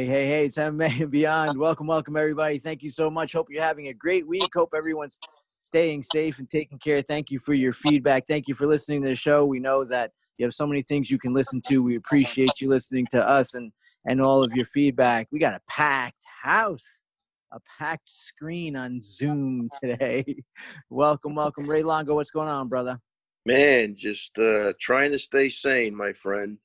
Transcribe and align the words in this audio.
Hey, 0.00 0.06
hey, 0.06 0.26
hey, 0.28 0.44
it's 0.46 0.56
MMA 0.56 1.02
and 1.02 1.10
beyond. 1.10 1.58
Welcome, 1.58 1.86
welcome, 1.86 2.16
everybody. 2.16 2.58
Thank 2.58 2.82
you 2.82 2.88
so 2.88 3.10
much. 3.10 3.34
Hope 3.34 3.48
you're 3.50 3.62
having 3.62 3.88
a 3.88 3.92
great 3.92 4.26
week. 4.26 4.48
Hope 4.54 4.70
everyone's 4.74 5.18
staying 5.60 6.04
safe 6.04 6.38
and 6.38 6.48
taking 6.48 6.78
care. 6.78 7.02
Thank 7.02 7.30
you 7.30 7.38
for 7.38 7.52
your 7.52 7.74
feedback. 7.74 8.26
Thank 8.26 8.48
you 8.48 8.54
for 8.54 8.66
listening 8.66 9.02
to 9.02 9.08
the 9.10 9.14
show. 9.14 9.44
We 9.44 9.60
know 9.60 9.84
that 9.84 10.12
you 10.38 10.46
have 10.46 10.54
so 10.54 10.66
many 10.66 10.80
things 10.80 11.10
you 11.10 11.18
can 11.18 11.34
listen 11.34 11.60
to. 11.66 11.82
We 11.82 11.96
appreciate 11.96 12.62
you 12.62 12.70
listening 12.70 13.08
to 13.10 13.28
us 13.28 13.52
and, 13.52 13.72
and 14.06 14.22
all 14.22 14.42
of 14.42 14.54
your 14.54 14.64
feedback. 14.64 15.28
We 15.30 15.38
got 15.38 15.52
a 15.52 15.60
packed 15.68 16.24
house, 16.24 17.04
a 17.52 17.60
packed 17.78 18.08
screen 18.08 18.76
on 18.76 19.02
Zoom 19.02 19.68
today. 19.84 20.42
welcome, 20.88 21.34
welcome. 21.34 21.68
Ray 21.68 21.82
Longo, 21.82 22.14
what's 22.14 22.30
going 22.30 22.48
on, 22.48 22.68
brother? 22.68 22.98
Man, 23.44 23.96
just 23.96 24.38
uh, 24.38 24.72
trying 24.80 25.12
to 25.12 25.18
stay 25.18 25.50
sane, 25.50 25.94
my 25.94 26.14
friend. 26.14 26.56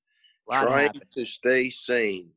Trying 0.50 0.86
happening. 0.86 1.02
to 1.16 1.26
stay 1.26 1.70
sane. 1.70 2.30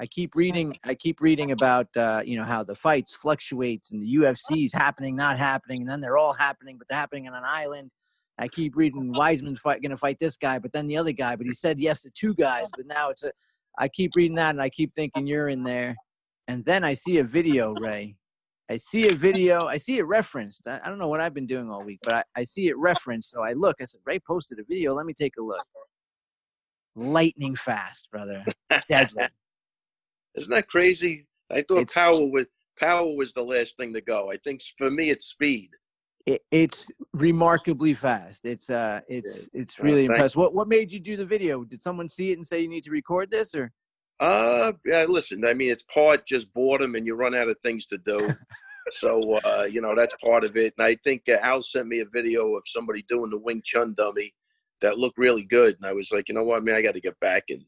I 0.00 0.06
keep 0.06 0.34
reading. 0.36 0.78
I 0.84 0.94
keep 0.94 1.20
reading 1.20 1.50
about 1.50 1.88
uh, 1.96 2.22
you 2.24 2.36
know 2.36 2.44
how 2.44 2.62
the 2.62 2.74
fights 2.74 3.14
fluctuates 3.14 3.90
and 3.90 4.00
the 4.00 4.16
UFC's 4.16 4.72
happening, 4.72 5.16
not 5.16 5.38
happening, 5.38 5.82
and 5.82 5.90
then 5.90 6.00
they're 6.00 6.18
all 6.18 6.32
happening, 6.32 6.78
but 6.78 6.86
they're 6.88 6.98
happening 6.98 7.26
on 7.26 7.34
an 7.34 7.44
island. 7.44 7.90
I 8.38 8.46
keep 8.46 8.76
reading 8.76 9.12
Weidman's 9.12 9.58
fight 9.58 9.82
going 9.82 9.90
to 9.90 9.96
fight 9.96 10.18
this 10.20 10.36
guy, 10.36 10.60
but 10.60 10.72
then 10.72 10.86
the 10.86 10.96
other 10.96 11.10
guy, 11.10 11.34
but 11.34 11.46
he 11.46 11.52
said 11.52 11.80
yes 11.80 12.02
to 12.02 12.10
two 12.10 12.34
guys, 12.34 12.70
but 12.76 12.86
now 12.86 13.10
it's 13.10 13.24
a. 13.24 13.32
I 13.76 13.88
keep 13.88 14.12
reading 14.16 14.36
that 14.36 14.50
and 14.50 14.62
I 14.62 14.70
keep 14.70 14.94
thinking 14.94 15.26
you're 15.26 15.48
in 15.48 15.62
there, 15.62 15.96
and 16.46 16.64
then 16.64 16.84
I 16.84 16.94
see 16.94 17.18
a 17.18 17.24
video, 17.24 17.74
Ray. 17.74 18.14
I 18.70 18.76
see 18.76 19.08
a 19.08 19.14
video. 19.14 19.66
I 19.66 19.78
see 19.78 19.98
it 19.98 20.02
referenced. 20.02 20.62
I, 20.66 20.78
I 20.84 20.88
don't 20.88 20.98
know 20.98 21.08
what 21.08 21.20
I've 21.20 21.34
been 21.34 21.46
doing 21.46 21.70
all 21.70 21.82
week, 21.82 22.00
but 22.02 22.14
I, 22.14 22.22
I 22.36 22.44
see 22.44 22.68
it 22.68 22.76
referenced. 22.76 23.30
So 23.30 23.42
I 23.42 23.54
look. 23.54 23.76
I 23.80 23.84
said, 23.84 24.00
Ray 24.04 24.20
posted 24.20 24.58
a 24.58 24.64
video. 24.64 24.94
Let 24.94 25.06
me 25.06 25.14
take 25.14 25.34
a 25.38 25.42
look. 25.42 25.64
Lightning 26.94 27.56
fast, 27.56 28.08
brother. 28.12 28.44
Deadly. 28.88 29.28
Isn't 30.38 30.50
that 30.50 30.68
crazy? 30.68 31.26
I 31.50 31.62
thought 31.62 31.82
It's- 31.82 31.94
power 31.94 32.24
was 32.24 32.46
power 32.78 33.12
was 33.16 33.32
the 33.32 33.42
last 33.42 33.76
thing 33.76 33.92
to 33.94 34.00
go. 34.00 34.30
I 34.30 34.36
think 34.38 34.60
for 34.78 34.90
me 34.90 35.10
it's 35.10 35.26
speed. 35.26 35.70
it, 36.26 36.42
it's 36.50 36.90
remarkably 37.14 37.94
fast. 37.94 38.44
It's 38.44 38.68
uh, 38.70 39.00
it's 39.08 39.48
it's 39.54 39.76
Oh, 39.80 39.84
really 39.84 40.04
impressive. 40.04 40.36
What 40.36 40.54
what 40.54 40.68
made 40.68 40.92
you 40.92 41.00
do 41.00 41.16
the 41.16 41.24
video? 41.26 41.64
Did 41.64 41.82
someone 41.82 42.08
see 42.08 42.30
it 42.32 42.38
and 42.38 42.46
say 42.46 42.60
you 42.60 42.68
need 42.68 42.84
to 42.84 42.90
record 42.90 43.30
this, 43.30 43.54
or 43.54 43.72
Uh, 44.20 44.72
yeah, 44.84 45.04
listen, 45.08 45.44
I 45.44 45.54
mean, 45.54 45.70
it's 45.70 45.84
part 45.84 46.26
just 46.26 46.52
boredom 46.52 46.94
and 46.96 47.06
you 47.06 47.14
run 47.14 47.34
out 47.34 47.48
of 47.48 47.56
things 47.62 47.86
to 47.86 47.98
do. 47.98 48.18
so, 48.90 49.34
uh, 49.44 49.66
you 49.70 49.80
know, 49.80 49.94
that's 49.94 50.14
part 50.22 50.44
of 50.44 50.56
it. 50.56 50.74
And 50.76 50.84
I 50.86 50.96
think 51.04 51.22
uh, 51.28 51.38
Al 51.40 51.62
sent 51.62 51.86
me 51.86 52.00
a 52.00 52.04
video 52.06 52.56
of 52.56 52.62
somebody 52.66 53.04
doing 53.08 53.30
the 53.30 53.38
Wing 53.38 53.62
Chun 53.64 53.94
dummy 53.96 54.32
that 54.80 54.98
looked 54.98 55.18
really 55.18 55.44
good. 55.44 55.76
And 55.76 55.86
I 55.86 55.92
was 55.92 56.10
like, 56.12 56.28
you 56.28 56.34
know 56.34 56.42
what, 56.44 56.64
man, 56.64 56.74
I 56.76 56.82
got 56.82 56.94
to 56.94 57.00
get 57.00 57.18
back 57.20 57.44
and 57.48 57.62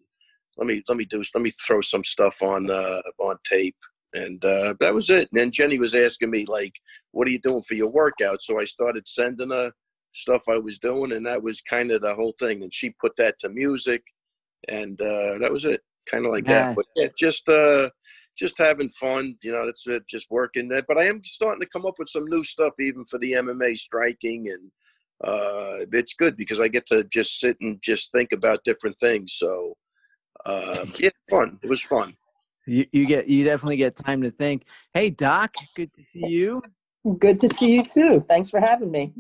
let 0.61 0.67
me, 0.67 0.83
let 0.89 0.97
me 0.97 1.05
do, 1.05 1.23
let 1.35 1.43
me 1.43 1.53
throw 1.67 1.81
some 1.81 2.05
stuff 2.05 2.43
on, 2.43 2.71
uh, 2.71 3.03
on 3.19 3.37
tape. 3.49 3.77
And 4.15 4.45
uh, 4.45 4.75
that 4.81 4.95
was 4.95 5.11
it. 5.11 5.29
And 5.31 5.41
then 5.41 5.51
Jenny 5.51 5.79
was 5.79 5.95
asking 5.95 6.31
me, 6.31 6.45
like, 6.47 6.75
what 7.13 7.27
are 7.27 7.31
you 7.31 7.41
doing 7.41 7.63
for 7.63 7.75
your 7.75 7.91
workout? 7.91 8.43
So 8.43 8.61
I 8.61 8.65
started 8.65 9.07
sending 9.09 9.51
her 9.51 9.73
stuff 10.13 10.43
I 10.49 10.59
was 10.59 10.79
doing. 10.79 11.13
And 11.13 11.25
that 11.27 11.43
was 11.43 11.61
kind 11.63 11.91
of 11.91 12.03
the 12.03 12.15
whole 12.15 12.35
thing. 12.39 12.63
And 12.63 12.75
she 12.75 12.91
put 13.01 13.17
that 13.17 13.39
to 13.41 13.49
music. 13.49 14.03
And 14.69 15.01
uh, 15.01 15.39
that 15.39 15.53
was 15.53 15.65
it 15.65 15.81
kind 16.11 16.27
of 16.27 16.33
like 16.33 16.47
Man. 16.47 16.75
that. 16.75 16.77
But 16.77 16.87
yeah, 16.97 17.09
just 17.19 17.49
uh, 17.49 17.91
just 18.37 18.57
having 18.59 18.89
fun. 18.91 19.37
You 19.43 19.53
know, 19.53 19.67
that's 19.67 19.87
it. 19.87 20.07
Just 20.09 20.27
working 20.31 20.69
that. 20.69 20.87
But 20.89 20.99
I 20.99 21.05
am 21.05 21.23
starting 21.25 21.61
to 21.61 21.69
come 21.69 21.87
up 21.87 21.95
with 21.99 22.09
some 22.09 22.27
new 22.27 22.45
stuff, 22.45 22.75
even 22.81 23.05
for 23.05 23.19
the 23.19 23.33
MMA 23.33 23.77
striking, 23.79 24.49
and 24.49 24.71
uh, 25.25 25.87
it's 25.93 26.15
good 26.15 26.37
because 26.37 26.61
I 26.61 26.69
get 26.69 26.87
to 26.87 27.05
just 27.05 27.39
sit 27.41 27.57
and 27.61 27.81
just 27.83 28.11
think 28.13 28.33
about 28.33 28.65
different 28.65 28.97
things. 29.01 29.35
So 29.39 29.75
uh, 30.47 30.87
yeah, 30.99 31.11
fun. 31.29 31.59
It 31.63 31.69
was 31.69 31.83
fun. 31.83 32.15
you, 32.67 32.87
you 32.93 33.07
get 33.07 33.29
you 33.29 33.45
definitely 33.45 33.77
get 33.77 33.97
time 33.97 34.23
to 34.23 34.31
think. 34.31 34.65
Hey 34.95 35.11
Doc, 35.11 35.55
good 35.75 35.93
to 35.95 36.05
see 36.05 36.27
you. 36.27 36.63
Good 37.19 37.39
to 37.41 37.49
see 37.49 37.75
you 37.75 37.85
too. 37.85 38.21
Thanks 38.21 38.51
for 38.51 38.61
having 38.61 38.91
me. 38.91 39.15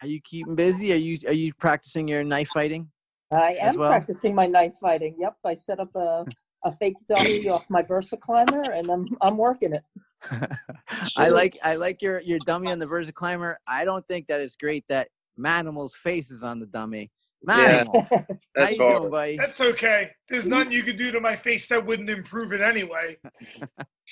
Are 0.00 0.08
you 0.08 0.20
keeping 0.22 0.54
busy? 0.54 0.92
Are 0.92 0.96
you 0.96 1.18
are 1.26 1.32
you 1.32 1.52
practicing 1.54 2.08
your 2.08 2.24
knife 2.24 2.48
fighting? 2.48 2.88
I 3.30 3.56
am 3.60 3.76
well? 3.76 3.88
practicing 3.88 4.34
my 4.34 4.46
knife 4.46 4.74
fighting. 4.80 5.16
Yep, 5.18 5.36
I 5.44 5.54
set 5.54 5.80
up 5.80 5.94
a, 5.94 6.26
a 6.64 6.72
fake 6.72 6.96
dummy 7.08 7.48
off 7.48 7.64
my 7.70 7.82
Versa 7.82 8.16
climber, 8.16 8.62
and 8.62 8.90
I'm 8.90 9.06
I'm 9.20 9.36
working 9.36 9.72
it. 9.72 9.84
I 11.16 11.28
like 11.28 11.58
I 11.62 11.76
like 11.76 12.02
your 12.02 12.20
your 12.20 12.38
dummy 12.40 12.70
on 12.70 12.78
the 12.78 12.86
Versa 12.86 13.12
climber. 13.12 13.58
I 13.66 13.84
don't 13.84 14.06
think 14.06 14.26
that 14.26 14.40
it's 14.40 14.56
great 14.56 14.84
that 14.88 15.08
Manimal's 15.36 15.94
face 15.94 16.30
is 16.30 16.42
on 16.42 16.60
the 16.60 16.66
dummy. 16.66 17.10
Yeah. 17.46 17.84
Manimal, 17.84 18.08
how 18.10 18.26
That's 18.54 18.78
you 18.78 18.96
doing, 18.98 19.10
buddy? 19.10 19.36
That's 19.36 19.60
okay. 19.60 20.10
There's 20.28 20.46
nothing 20.46 20.72
you 20.72 20.82
could 20.82 20.96
do 20.96 21.10
to 21.10 21.20
my 21.20 21.36
face 21.36 21.66
that 21.68 21.84
wouldn't 21.84 22.10
improve 22.10 22.52
it 22.52 22.60
anyway. 22.60 23.18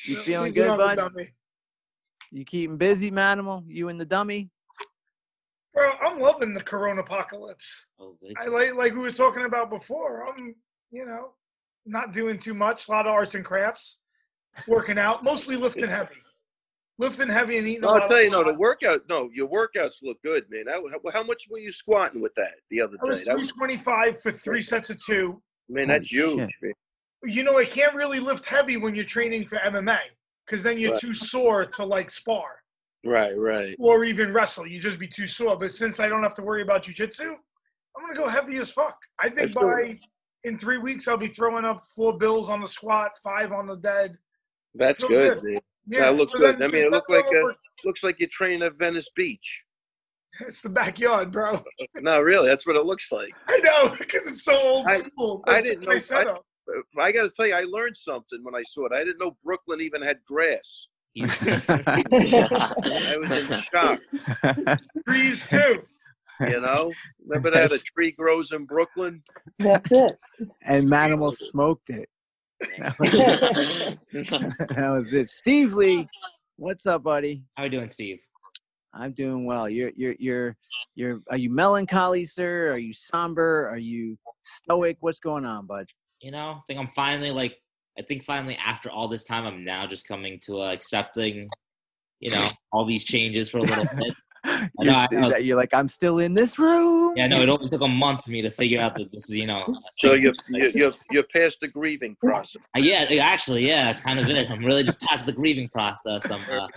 You 0.06 0.14
Leave 0.14 0.24
feeling 0.24 0.52
good, 0.54 0.70
on 0.70 0.78
bud? 0.78 1.28
You 2.30 2.44
keeping 2.44 2.76
busy, 2.76 3.10
Manimal? 3.10 3.64
You 3.66 3.88
and 3.88 4.00
the 4.00 4.04
dummy? 4.04 4.48
Bro, 5.74 5.90
I'm 6.00 6.20
loving 6.20 6.54
the 6.54 6.62
Corona 6.62 7.00
apocalypse. 7.00 7.86
Oh. 7.98 8.16
I 8.38 8.46
like 8.46 8.74
like 8.74 8.92
we 8.92 9.00
were 9.00 9.12
talking 9.12 9.44
about 9.44 9.68
before. 9.68 10.26
I'm, 10.26 10.54
you 10.90 11.06
know, 11.06 11.32
not 11.86 12.12
doing 12.12 12.38
too 12.38 12.54
much. 12.54 12.88
A 12.88 12.92
lot 12.92 13.06
of 13.06 13.12
arts 13.12 13.34
and 13.34 13.44
crafts, 13.44 13.98
working 14.66 14.96
out, 14.96 15.24
mostly 15.24 15.56
lifting 15.56 15.88
heavy, 15.88 16.14
lifting 17.00 17.28
heavy 17.28 17.58
and 17.58 17.66
eating. 17.66 17.82
a 17.82 17.86
No, 17.86 17.92
lot 17.92 18.02
I'll 18.02 18.08
tell 18.08 18.18
of 18.18 18.24
you, 18.24 18.30
no, 18.30 18.44
the 18.44 18.50
fat. 18.50 18.58
workout, 18.58 19.00
no, 19.08 19.30
your 19.32 19.48
workouts 19.48 20.02
look 20.02 20.22
good, 20.22 20.44
man. 20.50 20.64
How, 20.68 20.86
how- 20.88 21.10
how 21.12 21.22
much 21.24 21.48
were 21.50 21.58
you 21.58 21.72
squatting 21.72 22.20
with 22.20 22.34
that 22.36 22.54
the 22.70 22.80
other 22.82 22.96
I 23.02 23.04
was 23.06 23.18
day? 23.20 23.24
That 23.24 23.38
was, 23.38 23.50
325 23.52 24.22
for 24.22 24.30
three 24.30 24.62
sets 24.62 24.90
of 24.90 25.02
two. 25.04 25.42
man, 25.68 25.88
Holy 25.88 25.98
that's 25.98 26.10
huge. 26.12 26.36
man. 26.62 26.72
You 27.24 27.42
know, 27.42 27.58
I 27.58 27.64
can't 27.64 27.94
really 27.94 28.20
lift 28.20 28.44
heavy 28.44 28.76
when 28.76 28.94
you're 28.94 29.04
training 29.04 29.46
for 29.46 29.56
MMA 29.58 29.98
because 30.46 30.62
then 30.62 30.78
you're 30.78 30.92
Right. 30.92 31.00
too 31.00 31.12
sore 31.14 31.64
to 31.66 31.84
like 31.84 32.10
spar. 32.10 32.62
Right, 33.04 33.32
right. 33.36 33.74
or 33.78 34.04
even 34.04 34.30
wrestle. 34.32 34.66
You 34.66 34.78
just 34.78 34.98
be 34.98 35.08
too 35.08 35.26
sore. 35.26 35.56
But 35.56 35.72
since 35.72 36.00
I 36.00 36.08
don't 36.08 36.22
have 36.22 36.34
to 36.34 36.42
worry 36.42 36.60
about 36.60 36.82
jujitsu, 36.84 37.28
I'm 37.96 38.02
gonna 38.06 38.14
go 38.14 38.26
heavy 38.28 38.56
as 38.58 38.70
fuck. 38.72 38.98
I 39.18 39.28
think 39.30 39.52
That's 39.52 39.54
good. 39.54 39.62
by 39.62 40.00
in 40.44 40.58
three 40.58 40.76
weeks 40.78 41.08
I'll 41.08 41.16
be 41.16 41.28
throwing 41.28 41.64
up 41.64 41.86
four 41.94 42.16
bills 42.18 42.48
on 42.50 42.60
the 42.60 42.66
squat, 42.68 43.12
five 43.22 43.52
on 43.52 43.66
the 43.66 43.76
dead. 43.76 44.16
That's 44.74 45.00
Feel 45.00 45.08
good, 45.08 45.40
good. 45.42 45.60
Man. 45.86 46.00
Yeah, 46.00 46.10
That 46.10 46.16
looks 46.16 46.32
so 46.32 46.38
good. 46.38 46.62
I 46.62 46.66
mean, 46.68 46.86
it 46.86 46.90
looks 46.90 47.08
like 47.08 47.24
a- 47.24 47.36
over- 47.38 47.54
Looks 47.84 48.04
like 48.04 48.20
you're 48.20 48.28
training 48.30 48.62
at 48.62 48.74
Venice 48.78 49.08
Beach. 49.16 49.62
it's 50.40 50.60
the 50.62 50.68
backyard, 50.68 51.32
bro. 51.32 51.62
No, 51.96 52.20
really, 52.20 52.46
that's 52.48 52.66
what 52.66 52.76
it 52.76 52.84
looks 52.84 53.10
like. 53.10 53.30
I 53.48 53.58
know 53.60 53.96
because 53.98 54.26
it's 54.26 54.44
so 54.44 54.58
old 54.58 54.86
I- 54.86 54.98
school. 54.98 55.42
I 55.46 55.60
didn't 55.62 55.86
know- 55.88 55.98
setup. 55.98 56.44
But 56.94 57.02
I 57.02 57.10
got 57.10 57.22
to 57.22 57.30
tell 57.30 57.46
you, 57.48 57.54
I 57.54 57.62
learned 57.68 57.96
something 57.96 58.38
when 58.44 58.54
I 58.54 58.62
saw 58.62 58.86
it. 58.86 58.92
I 58.92 58.98
didn't 59.02 59.18
know 59.18 59.36
Brooklyn 59.42 59.80
even 59.80 60.02
had 60.02 60.18
grass. 60.24 60.86
I 61.20 63.16
was 63.18 63.50
in 63.50 63.56
shock. 63.60 64.00
Trees 65.08 65.48
too. 65.48 65.82
You 66.40 66.60
know, 66.60 66.92
remember 67.26 67.50
that 67.50 67.72
a 67.72 67.78
tree 67.80 68.12
grows 68.12 68.52
in 68.52 68.64
Brooklyn? 68.66 69.22
That's 69.58 69.90
it. 69.92 70.16
and 70.64 70.88
Manimal 70.88 71.34
smoked 71.34 71.90
it. 71.90 72.08
That 72.78 72.98
was, 72.98 73.10
that 74.76 74.90
was 74.90 75.12
it. 75.12 75.30
Steve 75.30 75.74
Lee, 75.74 76.08
what's 76.56 76.86
up, 76.86 77.02
buddy? 77.02 77.42
How 77.56 77.62
are 77.62 77.66
you 77.66 77.70
doing, 77.70 77.88
Steve? 77.88 78.18
I'm 78.92 79.12
doing 79.12 79.46
well. 79.46 79.68
You're 79.68 79.92
you're 79.96 80.14
you're 80.18 80.56
you're 80.94 81.20
are 81.30 81.38
you 81.38 81.50
melancholy, 81.50 82.24
sir? 82.24 82.72
Are 82.72 82.78
you 82.78 82.92
somber? 82.92 83.68
Are 83.68 83.78
you 83.78 84.18
stoic? 84.42 84.98
What's 85.00 85.20
going 85.20 85.44
on, 85.44 85.66
bud? 85.66 85.86
You 86.20 86.32
know, 86.32 86.56
I 86.58 86.60
think 86.66 86.78
I'm 86.80 86.88
finally 86.88 87.30
like, 87.30 87.56
I 87.98 88.02
think 88.02 88.24
finally 88.24 88.58
after 88.64 88.90
all 88.90 89.08
this 89.08 89.24
time, 89.24 89.46
I'm 89.46 89.64
now 89.64 89.86
just 89.86 90.06
coming 90.06 90.38
to 90.44 90.60
uh, 90.60 90.72
accepting, 90.72 91.48
you 92.18 92.30
know, 92.30 92.48
all 92.72 92.84
these 92.84 93.04
changes 93.04 93.48
for 93.48 93.58
a 93.58 93.62
little 93.62 93.86
bit. 93.96 94.14
You're, 94.78 94.92
know, 94.92 94.98
I 94.98 95.06
st- 95.06 95.20
know. 95.20 95.36
you're 95.36 95.56
like 95.56 95.74
I'm 95.74 95.88
still 95.88 96.18
in 96.18 96.32
this 96.32 96.58
room. 96.58 97.14
Yeah, 97.16 97.26
no, 97.26 97.42
it 97.42 97.48
only 97.48 97.68
took 97.68 97.82
a 97.82 97.88
month 98.04 98.24
for 98.24 98.30
me 98.30 98.40
to 98.42 98.50
figure 98.50 98.80
out 98.80 98.96
that 98.96 99.12
this 99.12 99.28
is, 99.28 99.36
you 99.36 99.46
know. 99.46 99.66
So 99.98 100.14
you're, 100.14 100.32
you're, 100.48 100.68
you're, 100.68 100.92
you're 101.10 101.24
past 101.24 101.58
the 101.60 101.68
grieving 101.68 102.16
process. 102.16 102.62
Uh, 102.74 102.80
yeah, 102.80 103.04
actually, 103.22 103.66
yeah, 103.66 103.84
that's 103.84 104.02
kind 104.02 104.18
of 104.18 104.28
it. 104.30 104.50
I'm 104.50 104.64
really 104.64 104.82
just 104.82 105.00
past 105.02 105.26
the 105.26 105.32
grieving 105.32 105.68
process. 105.68 106.30
I'm, 106.30 106.40
uh, 106.50 106.68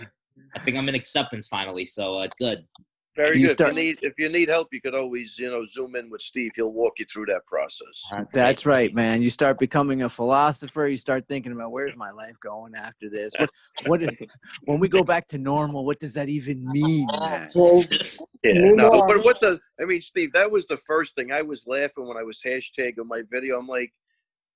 I 0.54 0.58
think 0.60 0.76
I'm 0.76 0.88
in 0.90 0.94
acceptance 0.94 1.46
finally, 1.46 1.86
so 1.86 2.18
uh, 2.18 2.24
it's 2.24 2.36
good. 2.36 2.66
Very 3.16 3.38
You 3.40 3.46
good. 3.46 3.52
start- 3.52 3.72
if, 3.72 3.76
you 3.76 3.84
need, 3.84 3.98
if 4.02 4.18
you 4.18 4.28
need 4.28 4.48
help, 4.48 4.68
you 4.72 4.80
could 4.80 4.94
always, 4.94 5.38
you 5.38 5.48
know, 5.48 5.64
zoom 5.66 5.94
in 5.94 6.10
with 6.10 6.20
Steve. 6.20 6.50
He'll 6.56 6.72
walk 6.72 6.98
you 6.98 7.06
through 7.06 7.26
that 7.26 7.46
process. 7.46 8.02
That's 8.32 8.66
right, 8.66 8.92
man. 8.92 9.22
You 9.22 9.30
start 9.30 9.58
becoming 9.58 10.02
a 10.02 10.08
philosopher. 10.08 10.88
You 10.88 10.96
start 10.96 11.26
thinking 11.28 11.52
about 11.52 11.70
where's 11.70 11.96
my 11.96 12.10
life 12.10 12.34
going 12.42 12.74
after 12.74 13.08
this. 13.08 13.32
What, 13.38 13.50
what 13.86 14.02
is 14.02 14.16
when 14.64 14.80
we 14.80 14.88
go 14.88 15.04
back 15.14 15.28
to 15.28 15.38
normal? 15.38 15.84
What 15.84 16.00
does 16.00 16.14
that 16.14 16.28
even 16.28 16.66
mean? 16.66 17.06
man? 17.06 17.50
Yeah, 17.54 18.52
no, 18.74 18.90
but 19.06 19.24
what 19.24 19.40
the? 19.40 19.60
I 19.80 19.84
mean, 19.84 20.00
Steve, 20.00 20.32
that 20.32 20.50
was 20.50 20.66
the 20.66 20.76
first 20.76 21.14
thing 21.14 21.30
I 21.30 21.42
was 21.42 21.64
laughing 21.66 22.06
when 22.06 22.16
I 22.16 22.22
was 22.24 22.40
hashtagging 22.44 23.06
my 23.06 23.22
video. 23.30 23.58
I'm 23.58 23.68
like, 23.68 23.92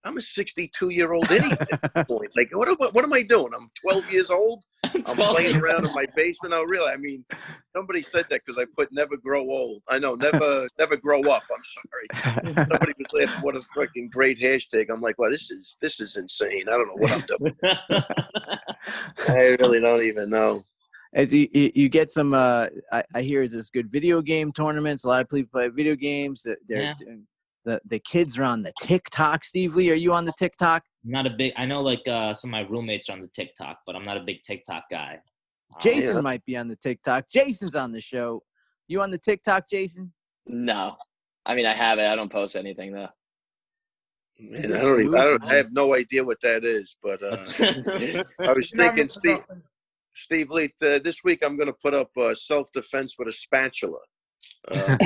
I'm 0.04 0.16
a 0.16 0.20
62 0.22 0.90
year 0.90 1.12
old 1.12 1.30
idiot 1.30 1.58
at 1.60 1.68
this 1.94 2.04
point. 2.08 2.30
Like, 2.36 2.48
what, 2.52 2.68
am 2.68 2.76
I- 2.80 2.90
what 2.92 3.04
am 3.04 3.12
I 3.12 3.22
doing? 3.22 3.50
I'm 3.54 3.70
12 3.82 4.12
years 4.12 4.30
old. 4.30 4.64
I'm 4.94 5.02
playing 5.02 5.56
around 5.56 5.86
in 5.86 5.92
my 5.94 6.06
basement. 6.14 6.54
Oh, 6.54 6.62
really? 6.62 6.90
I 6.90 6.96
mean, 6.96 7.24
somebody 7.74 8.00
said 8.00 8.26
that 8.30 8.42
because 8.46 8.58
I 8.58 8.64
put 8.76 8.88
"never 8.92 9.16
grow 9.16 9.40
old." 9.42 9.82
I 9.88 9.98
know, 9.98 10.14
never, 10.14 10.68
never 10.78 10.96
grow 10.96 11.20
up. 11.28 11.42
I'm 11.52 11.64
sorry. 11.64 12.54
Somebody 12.54 12.92
was 12.96 13.12
laughing. 13.12 13.42
What 13.42 13.56
a 13.56 13.60
freaking 13.76 14.08
great 14.08 14.38
hashtag! 14.38 14.86
I'm 14.88 15.00
like, 15.00 15.18
well, 15.18 15.32
this 15.32 15.50
is 15.50 15.76
this 15.80 15.98
is 15.98 16.16
insane. 16.16 16.64
I 16.68 16.72
don't 16.72 16.86
know 16.86 16.94
what 16.94 17.10
I'm 17.10 17.38
doing. 17.38 17.56
I 19.28 19.56
really 19.60 19.80
don't 19.80 20.02
even 20.04 20.30
know. 20.30 20.62
As 21.14 21.32
you, 21.32 21.48
you 21.52 21.72
you 21.74 21.88
get 21.88 22.10
some, 22.10 22.32
uh, 22.34 22.66
I, 22.92 23.02
I 23.14 23.22
hear 23.22 23.40
there's 23.40 23.52
this 23.52 23.70
good 23.70 23.90
video 23.90 24.20
game 24.22 24.52
tournaments. 24.52 25.04
A 25.04 25.08
lot 25.08 25.22
of 25.22 25.28
people 25.28 25.50
play 25.58 25.68
video 25.68 25.96
games. 25.96 26.42
They're, 26.44 26.58
they're 26.68 26.82
Yeah. 26.82 26.94
doing, 26.98 27.26
the 27.68 27.80
the 27.86 27.98
kids 27.98 28.38
are 28.38 28.44
on 28.44 28.62
the 28.62 28.72
TikTok. 28.80 29.44
Steve 29.44 29.76
Lee, 29.76 29.90
are 29.90 29.94
you 29.94 30.12
on 30.12 30.24
the 30.24 30.32
TikTok? 30.38 30.82
not 31.04 31.26
a 31.26 31.30
big. 31.30 31.52
I 31.56 31.66
know 31.66 31.80
like 31.82 32.06
uh, 32.08 32.34
some 32.34 32.48
of 32.48 32.52
my 32.52 32.60
roommates 32.68 33.08
are 33.08 33.12
on 33.12 33.20
the 33.20 33.28
TikTok, 33.28 33.78
but 33.86 33.94
I'm 33.94 34.04
not 34.04 34.16
a 34.16 34.20
big 34.20 34.42
TikTok 34.42 34.84
guy. 34.90 35.14
Um, 35.74 35.80
Jason 35.80 36.16
yeah. 36.16 36.20
might 36.20 36.44
be 36.44 36.56
on 36.56 36.68
the 36.68 36.76
TikTok. 36.76 37.28
Jason's 37.30 37.74
on 37.74 37.92
the 37.92 38.00
show. 38.00 38.42
You 38.88 39.02
on 39.02 39.10
the 39.10 39.18
TikTok, 39.18 39.68
Jason? 39.68 40.12
No, 40.46 40.96
I 41.46 41.54
mean 41.54 41.66
I 41.66 41.74
have 41.74 41.98
it. 41.98 42.06
I 42.06 42.16
don't 42.16 42.32
post 42.32 42.56
anything 42.56 42.92
though. 42.92 43.08
Man, 44.40 44.72
I 44.72 44.80
don't 44.80 45.00
even. 45.00 45.14
I, 45.14 45.24
don't, 45.24 45.44
I 45.44 45.54
have 45.56 45.72
no 45.72 45.94
idea 45.94 46.24
what 46.24 46.38
that 46.42 46.64
is. 46.64 46.96
But 47.02 47.22
uh, 47.22 48.24
I 48.48 48.52
was 48.52 48.70
thinking, 48.70 49.08
Steve. 49.08 49.40
Steve 50.14 50.50
Lee, 50.50 50.72
uh, 50.82 50.98
this 50.98 51.22
week 51.22 51.40
I'm 51.44 51.56
going 51.56 51.68
to 51.68 51.76
put 51.80 51.94
up 51.94 52.10
uh, 52.16 52.34
self 52.34 52.72
defense 52.72 53.14
with 53.18 53.28
a 53.28 53.32
spatula. 53.32 53.98
Uh, 54.70 54.96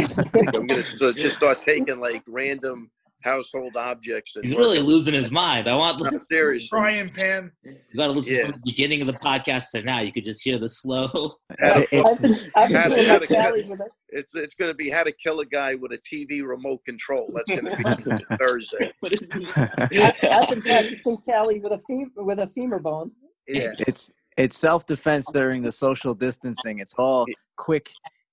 I'm 0.55 0.67
going 0.67 0.83
to 0.83 1.13
just 1.15 1.37
start 1.37 1.63
taking 1.65 2.01
like 2.01 2.23
random 2.27 2.91
household 3.23 3.77
objects 3.77 4.35
and 4.35 4.45
He's 4.45 4.57
really 4.57 4.81
losing 4.81 5.15
his 5.15 5.31
mind. 5.31 5.69
I 5.69 5.77
want. 5.77 5.99
the 5.99 6.21
seriously. 6.29 6.67
Frying 6.69 7.11
pan. 7.11 7.53
You 7.63 7.77
got 7.97 8.07
to 8.07 8.13
listen 8.13 8.35
Yeah. 8.35 8.43
from 8.47 8.53
the 8.53 8.61
beginning 8.65 9.01
of 9.01 9.07
the 9.07 9.13
podcast 9.13 9.71
to 9.73 9.83
now. 9.83 10.01
You 10.01 10.11
could 10.11 10.25
just 10.25 10.43
hear 10.43 10.59
the 10.59 10.69
slow. 10.69 11.37
How 11.61 11.75
to 11.75 11.81
It- 11.83 11.93
it's- 11.93 12.11
I've 12.11 12.21
been, 12.21 12.35
I've 12.57 12.71
Had 12.71 12.89
been 12.91 12.93
it, 12.93 12.97
doing 12.97 13.07
had 13.07 13.21
my 13.21 13.25
it, 13.25 13.29
had 13.29 13.29
tally 13.45 13.61
it. 13.61 13.69
with 13.69 13.81
it. 13.81 13.93
It's 14.09 14.35
it's 14.35 14.55
going 14.57 14.71
to 14.71 14.75
be 14.75 14.91
how 14.91 15.05
to 15.05 15.13
kill 15.13 15.39
a 15.41 15.47
guy 15.47 15.75
with 15.77 15.93
a 15.93 15.99
TV 15.99 16.43
remote 16.45 16.85
control. 16.85 17.31
That's 17.35 17.49
going 17.49 17.65
to 17.67 18.19
be 18.29 18.37
Thursday. 18.37 18.91
What 19.01 19.13
is 19.13 19.29
he? 19.33 19.47
I- 19.55 20.17
I've 20.33 20.49
been 20.49 20.63
practicing 20.63 21.19
tally 21.19 21.61
with 21.61 21.73
a 21.73 21.79
fem- 21.89 22.13
with 22.17 22.41
a 22.41 22.47
femur 22.49 22.81
bone. 22.81 23.13
Yeah, 23.47 23.73
it's 23.79 24.11
it's 24.37 24.59
self 24.59 24.87
defense 24.87 25.27
during 25.33 25.63
the 25.63 25.71
social 25.73 26.15
distancing. 26.15 26.81
It's 26.81 26.95
all 26.99 27.27
quick 27.57 27.91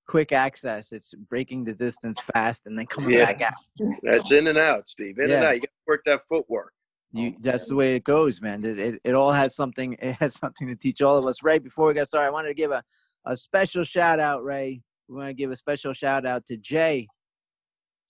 quick 0.10 0.32
access. 0.32 0.92
It's 0.92 1.14
breaking 1.30 1.64
the 1.66 1.74
distance 1.74 2.20
fast 2.34 2.66
and 2.66 2.78
then 2.78 2.88
coming 2.88 3.14
Yeah. 3.14 3.26
back 3.26 3.42
out. 3.42 3.54
that's 4.02 4.32
in 4.32 4.48
and 4.48 4.58
out, 4.58 4.90
Steve. 4.90 5.20
In 5.20 5.32
and 5.32 5.46
out. 5.46 5.54
You 5.56 5.62
got 5.62 5.68
to 5.68 5.88
work 5.88 6.02
that 6.06 6.22
footwork. 6.28 6.74
You, 7.12 7.36
that's 7.40 7.68
the 7.68 7.76
way 7.76 7.96
it 7.96 8.04
goes, 8.04 8.42
man. 8.42 8.64
It, 8.66 8.80
it, 8.80 9.02
it 9.04 9.14
all 9.14 9.32
has 9.32 9.56
something. 9.56 9.94
It 10.02 10.14
has 10.20 10.36
something 10.36 10.68
to 10.68 10.76
teach 10.76 11.02
all 11.02 11.18
of 11.18 11.26
us. 11.28 11.44
Right 11.44 11.64
before 11.64 11.88
we 11.88 11.94
got 11.94 12.08
started, 12.08 12.28
I 12.28 12.32
wanted 12.32 12.50
to 12.50 12.54
give 12.56 12.72
a, 12.72 12.84
a 13.26 13.38
special 13.38 13.84
shout 13.84 14.20
out, 14.20 14.44
Ray. 14.44 14.82
We 15.08 15.16
want 15.16 15.28
to 15.30 15.34
give 15.34 15.52
a 15.52 15.56
special 15.56 15.94
shout 15.94 16.26
out 16.26 16.46
to 16.48 16.58
Jay. 16.58 17.08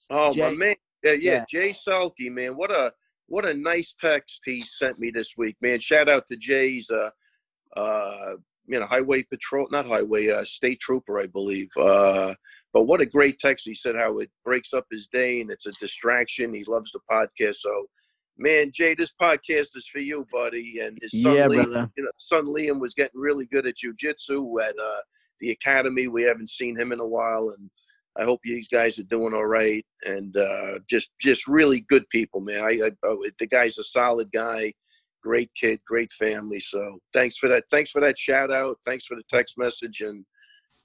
Oh 0.09 0.31
Jay- 0.31 0.41
my 0.41 0.51
man, 0.53 0.75
yeah, 1.03 1.11
yeah, 1.13 1.31
Yeah. 1.31 1.45
Jay 1.49 1.73
Selke, 1.73 2.31
man, 2.31 2.55
what 2.57 2.71
a 2.71 2.91
what 3.27 3.45
a 3.45 3.53
nice 3.53 3.93
text 3.99 4.41
he 4.45 4.61
sent 4.61 4.99
me 4.99 5.11
this 5.11 5.33
week, 5.37 5.55
man. 5.61 5.79
Shout 5.79 6.09
out 6.09 6.25
to 6.27 6.35
Jay's, 6.35 6.89
uh, 6.89 7.09
uh, 7.79 8.33
you 8.69 8.79
know, 8.79 8.85
highway 8.85 9.23
patrol, 9.23 9.67
not 9.71 9.87
highway, 9.87 10.29
uh, 10.29 10.45
state 10.45 10.79
trooper, 10.79 11.19
I 11.19 11.25
believe. 11.27 11.69
Uh, 11.77 12.33
but 12.73 12.83
what 12.83 13.01
a 13.01 13.05
great 13.05 13.39
text! 13.39 13.65
He 13.65 13.73
said 13.73 13.95
how 13.95 14.19
it 14.19 14.29
breaks 14.45 14.73
up 14.73 14.85
his 14.91 15.07
day 15.07 15.41
and 15.41 15.51
it's 15.51 15.65
a 15.65 15.71
distraction. 15.79 16.53
He 16.53 16.63
loves 16.65 16.91
the 16.91 16.99
podcast, 17.11 17.55
so. 17.57 17.85
Man, 18.41 18.71
Jay, 18.73 18.95
this 18.95 19.11
podcast 19.21 19.75
is 19.75 19.89
for 19.91 19.99
you, 19.99 20.25
buddy. 20.31 20.79
And 20.79 20.97
his 21.01 21.21
son, 21.21 21.35
Yeah, 21.35 21.47
Liam, 21.47 21.65
brother. 21.65 21.91
you 21.97 22.03
know, 22.05 22.11
son 22.19 22.45
Liam 22.45 22.79
was 22.79 22.93
getting 22.93 23.19
really 23.19 23.45
good 23.51 23.67
at 23.67 23.75
jujitsu 23.75 24.63
at 24.63 24.75
uh, 24.81 25.01
the 25.41 25.51
academy. 25.51 26.07
We 26.07 26.23
haven't 26.23 26.49
seen 26.49 26.79
him 26.79 26.93
in 26.93 27.01
a 27.01 27.05
while, 27.05 27.49
and 27.49 27.69
I 28.17 28.23
hope 28.23 28.39
you 28.45 28.61
guys 28.71 28.97
are 28.97 29.03
doing 29.03 29.33
all 29.33 29.45
right 29.45 29.85
and 30.05 30.35
uh, 30.37 30.79
just 30.89 31.09
just 31.19 31.47
really 31.47 31.81
good 31.81 32.07
people, 32.09 32.41
man. 32.41 32.61
I, 32.61 32.79
I 32.87 32.91
oh, 33.03 33.25
the 33.39 33.47
guy's 33.47 33.77
a 33.77 33.83
solid 33.83 34.29
guy, 34.31 34.73
great 35.21 35.51
kid, 35.55 35.79
great 35.85 36.11
family. 36.13 36.59
So 36.59 36.99
thanks 37.13 37.37
for 37.37 37.49
that. 37.49 37.63
Thanks 37.71 37.91
for 37.91 38.01
that 38.01 38.17
shout 38.17 38.51
out. 38.51 38.77
Thanks 38.85 39.05
for 39.05 39.15
the 39.15 39.23
text 39.29 39.57
message, 39.57 40.01
and 40.01 40.25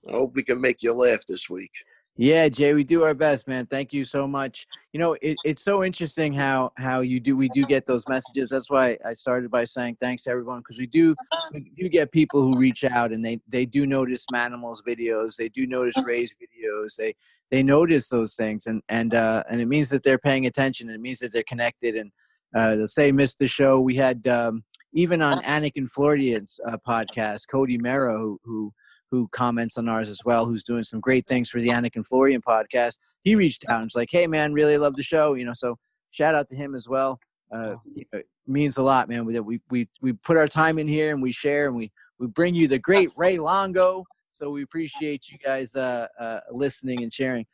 I 0.08 0.12
hope 0.12 0.34
we 0.34 0.42
can 0.42 0.60
make 0.60 0.82
you 0.82 0.92
laugh 0.92 1.25
this 1.26 1.48
week. 1.48 1.72
Yeah, 2.16 2.48
Jay, 2.48 2.75
we 2.75 2.84
do 2.84 3.02
our 3.02 3.14
best, 3.14 3.48
man. 3.48 3.66
Thank 3.66 3.92
you 3.92 4.04
so 4.04 4.28
much. 4.28 4.69
You 4.92 5.00
know, 5.00 5.16
it, 5.20 5.36
it's 5.44 5.64
so 5.64 5.82
interesting 5.82 6.32
how 6.32 6.70
how 6.76 7.00
you 7.00 7.19
do 7.19 7.36
we 7.36 7.48
do 7.48 7.62
get 7.62 7.86
those 7.86 8.04
messages. 8.08 8.50
That's 8.50 8.70
why 8.70 8.96
I 9.04 9.14
started 9.14 9.50
by 9.50 9.64
saying 9.64 9.96
thanks 10.00 10.22
to 10.25 10.31
everyone 10.31 10.60
because 10.60 10.78
we 10.78 10.87
do 10.87 11.16
we 11.52 11.72
do 11.76 11.88
get 11.88 12.12
people 12.12 12.40
who 12.40 12.56
reach 12.56 12.84
out 12.84 13.10
and 13.10 13.25
they 13.25 13.40
they 13.48 13.66
do 13.66 13.84
notice 13.84 14.26
Manimals 14.32 14.78
videos, 14.87 15.34
they 15.34 15.48
do 15.48 15.66
notice 15.66 15.96
Ray's 16.04 16.32
videos, 16.40 16.94
they 16.94 17.16
they 17.50 17.64
notice 17.64 18.08
those 18.08 18.37
things 18.37 18.66
and 18.66 18.80
and 18.88 19.14
uh, 19.14 19.42
and 19.50 19.60
it 19.60 19.66
means 19.66 19.88
that 19.88 20.04
they're 20.04 20.16
paying 20.16 20.46
attention. 20.46 20.90
It 20.90 21.00
means 21.00 21.19
that 21.19 21.32
they're 21.32 21.42
connected 21.48 21.96
and 21.96 22.12
uh, 22.54 22.76
they'll 22.76 22.88
say 22.88 23.12
missed 23.12 23.38
the 23.38 23.48
show. 23.48 23.80
We 23.80 23.94
had 23.94 24.26
um, 24.26 24.64
even 24.92 25.22
on 25.22 25.38
Anakin 25.42 25.88
Floridian's 25.90 26.58
uh, 26.66 26.76
podcast, 26.86 27.48
Cody 27.50 27.78
Mero, 27.78 28.18
who 28.18 28.40
who 28.44 28.72
who 29.10 29.28
comments 29.32 29.78
on 29.78 29.88
ours 29.88 30.08
as 30.08 30.24
well, 30.24 30.46
who's 30.46 30.64
doing 30.64 30.84
some 30.84 31.00
great 31.00 31.26
things 31.26 31.48
for 31.50 31.60
the 31.60 31.68
Anakin 31.68 32.04
Florian 32.06 32.42
podcast. 32.42 32.98
He 33.22 33.34
reached 33.34 33.64
out 33.68 33.78
and 33.78 33.86
was 33.86 33.94
like, 33.94 34.08
"Hey, 34.10 34.26
man, 34.26 34.52
really 34.52 34.78
love 34.78 34.96
the 34.96 35.02
show." 35.02 35.34
You 35.34 35.44
know, 35.44 35.52
so 35.52 35.76
shout 36.10 36.34
out 36.34 36.48
to 36.50 36.56
him 36.56 36.74
as 36.74 36.88
well. 36.88 37.18
Uh, 37.54 37.74
it 38.12 38.26
means 38.46 38.76
a 38.76 38.82
lot, 38.82 39.08
man. 39.08 39.24
We 39.24 39.38
we 39.40 39.60
we 39.70 39.88
we 40.00 40.12
put 40.12 40.36
our 40.36 40.48
time 40.48 40.78
in 40.78 40.88
here 40.88 41.12
and 41.12 41.22
we 41.22 41.32
share 41.32 41.66
and 41.66 41.76
we 41.76 41.92
we 42.18 42.26
bring 42.26 42.54
you 42.54 42.68
the 42.68 42.78
great 42.78 43.10
Ray 43.16 43.38
Longo. 43.38 44.04
So 44.30 44.50
we 44.50 44.62
appreciate 44.62 45.28
you 45.28 45.38
guys 45.38 45.76
uh, 45.76 46.08
uh, 46.18 46.40
listening 46.50 47.02
and 47.02 47.12
sharing. 47.12 47.46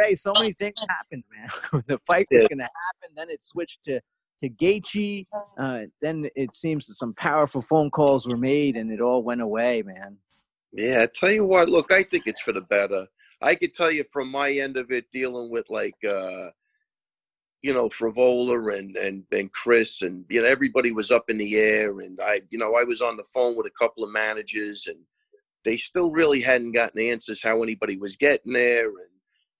Ray, 0.00 0.14
so 0.14 0.32
many 0.38 0.52
things 0.52 0.74
happened, 0.88 1.24
man. 1.30 1.82
the 1.88 1.98
fight 1.98 2.26
was 2.30 2.46
going 2.48 2.58
to 2.58 2.64
happen, 2.64 3.14
then 3.14 3.28
it 3.28 3.42
switched 3.42 3.84
to 3.84 4.00
to 4.42 4.50
Gaethje. 4.50 5.26
Uh, 5.58 5.82
then 6.00 6.28
it 6.36 6.54
seems 6.54 6.86
that 6.86 6.94
some 6.94 7.14
powerful 7.14 7.62
phone 7.62 7.90
calls 7.90 8.26
were 8.26 8.36
made, 8.36 8.76
and 8.76 8.92
it 8.92 9.00
all 9.00 9.22
went 9.22 9.40
away, 9.40 9.82
man. 9.82 10.18
Yeah, 10.72 11.02
I 11.02 11.06
tell 11.06 11.30
you 11.30 11.44
what. 11.44 11.68
Look, 11.68 11.92
I 11.92 12.02
think 12.02 12.24
it's 12.26 12.42
for 12.42 12.52
the 12.52 12.60
better. 12.60 13.06
I 13.40 13.54
could 13.54 13.74
tell 13.74 13.90
you 13.90 14.04
from 14.12 14.30
my 14.30 14.50
end 14.50 14.76
of 14.76 14.90
it, 14.90 15.06
dealing 15.12 15.50
with 15.50 15.68
like, 15.68 15.96
uh, 16.08 16.50
you 17.62 17.72
know, 17.72 17.88
Frivola 17.88 18.78
and 18.78 18.96
and 18.96 19.24
and 19.32 19.52
Chris, 19.52 20.02
and 20.02 20.24
you 20.28 20.42
know, 20.42 20.48
everybody 20.48 20.92
was 20.92 21.10
up 21.10 21.30
in 21.30 21.38
the 21.38 21.56
air, 21.56 22.00
and 22.00 22.20
I, 22.20 22.42
you 22.50 22.58
know, 22.58 22.74
I 22.74 22.84
was 22.84 23.02
on 23.02 23.16
the 23.16 23.24
phone 23.34 23.56
with 23.56 23.66
a 23.66 23.78
couple 23.78 24.04
of 24.04 24.10
managers, 24.10 24.86
and 24.86 24.98
they 25.64 25.76
still 25.76 26.10
really 26.10 26.40
hadn't 26.40 26.72
gotten 26.72 27.00
answers 27.00 27.42
how 27.42 27.62
anybody 27.62 27.96
was 27.96 28.16
getting 28.16 28.52
there, 28.52 28.88
and 28.88 29.11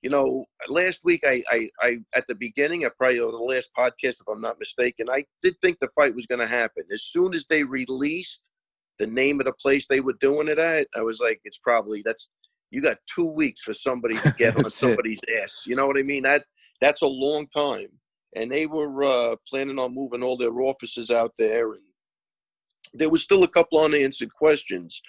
you 0.03 0.11
know, 0.11 0.45
last 0.69 1.01
week 1.05 1.23
I, 1.25 1.43
I, 1.51 1.71
I 1.81 1.99
at 2.15 2.27
the 2.29 2.35
beginning, 2.35 2.85
I 2.85 2.89
probably 2.97 3.21
on 3.21 3.33
the 3.33 3.39
last 3.39 3.71
podcast, 3.77 4.21
if 4.21 4.29
I'm 4.29 4.41
not 4.41 4.59
mistaken, 4.59 5.07
I 5.09 5.25
did 5.43 5.55
think 5.63 5.79
the 5.79 5.89
fight 5.95 6.15
was 6.15 6.27
going 6.27 6.41
to 6.41 6.47
happen. 6.47 6.85
As 6.93 7.05
soon 7.05 7.35
as 7.35 7.47
they 7.49 7.63
released 7.63 8.43
the 8.99 9.07
name 9.07 9.41
of 9.41 9.47
the 9.47 9.53
place 9.55 9.87
they 9.87 10.01
were 10.01 10.17
doing 10.21 10.49
it 10.49 10.59
at, 10.59 10.89
I 10.97 11.03
was 11.03 11.21
like, 11.21 11.41
it's 11.45 11.59
probably 11.59 12.03
that's 12.05 12.29
you 12.71 12.81
got 12.83 12.97
two 13.15 13.27
weeks 13.27 13.61
for 13.61 13.75
somebody 13.75 14.17
to 14.19 14.35
get 14.39 14.57
on 14.57 14.63
That's 14.63 14.75
it. 14.75 14.79
somebody's 14.79 15.21
ass. 15.43 15.65
You 15.67 15.77
know 15.77 15.87
what 15.87 15.99
I 15.99 16.03
mean? 16.03 16.25
That 16.25 16.45
that's 16.81 17.03
a 17.03 17.07
long 17.07 17.47
time. 17.49 17.89
And 18.35 18.51
they 18.51 18.67
were 18.67 19.05
uh, 19.05 19.37
planning 19.49 19.79
on 19.79 19.95
moving 19.95 20.23
all 20.23 20.39
their 20.39 20.59
offices 20.63 21.11
out 21.11 21.33
there, 21.39 21.73
and 21.73 21.83
there 22.95 23.11
was 23.11 23.23
still 23.23 23.45
a 23.45 23.49
couple 23.49 23.79
unanswered 23.79 24.33
questions. 24.33 25.01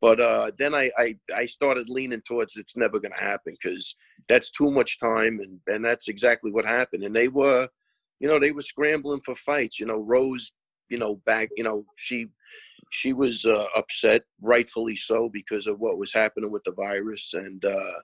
But 0.00 0.20
uh, 0.20 0.50
then 0.58 0.74
I, 0.74 0.90
I 0.98 1.16
I 1.34 1.44
started 1.46 1.90
leaning 1.90 2.22
towards 2.26 2.56
it's 2.56 2.76
never 2.76 2.98
going 2.98 3.12
to 3.16 3.22
happen 3.22 3.54
because 3.62 3.94
that's 4.28 4.50
too 4.50 4.70
much 4.70 4.98
time, 4.98 5.40
and 5.40 5.58
and 5.66 5.84
that's 5.84 6.08
exactly 6.08 6.50
what 6.50 6.64
happened. 6.64 7.04
And 7.04 7.14
they 7.14 7.28
were, 7.28 7.68
you 8.18 8.28
know, 8.28 8.38
they 8.38 8.50
were 8.52 8.62
scrambling 8.62 9.20
for 9.24 9.36
fights. 9.36 9.78
You 9.78 9.86
know, 9.86 9.98
Rose, 9.98 10.52
you 10.88 10.98
know, 10.98 11.16
back, 11.26 11.50
you 11.56 11.64
know, 11.64 11.84
she 11.96 12.28
she 12.90 13.12
was 13.12 13.44
uh, 13.44 13.66
upset, 13.76 14.22
rightfully 14.40 14.96
so, 14.96 15.28
because 15.32 15.66
of 15.66 15.78
what 15.80 15.98
was 15.98 16.12
happening 16.12 16.50
with 16.50 16.64
the 16.64 16.72
virus, 16.72 17.34
and 17.34 17.62
uh, 17.64 17.98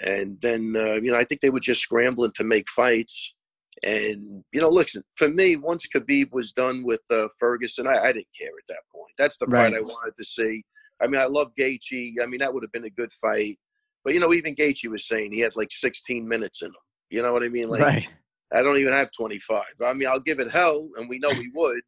and 0.00 0.40
then 0.40 0.74
uh, 0.76 0.94
you 0.94 1.10
know 1.10 1.18
I 1.18 1.24
think 1.24 1.40
they 1.40 1.50
were 1.50 1.60
just 1.60 1.82
scrambling 1.82 2.32
to 2.36 2.44
make 2.44 2.68
fights. 2.70 3.34
And 3.82 4.42
you 4.52 4.60
know, 4.60 4.70
listen, 4.70 5.02
for 5.16 5.28
me, 5.28 5.56
once 5.56 5.86
Khabib 5.94 6.32
was 6.32 6.52
done 6.52 6.82
with 6.82 7.02
uh, 7.10 7.28
Ferguson, 7.38 7.86
I, 7.86 7.98
I 7.98 8.12
didn't 8.12 8.28
care 8.38 8.48
at 8.48 8.68
that 8.68 8.78
point. 8.90 9.12
That's 9.18 9.36
the 9.36 9.46
Right. 9.46 9.72
fight 9.72 9.78
I 9.78 9.82
wanted 9.82 10.16
to 10.16 10.24
see. 10.24 10.64
I 11.02 11.06
mean, 11.06 11.20
I 11.20 11.26
love 11.26 11.52
Gaethje. 11.58 12.14
I 12.22 12.26
mean, 12.26 12.40
that 12.40 12.52
would 12.52 12.62
have 12.62 12.72
been 12.72 12.84
a 12.84 12.90
good 12.90 13.12
fight. 13.12 13.58
But 14.04 14.14
you 14.14 14.20
know, 14.20 14.32
even 14.32 14.54
Gaethje 14.54 14.88
was 14.90 15.08
saying 15.08 15.32
he 15.32 15.40
had 15.40 15.56
like 15.56 15.70
16 15.70 16.26
minutes 16.26 16.62
in 16.62 16.68
him. 16.68 16.74
You 17.10 17.22
know 17.22 17.32
what 17.32 17.42
I 17.42 17.48
mean? 17.48 17.68
Like 17.68 17.82
right. 17.82 18.08
I 18.52 18.62
don't 18.62 18.78
even 18.78 18.92
have 18.92 19.10
25. 19.12 19.62
I 19.84 19.92
mean, 19.92 20.08
I'll 20.08 20.20
give 20.20 20.40
it 20.40 20.50
hell, 20.50 20.88
and 20.96 21.08
we 21.08 21.18
know 21.18 21.30
he 21.30 21.50
would. 21.54 21.80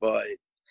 But 0.00 0.26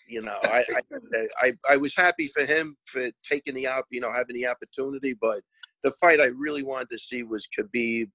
you 0.08 0.22
know, 0.22 0.38
I 0.44 0.64
I, 0.70 1.28
I 1.42 1.52
I 1.68 1.76
was 1.76 1.94
happy 1.94 2.24
for 2.24 2.44
him 2.44 2.76
for 2.86 3.10
taking 3.28 3.54
the 3.54 3.66
op, 3.66 3.86
you 3.90 4.00
know, 4.00 4.12
having 4.12 4.34
the 4.34 4.46
opportunity. 4.46 5.14
But 5.20 5.40
the 5.84 5.92
fight 5.92 6.20
I 6.20 6.26
really 6.26 6.62
wanted 6.62 6.88
to 6.90 6.98
see 6.98 7.22
was 7.22 7.46
Khabib 7.56 8.10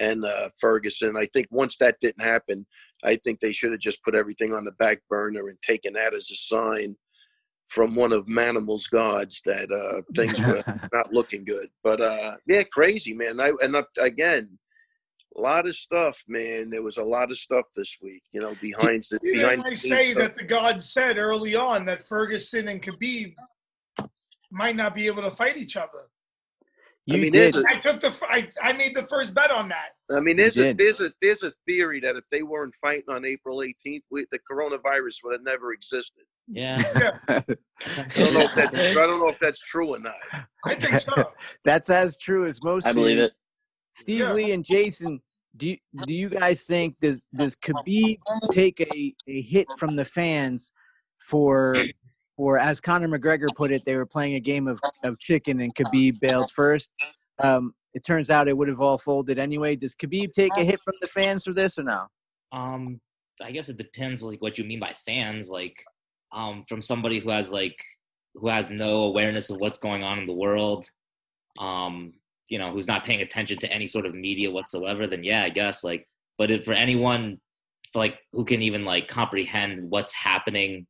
and 0.00 0.24
uh, 0.24 0.48
Ferguson. 0.58 1.16
I 1.16 1.26
think 1.26 1.46
once 1.50 1.76
that 1.78 1.96
didn't 2.00 2.22
happen, 2.22 2.66
I 3.04 3.16
think 3.16 3.40
they 3.40 3.52
should 3.52 3.72
have 3.72 3.80
just 3.80 4.02
put 4.02 4.14
everything 4.14 4.54
on 4.54 4.64
the 4.64 4.72
back 4.72 5.00
burner 5.08 5.48
and 5.48 5.58
taken 5.62 5.92
that 5.92 6.14
as 6.14 6.30
a 6.30 6.36
sign 6.36 6.96
from 7.74 7.96
one 7.96 8.12
of 8.12 8.28
Manimal's 8.28 8.86
gods 8.86 9.42
that 9.44 9.70
uh, 9.72 10.02
things 10.14 10.38
were 10.38 10.62
not 10.92 11.12
looking 11.12 11.44
good. 11.44 11.68
But 11.82 12.00
uh, 12.00 12.36
yeah, 12.46 12.62
crazy 12.62 13.12
man. 13.12 13.40
I 13.40 13.52
and 13.60 13.74
uh, 13.74 13.82
again, 13.98 14.56
a 15.36 15.40
lot 15.40 15.66
of 15.66 15.74
stuff, 15.74 16.22
man. 16.28 16.70
There 16.70 16.82
was 16.82 16.98
a 16.98 17.02
lot 17.02 17.32
of 17.32 17.38
stuff 17.38 17.66
this 17.76 17.96
week. 18.00 18.22
You 18.32 18.42
know, 18.42 18.54
behind 18.60 19.02
the 19.10 19.18
Didn't 19.18 19.40
behind. 19.40 19.62
I 19.66 19.70
the 19.70 19.76
say 19.76 20.12
stuff. 20.12 20.22
that 20.22 20.36
the 20.36 20.44
God 20.44 20.84
said 20.84 21.18
early 21.18 21.56
on 21.56 21.84
that 21.86 22.06
Ferguson 22.06 22.68
and 22.68 22.80
Khabib 22.80 23.34
might 24.52 24.76
not 24.76 24.94
be 24.94 25.08
able 25.08 25.22
to 25.22 25.32
fight 25.32 25.56
each 25.56 25.76
other? 25.76 26.08
You 27.06 27.16
I 27.16 27.20
mean, 27.20 27.32
did. 27.32 27.54
there's 27.54 27.66
I 27.68 27.76
took 27.78 28.00
the 28.00 28.08
f- 28.08 28.22
I, 28.30 28.48
I 28.62 28.72
made 28.72 28.94
the 28.94 29.06
first 29.08 29.34
bet 29.34 29.50
on 29.50 29.68
that. 29.68 29.96
I 30.16 30.20
mean, 30.20 30.36
there's 30.36 30.56
a 30.56 30.72
did. 30.72 30.78
there's 30.78 31.00
a 31.00 31.12
there's 31.20 31.42
a 31.42 31.52
theory 31.66 31.98
that 32.00 32.14
if 32.14 32.24
they 32.30 32.42
weren't 32.42 32.74
fighting 32.80 33.10
on 33.12 33.24
April 33.24 33.58
18th, 33.58 34.02
we, 34.12 34.26
the 34.30 34.38
coronavirus 34.50 35.16
would 35.24 35.32
have 35.32 35.42
never 35.42 35.72
existed. 35.72 36.24
Yeah. 36.48 36.80
I 37.28 37.44
don't 38.14 38.34
know 38.34 38.40
if 38.40 38.54
that's 38.54 38.74
I 38.74 38.92
don't 38.92 39.20
know 39.20 39.28
if 39.28 39.38
that's 39.38 39.60
true 39.60 39.94
or 39.94 39.98
not. 39.98 40.14
I 40.64 40.74
think 40.74 41.00
so. 41.00 41.32
That's 41.64 41.90
as 41.90 42.16
true 42.16 42.46
as 42.46 42.62
most. 42.62 42.86
I 42.86 42.92
believe 42.92 43.18
things. 43.18 43.30
it. 43.30 43.36
Steve 43.96 44.20
Yeah. 44.20 44.32
Lee 44.32 44.52
and 44.52 44.64
Jason, 44.64 45.20
do 45.56 45.68
you, 45.68 45.76
do 46.06 46.12
you 46.12 46.28
guys 46.28 46.64
think 46.64 46.96
does 47.00 47.22
does 47.34 47.56
Khabib 47.56 48.18
take 48.50 48.80
a, 48.80 49.14
a 49.28 49.40
hit 49.42 49.68
from 49.78 49.96
the 49.96 50.04
fans 50.04 50.72
for 51.20 51.84
for 52.36 52.58
as 52.58 52.80
Conor 52.80 53.08
McGregor 53.08 53.48
put 53.54 53.70
it, 53.70 53.82
they 53.86 53.96
were 53.96 54.06
playing 54.06 54.34
a 54.34 54.40
game 54.40 54.66
of, 54.66 54.80
of 55.04 55.18
chicken 55.18 55.60
and 55.60 55.74
Khabib 55.74 56.20
bailed 56.20 56.50
first. 56.50 56.90
Um, 57.42 57.74
it 57.94 58.04
turns 58.04 58.28
out 58.28 58.48
it 58.48 58.56
would 58.56 58.68
have 58.68 58.80
all 58.80 58.98
folded 58.98 59.38
anyway. 59.38 59.76
Does 59.76 59.94
Khabib 59.94 60.32
take 60.32 60.52
a 60.56 60.64
hit 60.64 60.80
from 60.84 60.94
the 61.00 61.06
fans 61.06 61.44
for 61.44 61.52
this 61.52 61.78
or 61.78 61.84
no? 61.84 62.06
Um, 62.52 63.00
I 63.42 63.52
guess 63.52 63.68
it 63.68 63.76
depends 63.76 64.22
like 64.22 64.42
what 64.42 64.58
you 64.58 64.64
mean 64.64 64.80
by 64.80 64.94
fans. 65.06 65.48
Like, 65.48 65.84
um, 66.34 66.64
from 66.68 66.82
somebody 66.82 67.20
who 67.20 67.30
has 67.30 67.50
like 67.52 67.82
who 68.34 68.48
has 68.48 68.68
no 68.68 69.04
awareness 69.04 69.48
of 69.48 69.60
what's 69.60 69.78
going 69.78 70.02
on 70.02 70.18
in 70.18 70.26
the 70.26 70.32
world, 70.32 70.86
um, 71.60 72.12
you 72.48 72.58
know, 72.58 72.72
who's 72.72 72.88
not 72.88 73.04
paying 73.04 73.22
attention 73.22 73.58
to 73.58 73.72
any 73.72 73.86
sort 73.86 74.06
of 74.06 74.14
media 74.14 74.50
whatsoever, 74.50 75.06
then 75.06 75.24
yeah, 75.24 75.44
I 75.44 75.50
guess 75.50 75.84
like. 75.84 76.06
But 76.36 76.50
if 76.50 76.64
for 76.64 76.72
anyone 76.72 77.38
like 77.94 78.18
who 78.32 78.44
can 78.44 78.60
even 78.60 78.84
like 78.84 79.06
comprehend 79.06 79.88
what's 79.88 80.12
happening, 80.12 80.86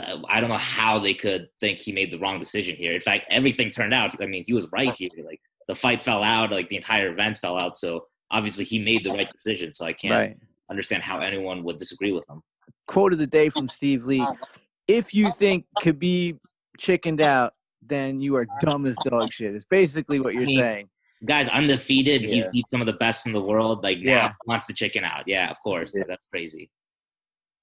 uh, 0.00 0.18
I 0.28 0.40
don't 0.40 0.50
know 0.50 0.56
how 0.56 1.00
they 1.00 1.14
could 1.14 1.48
think 1.60 1.78
he 1.78 1.90
made 1.90 2.12
the 2.12 2.18
wrong 2.20 2.38
decision 2.38 2.76
here. 2.76 2.94
In 2.94 3.00
fact, 3.00 3.26
everything 3.28 3.70
turned 3.70 3.92
out. 3.92 4.14
I 4.22 4.26
mean, 4.26 4.44
he 4.46 4.52
was 4.52 4.68
right 4.72 4.94
here. 4.94 5.10
Like 5.24 5.40
the 5.66 5.74
fight 5.74 6.00
fell 6.00 6.22
out, 6.22 6.52
like 6.52 6.68
the 6.68 6.76
entire 6.76 7.10
event 7.12 7.38
fell 7.38 7.60
out. 7.60 7.76
So 7.76 8.06
obviously, 8.30 8.64
he 8.64 8.78
made 8.78 9.02
the 9.02 9.10
right 9.10 9.30
decision. 9.32 9.72
So 9.72 9.84
I 9.84 9.92
can't 9.92 10.12
Right. 10.12 10.36
understand 10.70 11.02
how 11.02 11.18
anyone 11.18 11.64
would 11.64 11.78
disagree 11.78 12.12
with 12.12 12.24
him. 12.30 12.40
Quote 12.86 13.12
of 13.12 13.18
the 13.18 13.26
day 13.26 13.48
from 13.48 13.68
Steve 13.68 14.04
Lee: 14.04 14.24
If 14.88 15.14
you 15.14 15.28
oh, 15.28 15.30
think 15.30 15.66
oh. 15.78 15.82
Khabib 15.82 16.38
chickened 16.78 17.20
out, 17.20 17.52
then 17.82 18.20
you 18.20 18.34
are 18.36 18.46
dumb 18.62 18.86
as 18.86 18.96
dog 19.04 19.32
shit. 19.32 19.54
It's 19.54 19.64
basically 19.64 20.18
what 20.20 20.34
you're 20.34 20.46
mean, 20.46 20.58
saying. 20.58 20.88
Guy's 21.24 21.48
undefeated. 21.48 22.22
He's 22.22 22.46
beat 22.46 22.66
some 22.70 22.80
of 22.80 22.86
the 22.86 22.92
best 22.94 23.26
in 23.26 23.32
the 23.32 23.40
world. 23.40 23.82
Like 23.82 23.98
Yeah. 24.00 24.28
he 24.28 24.34
wants 24.46 24.66
to 24.66 24.72
chicken 24.72 25.04
out. 25.04 25.24
Yeah, 25.26 25.50
of 25.50 25.60
course. 25.62 25.94
Yeah. 25.96 26.04
That's 26.08 26.26
crazy. 26.28 26.70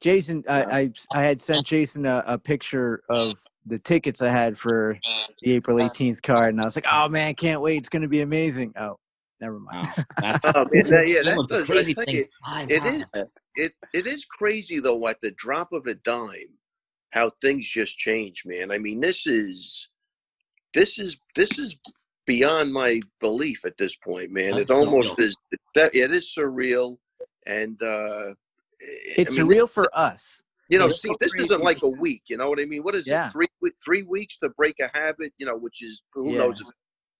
Jason, 0.02 0.44
I, 0.48 0.64
I 0.64 0.92
I 1.14 1.22
had 1.24 1.42
sent 1.42 1.66
Jason 1.66 2.06
a, 2.06 2.24
a 2.28 2.38
picture 2.38 3.02
of 3.10 3.34
the 3.66 3.80
tickets 3.80 4.22
I 4.22 4.30
had 4.30 4.58
for 4.58 5.00
the 5.42 5.54
April 5.54 5.78
18th 5.78 6.22
card, 6.22 6.50
and 6.54 6.62
I 6.62 6.66
was 6.66 6.76
like, 6.76 6.86
"Oh 6.92 7.08
man, 7.08 7.34
can't 7.34 7.62
wait! 7.62 7.78
It's 7.78 7.90
gonna 7.90 8.08
be 8.08 8.22
amazing." 8.22 8.74
Oh, 8.78 8.98
never 9.40 9.58
mind. 9.58 9.88
Wow. 10.22 10.38
Oh, 10.44 10.66
man, 10.72 10.84
that- 10.90 11.08
yeah, 11.08 11.24
that 11.24 11.46
does. 11.48 11.68
Crazy 11.68 11.94
think 11.94 12.06
thing, 12.06 12.16
it, 12.18 12.30
five 12.46 12.70
it 12.72 12.80
times. 12.80 13.06
is. 13.16 13.34
It 13.56 13.72
it 13.94 14.06
is 14.06 14.26
crazy 14.26 14.80
though. 14.80 15.08
At 15.08 15.22
the 15.22 15.32
drop 15.32 15.72
of 15.72 15.88
a 15.88 15.96
dime, 15.96 16.50
how 17.16 17.32
things 17.42 17.66
just 17.68 17.98
change, 17.98 18.44
man. 18.46 18.70
I 18.72 18.78
mean, 18.78 19.00
this 19.00 19.26
is 19.26 19.88
this 20.74 21.00
is 21.00 21.18
this 21.36 21.58
is 21.58 21.76
beyond 22.28 22.72
my 22.74 23.00
belief 23.22 23.64
at 23.66 23.78
this 23.78 23.96
point, 23.96 24.32
man. 24.32 24.52
That's 24.58 24.70
it 24.70 24.74
almost 24.74 25.18
surreal. 25.18 25.26
is. 25.28 25.38
That 25.76 25.96
it 25.96 26.14
is 26.14 26.34
surreal, 26.38 26.98
and 27.48 27.82
uh, 27.82 28.34
It's 28.80 29.32
I 29.32 29.44
mean, 29.44 29.50
surreal 29.50 29.70
for 29.70 29.90
us. 29.98 30.44
You 30.68 30.78
know, 30.80 30.88
It's 30.88 31.02
see, 31.02 31.08
so 31.10 31.16
this 31.22 31.32
crazy. 31.32 31.46
isn't 31.46 31.64
like 31.64 31.82
a 31.84 31.88
week. 31.88 32.24
You 32.28 32.38
know 32.38 32.50
what 32.50 32.60
I 32.60 32.66
mean? 32.66 32.84
What 32.84 32.96
is 32.96 33.08
Yeah. 33.08 33.28
it? 33.30 33.32
Three 33.32 33.48
three 33.84 34.04
weeks 34.04 34.38
to 34.40 34.50
break 34.50 34.76
a 34.82 34.90
habit. 34.94 35.32
You 35.38 35.46
know, 35.46 35.56
which 35.56 35.82
is 35.82 36.04
who 36.14 36.32
Yeah. 36.32 36.40
knows. 36.40 36.60
If, 36.60 36.68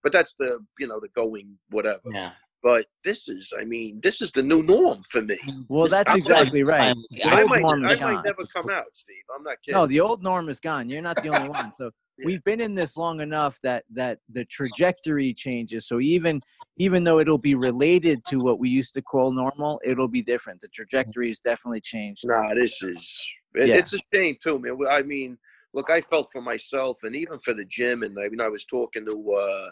but 0.04 0.12
that's 0.12 0.36
the 0.38 0.60
you 0.78 0.88
know 0.88 1.00
the 1.00 1.10
going 1.10 1.58
whatever. 1.70 2.02
Yeah. 2.12 2.34
But 2.66 2.88
this 3.04 3.30
is, 3.30 3.54
I 3.56 3.64
mean, 3.64 4.00
this 4.02 4.24
is 4.24 4.32
the 4.32 4.42
new 4.42 4.64
norm 4.64 5.04
for 5.12 5.22
me. 5.22 5.38
Well, 5.70 5.88
that's 5.88 6.12
I'm 6.12 6.18
exactly 6.18 6.64
right. 6.64 6.96
The 7.12 7.24
I 7.32 7.42
old 7.44 7.52
might, 7.52 7.62
norm 7.62 7.86
I 7.86 7.94
might 7.94 8.26
never 8.26 8.44
come 8.52 8.72
out, 8.72 8.86
Steve. 8.96 9.18
I'm 9.38 9.44
not 9.44 9.58
kidding. 9.64 9.80
No, 9.80 9.86
the 9.86 10.00
old 10.00 10.24
norm 10.24 10.50
is 10.50 10.60
gone. 10.60 10.90
You're 10.90 11.04
not 11.04 11.22
the 11.22 11.30
only 11.30 11.48
one. 11.48 11.72
So 11.72 11.92
Yeah. 12.18 12.26
we've 12.26 12.44
been 12.44 12.62
in 12.62 12.74
this 12.74 12.98
long 12.98 13.22
enough 13.22 13.60
that 13.62 13.84
that 13.94 14.18
the 14.34 14.46
trajectory 14.46 15.32
changes. 15.32 15.88
So 15.88 16.00
even 16.00 16.42
even 16.78 17.04
though 17.04 17.20
it'll 17.20 17.38
be 17.38 17.54
related 17.54 18.26
to 18.30 18.38
what 18.38 18.58
we 18.58 18.68
used 18.70 18.96
to 18.96 19.02
call 19.04 19.32
normal, 19.32 19.80
it'll 19.86 20.08
be 20.08 20.24
different. 20.24 20.60
The 20.62 20.70
trajectory 20.70 21.28
has 21.28 21.40
definitely 21.40 21.82
changed. 21.82 22.24
Nah, 22.26 22.56
this 22.56 22.82
is 22.82 23.22
it, 23.54 23.68
Yeah. 23.68 23.76
it's 23.76 23.94
a 23.94 24.00
shame 24.12 24.38
too, 24.42 24.58
man. 24.58 24.76
I 24.90 25.04
mean, 25.04 25.38
look, 25.76 25.92
I 25.92 26.02
felt 26.02 26.30
for 26.32 26.42
myself 26.42 27.04
and 27.04 27.16
even 27.16 27.38
for 27.38 27.54
the 27.54 27.66
gym. 27.66 28.02
And 28.02 28.18
I 28.18 28.28
mean, 28.30 28.42
I 28.42 28.48
was 28.48 28.66
talking 28.66 29.06
to 29.06 29.34
uh, 29.34 29.70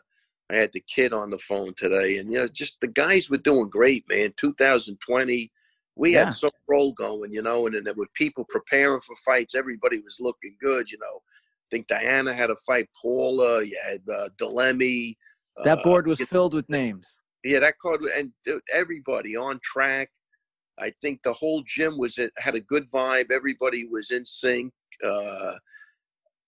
I 0.51 0.55
had 0.55 0.71
the 0.73 0.83
kid 0.93 1.13
on 1.13 1.29
the 1.29 1.37
phone 1.39 1.73
today, 1.77 2.17
and 2.17 2.31
you 2.31 2.39
know, 2.39 2.47
just 2.47 2.77
the 2.81 2.87
guys 2.87 3.29
were 3.29 3.37
doing 3.37 3.69
great, 3.69 4.05
man. 4.09 4.33
2020, 4.37 5.51
we 5.95 6.13
Yeah. 6.13 6.25
had 6.25 6.33
some 6.33 6.49
roll 6.67 6.93
going, 6.93 7.33
you 7.33 7.41
know, 7.41 7.65
and 7.65 7.75
then 7.75 7.83
there 7.83 7.93
were 7.93 8.07
people 8.13 8.45
preparing 8.49 9.01
for 9.01 9.15
fights. 9.17 9.55
Everybody 9.55 9.99
was 9.99 10.17
looking 10.19 10.55
good, 10.59 10.91
you 10.91 10.97
know. 10.99 11.21
I 11.25 11.67
think 11.71 11.87
Diana 11.87 12.33
had 12.33 12.49
a 12.49 12.55
fight, 12.57 12.89
Paula. 13.01 13.63
You 13.63 13.79
had 13.83 14.01
uh, 14.09 14.29
Delemy. 14.37 15.15
That 15.63 15.79
uh, 15.79 15.83
board 15.83 16.07
was 16.07 16.19
filled 16.21 16.53
with 16.53 16.69
names. 16.69 17.17
yeah, 17.43 17.59
that 17.59 17.77
card 17.79 18.01
and 18.03 18.31
everybody 18.71 19.35
on 19.35 19.59
track. 19.63 20.09
I 20.79 20.91
think 21.01 21.21
the 21.23 21.33
whole 21.33 21.63
gym 21.65 21.97
was 21.97 22.17
it 22.17 22.31
had 22.37 22.55
a 22.55 22.59
good 22.59 22.89
vibe. 22.89 23.31
Everybody 23.31 23.85
was 23.85 24.11
in 24.11 24.25
sync. 24.25 24.73
Uh, 25.03 25.53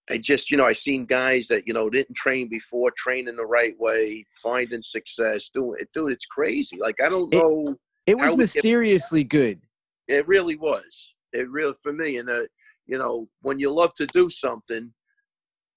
I 0.09 0.17
just, 0.19 0.51
you 0.51 0.57
know, 0.57 0.65
I 0.65 0.74
seen 0.74 1.05
guys 1.05 1.47
that 1.47 1.65
you 1.65 1.74
know 1.74 1.89
didn't 1.89 2.15
train 2.15 2.47
before, 2.47 2.91
training 2.91 3.35
the 3.35 3.45
right 3.45 3.77
way, 3.79 4.25
finding 4.41 4.81
success, 4.81 5.50
doing 5.50 5.79
it. 5.81 5.89
Dude, 5.93 6.12
it's 6.12 6.25
crazy. 6.25 6.77
Like 6.79 7.01
I 7.01 7.09
don't 7.09 7.33
know. 7.33 7.75
It 8.05 8.15
was 8.15 8.31
we 8.31 8.31
get- 8.31 8.38
mysteriously 8.38 9.24
good. 9.24 9.62
It 10.07 10.27
really 10.27 10.55
was. 10.55 11.13
It 11.33 11.50
really 11.50 11.74
for 11.81 11.91
me. 11.91 12.17
And 12.17 12.29
uh, 12.29 12.43
you 12.85 12.97
know, 12.97 13.27
when 13.41 13.57
you 13.57 13.71
love 13.71 13.95
to 13.95 14.05
do 14.07 14.29
something, 14.29 14.93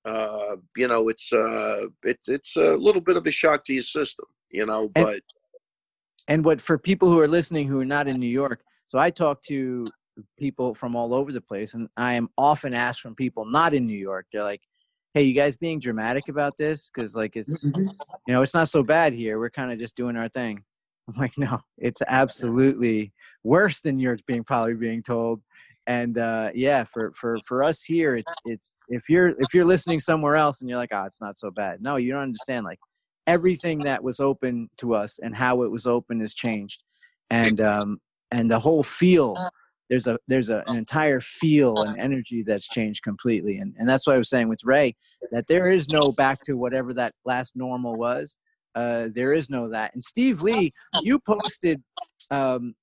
uh, 0.04 0.56
you 0.76 0.88
know, 0.88 1.08
it's 1.08 1.32
uh, 1.32 1.86
it, 2.04 2.18
it's 2.26 2.56
a 2.56 2.74
little 2.74 3.00
bit 3.00 3.16
of 3.16 3.26
a 3.26 3.30
shock 3.30 3.64
to 3.64 3.72
your 3.72 3.82
system. 3.82 4.26
You 4.50 4.66
know, 4.66 4.90
but 4.94 5.22
And 6.28 6.44
what 6.44 6.60
for 6.60 6.78
people 6.78 7.10
who 7.10 7.18
are 7.20 7.28
listening 7.28 7.66
who 7.66 7.80
are 7.80 7.86
not 7.86 8.08
in 8.08 8.20
New 8.20 8.26
York, 8.26 8.60
so 8.86 8.98
I 8.98 9.08
talk 9.08 9.40
to 9.44 9.88
people 10.38 10.74
from 10.74 10.96
all 10.96 11.14
over 11.14 11.32
the 11.32 11.40
place, 11.40 11.74
and 11.74 11.88
I 11.96 12.14
am 12.14 12.28
often 12.36 12.74
asked 12.74 13.00
from 13.00 13.14
people 13.14 13.44
not 13.44 13.74
in 13.74 13.86
New 13.86 13.98
York. 13.98 14.26
They're 14.32 14.42
like, 14.42 14.62
"Hey, 15.14 15.22
you 15.22 15.34
guys 15.34 15.56
being 15.56 15.80
dramatic 15.80 16.28
about 16.28 16.56
this? 16.56 16.90
Because 16.90 17.16
like 17.16 17.36
it's 17.36 17.64
you 17.64 18.32
know 18.32 18.42
it's 18.42 18.54
not 18.54 18.68
so 18.68 18.82
bad 18.82 19.12
here. 19.12 19.38
We're 19.38 19.50
kind 19.50 19.72
of 19.72 19.78
just 19.78 19.96
doing 19.96 20.16
our 20.16 20.28
thing." 20.28 20.62
I'm 21.08 21.20
like, 21.20 21.36
"No, 21.38 21.60
it's 21.78 22.02
absolutely 22.06 23.12
worse 23.44 23.80
than 23.80 23.98
you're 23.98 24.18
being 24.26 24.44
probably 24.44 24.74
being 24.74 25.02
told." 25.02 25.42
And 25.86 26.18
uh, 26.18 26.50
yeah, 26.54 26.84
for 26.84 27.12
for 27.12 27.38
for 27.46 27.62
us 27.64 27.82
here, 27.82 28.16
it's 28.16 28.34
it's 28.44 28.72
if 28.88 29.08
you're 29.08 29.28
if 29.38 29.54
you're 29.54 29.64
listening 29.64 30.00
somewhere 30.00 30.36
else 30.36 30.60
and 30.60 30.68
you're 30.68 30.78
like, 30.78 30.92
"Oh, 30.92 31.04
it's 31.04 31.20
not 31.20 31.38
so 31.38 31.50
bad." 31.50 31.82
No, 31.82 31.96
you 31.96 32.12
don't 32.12 32.22
understand. 32.22 32.64
Like 32.64 32.78
everything 33.28 33.80
that 33.80 34.02
was 34.02 34.20
open 34.20 34.70
to 34.78 34.94
us 34.94 35.18
and 35.22 35.36
how 35.36 35.62
it 35.62 35.70
was 35.70 35.86
open 35.86 36.18
has 36.18 36.32
changed 36.32 36.82
and 37.30 37.60
um 37.60 38.00
and 38.30 38.50
the 38.50 38.58
whole 38.58 38.82
feel 38.82 39.36
there's 39.88 40.06
a 40.06 40.18
there's 40.28 40.50
a, 40.50 40.62
an 40.66 40.76
entire 40.76 41.20
feel 41.20 41.82
and 41.82 41.98
energy 42.00 42.42
that's 42.42 42.68
changed 42.68 43.02
completely 43.02 43.58
and 43.58 43.74
and 43.78 43.88
that's 43.88 44.06
what 44.06 44.14
i 44.14 44.18
was 44.18 44.28
saying 44.28 44.48
with 44.48 44.60
ray 44.64 44.94
that 45.32 45.46
there 45.46 45.68
is 45.68 45.88
no 45.88 46.12
back 46.12 46.42
to 46.44 46.54
whatever 46.54 46.92
that 46.92 47.14
last 47.24 47.56
normal 47.56 47.96
was 47.96 48.38
uh 48.74 49.08
there 49.14 49.32
is 49.32 49.48
no 49.48 49.68
that 49.68 49.92
and 49.94 50.02
steve 50.02 50.42
lee 50.42 50.72
you 51.02 51.18
posted 51.18 51.82
um 52.30 52.74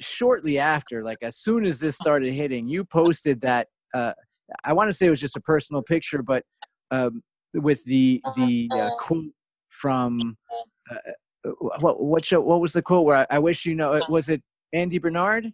shortly 0.00 0.58
after 0.58 1.04
like 1.04 1.18
as 1.22 1.36
soon 1.36 1.64
as 1.64 1.78
this 1.78 1.96
started 1.96 2.32
hitting 2.32 2.68
you 2.68 2.84
posted 2.84 3.40
that 3.40 3.68
uh 3.94 4.12
i 4.64 4.72
want 4.72 4.88
to 4.88 4.92
say 4.92 5.06
it 5.06 5.10
was 5.10 5.20
just 5.20 5.36
a 5.36 5.40
personal 5.40 5.82
picture 5.82 6.22
but 6.22 6.42
um 6.90 7.22
with 7.54 7.84
the 7.84 8.20
the 8.36 8.68
uh, 8.74 8.90
quote 8.98 9.26
from 9.68 10.36
uh, 10.90 10.96
what 11.80 12.02
what 12.02 12.24
show, 12.24 12.40
what 12.40 12.60
was 12.60 12.72
the 12.72 12.82
quote 12.82 13.04
where 13.04 13.16
I, 13.16 13.36
I 13.36 13.38
wish 13.38 13.66
you 13.66 13.74
know 13.74 14.00
was 14.08 14.28
it 14.28 14.42
Andy 14.72 14.98
Bernard? 14.98 15.52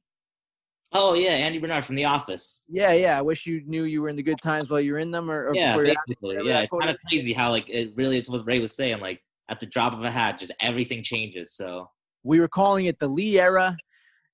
Oh 0.93 1.15
yeah, 1.15 1.31
Andy 1.31 1.59
Bernard 1.59 1.85
from 1.85 1.97
The 1.97 2.07
Office. 2.07 2.63
Yeah, 2.69 2.93
yeah. 2.93 3.19
I 3.19 3.23
wish 3.23 3.47
you 3.47 3.63
knew 3.67 3.85
you 3.85 4.01
were 4.01 4.09
in 4.09 4.17
the 4.17 4.23
good 4.23 4.41
times 4.41 4.71
while 4.71 4.81
you're 4.81 4.99
in 4.99 5.11
them, 5.11 5.31
or, 5.31 5.49
or 5.49 5.55
Yeah, 5.55 5.73
before 5.73 5.83
you 5.83 5.89
had- 5.91 5.97
basically. 6.07 6.29
whatever 6.37 6.49
Yeah, 6.49 6.61
it's 6.61 6.73
kind 6.79 6.91
of 6.91 6.97
crazy 7.09 7.33
how 7.33 7.51
like 7.51 7.69
it 7.69 7.93
really 7.95 8.17
it's 8.17 8.31
what 8.31 8.47
Ray 8.47 8.59
was 8.59 8.73
saying. 8.75 9.01
Like 9.01 9.21
at 9.51 9.61
the 9.61 9.67
drop 9.67 9.93
of 9.93 10.03
a 10.03 10.11
hat, 10.11 10.39
just 10.39 10.53
everything 10.61 11.03
changes. 11.03 11.55
So 11.55 11.91
we 12.23 12.41
were 12.41 12.49
calling 12.49 12.87
it 12.87 12.99
the 12.99 13.09
Lee 13.09 13.39
era. 13.39 13.77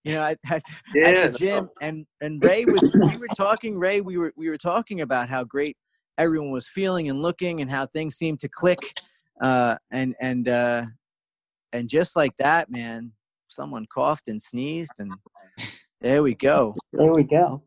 You 0.04 0.12
know, 0.12 0.22
at, 0.22 0.38
at, 0.50 0.62
Yeah, 0.94 1.08
at 1.08 1.22
the 1.22 1.28
no. 1.30 1.38
gym, 1.38 1.68
and 1.80 2.06
and 2.20 2.42
Ray 2.44 2.66
was. 2.66 2.82
we 3.06 3.16
were 3.16 3.28
talking, 3.36 3.78
Ray. 3.78 4.00
We 4.02 4.16
were 4.18 4.32
we 4.36 4.48
were 4.50 4.58
talking 4.58 5.00
about 5.00 5.28
how 5.30 5.44
great 5.44 5.76
everyone 6.18 6.50
was 6.50 6.68
feeling 6.68 7.08
and 7.08 7.22
looking, 7.22 7.62
and 7.62 7.70
how 7.70 7.86
things 7.86 8.16
seemed 8.16 8.38
to 8.40 8.48
click. 8.48 8.94
Uh, 9.40 9.76
and 9.90 10.14
and 10.20 10.46
uh, 10.46 10.84
and 11.72 11.88
just 11.88 12.16
like 12.16 12.36
that, 12.38 12.70
man, 12.70 13.12
someone 13.48 13.86
coughed 13.92 14.28
and 14.28 14.40
sneezed, 14.42 14.92
and 14.98 15.10
there 16.04 16.22
we 16.22 16.34
go. 16.34 16.76
There 16.92 17.12
we 17.12 17.24
go. 17.24 17.62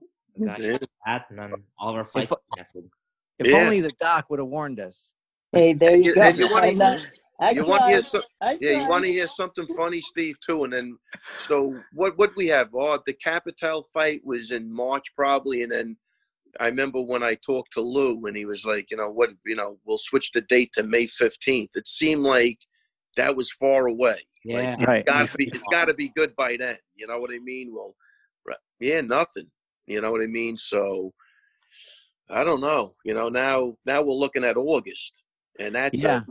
Got 0.46 0.60
that, 1.06 1.25
and 1.29 1.39
then 1.39 1.53
all 1.79 1.89
of 1.89 1.96
our 1.96 2.06
fights 2.06 2.32
connected. 2.53 2.89
If 3.39 3.48
Yeah. 3.48 3.58
only 3.63 3.82
the 3.82 3.91
doc 4.00 4.29
would 4.29 4.39
have 4.39 4.48
warned 4.48 4.79
us. 4.79 5.13
Hey, 5.51 5.74
there 5.74 5.96
you 5.96 6.03
You- 6.06 6.15
go. 6.15 6.22
and 6.22 6.38
you 6.38 6.50
wanna- 6.51 6.67
I 6.67 6.72
know. 6.74 7.00
I 7.39 7.51
You 7.51 7.65
want 7.67 7.82
to 7.82 7.88
hear 7.88 8.01
tried. 8.01 8.06
some, 8.06 8.24
I 8.41 8.58
Yeah, 8.60 8.82
you 8.82 8.89
want 8.89 9.06
to 9.06 9.12
hear 9.12 9.27
something 9.27 9.65
funny, 9.75 10.01
Steve, 10.01 10.39
too? 10.41 10.63
And 10.63 10.74
then, 10.74 10.98
so 11.48 11.79
what? 11.94 12.17
What 12.17 12.36
we 12.36 12.48
have? 12.48 12.74
Oh, 12.74 13.00
the 13.06 13.13
Capital 13.13 13.84
fight 13.94 14.25
was 14.25 14.51
in 14.51 14.72
March, 14.72 15.13
probably, 15.15 15.62
and 15.62 15.72
then 15.72 15.98
I 16.60 16.65
remember 16.65 17.00
when 17.01 17.22
I 17.22 17.36
talked 17.36 17.74
to 17.74 17.82
Lou, 17.82 18.25
and 18.25 18.36
he 18.36 18.46
was 18.46 18.65
like, 18.65 18.89
you 18.89 18.98
know, 18.98 19.12
what? 19.12 19.29
You 19.46 19.56
know, 19.56 19.79
we'll 19.86 20.00
switch 20.00 20.32
the 20.32 20.41
date 20.41 20.72
to 20.74 20.84
May 20.84 21.06
fifteenth. 21.08 21.72
It 21.75 21.88
seemed 21.88 22.24
like 22.24 22.58
that 23.17 23.36
was 23.36 23.51
far 23.51 23.86
away. 23.88 24.20
Yeah. 24.44 24.75
Like, 24.79 24.88
Right. 24.88 24.98
it's 25.01 25.10
got 25.12 25.27
to 25.29 25.38
be. 25.38 25.48
It's 25.48 25.62
got 25.72 25.86
to 25.86 25.94
be 25.94 26.10
good 26.10 26.36
by 26.36 26.58
then. 26.58 26.77
You 26.96 27.06
know 27.06 27.20
what 27.20 27.32
I 27.32 27.38
mean? 27.39 27.72
Well, 27.72 27.89
right, 27.89 27.96
yeah, 28.80 29.01
nothing. 29.01 29.50
You 29.88 30.01
know 30.01 30.12
what 30.12 30.22
I 30.22 30.27
mean? 30.27 30.58
So, 30.58 31.13
I 32.30 32.44
don't 32.44 32.62
know. 32.62 32.94
You 33.06 33.13
know, 33.13 33.30
now 33.30 33.77
now 33.86 34.01
we're 34.01 34.13
looking 34.13 34.44
at 34.44 34.58
August, 34.58 35.13
and 35.60 35.75
that's 35.75 36.00
a- 36.04 36.27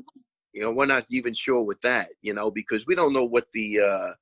you 0.52 0.62
know, 0.62 0.70
we're 0.70 0.87
not 0.87 1.04
even 1.11 1.35
sure 1.35 1.61
with 1.62 1.80
that, 1.82 2.08
you 2.23 2.32
know, 2.32 2.50
because 2.50 2.87
we 2.87 2.94
don't 2.94 3.12
know 3.12 3.25
what 3.25 3.46
the, 3.52 3.78
uh, 3.80 4.12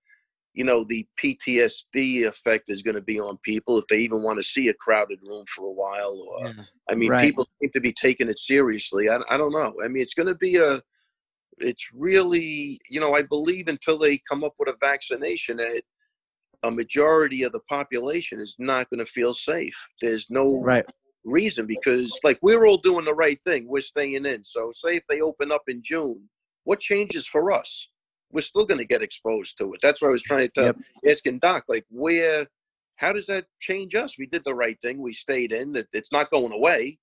you 0.53 0.65
know, 0.65 0.83
the 0.83 1.07
PTSD 1.17 2.25
effect 2.27 2.71
is 2.71 2.83
going 2.83 2.97
to 2.97 3.01
be 3.01 3.21
on 3.21 3.39
people 3.45 3.79
if 3.79 3.85
they 3.89 3.99
even 3.99 4.23
want 4.23 4.39
to 4.39 4.43
see 4.43 4.67
a 4.69 4.75
crowded 4.75 5.21
room 5.23 5.45
for 5.55 5.67
a 5.67 5.73
while. 5.73 6.17
Or, 6.29 6.49
Yeah. 6.49 6.65
I 6.91 6.95
mean, 6.97 7.11
Right. 7.11 7.21
people 7.21 7.49
seem 7.61 7.71
to 7.71 7.81
be 7.81 7.93
taking 7.93 8.29
it 8.29 8.39
seriously. 8.39 9.09
I, 9.09 9.21
I 9.29 9.37
don't 9.37 9.53
know. 9.53 9.75
I 9.83 9.89
mean, 9.89 10.03
it's 10.03 10.15
going 10.15 10.27
to 10.27 10.35
be 10.35 10.57
a, 10.57 10.83
it's 11.59 11.87
really, 11.93 12.81
you 12.89 12.99
know, 12.99 13.15
I 13.15 13.23
believe 13.23 13.69
until 13.69 13.97
they 13.99 14.19
come 14.29 14.43
up 14.43 14.55
with 14.59 14.69
a 14.69 14.77
vaccination 14.81 15.59
that 15.59 15.83
a 16.63 16.71
majority 16.71 17.43
of 17.43 17.53
the 17.53 17.61
population 17.69 18.41
is 18.41 18.57
not 18.59 18.89
going 18.91 18.99
to 18.99 19.07
feel 19.07 19.35
safe. 19.35 19.77
There's 20.01 20.27
no 20.31 20.59
Right. 20.61 20.87
reason 21.25 21.67
because 21.67 22.19
like 22.23 22.39
we're 22.43 22.67
all 22.67 22.77
doing 22.79 23.05
the 23.07 23.15
right 23.15 23.41
thing 23.47 23.67
we're 23.67 23.81
staying 23.81 24.27
in 24.27 24.45
so 24.45 24.71
say 24.75 24.97
if 24.97 25.03
they 25.09 25.23
open 25.23 25.51
up 25.51 25.63
in 25.69 25.81
june 25.83 26.21
what 26.65 26.81
changes 26.81 27.27
for 27.27 27.51
us 27.51 27.89
we're 28.31 28.43
still 28.43 28.67
going 28.67 28.77
to 28.77 28.85
get 28.85 29.03
exposed 29.03 29.57
to 29.57 29.73
it 29.73 29.81
that's 29.83 30.03
what 30.03 30.09
i 30.09 30.13
was 30.13 30.23
trying 30.23 30.43
to 30.43 30.49
tell 30.51 30.65
Yep. 30.67 30.77
asking 31.09 31.39
doc 31.39 31.65
like 31.67 31.87
where 31.89 32.47
how 32.97 33.11
does 33.11 33.25
that 33.25 33.47
change 33.59 33.95
us 33.95 34.19
we 34.19 34.27
did 34.27 34.45
the 34.45 34.55
right 34.55 34.79
thing 34.83 35.01
we 35.01 35.15
stayed 35.15 35.51
in 35.51 35.75
it, 35.77 35.89
it's 35.95 36.13
not 36.13 36.31
going 36.31 36.53
away 36.53 36.99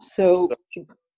So, 0.00 0.50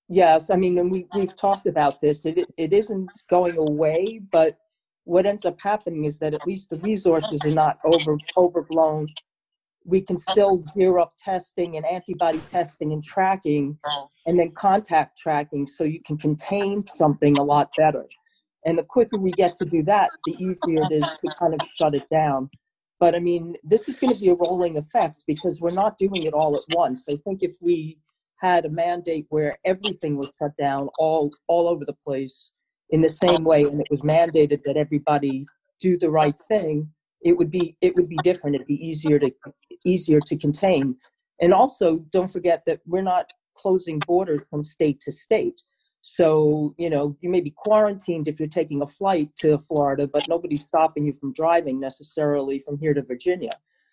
yes, 0.08 0.50
I 0.50 0.56
mean, 0.56 0.78
and 0.78 0.90
we, 0.90 1.06
we've 1.14 1.36
talked 1.36 1.66
about 1.66 2.00
this. 2.00 2.24
It, 2.26 2.46
it 2.56 2.72
isn't 2.72 3.10
going 3.28 3.56
away, 3.56 4.20
but 4.30 4.58
what 5.04 5.26
ends 5.26 5.44
up 5.44 5.60
happening 5.60 6.04
is 6.04 6.18
that 6.20 6.34
at 6.34 6.46
least 6.46 6.70
the 6.70 6.78
resources 6.78 7.44
are 7.44 7.50
not 7.50 7.78
over 7.84 8.18
overblown. 8.36 9.08
We 9.84 10.00
can 10.00 10.18
still 10.18 10.58
gear 10.76 10.98
up 10.98 11.14
testing 11.18 11.76
and 11.76 11.84
antibody 11.84 12.40
testing 12.40 12.92
and 12.92 13.02
tracking 13.02 13.78
and 14.26 14.38
then 14.38 14.52
contact 14.52 15.18
tracking 15.18 15.66
so 15.66 15.82
you 15.82 16.00
can 16.00 16.16
contain 16.16 16.86
something 16.86 17.36
a 17.36 17.42
lot 17.42 17.70
better. 17.76 18.06
And 18.64 18.78
the 18.78 18.84
quicker 18.84 19.16
we 19.16 19.32
get 19.32 19.56
to 19.56 19.64
do 19.64 19.82
that, 19.84 20.12
the 20.24 20.36
easier 20.42 20.82
it 20.82 20.92
is 20.92 21.18
to 21.18 21.30
kind 21.36 21.52
of 21.52 21.62
shut 21.64 21.96
it 21.96 22.08
down. 22.08 22.48
But 23.00 23.16
I 23.16 23.18
mean, 23.18 23.56
this 23.64 23.88
is 23.88 23.98
going 23.98 24.14
to 24.14 24.20
be 24.20 24.28
a 24.28 24.34
rolling 24.34 24.76
effect 24.76 25.24
because 25.26 25.60
we're 25.60 25.70
not 25.70 25.98
doing 25.98 26.26
it 26.26 26.34
all 26.34 26.54
at 26.54 26.62
once. 26.68 27.06
I 27.10 27.16
think 27.16 27.42
if 27.42 27.56
we 27.60 27.98
had 28.40 28.64
a 28.64 28.70
mandate 28.70 29.26
where 29.30 29.58
everything 29.64 30.16
was 30.16 30.30
shut 30.40 30.52
down 30.56 30.88
all 30.98 31.32
all 31.48 31.68
over 31.68 31.84
the 31.84 31.94
place 31.94 32.52
in 32.92 33.00
the 33.00 33.08
same 33.08 33.42
way 33.42 33.62
and 33.62 33.80
it 33.80 33.88
was 33.90 34.02
mandated 34.02 34.62
that 34.64 34.76
everybody 34.76 35.44
do 35.80 35.98
the 35.98 36.10
right 36.10 36.40
thing 36.48 36.88
it 37.24 37.36
would 37.36 37.50
be 37.50 37.76
it 37.80 37.94
would 37.94 38.08
be 38.08 38.18
different. 38.22 38.56
It'd 38.56 38.66
be 38.66 38.84
easier 38.84 39.18
to 39.18 39.30
easier 39.84 40.20
to 40.20 40.36
contain. 40.36 40.96
And 41.40 41.52
also 41.52 41.98
don't 42.10 42.30
forget 42.30 42.62
that 42.66 42.80
we're 42.86 43.02
not 43.02 43.32
closing 43.56 43.98
borders 44.06 44.46
from 44.48 44.64
state 44.64 45.00
to 45.00 45.12
state. 45.12 45.62
So 46.00 46.74
you 46.78 46.90
know 46.90 47.16
you 47.20 47.30
may 47.30 47.40
be 47.40 47.52
quarantined 47.56 48.28
if 48.28 48.38
you're 48.38 48.48
taking 48.48 48.82
a 48.82 48.86
flight 48.86 49.30
to 49.38 49.56
florida 49.58 50.08
but 50.08 50.28
nobody's 50.28 50.66
stopping 50.66 51.04
you 51.04 51.12
from 51.12 51.32
driving 51.32 51.78
necessarily 51.78 52.58
from 52.58 52.78
here 52.78 52.94
to 52.94 53.02
virginia. 53.02 53.52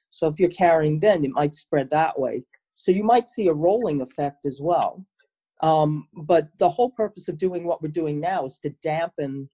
So 0.09 0.27
if 0.27 0.39
you're 0.39 0.49
carrying 0.49 0.99
then 0.99 1.23
it 1.23 1.31
might 1.31 1.53
spread 1.53 1.89
that 1.91 2.19
way. 2.19 2.43
So 2.73 2.91
you 2.91 3.03
might 3.03 3.29
see 3.29 3.47
a 3.47 3.53
rolling 3.53 4.01
effect 4.01 4.45
as 4.45 4.59
well. 4.61 5.05
Um, 5.61 6.07
but 6.13 6.49
the 6.57 6.69
whole 6.69 6.91
purpose 6.91 7.27
of 7.27 7.37
doing 7.37 7.65
what 7.65 7.81
we're 7.81 7.89
doing 7.89 8.19
now 8.19 8.45
is 8.45 8.59
to 8.59 8.69
dampen, 8.81 9.49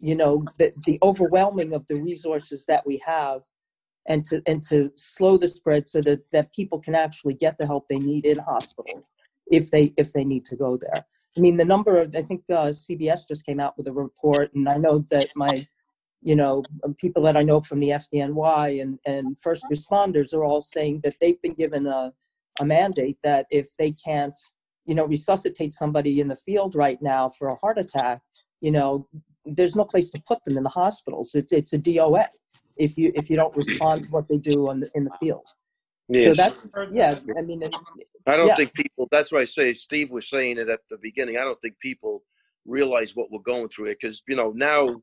you 0.00 0.16
know, 0.16 0.44
the, 0.58 0.72
the 0.84 0.98
overwhelming 1.02 1.72
of 1.72 1.86
the 1.86 1.96
resources 1.96 2.66
that 2.66 2.84
we 2.86 3.00
have 3.06 3.42
and 4.06 4.24
to 4.26 4.42
and 4.46 4.60
to 4.62 4.90
slow 4.96 5.38
the 5.38 5.48
spread 5.48 5.88
so 5.88 6.02
that, 6.02 6.30
that 6.32 6.52
people 6.52 6.78
can 6.78 6.94
actually 6.94 7.34
get 7.34 7.56
the 7.56 7.66
help 7.66 7.88
they 7.88 7.98
need 7.98 8.26
in 8.26 8.38
hospital 8.38 9.06
if 9.46 9.70
they 9.70 9.94
if 9.96 10.12
they 10.12 10.24
need 10.24 10.44
to 10.46 10.56
go 10.56 10.76
there. 10.76 11.06
I 11.36 11.40
mean, 11.40 11.56
the 11.56 11.64
number 11.64 12.00
of 12.00 12.14
I 12.14 12.22
think 12.22 12.42
uh, 12.50 12.66
CBS 12.66 13.26
just 13.26 13.46
came 13.46 13.60
out 13.60 13.78
with 13.78 13.88
a 13.88 13.92
report, 13.92 14.52
and 14.54 14.68
I 14.68 14.76
know 14.76 15.04
that 15.10 15.28
my 15.36 15.66
you 16.24 16.34
know, 16.34 16.64
people 16.96 17.22
that 17.22 17.36
I 17.36 17.42
know 17.42 17.60
from 17.60 17.80
the 17.80 17.90
FDNY 17.90 18.80
and, 18.80 18.98
and 19.06 19.38
first 19.38 19.62
responders 19.70 20.32
are 20.32 20.42
all 20.42 20.62
saying 20.62 21.00
that 21.04 21.16
they've 21.20 21.40
been 21.42 21.52
given 21.52 21.86
a, 21.86 22.12
a 22.58 22.64
mandate 22.64 23.18
that 23.22 23.46
if 23.50 23.76
they 23.78 23.92
can't, 23.92 24.34
you 24.86 24.94
know, 24.94 25.06
resuscitate 25.06 25.72
somebody 25.72 26.20
in 26.20 26.28
the 26.28 26.36
field 26.36 26.74
right 26.74 26.98
now 27.00 27.28
for 27.28 27.48
a 27.48 27.54
heart 27.54 27.78
attack, 27.78 28.20
you 28.60 28.70
know, 28.70 29.08
there's 29.44 29.76
no 29.76 29.84
place 29.84 30.10
to 30.10 30.22
put 30.26 30.42
them 30.44 30.56
in 30.56 30.62
the 30.62 30.70
hospitals. 30.70 31.34
It's 31.34 31.52
it's 31.52 31.72
a 31.72 31.78
DOA 31.78 32.26
if 32.76 32.96
you 32.96 33.12
if 33.14 33.28
you 33.30 33.36
don't 33.36 33.54
respond 33.56 34.02
to 34.04 34.08
what 34.10 34.28
they 34.28 34.38
do 34.38 34.68
on 34.68 34.80
the, 34.80 34.90
in 34.94 35.04
the 35.04 35.10
field. 35.20 35.46
So 36.12 36.34
that's 36.34 36.72
yeah. 36.92 37.14
I 37.36 37.42
mean, 37.42 37.62
and- 37.62 37.74
I 38.26 38.36
don't 38.38 38.46
Yeah. 38.48 38.56
think 38.56 38.72
people. 38.74 39.06
That's 39.10 39.32
why 39.32 39.40
I 39.40 39.44
say 39.44 39.74
Steve 39.74 40.10
was 40.10 40.28
saying 40.30 40.56
it 40.58 40.68
at 40.70 40.80
the 40.90 40.96
beginning. 41.02 41.36
I 41.36 41.44
don't 41.44 41.60
think 41.60 41.78
people 41.78 42.22
realize 42.66 43.14
what 43.14 43.30
we're 43.30 43.40
going 43.40 43.68
through 43.68 43.86
it 43.86 43.98
because 44.00 44.22
you 44.28 44.36
know 44.36 44.50
now 44.52 45.02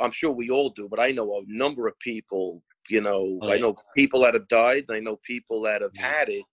I'm 0.00 0.10
sure 0.10 0.30
we 0.32 0.50
all 0.50 0.70
do, 0.70 0.88
but 0.88 0.98
I 1.00 1.12
know 1.12 1.38
a 1.38 1.42
number 1.46 1.86
of 1.88 1.98
people. 2.00 2.62
You 2.88 3.00
know, 3.00 3.38
Oh, 3.42 3.50
I 3.50 3.58
know 3.58 3.74
people 3.96 4.20
that 4.22 4.34
have 4.34 4.46
died. 4.48 4.84
and 4.88 4.96
I 4.96 5.00
know 5.00 5.18
people 5.24 5.62
that 5.62 5.82
have 5.82 5.90
Yeah. 5.94 6.08
had 6.18 6.28
it 6.28 6.44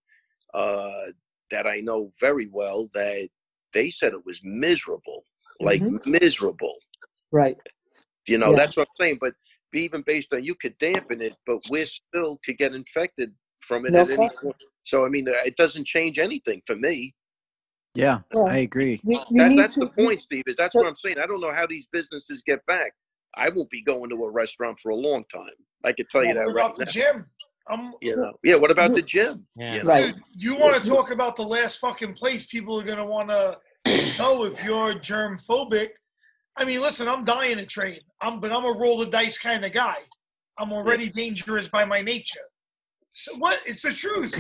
uh, 0.54 1.06
that 1.54 1.68
I 1.68 1.80
know 1.80 2.12
very 2.20 2.48
well 2.52 2.90
that 2.94 3.30
they 3.74 3.90
said 3.92 4.14
it 4.14 4.26
was 4.26 4.42
miserable, 4.44 5.24
like 5.62 5.82
mm-hmm. 5.82 6.12
miserable. 6.12 6.76
right. 7.32 7.58
You 8.26 8.38
know, 8.38 8.52
Yeah. 8.52 8.58
that's 8.58 8.78
what 8.78 8.88
I'm 8.90 8.96
saying. 9.04 9.18
But 9.20 9.34
even 9.74 10.02
based 10.02 10.34
on 10.34 10.44
you 10.44 10.56
could 10.56 10.78
dampen 10.78 11.22
it, 11.22 11.36
but 11.46 11.60
we 11.70 11.84
still 11.86 12.40
could 12.46 12.58
get 12.58 12.74
infected 12.74 13.34
from 13.62 13.86
it 13.86 13.92
No 13.92 14.02
at 14.02 14.10
any 14.10 14.30
point. 14.42 14.64
So 14.86 15.06
I 15.06 15.10
mean, 15.10 15.26
it 15.28 15.56
doesn't 15.58 15.86
change 15.86 16.20
anything 16.20 16.62
for 16.66 16.76
me. 16.76 17.14
Yeah, 17.96 18.20
Well, 18.34 18.48
I 18.48 18.58
agree. 18.58 19.00
We, 19.04 19.20
we 19.30 19.38
That, 19.40 19.56
that's 19.56 19.76
to, 19.76 19.82
the 19.82 19.90
point, 19.90 20.20
Steve. 20.24 20.46
Is 20.48 20.56
that's 20.56 20.74
So- 20.74 20.80
what 20.80 20.88
I'm 20.88 20.96
saying. 20.96 21.20
I 21.20 21.28
don't 21.28 21.42
know 21.42 21.54
how 21.54 21.68
these 21.68 21.88
businesses 21.92 22.42
get 22.42 22.66
back. 22.66 22.94
I 23.36 23.50
won't 23.50 23.70
be 23.70 23.84
going 23.84 24.10
to 24.10 24.16
a 24.24 24.32
restaurant 24.32 24.80
for 24.80 24.90
a 24.90 24.96
long 24.96 25.24
time. 25.32 25.58
I 25.84 25.92
could 25.94 26.10
tell 26.10 26.24
you 26.24 26.34
that 26.34 26.48
about 26.48 26.56
right 26.56 26.76
the 26.76 26.86
gym? 26.86 27.26
Um, 27.70 27.94
You 28.02 28.16
know, 28.16 28.34
yeah. 28.44 28.56
What 28.56 28.72
about 28.72 28.94
the 28.94 29.02
gym? 29.02 29.46
Yeah. 29.56 29.76
You 29.76 29.84
know? 29.84 29.90
Right. 29.90 30.14
Dude, 30.14 30.24
you 30.36 30.56
want 30.56 30.82
to 30.82 30.88
talk 30.88 31.12
about 31.12 31.36
the 31.36 31.44
last 31.44 31.80
fucking 31.80 32.14
place 32.14 32.46
people 32.46 32.80
are 32.80 32.84
gonna 32.84 33.06
want 33.06 33.30
to 33.30 33.58
know 34.18 34.46
if 34.46 34.64
you're 34.64 34.96
germ 34.96 35.38
phobic? 35.38 35.90
I 36.56 36.66
mean, 36.66 36.82
listen, 36.82 37.08
I'm 37.08 37.26
dying 37.26 37.58
to 37.58 37.66
train. 37.66 38.00
I'm, 38.22 38.40
but 38.40 38.52
I'm 38.52 38.66
a 38.66 38.72
roll 38.72 39.00
the 39.00 39.08
dice 39.08 39.38
kind 39.38 39.66
of 39.66 39.74
guy. 39.74 39.98
I'm 40.58 40.72
already 40.72 41.10
dangerous 41.10 41.68
by 41.68 41.84
my 41.84 42.02
nature. 42.02 42.46
So 43.16 43.36
what? 43.38 43.60
It's 43.66 43.84
the 43.84 43.94
truth. 43.94 44.34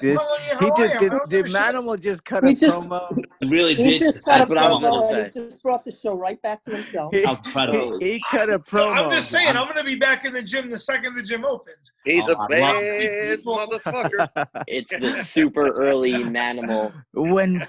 This- 0.00 0.18
How 0.58 0.58
he 0.58 0.82
I 0.82 0.98
did. 0.98 0.98
Did, 0.98 1.12
I 1.12 1.18
don't 1.18 1.30
did 1.30 1.46
give 1.46 1.46
a 1.46 1.48
shit. 1.48 1.74
Manimal 1.74 2.00
just 2.00 2.24
cut 2.24 2.42
We 2.42 2.52
a 2.52 2.54
just- 2.54 2.80
promo? 2.88 3.16
He 3.40 3.48
really 3.50 3.74
he 3.74 3.84
did. 3.84 4.00
just 4.00 4.24
cut 4.24 4.36
a 4.36 4.38
That's 4.38 4.48
what 4.50 4.58
I 4.58 4.68
was 4.72 4.82
promo 4.82 5.02
gonna 5.02 5.18
and 5.24 5.32
say. 5.32 5.40
he 5.40 5.46
just 5.46 5.62
brought 5.62 5.84
the 5.84 5.92
show 5.92 6.14
right 6.14 6.40
back 6.42 6.62
to 6.64 6.70
himself. 6.72 7.12
He, 7.14 7.22
Incredible. 7.22 7.98
he, 7.98 8.14
he 8.14 8.22
cut 8.30 8.48
a 8.50 8.58
promo. 8.58 8.96
I'm 8.96 9.10
just 9.12 9.30
saying, 9.30 9.56
I'm 9.56 9.68
gonna 9.68 9.84
be 9.84 9.96
back 9.96 10.24
in 10.24 10.32
the 10.32 10.42
gym 10.42 10.70
the 10.70 10.78
second 10.78 11.14
the 11.14 11.22
gym 11.22 11.44
opens. 11.44 11.92
He's 12.04 12.28
Oh, 12.28 12.32
a 12.32 12.36
I 12.36 12.38
love 12.40 12.48
bad 12.50 13.40
motherfucker. 13.44 14.46
It's 14.66 14.90
the 14.90 15.22
super 15.22 15.68
early 15.72 16.12
Manimal 16.12 16.92
when 17.12 17.66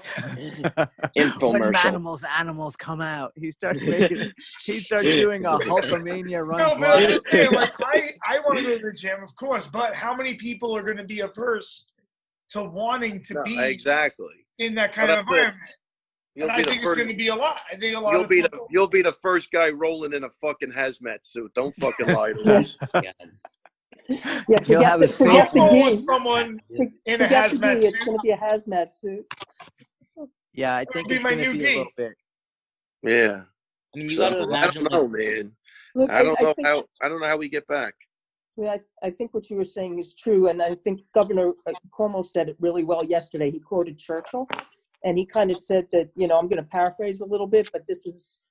infomercial. 1.16 1.52
when. 1.60 1.72
Manimal's 1.72 2.24
animals 2.38 2.74
come 2.76 3.00
out, 3.00 3.32
he 3.36 3.50
starts 3.50 3.80
making. 3.82 4.32
He 4.64 4.78
starts 4.78 5.04
doing 5.04 5.44
a 5.44 5.58
Hulkamania 5.58 6.46
run. 6.46 6.58
No, 6.58 6.76
but 6.78 7.02
I'm 7.02 7.08
just 7.10 7.28
saying, 7.30 7.52
like, 7.52 7.72
I, 7.84 8.10
I 8.26 8.38
want 8.40 8.58
to 8.58 8.64
go 8.64 8.76
to 8.78 8.82
the 8.82 8.92
gym, 8.92 9.22
of 9.22 9.34
course, 9.36 9.66
but 9.66 9.94
how 9.94 10.14
many 10.14 10.34
people 10.34 10.76
are 10.76 10.82
going 10.82 10.96
to 10.96 11.04
be 11.04 11.20
averse 11.20 11.86
to 12.50 12.64
wanting 12.64 13.22
to 13.24 13.34
No, 13.34 13.42
be 13.44 13.58
exactly. 13.62 14.46
in 14.58 14.74
that 14.76 14.92
kind 14.92 15.10
of 15.10 15.16
Well, 15.16 15.24
that's 15.24 15.30
it. 15.30 15.38
environment? 15.38 15.70
You'll 16.34 16.48
and 16.50 16.56
be 16.56 16.62
I 16.62 16.64
think 16.66 16.82
first. 16.82 16.92
it's 16.92 16.96
going 17.06 17.08
to 17.08 17.24
be 17.24 17.28
a 17.28 17.34
lot. 17.34 17.56
I 17.72 17.76
think 17.76 17.96
a 17.96 18.00
lot 18.00 18.12
You'll 18.12 18.22
of 18.24 18.28
be 18.28 18.42
the 18.42 18.50
you'll 18.70 18.86
be 18.86 19.00
the 19.02 19.12
first 19.22 19.50
guy 19.50 19.70
rolling 19.70 20.12
in 20.12 20.24
a 20.24 20.28
fucking 20.42 20.70
hazmat 20.70 21.24
suit. 21.24 21.50
Don't 21.54 21.74
fucking 21.76 22.08
lie 22.08 22.32
to 22.32 22.54
us. 22.54 22.76
Yeah, 24.08 24.58
You'll 24.68 24.84
have 24.84 25.00
the, 25.00 25.06
a 25.06 25.08
forget 25.08 25.46
safe 25.46 25.52
the 25.54 25.60
I'll 25.60 25.70
go 25.72 25.72
gi. 25.88 25.90
with 25.96 26.04
someone 26.04 26.60
For- 26.60 26.76
in 27.06 27.20
a 27.22 27.24
Forget 27.24 27.50
the 27.50 27.56
gi. 27.56 27.62
hazmat 27.62 27.82
It's 27.82 28.04
going 28.04 28.18
to 28.18 28.22
be 28.22 28.30
a 28.30 28.36
hazmat 28.36 28.92
suit. 28.92 29.26
Yeah, 30.52 30.74
I 30.76 30.80
would 30.80 30.88
think 30.92 31.08
be 31.08 31.14
it's 31.16 31.24
going 31.24 31.38
to 31.38 31.44
new 31.44 31.52
be 31.58 31.64
a 31.66 31.68
little 31.78 31.92
bit. 31.96 32.12
Yeah. 33.02 33.42
I 33.94 33.98
mean, 33.98 34.10
you 34.10 34.16
So, 34.16 34.30
got 34.30 34.46
to 34.46 34.54
I 34.54 34.70
don't 34.70 34.92
know, 34.92 35.08
man. 35.08 35.52
Look, 35.96 36.10
I 36.10 36.22
don't 36.22 36.40
know 36.40 36.54
think, 36.54 36.66
how. 36.68 36.84
I 37.02 37.08
don't 37.08 37.20
know 37.20 37.26
how 37.26 37.36
we 37.36 37.48
get 37.48 37.66
back. 37.66 37.94
Yeah, 38.56 38.76
I, 39.02 39.06
I 39.08 39.10
think 39.10 39.34
what 39.34 39.50
you 39.50 39.56
were 39.56 39.64
saying 39.64 39.98
is 39.98 40.14
true, 40.14 40.48
and 40.48 40.62
I 40.62 40.74
think 40.74 41.00
Governor 41.12 41.52
uh, 41.66 41.72
Cuomo 41.96 42.24
said 42.24 42.48
it 42.48 42.56
really 42.58 42.84
well 42.84 43.04
yesterday. 43.04 43.50
He 43.50 43.60
quoted 43.60 43.98
Churchill, 43.98 44.48
and 45.04 45.18
he 45.18 45.26
kind 45.26 45.50
of 45.50 45.58
said 45.58 45.86
that 45.92 46.10
you 46.16 46.26
know 46.26 46.38
I'm 46.38 46.48
going 46.48 46.62
to 46.62 46.68
paraphrase 46.68 47.20
a 47.20 47.26
little 47.26 47.46
bit, 47.46 47.68
but 47.72 47.86
this 47.86 48.06
is 48.06 48.42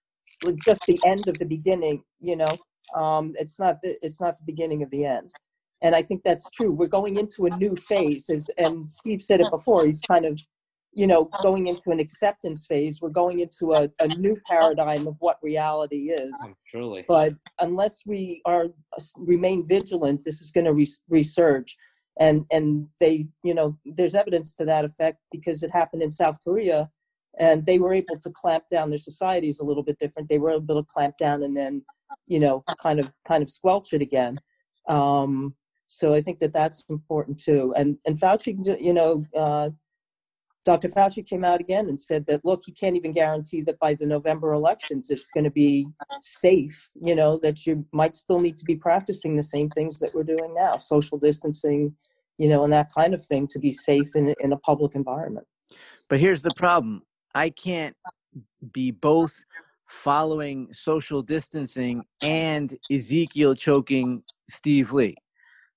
just 0.64 0.82
the 0.88 1.00
end 1.06 1.28
of 1.28 1.40
the 1.40 1.46
beginning. 1.46 2.04
You 2.20 2.38
know, 2.38 2.56
um, 2.96 3.34
it's 3.40 3.60
not 3.60 3.82
the, 3.82 3.98
it's 4.04 4.22
not 4.22 4.38
the 4.38 4.46
beginning 4.46 4.84
of 4.84 4.92
the 4.92 5.06
end, 5.06 5.32
and 5.82 5.96
I 5.96 6.04
think 6.04 6.22
that's 6.24 6.52
true. 6.52 6.72
We're 6.72 6.88
going 6.88 7.18
into 7.18 7.48
a 7.48 7.58
new 7.58 7.76
phase, 7.76 8.30
as 8.30 8.52
and 8.60 8.88
Steve 8.88 9.22
said 9.22 9.42
it 9.42 9.50
before. 9.50 9.88
He's 9.88 10.04
kind 10.04 10.26
of 10.26 10.40
you 10.96 11.06
know 11.06 11.30
going 11.44 11.68
into 11.68 11.92
an 11.92 12.00
acceptance 12.00 12.66
phase. 12.66 13.02
We're 13.02 13.10
going 13.10 13.42
into 13.42 13.74
a, 13.74 13.90
a 14.00 14.08
new 14.18 14.36
paradigm 14.50 15.08
of 15.08 15.16
what 15.20 15.38
reality 15.44 16.10
is. 16.10 16.34
Oh, 16.44 16.54
truly. 16.72 17.06
but 17.08 17.34
unless 17.60 18.02
we 18.06 18.42
are 18.46 18.70
remain 19.18 19.68
vigilant 19.68 20.24
this 20.24 20.42
is 20.42 20.52
going 20.52 20.66
to 20.66 20.74
re- 20.74 20.88
resurge. 21.12 21.72
And 22.18 22.46
and 22.50 22.88
they 23.02 23.28
you 23.44 23.54
know 23.54 23.78
there's 23.86 24.16
evidence 24.16 24.54
to 24.56 24.66
that 24.66 24.86
effect 24.86 25.18
because 25.32 25.64
it 25.64 25.72
happened 25.72 26.02
in 26.02 26.12
south 26.12 26.38
korea 26.46 26.90
and 27.38 27.66
they 27.66 27.78
were 27.78 27.94
able 27.94 28.18
to 28.18 28.32
clamp 28.32 28.64
down 28.72 28.88
their 28.88 28.98
societies 28.98 29.60
a 29.60 29.66
little 29.66 29.84
bit 29.84 30.00
different. 30.00 30.30
They 30.30 30.40
were 30.40 30.52
able 30.52 30.82
to 30.82 30.88
clamp 30.88 31.18
down 31.18 31.44
and 31.44 31.56
then 31.56 31.84
you 32.26 32.40
know 32.40 32.64
kind 32.82 33.00
of 33.02 33.12
kind 33.28 33.44
of 33.44 33.50
squelch 33.50 33.92
it 33.92 34.02
again. 34.02 34.38
Um 34.88 35.56
so 35.88 36.16
i 36.16 36.22
think 36.22 36.40
that 36.40 36.54
that's 36.54 36.86
important 36.90 37.38
too. 37.38 37.74
And 37.76 37.98
and 38.06 38.16
fauci 38.18 38.56
you 38.82 38.94
know 38.94 39.26
uh 39.38 39.72
Dr. 40.66 40.88
Fauci 40.90 41.26
came 41.26 41.44
out 41.44 41.62
again 41.62 41.88
and 41.88 42.00
said 42.00 42.26
that, 42.26 42.44
look, 42.44 42.64
he 42.66 42.72
can't 42.72 42.96
even 42.96 43.12
guarantee 43.12 43.62
that 43.62 43.78
by 43.78 43.94
the 43.94 44.08
November 44.08 44.52
elections 44.52 45.12
it's 45.12 45.30
going 45.30 45.44
to 45.44 45.52
be 45.52 45.88
safe, 46.22 46.90
you 47.00 47.16
know, 47.16 47.38
that 47.44 47.68
you 47.68 47.86
might 47.92 48.16
still 48.16 48.40
need 48.40 48.58
to 48.58 48.66
be 48.66 48.76
practicing 48.76 49.36
the 49.36 49.44
same 49.44 49.70
things 49.70 50.00
that 50.00 50.14
we're 50.16 50.24
doing 50.24 50.56
now, 50.56 50.78
social 50.78 51.20
distancing, 51.20 51.96
you 52.40 52.50
know, 52.50 52.64
and 52.64 52.74
that 52.74 52.90
kind 52.98 53.14
of 53.14 53.24
thing 53.24 53.48
to 53.48 53.60
be 53.60 53.72
safe 53.72 54.16
in, 54.16 54.34
in 54.40 54.54
a 54.54 54.58
public 54.58 54.96
environment. 54.96 55.46
But 56.10 56.20
here's 56.20 56.42
the 56.42 56.54
problem 56.56 57.04
I 57.36 57.52
can't 57.52 57.96
be 58.74 58.90
both 58.90 59.44
following 59.88 60.74
social 60.74 61.22
distancing 61.22 62.04
and 62.24 62.76
Ezekiel 62.92 63.54
choking 63.54 64.24
Steve 64.50 64.92
Lee. 64.92 65.16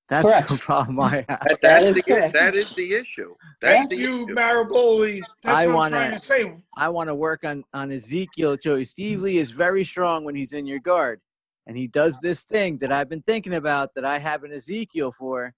That's 0.09 0.25
Correct. 0.27 0.49
the 0.49 0.57
problem 0.59 1.01
I 1.01 1.09
have. 1.09 1.27
That, 1.29 1.49
That 1.49 1.83
that's 1.83 2.05
the 2.07 2.31
that 2.33 2.55
is 2.55 2.73
the 2.73 2.95
issue. 2.95 3.35
That's 3.61 3.77
Thank 3.79 3.91
the 3.91 3.97
you, 3.97 4.25
issue. 4.25 4.35
Maraboli. 4.35 5.21
That's 5.43 5.57
I 5.57 5.67
what 5.67 5.75
wanna- 5.77 5.97
I'm 5.97 6.11
trying 6.11 6.21
to 6.21 6.27
say. 6.27 6.57
I 6.77 6.89
want 6.89 7.09
to 7.09 7.15
work 7.15 7.45
on 7.45 7.65
on 7.75 7.91
Ezekiel 7.93 8.57
choking. 8.57 8.85
Steve 8.87 9.21
Lee 9.21 9.37
is 9.39 9.51
very 9.51 9.85
strong 9.85 10.25
when 10.25 10.35
he's 10.35 10.53
in 10.55 10.67
your 10.67 10.79
guard, 10.79 11.21
and 11.67 11.77
he 11.77 11.87
does 11.87 12.21
this 12.21 12.45
thing 12.45 12.79
that 12.79 12.91
I've 12.91 13.09
been 13.09 13.23
thinking 13.23 13.55
about 13.55 13.95
that 13.97 14.05
I 14.05 14.19
have 14.19 14.45
an 14.45 14.53
Ezekiel 14.53 15.13
for, 15.13 15.53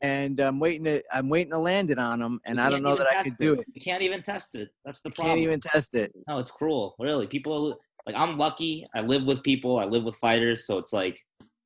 and 0.00 0.40
I'm 0.40 0.58
waiting 0.60 0.84
to 0.84 1.02
I'm 1.12 1.28
waiting 1.28 1.50
to 1.52 1.58
land 1.58 1.90
it 1.90 1.98
on 1.98 2.22
him, 2.22 2.40
and 2.46 2.58
I 2.60 2.70
don't 2.70 2.82
know 2.82 2.96
that 2.96 3.06
I 3.06 3.14
test 3.22 3.36
can 3.38 3.46
do 3.46 3.60
it. 3.60 3.66
You 3.74 3.82
can't 3.82 4.02
even 4.02 4.22
test 4.22 4.54
it. 4.54 4.70
That's 4.84 5.00
the 5.00 5.10
problem. 5.10 5.36
You 5.38 5.42
Can't 5.42 5.48
even 5.48 5.60
test 5.60 5.94
it. 5.94 6.12
No, 6.26 6.38
it's 6.38 6.50
cruel. 6.50 6.94
Really, 6.98 7.26
people 7.26 7.78
like 8.06 8.16
I'm 8.16 8.38
lucky. 8.38 8.86
I 8.94 9.02
live 9.02 9.24
with 9.24 9.42
people. 9.42 9.78
I 9.78 9.84
live 9.84 10.04
with 10.04 10.16
fighters, 10.16 10.66
so 10.66 10.78
it's 10.78 10.92
like 10.94 11.20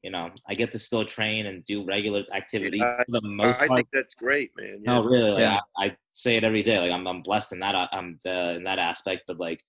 you 0.04 0.10
know 0.10 0.30
I 0.46 0.54
get 0.54 0.70
to 0.72 0.78
still 0.78 1.04
train 1.04 1.46
and 1.46 1.64
do 1.64 1.84
regular 1.84 2.22
activities 2.32 2.82
Yeah, 2.84 2.94
for 3.06 3.20
the 3.20 3.22
most 3.22 3.62
I 3.62 3.66
part. 3.66 3.78
think 3.78 3.88
that's 3.92 4.14
great, 4.14 4.50
man. 4.56 4.82
No, 4.84 5.02
really, 5.02 5.30
like, 5.30 5.40
Yeah. 5.40 5.58
I, 5.78 5.84
I 5.86 5.96
say 6.12 6.36
it 6.36 6.44
every 6.44 6.62
day. 6.62 6.78
Like 6.78 6.92
I'm, 6.92 7.06
I'm 7.08 7.22
blessed 7.22 7.52
in 7.54 7.60
that. 7.60 7.74
uh, 7.74 7.88
I'm 7.90 8.18
the, 8.22 8.56
in 8.56 8.64
that 8.64 8.78
aspect, 8.78 9.22
but 9.26 9.40
like, 9.40 9.60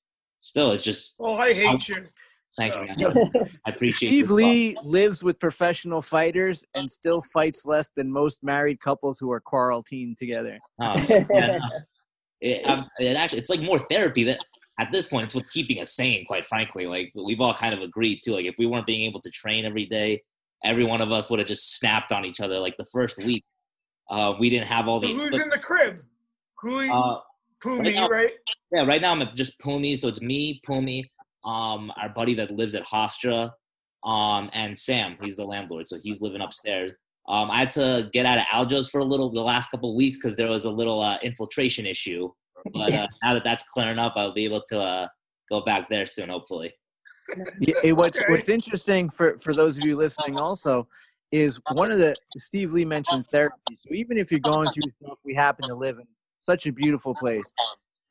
still, 0.41 0.71
it's 0.73 0.83
just. 0.83 1.15
Oh, 1.19 1.35
I 1.35 1.53
hate 1.53 1.87
you. 1.87 2.05
Thank 2.57 2.73
So- 2.73 2.81
you, 2.97 3.07
man. 3.13 3.49
I 3.65 3.71
appreciate 3.71 4.09
Steve 4.09 4.25
this 4.25 4.31
love. 4.31 4.39
Lee 4.39 4.77
lives 4.83 5.23
with 5.23 5.39
professional 5.39 6.01
fighters 6.01 6.65
and 6.75 6.91
still 6.91 7.21
fights 7.33 7.65
less 7.65 7.89
than 7.95 8.11
most 8.11 8.43
married 8.43 8.81
couples 8.81 9.17
who 9.19 9.31
are 9.31 9.39
quarantined 9.39 10.17
together. 10.17 10.59
Oh, 10.81 10.95
yeah, 11.09 11.25
no. 11.29 11.59
it, 12.41 12.69
um, 12.69 12.83
it 12.99 13.15
actually, 13.15 13.39
it's 13.39 13.49
like 13.49 13.61
more 13.61 13.79
therapy 13.79 14.23
that 14.25 14.43
at 14.79 14.91
this 14.91 15.07
point, 15.07 15.25
it's 15.25 15.35
what's 15.35 15.49
keeping 15.49 15.79
us 15.79 15.93
sane. 15.95 16.25
Quite 16.25 16.45
frankly, 16.45 16.85
like 16.87 17.11
we've 17.15 17.39
all 17.39 17.53
kind 17.53 17.73
of 17.73 17.81
agreed 17.81 18.19
too. 18.23 18.33
Like 18.33 18.45
if 18.45 18.55
we 18.57 18.65
weren't 18.65 18.85
being 18.85 19.03
able 19.03 19.21
to 19.21 19.29
train 19.29 19.65
every 19.65 19.85
day, 19.85 20.21
every 20.63 20.83
one 20.83 21.01
of 21.01 21.11
us 21.11 21.29
would 21.29 21.39
have 21.39 21.47
just 21.47 21.77
snapped 21.77 22.11
on 22.11 22.25
each 22.25 22.39
other. 22.41 22.59
Like 22.59 22.75
the 22.77 22.85
first 22.91 23.23
week, 23.23 23.43
uh, 24.09 24.33
we 24.39 24.49
didn't 24.49 24.67
have 24.67 24.87
all 24.87 25.01
So 25.01 25.07
the. 25.07 25.13
who's 25.13 25.41
in 25.41 25.49
the 25.49 25.59
crib? 25.59 25.99
Who? 26.61 26.91
uh, 26.91 27.19
Pumi, 27.63 27.79
right 27.85 27.95
now- 27.95 28.09
right? 28.09 28.31
Yeah, 28.71 28.85
right 28.85 29.01
now 29.01 29.11
I'm 29.11 29.35
just 29.35 29.59
Pumi, 29.59 29.97
so 29.97 30.07
it's 30.09 30.21
me, 30.21 30.61
Pumi, 30.67 31.03
um, 31.45 31.91
our 31.99 32.09
buddy 32.09 32.33
that 32.35 32.51
lives 32.51 32.75
at 32.75 32.83
Hofstra, 32.85 33.51
um, 34.03 34.49
and 34.53 34.77
Sam. 34.77 35.17
He's 35.21 35.35
the 35.35 35.45
landlord, 35.45 35.87
so 35.87 35.97
he's 36.01 36.21
living 36.21 36.41
upstairs. 36.41 36.91
Um, 37.27 37.49
I 37.49 37.59
had 37.59 37.71
to 37.71 38.09
get 38.13 38.25
out 38.25 38.37
of 38.37 38.43
Aljo's 38.51 38.87
for 38.89 38.99
a 38.99 39.03
little 39.05 39.31
the 39.31 39.41
last 39.41 39.71
couple 39.71 39.91
of 39.91 39.95
weeks 39.95 40.17
because 40.17 40.35
there 40.35 40.49
was 40.49 40.65
a 40.65 40.69
little 40.69 41.01
uh, 41.01 41.17
infiltration 41.23 41.85
issue. 41.87 42.29
But 42.73 42.93
uh, 42.93 43.07
now 43.23 43.33
that 43.33 43.43
that's 43.43 43.63
clearing 43.69 43.99
up, 43.99 44.13
I'll 44.15 44.33
be 44.33 44.45
able 44.45 44.63
to 44.69 44.79
uh, 44.81 45.07
go 45.49 45.61
back 45.61 45.87
there 45.89 46.05
soon, 46.05 46.29
hopefully. 46.29 46.73
Yeah, 47.59 47.75
it- 47.83 47.93
what's 47.93 48.19
Okay. 48.19 48.31
what's 48.31 48.49
interesting 48.49 49.09
for 49.09 49.37
for 49.39 49.53
those 49.53 49.77
of 49.77 49.83
you 49.83 49.95
listening 49.95 50.37
also 50.37 50.87
is 51.31 51.59
one 51.67 51.91
of 51.91 51.99
the 51.99 52.17
Steve 52.37 52.71
Lee 52.71 52.85
mentioned 52.85 53.25
therapy. 53.31 53.75
So 53.75 53.89
even 53.93 54.17
if 54.17 54.31
you're 54.31 54.39
going 54.39 54.69
through 54.69 54.83
stuff, 55.01 55.19
we 55.25 55.33
happen 55.33 55.67
to 55.67 55.75
live 55.75 55.97
in 55.97 56.05
such 56.39 56.67
a 56.67 56.71
beautiful 56.71 57.15
place, 57.15 57.53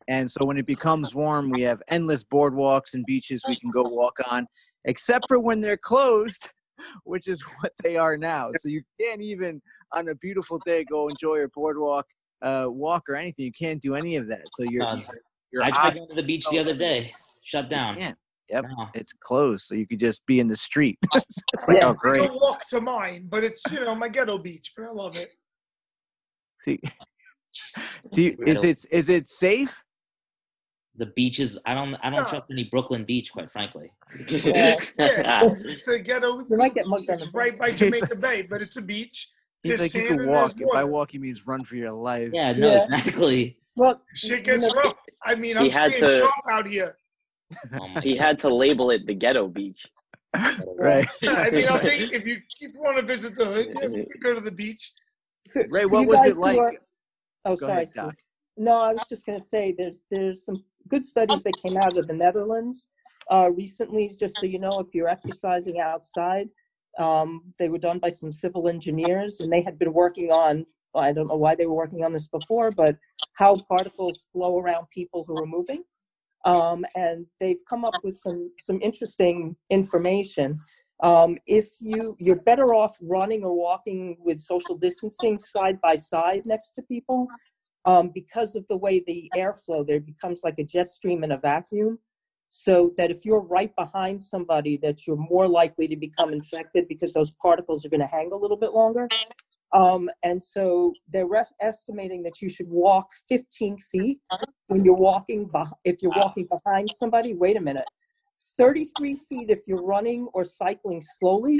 and 0.09 0.31
so 0.31 0.45
when 0.45 0.57
it 0.59 0.67
becomes 0.67 1.15
warm, 1.15 1.51
we 1.51 1.61
have 1.63 1.83
endless 1.89 2.25
boardwalks 2.25 2.95
and 2.95 3.07
beaches 3.07 3.47
we 3.47 3.57
can 3.57 3.71
go 3.71 3.83
walk 3.85 4.19
on, 4.29 4.47
except 4.85 5.29
for 5.29 5.39
when 5.39 5.61
they're 5.61 5.77
closed, 5.77 6.51
which 7.05 7.29
is 7.29 7.41
what 7.61 7.73
they 7.83 7.97
are 7.97 8.17
now. 8.17 8.51
So 8.57 8.69
you 8.69 8.83
can't 9.01 9.23
even 9.23 9.63
on 9.93 10.09
a 10.09 10.15
beautiful 10.17 10.59
day 10.59 10.85
go 10.85 11.09
enjoy 11.09 11.45
a 11.45 11.49
boardwalk 11.49 12.07
uh, 12.45 12.67
walk 12.69 13.09
or 13.09 13.17
anything. 13.17 13.47
You 13.47 13.53
can't 13.53 13.81
do 13.83 13.95
any 13.97 14.17
of 14.17 14.29
that. 14.29 14.49
So 14.53 14.63
you're, 14.63 14.85
Uh, 14.85 14.97
you're, 14.97 15.05
you're 15.53 15.63
I 15.65 15.71
tried 15.71 15.87
options 15.89 16.09
to 16.09 16.15
the 16.15 16.23
beach 16.23 16.49
the 16.51 16.59
other 16.59 16.75
day, 16.75 17.13
shut 17.45 17.69
down. 17.69 17.97
can't. 17.97 18.19
Yep. 18.51 18.65
No. 18.77 18.89
it's 18.95 19.15
closed, 19.21 19.65
so 19.67 19.75
you 19.75 19.87
could 19.87 19.99
just 19.99 20.25
be 20.27 20.39
in 20.39 20.47
the 20.47 20.57
street. 20.57 20.99
it's 21.15 21.67
like, 21.67 21.79
Yeah. 21.79 21.89
oh, 21.89 21.95
great. 21.95 22.29
a 22.29 22.33
walk 22.33 22.69
to 22.69 22.81
mine, 22.81 23.27
but 23.29 23.43
it's 23.43 23.65
you 23.73 23.81
know 23.81 23.95
my 23.95 24.09
ghetto 24.09 24.37
beach, 24.37 24.73
but 24.77 24.85
I 24.85 24.91
love 24.91 25.17
it. 25.17 25.31
See, 26.63 26.79
do 28.13 28.23
you, 28.23 28.37
is 28.47 28.63
it 28.63 28.85
is 28.91 29.09
it 29.09 29.29
safe? 29.29 29.83
The 30.97 31.07
beaches, 31.07 31.59
I 31.67 31.75
don't, 31.75 31.95
I 31.97 32.11
don't 32.11 32.23
No. 32.23 32.29
trust 32.29 32.45
any 32.51 32.65
Brooklyn 32.65 33.05
beach, 33.05 33.33
quite 33.33 33.51
frankly. 33.51 33.91
Yeah, 34.29 34.77
it's 34.99 35.85
the 35.85 35.99
ghetto. 35.99 36.47
You 36.49 36.57
might 36.57 36.75
get 36.75 36.87
mugged 36.87 37.11
on 37.11 37.19
the 37.19 37.31
right 37.33 37.59
by 37.59 37.73
Jamaica 37.73 38.15
Bay, 38.15 38.43
but 38.43 38.63
it's 38.63 38.77
a 38.77 38.83
beach. 38.83 39.29
He's 39.65 39.81
like 39.81 39.95
you 39.95 40.07
can 40.07 40.27
walk. 40.27 40.55
If 40.61 40.69
I 40.75 40.85
walk, 40.85 41.11
he 41.13 41.19
means 41.19 41.47
run 41.47 41.65
for 41.65 41.75
your 41.77 41.91
life. 41.91 42.31
Yeah, 42.33 42.53
no, 42.53 42.67
Yeah. 42.67 42.85
exactly. 42.85 43.59
Well, 43.77 44.01
Shit 44.15 44.47
you 44.47 44.53
know, 44.59 44.61
gets 44.61 44.77
rough. 44.77 44.97
I 45.25 45.35
mean, 45.35 45.57
I'm 45.57 45.71
had 45.71 45.95
staying 45.95 46.09
to- 46.09 46.19
sharp 46.19 46.33
out 46.53 46.67
here. 46.69 46.97
Oh 47.73 48.01
he 48.03 48.17
had 48.17 48.39
to 48.41 48.49
label 48.55 48.91
it 48.91 49.07
the 49.07 49.15
ghetto 49.15 49.49
beach. 49.49 49.87
right. 50.79 51.07
I 51.23 51.51
mean, 51.51 51.69
I 51.69 51.79
think 51.81 52.13
if 52.13 52.27
you 52.27 52.35
if 52.61 52.75
you 52.75 52.81
want 52.81 52.97
to 52.99 53.03
visit 53.03 53.35
the 53.37 53.45
hood, 53.47 53.67
yeah, 53.81 53.89
you 53.89 54.07
could 54.13 54.23
go 54.23 54.35
to 54.35 54.41
the 54.41 54.51
beach. 54.51 54.93
Ray, 55.69 55.87
what 55.87 56.07
was 56.09 56.25
it 56.27 56.35
who 56.35 56.41
like? 56.41 56.59
are- 56.59 56.73
oh, 57.47 57.51
Go 57.51 57.55
sorry, 57.57 57.73
ahead, 57.73 57.89
Steve. 57.89 58.11
No, 58.57 58.81
I 58.81 58.93
was 58.93 59.05
just 59.09 59.25
going 59.27 59.39
to 59.41 59.45
say 59.45 59.75
there's 59.77 60.01
there's 60.11 60.45
some 60.45 60.63
good 60.89 61.05
studies 61.07 61.43
that 61.45 61.55
came 61.65 61.77
out 61.77 61.97
of 61.97 62.07
the 62.07 62.13
Netherlands 62.15 62.87
uh, 63.31 63.51
recently. 63.55 64.09
Just 64.09 64.39
so 64.39 64.47
you 64.47 64.59
know, 64.59 64.79
if 64.81 64.89
you're 64.95 65.09
exercising 65.09 65.81
outside, 65.81 66.51
um, 66.99 67.53
they 67.59 67.69
were 67.69 67.79
done 67.79 67.99
by 67.99 68.11
some 68.11 68.33
civil 68.33 68.69
engineers, 68.69 69.41
and 69.41 69.53
they 69.53 69.63
had 69.63 69.79
been 69.79 69.93
working 69.93 70.31
on. 70.31 70.67
I 70.95 71.13
don't 71.13 71.29
know 71.29 71.37
why 71.37 71.55
they 71.55 71.67
were 71.67 71.75
working 71.75 72.05
on 72.05 72.13
this 72.13 72.29
before, 72.29 72.71
but 72.71 72.97
how 73.37 73.57
particles 73.69 74.29
flow 74.33 74.59
around 74.59 74.87
people 74.91 75.25
who 75.27 75.37
are 75.39 75.47
moving, 75.47 75.83
um, 76.45 76.85
and 76.95 77.27
they've 77.41 77.63
come 77.69 77.85
up 77.85 77.99
with 78.03 78.17
some 78.17 78.51
some 78.59 78.81
interesting 78.81 79.57
information. 79.71 80.59
Um, 81.03 81.37
if 81.47 81.67
you 81.81 82.17
you're 82.19 82.41
better 82.43 82.75
off 82.75 82.97
running 83.03 83.43
or 83.43 83.55
walking 83.57 84.17
with 84.21 84.39
social 84.39 84.77
distancing 84.77 85.39
side 85.41 85.81
by 85.81 85.97
side 85.97 86.47
next 86.47 86.73
to 86.73 86.83
people 86.83 87.29
um, 87.85 88.11
because 88.15 88.57
of 88.57 88.67
the 88.69 88.77
way 88.77 89.03
the 89.07 89.31
airflow 89.37 89.87
there 89.87 90.01
becomes 90.01 90.43
like 90.45 90.59
a 90.59 90.65
jet 90.65 90.89
stream 90.89 91.25
in 91.25 91.33
a 91.33 91.39
vacuum 91.39 91.99
so 92.57 92.93
that 92.97 93.11
if 93.11 93.25
you're 93.25 93.43
right 93.59 93.75
behind 93.77 94.23
somebody 94.23 94.77
that 94.77 95.07
you're 95.07 95.17
more 95.31 95.49
likely 95.49 95.89
to 95.89 95.97
become 95.97 96.33
infected 96.33 96.87
because 96.89 97.13
those 97.13 97.33
particles 97.43 97.85
are 97.85 97.89
going 97.89 98.01
to 98.01 98.07
hang 98.07 98.31
a 98.33 98.37
little 98.37 98.57
bit 98.57 98.73
longer 98.73 99.07
Um, 99.73 100.09
and 100.23 100.41
so 100.43 100.93
they're 101.09 101.27
estimating 101.61 102.23
that 102.25 102.41
you 102.43 102.49
should 102.49 102.69
walk 102.71 103.09
15 103.29 103.79
feet 103.93 104.21
when 104.69 104.85
you're 104.85 104.97
walking, 104.97 105.49
beh- 105.49 105.73
if 105.85 106.03
you're 106.03 106.13
walking 106.13 106.47
behind 106.57 106.93
somebody. 106.93 107.35
Wait 107.35 107.57
a 107.57 107.61
minute. 107.61 107.89
33 108.59 109.17
feet 109.29 109.51
if 109.51 109.61
you're 109.67 109.83
running 109.85 110.29
or 110.35 110.45
cycling 110.45 111.03
slowly, 111.03 111.59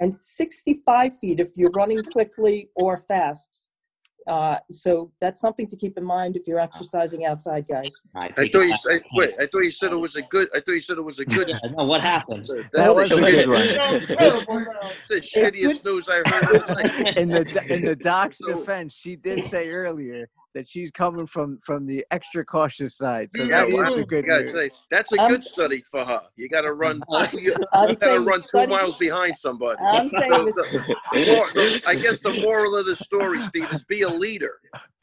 and 0.00 0.14
65 0.14 1.18
feet 1.18 1.40
if 1.40 1.50
you're 1.56 1.72
running 1.72 2.04
quickly 2.04 2.70
or 2.76 2.96
fast. 2.98 3.68
Uh, 4.26 4.56
so 4.70 5.12
that's 5.20 5.40
something 5.40 5.66
to 5.68 5.76
keep 5.76 5.96
in 5.96 6.04
mind 6.04 6.36
if 6.36 6.48
you're 6.48 6.58
exercising 6.58 7.24
outside, 7.26 7.66
guys. 7.68 8.02
I, 8.14 8.26
I 8.26 8.48
thought 8.48 8.66
you. 8.66 8.74
I, 8.90 9.00
wait. 9.14 9.34
I 9.38 9.46
thought 9.46 9.60
you 9.60 9.72
said 9.72 9.92
it 9.92 9.96
was 9.96 10.16
a 10.16 10.22
good. 10.22 10.48
I 10.54 10.60
thought 10.60 10.72
you 10.72 10.80
said 10.80 10.98
it 10.98 11.02
was 11.02 11.18
a 11.20 11.24
good. 11.24 11.48
Yeah, 11.48 11.58
no, 11.76 11.84
what 11.84 12.00
happened? 12.00 12.46
That's 12.48 12.68
That 12.72 12.94
was 12.94 13.10
the 13.10 13.16
a 13.24 13.30
good 13.30 13.46
shittiest- 13.46 13.48
one. 13.48 14.00
Sounds 14.00 14.06
terrible 14.08 14.60
now. 14.60 14.66
That's 14.82 15.08
the 15.08 15.14
shittiest 15.16 15.84
news 15.84 16.08
I 16.08 16.22
heard. 16.28 17.16
in 17.18 17.28
the 17.28 17.64
in 17.72 17.84
the 17.84 17.96
doc's 17.96 18.38
So- 18.38 18.54
defense, 18.58 18.94
she 18.94 19.16
did 19.16 19.44
say 19.44 19.68
earlier 19.68 20.28
that 20.56 20.66
she's 20.66 20.90
coming 20.90 21.26
from 21.26 21.58
from 21.62 21.86
the 21.86 22.04
extra 22.10 22.42
cautious 22.44 22.96
side. 22.96 23.28
So 23.34 23.42
Yeah, 23.44 23.66
that 23.66 23.68
well, 23.72 23.82
is 23.82 23.92
I 23.92 23.96
the 23.98 24.04
good 24.06 24.24
news. 24.26 24.58
say, 24.58 24.70
that's 24.90 25.12
a 25.12 25.20
I'm- 25.20 25.30
good 25.30 25.44
study 25.44 25.82
for 25.90 26.02
her. 26.04 26.22
You 26.36 26.48
got 26.48 26.62
to 26.62 26.72
run. 26.72 27.02
You, 27.32 27.40
you 27.42 27.54
got 27.74 27.86
to 27.88 27.96
saying 28.00 28.24
run 28.24 28.40
two 28.40 28.46
study- 28.48 28.72
miles 28.72 28.96
behind 28.96 29.36
somebody. 29.36 29.78
I'm 29.86 30.08
saying 30.18 30.30
So 30.30 30.44
this, 30.46 30.70
the 30.72 31.34
mor- 31.34 31.80
I 31.90 31.94
guess 31.94 32.18
the 32.24 32.40
moral 32.42 32.74
of 32.76 32.86
the 32.86 32.96
story, 32.96 33.42
Steve, 33.42 33.70
is 33.72 33.84
be 33.84 34.02
a 34.02 34.08
leader. 34.08 34.54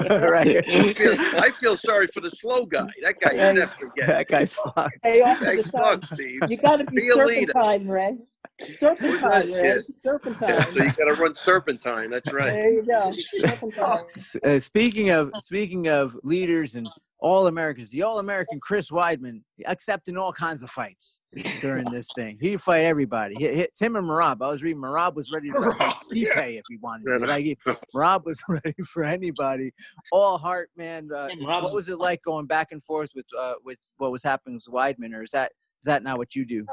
right. 0.02 0.66
I 0.68 0.94
feel, 0.94 1.14
I 1.20 1.50
feel 1.60 1.78
sorry 1.78 2.08
for 2.08 2.22
the 2.22 2.32
slow 2.32 2.66
guy. 2.66 2.88
That 3.04 3.20
guy's 3.20 3.38
Hey. 3.38 3.54
never 3.54 3.74
getting. 3.96 4.08
that 4.08 4.28
guy's 4.28 4.56
fucked. 4.56 5.02
pay 5.04 5.22
off 5.22 5.38
for 5.38 5.46
That 5.46 5.58
the 5.58 5.72
time. 5.72 6.02
sucks, 6.02 6.10
Steve. 6.10 6.40
You 6.50 6.58
got 6.58 6.78
to 6.78 6.86
be, 6.86 7.02
Be 7.02 7.10
a 7.10 7.16
leader. 7.16 7.52
serpentine, 7.56 7.88
Ray. 7.88 8.18
Serpentine, 8.60 9.52
that 9.52 9.84
Serpentine. 9.90 10.50
Yeah, 10.50 10.64
so 10.64 10.84
you 10.84 10.92
got 10.92 11.16
to 11.16 11.22
run 11.22 11.36
serpentine. 11.36 12.10
That's 12.10 12.32
right. 12.32 12.54
There 12.54 12.72
you 12.72 12.86
go. 12.86 13.12
Serpentine. 13.16 14.06
Uh, 14.46 14.60
speaking 14.60 15.10
of 15.10 15.32
speaking 15.40 15.88
of 15.88 16.16
leaders 16.24 16.76
and 16.76 16.88
all 17.20 17.48
Americans, 17.48 17.90
the 17.90 18.04
all 18.04 18.20
American 18.20 18.60
Chris 18.60 18.92
Weidman 18.92 19.42
accepting 19.66 20.18
all 20.18 20.32
kinds 20.34 20.62
of 20.62 20.70
fights 20.70 21.20
during 21.62 21.90
this 21.92 22.08
thing. 22.16 22.38
He 22.40 22.58
fight 22.58 22.82
everybody. 22.82 23.36
Hit, 23.40 23.56
hit 23.56 23.76
Tim 23.76 23.96
and 23.96 24.08
Merab. 24.08 24.42
I 24.42 24.50
was 24.50 24.62
reading 24.62 24.82
Merab 24.82 25.16
was 25.16 25.32
ready 25.32 25.50
to 25.50 25.60
fight 25.74 25.96
Stipe 25.96 26.36
yeah. 26.36 26.42
if 26.42 26.64
he 26.70 26.78
wanted. 26.78 27.08
Yeah, 27.08 27.20
To. 27.20 27.26
Like, 27.26 27.46
he- 27.46 27.58
Merab 27.96 28.26
was 28.26 28.42
ready 28.50 28.76
for 28.86 29.04
anybody. 29.04 29.74
All 30.12 30.38
heart, 30.38 30.70
man. 30.78 31.10
Uh, 31.14 31.30
what 31.40 31.74
was 31.74 31.90
it 31.90 31.98
like 31.98 32.22
going 32.24 32.46
back 32.46 32.68
and 32.72 32.84
forth 32.84 33.10
with 33.16 33.26
uh, 33.38 33.56
with 33.64 33.80
what 33.98 34.12
was 34.12 34.22
happening 34.22 34.56
with 34.56 34.66
Weidman, 34.74 35.14
or 35.14 35.24
is 35.24 35.32
that 35.32 35.54
is 35.82 35.86
that 35.86 36.04
not 36.04 36.18
what 36.18 36.36
you 36.36 36.46
do? 36.46 36.66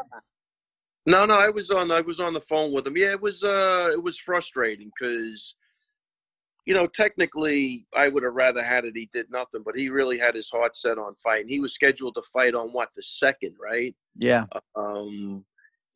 No, 1.06 1.24
no, 1.24 1.34
I 1.34 1.48
was 1.48 1.70
on. 1.70 1.90
I 1.90 2.00
was 2.00 2.20
on 2.20 2.34
the 2.34 2.40
phone 2.40 2.72
with 2.72 2.86
him. 2.86 2.96
Yeah, 2.96 3.10
it 3.12 3.20
was. 3.20 3.42
Uh, 3.42 3.88
it 3.92 4.02
was 4.02 4.18
frustrating 4.18 4.90
because, 4.98 5.54
you 6.66 6.74
know, 6.74 6.86
technically, 6.86 7.86
I 7.96 8.08
would 8.08 8.22
have 8.22 8.34
rather 8.34 8.62
had 8.62 8.84
it. 8.84 8.92
He 8.94 9.08
did 9.12 9.30
nothing, 9.30 9.62
but 9.64 9.76
he 9.76 9.88
really 9.88 10.18
had 10.18 10.34
his 10.34 10.50
heart 10.50 10.76
set 10.76 10.98
on 10.98 11.14
fighting. 11.22 11.48
He 11.48 11.60
was 11.60 11.72
scheduled 11.74 12.16
to 12.16 12.22
fight 12.32 12.54
on 12.54 12.68
what 12.68 12.90
the 12.94 13.02
second, 13.02 13.54
right? 13.60 13.94
Yeah, 14.16 14.44
Um, 14.74 15.44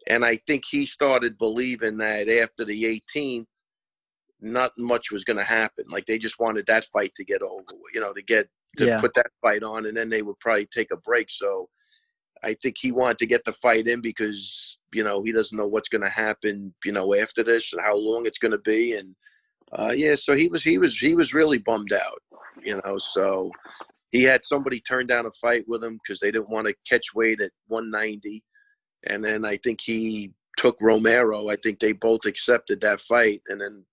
and 0.07 0.25
I 0.25 0.37
think 0.47 0.65
he 0.71 0.87
started 0.87 1.37
believing 1.39 1.97
that 1.99 2.29
after 2.29 2.65
the 2.65 3.03
18th, 3.15 3.47
not 4.41 4.73
much 4.79 5.11
was 5.11 5.25
going 5.25 5.39
to 5.39 5.45
happen. 5.45 5.85
Like 5.89 6.07
they 6.07 6.19
just 6.19 6.39
wanted 6.39 6.67
that 6.67 6.87
fight 6.93 7.13
to 7.17 7.25
get 7.25 7.43
over, 7.43 7.63
you 7.93 8.01
know, 8.01 8.13
to 8.15 8.23
get 8.23 8.49
to 8.79 8.87
Yeah. 8.87 9.01
put 9.01 9.13
that 9.15 9.31
fight 9.43 9.63
on, 9.63 9.87
and 9.87 9.97
then 9.97 10.09
they 10.09 10.23
would 10.23 10.39
probably 10.41 10.67
take 10.75 10.91
a 10.93 10.97
break. 10.97 11.31
So 11.31 11.69
I 12.43 12.55
think 12.63 12.77
he 12.79 12.91
wanted 12.93 13.19
to 13.19 13.27
get 13.27 13.45
the 13.45 13.53
fight 13.55 13.87
in 13.87 14.01
because 14.01 14.77
you 14.95 15.05
know 15.05 15.23
he 15.23 15.33
doesn't 15.33 15.57
know 15.57 15.67
what's 15.67 15.89
going 15.89 16.05
to 16.05 16.11
happen, 16.11 16.73
you 16.85 16.93
know, 16.93 17.15
after 17.15 17.43
this 17.43 17.73
and 17.73 17.83
how 17.83 17.97
long 17.97 18.27
it's 18.27 18.39
going 18.39 18.53
to 18.53 18.59
be, 18.59 18.95
and 18.95 19.15
uh, 19.79 19.93
yeah, 19.95 20.15
so 20.15 20.35
he 20.35 20.49
was 20.49 20.63
he 20.63 20.79
was 20.79 20.97
he 20.99 21.15
was 21.15 21.35
really 21.35 21.59
bummed 21.59 21.93
out, 21.93 22.23
you 22.63 22.81
know. 22.85 22.99
So 22.99 23.51
he 24.11 24.23
had 24.23 24.45
somebody 24.45 24.81
turn 24.81 25.07
down 25.07 25.27
a 25.27 25.31
fight 25.41 25.65
with 25.67 25.83
him 25.83 25.99
because 26.03 26.21
they 26.21 26.31
didn't 26.31 26.49
want 26.51 26.67
to 26.69 26.75
catch 26.89 27.15
weight 27.15 27.41
at 27.41 27.51
190, 27.69 28.43
and 29.07 29.25
then 29.25 29.45
I 29.45 29.57
think 29.65 29.81
he 29.83 30.33
took 30.57 30.77
Romero. 30.81 31.49
I 31.49 31.57
think 31.57 31.81
they 31.81 31.93
both 31.93 32.25
accepted 32.27 32.81
that 32.83 33.01
fight, 33.01 33.43
and 33.49 33.61
then 33.61 33.85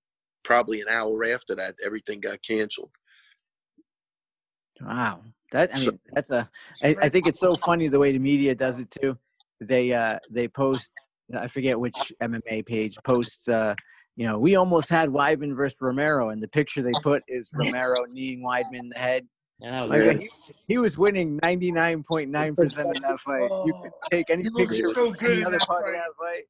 probably 0.43 0.81
an 0.81 0.87
hour 0.89 1.23
after 1.25 1.55
that, 1.55 1.75
everything 1.83 2.19
got 2.19 2.41
canceled. 2.43 2.91
wow. 4.81 5.21
That 5.51 5.75
I 5.75 5.79
So- 5.79 5.85
mean, 5.91 5.99
that's 6.13 6.31
a 6.31 6.49
I, 6.83 6.95
I 7.01 7.09
think 7.09 7.27
it's 7.27 7.39
so 7.39 7.55
funny 7.57 7.87
the 7.89 7.99
way 7.99 8.11
the 8.11 8.19
media 8.19 8.55
does 8.55 8.79
it 8.79 8.89
too. 8.91 9.17
They 9.61 9.93
uh 9.93 10.17
they 10.29 10.47
post 10.47 10.91
I 11.37 11.47
forget 11.47 11.79
which 11.79 12.11
MMA 12.21 12.65
page 12.65 12.95
posts 13.05 13.47
uh 13.47 13.75
you 14.17 14.25
know 14.27 14.37
we 14.39 14.55
almost 14.55 14.89
had 14.89 15.09
Weidman 15.09 15.55
versus 15.55 15.77
Romero 15.79 16.29
and 16.29 16.41
the 16.41 16.47
picture 16.47 16.81
they 16.81 16.91
put 17.03 17.23
is 17.27 17.49
Romero 17.53 17.95
kneeing 18.09 18.41
Weidman 18.41 18.79
in 18.79 18.89
the 18.89 18.97
head. 18.99 19.27
Yeah, 19.59 19.71
that 19.71 19.81
was 19.83 19.91
Like 19.91 20.19
he, 20.19 20.29
he 20.67 20.77
was 20.79 20.97
winning 20.97 21.39
ninety 21.43 21.71
nine 21.71 22.01
point 22.03 22.31
nine 22.31 22.55
percent 22.55 22.89
of 22.95 23.01
that 23.03 23.19
fight. 23.19 23.43
You 23.65 23.73
could 23.83 23.91
take 24.11 24.29
any 24.31 24.43
He 24.43 24.49
picture 24.49 24.91
so 24.93 25.09
of 25.11 25.17
good 25.19 25.33
any 25.33 25.43
other 25.45 25.59
that 25.59 25.67
part 25.67 25.83
fight. 25.85 25.93
of 25.93 26.01
that 26.01 26.15
fight. 26.19 26.43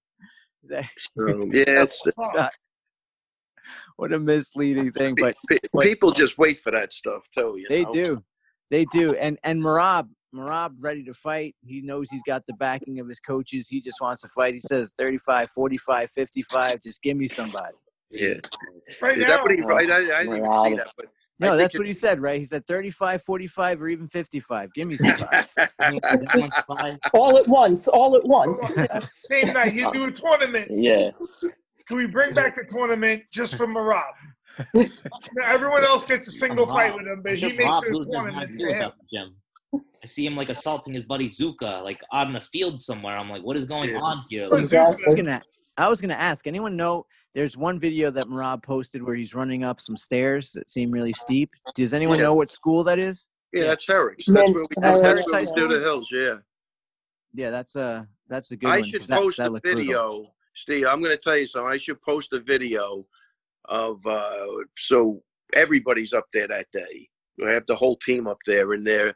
That, 0.63 1.47
yeah, 1.53 1.83
it's 1.83 2.01
Fuck. 2.15 2.53
what 3.97 4.13
a 4.13 4.19
misleading 4.19 4.91
thing, 4.93 5.15
but 5.19 5.35
pe- 5.49 5.57
but- 5.73 5.83
people 5.83 6.11
just 6.11 6.37
wait 6.37 6.61
for 6.61 6.71
that 6.71 6.93
stuff 6.93 7.23
too. 7.33 7.55
You 7.57 7.65
They 7.69 7.83
know? 7.83 7.91
do. 7.91 8.23
They 8.69 8.85
do. 8.85 9.13
And 9.15 9.37
and 9.43 9.61
Merab, 9.61 10.07
Merab 10.33 10.75
ready 10.79 11.03
to 11.03 11.13
fight. 11.13 11.55
He 11.61 11.81
knows 11.81 12.09
he's 12.09 12.23
got 12.25 12.45
the 12.47 12.53
backing 12.53 12.99
of 12.99 13.07
his 13.07 13.19
coaches. 13.19 13.67
He 13.67 13.81
just 13.81 13.99
wants 14.01 14.21
to 14.21 14.29
fight. 14.29 14.53
He 14.53 14.59
says 14.59 14.93
35, 14.97 15.49
45, 15.49 16.09
55, 16.11 16.81
just 16.81 17.01
give 17.01 17.17
me 17.17 17.27
somebody. 17.27 17.75
Yeah, 18.09 18.35
Right 19.01 19.17
is 19.17 19.25
now, 19.25 19.37
that 19.37 19.43
what 19.43 19.51
he? 19.51 19.61
I, 19.61 19.67
I, 19.67 20.19
I 20.19 20.23
didn't 20.23 20.37
even 20.37 20.63
see 20.63 20.75
that, 20.75 20.91
but 20.97 21.05
No, 21.39 21.53
I 21.53 21.55
that's 21.55 21.77
what 21.77 21.87
he 21.87 21.93
said, 21.93 22.21
right? 22.21 22.39
He 22.39 22.45
said 22.45 22.67
35, 22.67 23.23
45, 23.23 23.81
or 23.81 23.87
even 23.87 24.09
55. 24.09 24.73
Give 24.73 24.87
me 24.87 24.97
somebody. 24.97 25.47
All 27.13 27.37
at 27.37 27.47
once. 27.47 27.87
All 27.87 28.17
at 28.17 28.25
once. 28.25 28.61
same 29.29 29.53
night, 29.53 29.73
you 29.73 29.89
do 29.93 30.05
a 30.05 30.11
tournament. 30.11 30.69
Yeah. 30.69 31.11
Can 31.87 31.97
we 31.97 32.05
bring 32.05 32.33
back 32.33 32.57
the 32.57 32.65
tournament 32.65 33.23
just 33.31 33.55
for 33.55 33.67
Merab? 33.67 34.03
Now, 34.73 35.45
everyone 35.45 35.83
else 35.83 36.05
gets 36.05 36.27
a 36.27 36.31
single 36.31 36.67
fight 36.67 36.93
with 36.93 37.07
him, 37.07 37.21
but 37.23 37.37
he 37.37 37.53
makes 37.53 37.83
it 37.83 37.95
a 37.95 38.05
tournament 38.11 38.55
for 38.55 38.67
him. 38.67 38.91
Gym. 39.11 39.35
I 39.73 40.07
see 40.07 40.25
him 40.25 40.35
like 40.35 40.49
assaulting 40.49 40.93
his 40.93 41.05
buddy 41.05 41.27
Zuka, 41.27 41.83
like 41.83 42.01
out 42.13 42.27
in 42.27 42.35
a 42.35 42.41
field 42.41 42.79
somewhere. 42.79 43.17
I'm 43.17 43.29
like, 43.29 43.43
what 43.43 43.55
is 43.55 43.65
going 43.65 43.95
on 43.95 44.21
here? 44.29 44.47
Who's 44.49 44.71
Like, 44.71 44.81
I 44.81 44.89
was 45.07 45.15
gonna, 45.15 45.41
I 45.77 45.89
was 45.89 46.01
gonna 46.01 46.13
ask. 46.15 46.47
Anyone 46.47 46.75
know? 46.75 47.05
There's 47.33 47.55
one 47.55 47.79
video 47.79 48.11
that 48.11 48.27
Merab 48.27 48.61
posted 48.63 49.01
where 49.01 49.15
he's 49.15 49.33
running 49.33 49.63
up 49.63 49.79
some 49.79 49.95
stairs 49.95 50.51
that 50.53 50.69
seem 50.69 50.91
really 50.91 51.13
steep. 51.13 51.49
Does 51.75 51.93
anyone 51.93 52.17
Yeah. 52.17 52.23
know 52.25 52.33
what 52.33 52.51
school 52.51 52.83
that 52.83 52.99
is? 52.99 53.29
yeah, 53.53 53.65
that's 53.67 53.85
Herrick's. 53.87 54.25
That's 54.25 54.51
where 54.51 54.61
we. 54.61 54.75
That's, 54.81 55.01
Herrick's 55.01 55.31
where 55.31 55.41
we 55.41 55.47
do 55.55 55.67
the 55.67 55.79
hills. 55.79 56.09
Yeah. 56.11 56.35
Yeah, 57.33 57.49
that's 57.51 57.75
a 57.77 58.07
that's 58.27 58.51
a 58.51 58.57
good 58.57 58.67
I 58.67 58.71
one. 58.71 58.81
'cause 58.81 58.89
should 58.91 59.07
that- 59.07 59.19
post 59.21 59.37
that 59.37 59.47
a 59.49 59.51
looked 59.51 59.63
brutal. 59.63 59.81
video, 59.83 60.33
Steve. 60.55 60.85
I'm 60.87 61.01
going 61.01 61.15
to 61.15 61.21
tell 61.21 61.37
you 61.37 61.45
something. 61.45 61.71
I 61.71 61.77
should 61.77 62.01
post 62.01 62.33
a 62.33 62.39
video 62.39 63.05
of 63.65 64.05
uh, 64.05 64.47
so 64.77 65.21
everybody's 65.53 66.11
up 66.13 66.25
there 66.33 66.47
that 66.47 66.67
day. 66.73 67.07
I 67.45 67.51
have 67.51 67.65
the 67.67 67.75
whole 67.75 67.95
team 67.97 68.27
up 68.27 68.37
there, 68.45 68.73
and 68.73 68.85
they 68.85 69.11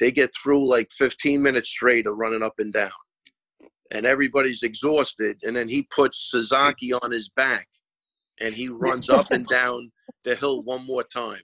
they 0.00 0.10
get 0.10 0.30
through 0.34 0.66
like 0.66 0.88
15 0.98 1.40
minutes 1.40 1.68
straight 1.68 2.06
of 2.06 2.16
running 2.16 2.42
up 2.42 2.54
and 2.58 2.72
down, 2.72 2.90
and 3.92 4.06
everybody's 4.06 4.62
exhausted. 4.62 5.36
And 5.42 5.54
then 5.54 5.68
he 5.68 5.82
puts 5.94 6.30
Sasaki 6.30 6.92
on 6.92 7.12
his 7.12 7.28
back, 7.28 7.68
and 8.40 8.52
he 8.52 8.68
runs 8.68 9.08
up 9.10 9.30
and 9.30 9.46
down 9.50 9.92
the 10.24 10.34
hill 10.34 10.62
one 10.62 10.84
more 10.84 11.04
time 11.04 11.42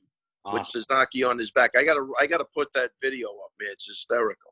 with 0.53 0.62
awesome. 0.62 0.83
Sasaki 0.83 1.23
on 1.23 1.38
his 1.38 1.51
back. 1.53 1.73
I 1.77 1.85
gotta 1.85 2.07
I 2.19 2.27
gotta 2.27 2.47
put 2.55 2.69
that 2.75 2.90
video 3.03 3.29
up, 3.29 3.53
man. 3.61 3.71
It's 3.73 3.87
hysterical. 3.87 4.51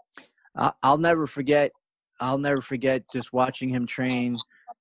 I- 0.57 0.73
I'll 0.83 0.99
never 0.99 1.27
forget. 1.27 1.73
I'll 2.21 2.39
never 2.39 2.61
forget 2.61 3.03
just 3.13 3.33
watching 3.33 3.69
him 3.69 3.87
train. 3.87 4.37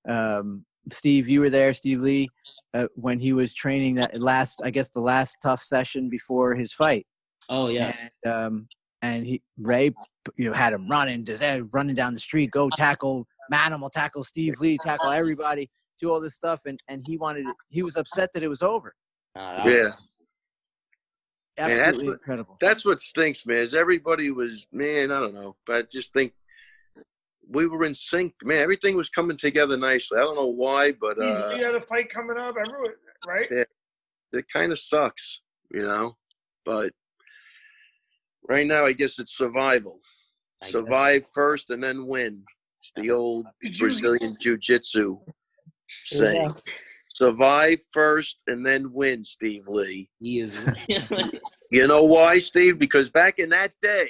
Um, 0.07 0.65
Steve, 0.91 1.29
you 1.29 1.39
were 1.39 1.49
there, 1.49 1.73
Steve 1.73 2.01
Lee, 2.01 2.27
uh, 2.73 2.88
when 2.95 3.19
he 3.19 3.31
was 3.33 3.53
training 3.53 3.95
that 3.95 4.21
last, 4.21 4.62
I 4.63 4.69
guess, 4.69 4.89
the 4.89 4.99
last 4.99 5.38
tough 5.41 5.63
session 5.63 6.09
before 6.09 6.55
his 6.55 6.73
fight. 6.73 7.07
Oh 7.49 7.69
yes. 7.69 8.03
And, 8.23 8.33
um, 8.33 8.67
and 9.03 9.27
he 9.27 9.41
Ray, 9.59 9.91
you 10.37 10.45
know, 10.49 10.53
had 10.53 10.73
him 10.73 10.87
running, 10.87 11.25
just, 11.25 11.43
eh, 11.43 11.61
running 11.71 11.93
down 11.93 12.13
the 12.15 12.19
street, 12.19 12.49
go 12.49 12.69
tackle 12.75 13.27
Manimal, 13.51 13.91
tackle 13.91 14.23
Steve 14.23 14.55
Lee, 14.59 14.77
tackle 14.83 15.09
everybody, 15.11 15.69
do 15.99 16.09
all 16.11 16.19
this 16.21 16.33
stuff, 16.33 16.61
and 16.65 16.79
and 16.87 17.03
he 17.05 17.17
wanted, 17.17 17.45
it, 17.45 17.55
he 17.69 17.83
was 17.83 17.97
upset 17.97 18.31
that 18.33 18.41
it 18.41 18.47
was 18.47 18.63
over. 18.63 18.95
Uh, 19.35 19.57
that 19.57 19.65
was- 19.65 19.77
Yeah. 19.77 19.89
Man, 21.55 21.69
that's 21.69 21.81
Absolutely 21.81 22.07
what- 22.07 22.13
incredible. 22.13 22.57
That's 22.59 22.83
what 22.85 22.99
stinks, 23.01 23.45
man. 23.45 23.57
Is 23.57 23.75
everybody 23.75 24.31
was 24.31 24.65
man. 24.71 25.11
I 25.11 25.19
don't 25.19 25.35
know, 25.35 25.55
but 25.67 25.75
I 25.75 25.81
just 25.83 26.11
think 26.13 26.33
we 27.47 27.67
were 27.67 27.83
in 27.85 27.93
sync, 27.93 28.33
man. 28.43 28.57
Everything 28.59 28.95
was 28.97 29.09
coming 29.09 29.37
together 29.37 29.77
nicely. 29.77 30.17
I 30.17 30.21
don't 30.21 30.35
know 30.35 30.47
why, 30.47 30.93
but 30.93 31.17
He, 31.17 31.23
uh, 31.29 31.55
he 31.55 31.61
had 31.61 31.75
a 31.75 31.81
fight 31.81 32.09
coming 32.09 32.37
up, 32.37 32.55
everywhere, 32.57 32.95
right? 33.27 33.47
it 33.51 34.45
kind 34.51 34.71
of 34.71 34.79
sucks, 34.79 35.41
you 35.69 35.83
know. 35.83 36.17
But 36.65 36.91
right 38.47 38.67
now, 38.67 38.86
I 38.86 38.93
guess 38.93 39.19
it's 39.19 39.38
survival. 39.38 39.99
I 40.62 40.65
guess. 40.65 40.73
Survive 40.73 41.23
first 41.34 41.69
and 41.69 41.84
then 41.84 42.08
win. 42.08 42.43
It's 42.79 42.91
the 42.95 43.12
old 43.12 43.45
Brazilian 43.79 44.36
jiu-jitsu 44.41 45.17
saying. 46.06 46.53
Survive 47.10 47.79
first 47.91 48.38
and 48.47 48.65
then 48.65 48.91
win, 48.91 49.23
Steve 49.23 49.67
Lee. 49.67 50.10
He 50.19 50.39
is. 50.39 50.56
You 51.71 51.88
know 51.88 52.03
why, 52.03 52.38
Steve? 52.38 52.77
Because 52.77 53.10
back 53.10 53.39
in 53.39 53.49
that 53.49 53.71
day, 53.82 54.08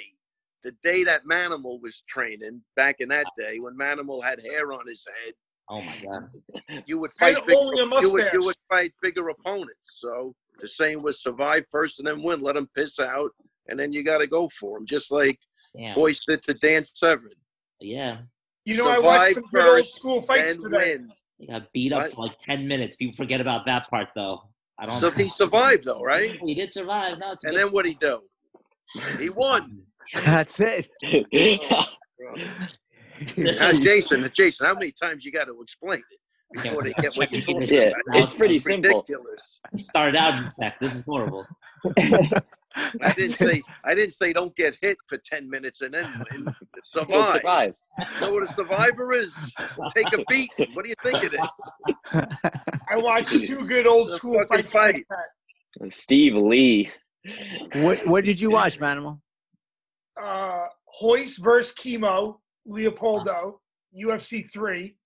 the 0.64 0.72
day 0.82 1.02
that 1.04 1.24
Manimal 1.24 1.80
was 1.80 2.02
training, 2.06 2.60
back 2.76 2.96
in 2.98 3.08
that 3.08 3.24
day 3.38 3.56
when 3.58 3.74
Manimal 3.74 4.22
had 4.22 4.38
hair 4.42 4.74
on 4.74 4.86
his 4.86 5.02
head, 5.24 5.32
Oh 5.70 5.80
my 5.80 5.96
god. 6.04 6.82
you 6.84 6.98
would 6.98 7.10
fight 7.12 7.38
big, 7.46 7.56
only 7.56 7.80
a 7.80 7.84
you 7.84 7.88
would, 8.12 8.18
mustache. 8.18 8.32
you 8.34 8.44
would 8.44 8.56
fight 8.68 8.92
bigger 9.00 9.30
opponents. 9.30 9.98
So 9.98 10.34
the 10.60 10.68
same 10.68 11.02
was 11.02 11.22
survive 11.22 11.64
first 11.70 12.00
and 12.00 12.06
then 12.06 12.22
win. 12.22 12.42
Let 12.42 12.54
them 12.54 12.68
piss 12.76 12.98
out, 12.98 13.30
and 13.68 13.78
then 13.78 13.92
you 13.92 14.02
got 14.02 14.18
to 14.18 14.26
go 14.26 14.48
for 14.60 14.78
them. 14.78 14.86
Just 14.86 15.10
like 15.10 15.38
Damn. 15.76 15.96
Royce 15.96 16.20
did 16.26 16.42
to 16.44 16.54
Dan 16.54 16.84
Severn. 16.84 17.30
Yeah. 17.80 18.18
You 18.64 18.76
know, 18.76 18.88
I 18.88 18.98
watched 18.98 19.34
the 19.36 19.42
good 19.42 19.66
old 19.66 19.76
first 19.78 19.94
school 19.96 20.22
fights 20.22 20.56
today. 20.56 20.96
win. 20.96 21.12
He 21.38 21.46
got 21.46 21.70
beat 21.72 21.92
up 21.92 22.02
What? 22.02 22.12
for 22.14 22.22
like 22.22 22.38
ten 22.40 22.66
minutes. 22.66 22.96
People 22.96 23.14
forget 23.16 23.40
about 23.40 23.66
that 23.66 23.88
part 23.90 24.08
though. 24.14 24.44
I 24.78 24.86
don't. 24.86 25.00
So 25.00 25.10
he 25.10 25.28
survived 25.28 25.84
though, 25.84 26.00
right? 26.00 26.38
He 26.44 26.54
did 26.54 26.72
survive. 26.72 27.18
No, 27.18 27.34
And 27.44 27.56
then 27.56 27.72
what 27.72 27.84
he 27.86 27.94
do? 27.94 28.20
He 29.18 29.28
won. 29.28 29.82
That's 30.14 30.60
it. 30.60 30.88
Now, 33.36 33.70
Jason, 33.72 34.28
Jason, 34.34 34.66
how 34.66 34.74
many 34.74 34.90
times 34.92 35.24
you 35.24 35.30
got 35.30 35.44
to 35.44 35.60
explain 35.62 36.00
it 36.00 36.18
before 36.54 36.82
they 36.82 36.92
get 37.00 37.16
what 37.16 37.32
you're 37.32 37.42
doing? 37.42 37.66
Yeah, 37.70 37.92
it's 38.14 38.34
pretty 38.34 38.58
simple. 38.58 39.04
Ridiculous. 39.08 39.60
He 39.72 39.78
started 39.78 40.16
out 40.16 40.34
in 40.44 40.50
tech. 40.60 40.78
This 40.80 40.94
is 40.94 41.02
horrible. 41.06 41.46
I 43.02 43.12
didn't 43.14 43.36
say 43.36 43.62
I 43.84 43.94
didn't 43.94 44.14
say 44.14 44.32
don't 44.32 44.54
get 44.56 44.74
hit 44.80 44.96
for 45.08 45.18
ten 45.18 45.48
minutes 45.48 45.80
and 45.82 45.94
then 45.94 46.06
win. 46.32 46.54
So 46.82 47.04
Survive. 47.08 47.32
survive. 47.34 47.74
So 48.18 48.32
what 48.32 48.42
a 48.50 48.54
survivor 48.54 49.12
is? 49.12 49.32
Take 49.94 50.12
a 50.12 50.24
beat. 50.28 50.50
What 50.74 50.84
do 50.84 50.88
you 50.88 50.94
think 51.02 51.22
it 51.24 51.34
is? 51.34 52.22
I 52.90 52.96
watched 52.96 53.30
two 53.46 53.66
good 53.66 53.86
old 53.86 54.10
school 54.10 54.42
fucking 54.48 54.64
fights. 54.64 55.00
fight. 55.08 55.92
Steve 55.92 56.34
Lee. 56.36 56.90
what 57.74 58.06
What 58.06 58.24
did 58.24 58.40
you 58.40 58.50
watch, 58.50 58.78
Manimal? 58.80 59.20
uh, 60.22 60.66
Royce 61.02 61.36
versus 61.38 61.72
Kimo, 61.72 62.40
Leopoldo, 62.66 63.60
UFC 63.96 64.50
three. 64.50 64.96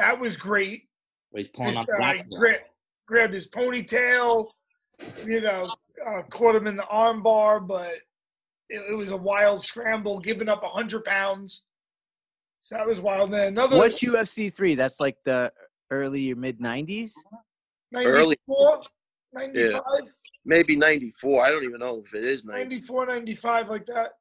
That 0.00 0.18
was 0.18 0.36
great. 0.38 0.84
Where 1.30 1.40
he's 1.40 1.48
pulling 1.48 1.74
Just, 1.74 1.88
on 1.90 1.98
the 2.00 2.04
uh, 2.04 2.38
gra- 2.38 2.60
grabbed 3.06 3.34
his 3.34 3.46
ponytail, 3.46 4.48
you 5.26 5.42
know, 5.42 5.70
uh, 6.08 6.22
caught 6.30 6.56
him 6.56 6.66
in 6.66 6.76
the 6.76 6.84
armbar, 6.84 7.66
but 7.66 7.92
it, 8.70 8.82
it 8.90 8.96
was 8.96 9.10
a 9.10 9.16
wild 9.16 9.62
scramble, 9.62 10.18
giving 10.18 10.48
up 10.48 10.64
hundred 10.64 11.04
pounds. 11.04 11.62
So 12.60 12.76
that 12.76 12.86
was 12.86 13.00
wild. 13.00 13.30
Then 13.30 13.48
another 13.48 13.76
What's 13.76 14.00
UFC 14.02 14.52
three? 14.54 14.74
That's 14.74 15.00
like 15.00 15.16
the 15.24 15.52
early 15.90 16.32
or 16.32 16.36
mid 16.36 16.60
nineties. 16.60 17.14
early- 17.94 18.36
94, 18.48 18.82
95, 19.34 19.82
Maybe 20.46 20.76
ninety 20.76 21.10
four. 21.10 21.44
I 21.44 21.50
don't 21.50 21.64
even 21.64 21.80
know 21.80 22.02
if 22.04 22.14
it 22.14 22.24
is 22.24 22.44
ninety. 22.44 22.76
94, 22.76 23.06
95, 23.06 23.68
like 23.68 23.86
that. 23.86 24.12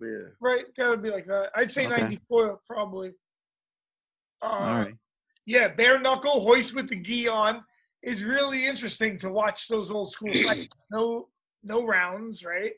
Yeah. 0.00 0.08
Right? 0.40 0.64
Gotta 0.76 0.96
be 0.96 1.10
like 1.10 1.26
that. 1.26 1.50
I'd 1.54 1.70
say 1.70 1.86
Okay. 1.86 2.02
94, 2.02 2.58
probably. 2.66 3.12
Uh, 4.42 4.46
All 4.46 4.78
right. 4.80 4.94
Yeah, 5.48 5.68
bare 5.68 5.98
knuckle 5.98 6.44
Royce 6.46 6.74
with 6.74 6.90
the 6.90 6.96
gi 6.96 7.26
on. 7.26 7.64
is 8.02 8.22
really 8.22 8.66
interesting 8.66 9.16
to 9.20 9.30
watch 9.30 9.66
those 9.66 9.90
old 9.90 10.10
school 10.10 10.30
fights. 10.44 10.84
No, 10.92 11.28
no 11.64 11.86
rounds, 11.86 12.44
right? 12.44 12.72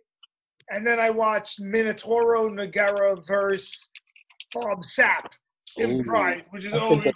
And 0.68 0.87
then 0.87 1.00
I 1.00 1.11
watched 1.11 1.61
Minotauro 1.61 2.48
Nogueira 2.48 3.26
versus 3.26 3.88
Bob 4.54 4.85
Sapp 4.85 5.26
in 5.78 5.90
Ooh. 6.00 6.04
Pride, 6.04 6.44
which 6.50 6.64
is 6.64 6.72
always 6.72 7.12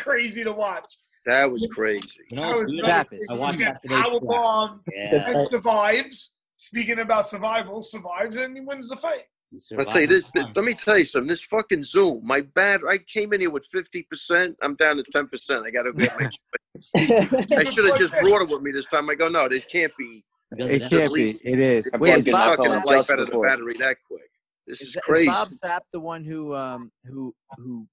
crazy 0.00 0.42
to 0.42 0.52
watch. 0.52 0.92
That 1.24 1.48
was 1.48 1.68
crazy. 1.72 2.08
You 2.28 2.38
know 2.38 2.52
That 2.54 2.62
was? 2.64 2.72
Sapp 2.82 3.10
really 3.12 3.22
is- 3.22 3.28
I 3.30 3.34
watched 3.34 3.60
that 3.60 3.82
today. 3.82 3.94
Powerbomb 3.94 4.80
Yeah. 4.92 5.30
and 5.30 5.48
survives. 5.50 6.34
Speaking 6.56 6.98
about 6.98 7.28
survival, 7.28 7.80
survives 7.82 8.34
and 8.36 8.56
he 8.56 8.60
wins 8.60 8.88
the 8.88 8.96
fight. 8.96 9.22
He 9.50 9.56
But 9.56 9.62
say 9.62 9.76
survived 10.06 10.10
this, 10.12 10.24
the 10.32 10.46
let 10.54 10.64
me 10.64 10.74
tell 10.74 10.98
you 10.98 11.04
something. 11.04 11.28
This 11.28 11.42
fucking 11.44 11.82
Zoom, 11.82 12.20
my 12.24 12.40
bad. 12.42 12.82
I 12.88 12.98
came 12.98 13.32
in 13.32 13.40
here 13.40 13.50
with 13.50 13.66
fifty 13.66 14.02
percent. 14.04 14.56
I'm 14.62 14.76
down 14.76 14.96
to 14.96 15.02
ten 15.02 15.26
percent. 15.26 15.64
I 15.66 15.70
got 15.70 15.82
to 15.82 15.92
get 15.92 16.12
my. 16.20 16.30
I 17.56 17.64
should 17.64 17.86
have 17.88 17.98
just 17.98 18.12
brought 18.20 18.42
it 18.42 18.48
with 18.48 18.62
me 18.62 18.70
this 18.70 18.86
time. 18.86 19.10
I 19.10 19.14
go, 19.14 19.28
no, 19.28 19.48
this 19.48 19.66
can't 19.66 19.92
be. 19.98 20.24
Because 20.50 20.70
It 20.72 20.88
can't 20.88 21.12
be. 21.12 21.30
It 21.44 21.58
is. 21.58 21.90
I 21.92 21.96
Wait, 21.98 22.10
is 22.18 22.24
plugged 22.24 22.28
in 22.28 22.32
Bob 22.32 22.48
my 22.50 22.56
fucking 22.56 22.64
phone 22.72 22.80
Sapp, 22.82 22.86
light 22.86 22.96
just 22.98 23.08
better 23.08 23.22
than 23.22 23.30
before. 23.30 23.46
battery 23.48 23.76
that 23.78 23.96
quick. 24.06 24.22
This 24.66 24.80
is, 24.82 24.88
is 24.88 24.94
that- 24.94 24.98
is 25.00 25.04
crazy. 25.04 25.26
Bob 25.28 25.48
Sapp 25.50 25.80
the 25.92 26.00
one 26.00 26.24
who 26.24 26.54
um 26.54 26.92
who 27.04 27.34
who 27.56 27.86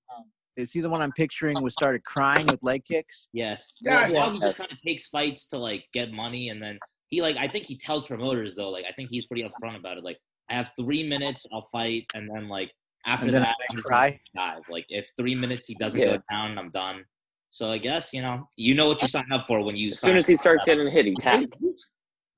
is 0.57 0.71
he 0.71 0.81
the 0.81 0.89
one 0.89 1.01
I'm 1.01 1.11
picturing 1.11 1.61
was 1.61 1.73
started 1.73 2.03
crying 2.03 2.45
with 2.47 2.63
leg 2.63 2.83
kicks? 2.85 3.29
Yes. 3.33 3.77
Yes. 3.81 4.11
Well, 4.13 4.25
Bobby 4.27 4.39
Yes. 4.43 4.57
kind 4.59 4.71
of 4.71 4.81
takes 4.81 5.07
fights 5.07 5.45
to 5.47 5.57
like 5.57 5.85
get 5.93 6.11
money, 6.11 6.49
and 6.49 6.61
then 6.61 6.79
he 7.09 7.21
like 7.21 7.37
I 7.37 7.47
think 7.47 7.65
he 7.65 7.77
tells 7.77 8.05
promoters 8.05 8.53
though 8.55 8.69
like 8.69 8.85
I 8.87 8.91
think 8.93 9.09
he's 9.09 9.25
pretty 9.25 9.43
upfront 9.43 9.77
about 9.77 9.97
it. 9.97 10.03
Like 10.03 10.17
I 10.49 10.55
have 10.55 10.71
three 10.79 11.07
minutes, 11.07 11.45
I'll 11.51 11.63
fight, 11.71 12.05
and 12.13 12.29
then 12.33 12.47
like 12.47 12.71
after 13.05 13.31
then 13.31 13.41
that, 13.41 13.55
I 13.59 13.65
I'm 13.69 13.75
just 13.77 13.87
cry. 13.87 14.19
dive. 14.35 14.61
Like 14.69 14.85
if 14.89 15.09
three 15.17 15.35
minutes 15.35 15.67
he 15.67 15.75
doesn't 15.75 15.99
Yeah. 15.99 16.17
go 16.17 16.21
down, 16.29 16.57
I'm 16.57 16.69
done. 16.71 17.03
So 17.49 17.71
I 17.71 17.77
guess 17.77 18.13
you 18.13 18.21
know 18.21 18.47
you 18.55 18.75
know 18.75 18.87
what 18.87 19.01
you 19.01 19.07
sign 19.09 19.31
up 19.31 19.45
for 19.47 19.63
when 19.63 19.75
you. 19.75 19.91
Sign 19.91 20.11
up. 20.11 20.17
As 20.17 20.25
soon 20.25 20.25
as 20.25 20.27
he 20.27 20.35
starts 20.35 20.65
getting 20.65 20.89
hit, 20.89 21.05
he 21.05 21.15
tapped. 21.15 21.55
He's 21.59 21.87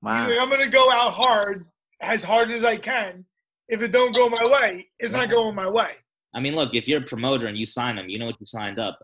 Wow. 0.02 0.28
like, 0.28 0.38
I'm 0.38 0.48
gonna 0.50 0.68
go 0.68 0.90
out 0.90 1.12
hard, 1.12 1.66
as 2.00 2.22
hard 2.22 2.50
as 2.50 2.64
I 2.64 2.76
can. 2.76 3.24
If 3.68 3.82
it 3.82 3.88
don't 3.88 4.14
go 4.14 4.28
my 4.28 4.44
way, 4.60 4.88
it's 4.98 5.12
not 5.12 5.30
going 5.30 5.54
my 5.54 5.68
way. 5.68 5.92
I 6.34 6.40
mean, 6.40 6.56
look, 6.56 6.74
if 6.74 6.88
you're 6.88 7.00
a 7.02 7.04
promoter 7.04 7.46
and 7.46 7.56
you 7.58 7.66
sign 7.66 7.96
them, 7.96 8.08
you 8.08 8.18
know 8.18 8.26
what 8.26 8.36
you 8.40 8.46
signed 8.46 8.78
up. 8.78 8.98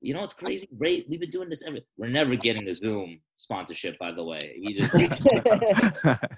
You 0.00 0.14
know 0.14 0.20
what's 0.20 0.34
crazy? 0.34 0.68
Great, 0.78 1.06
we've 1.08 1.18
been 1.18 1.30
doing 1.30 1.48
this 1.48 1.62
every. 1.66 1.84
We're 1.96 2.08
never 2.08 2.36
getting 2.36 2.64
the 2.64 2.72
Zoom 2.72 3.20
sponsorship, 3.36 3.98
by 3.98 4.12
the 4.12 4.22
way. 4.22 4.38
We 4.64 4.74
just 4.74 4.94
it's 4.94 5.24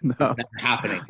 no, 0.03 0.15
never 0.19 0.43
happening. 0.59 1.03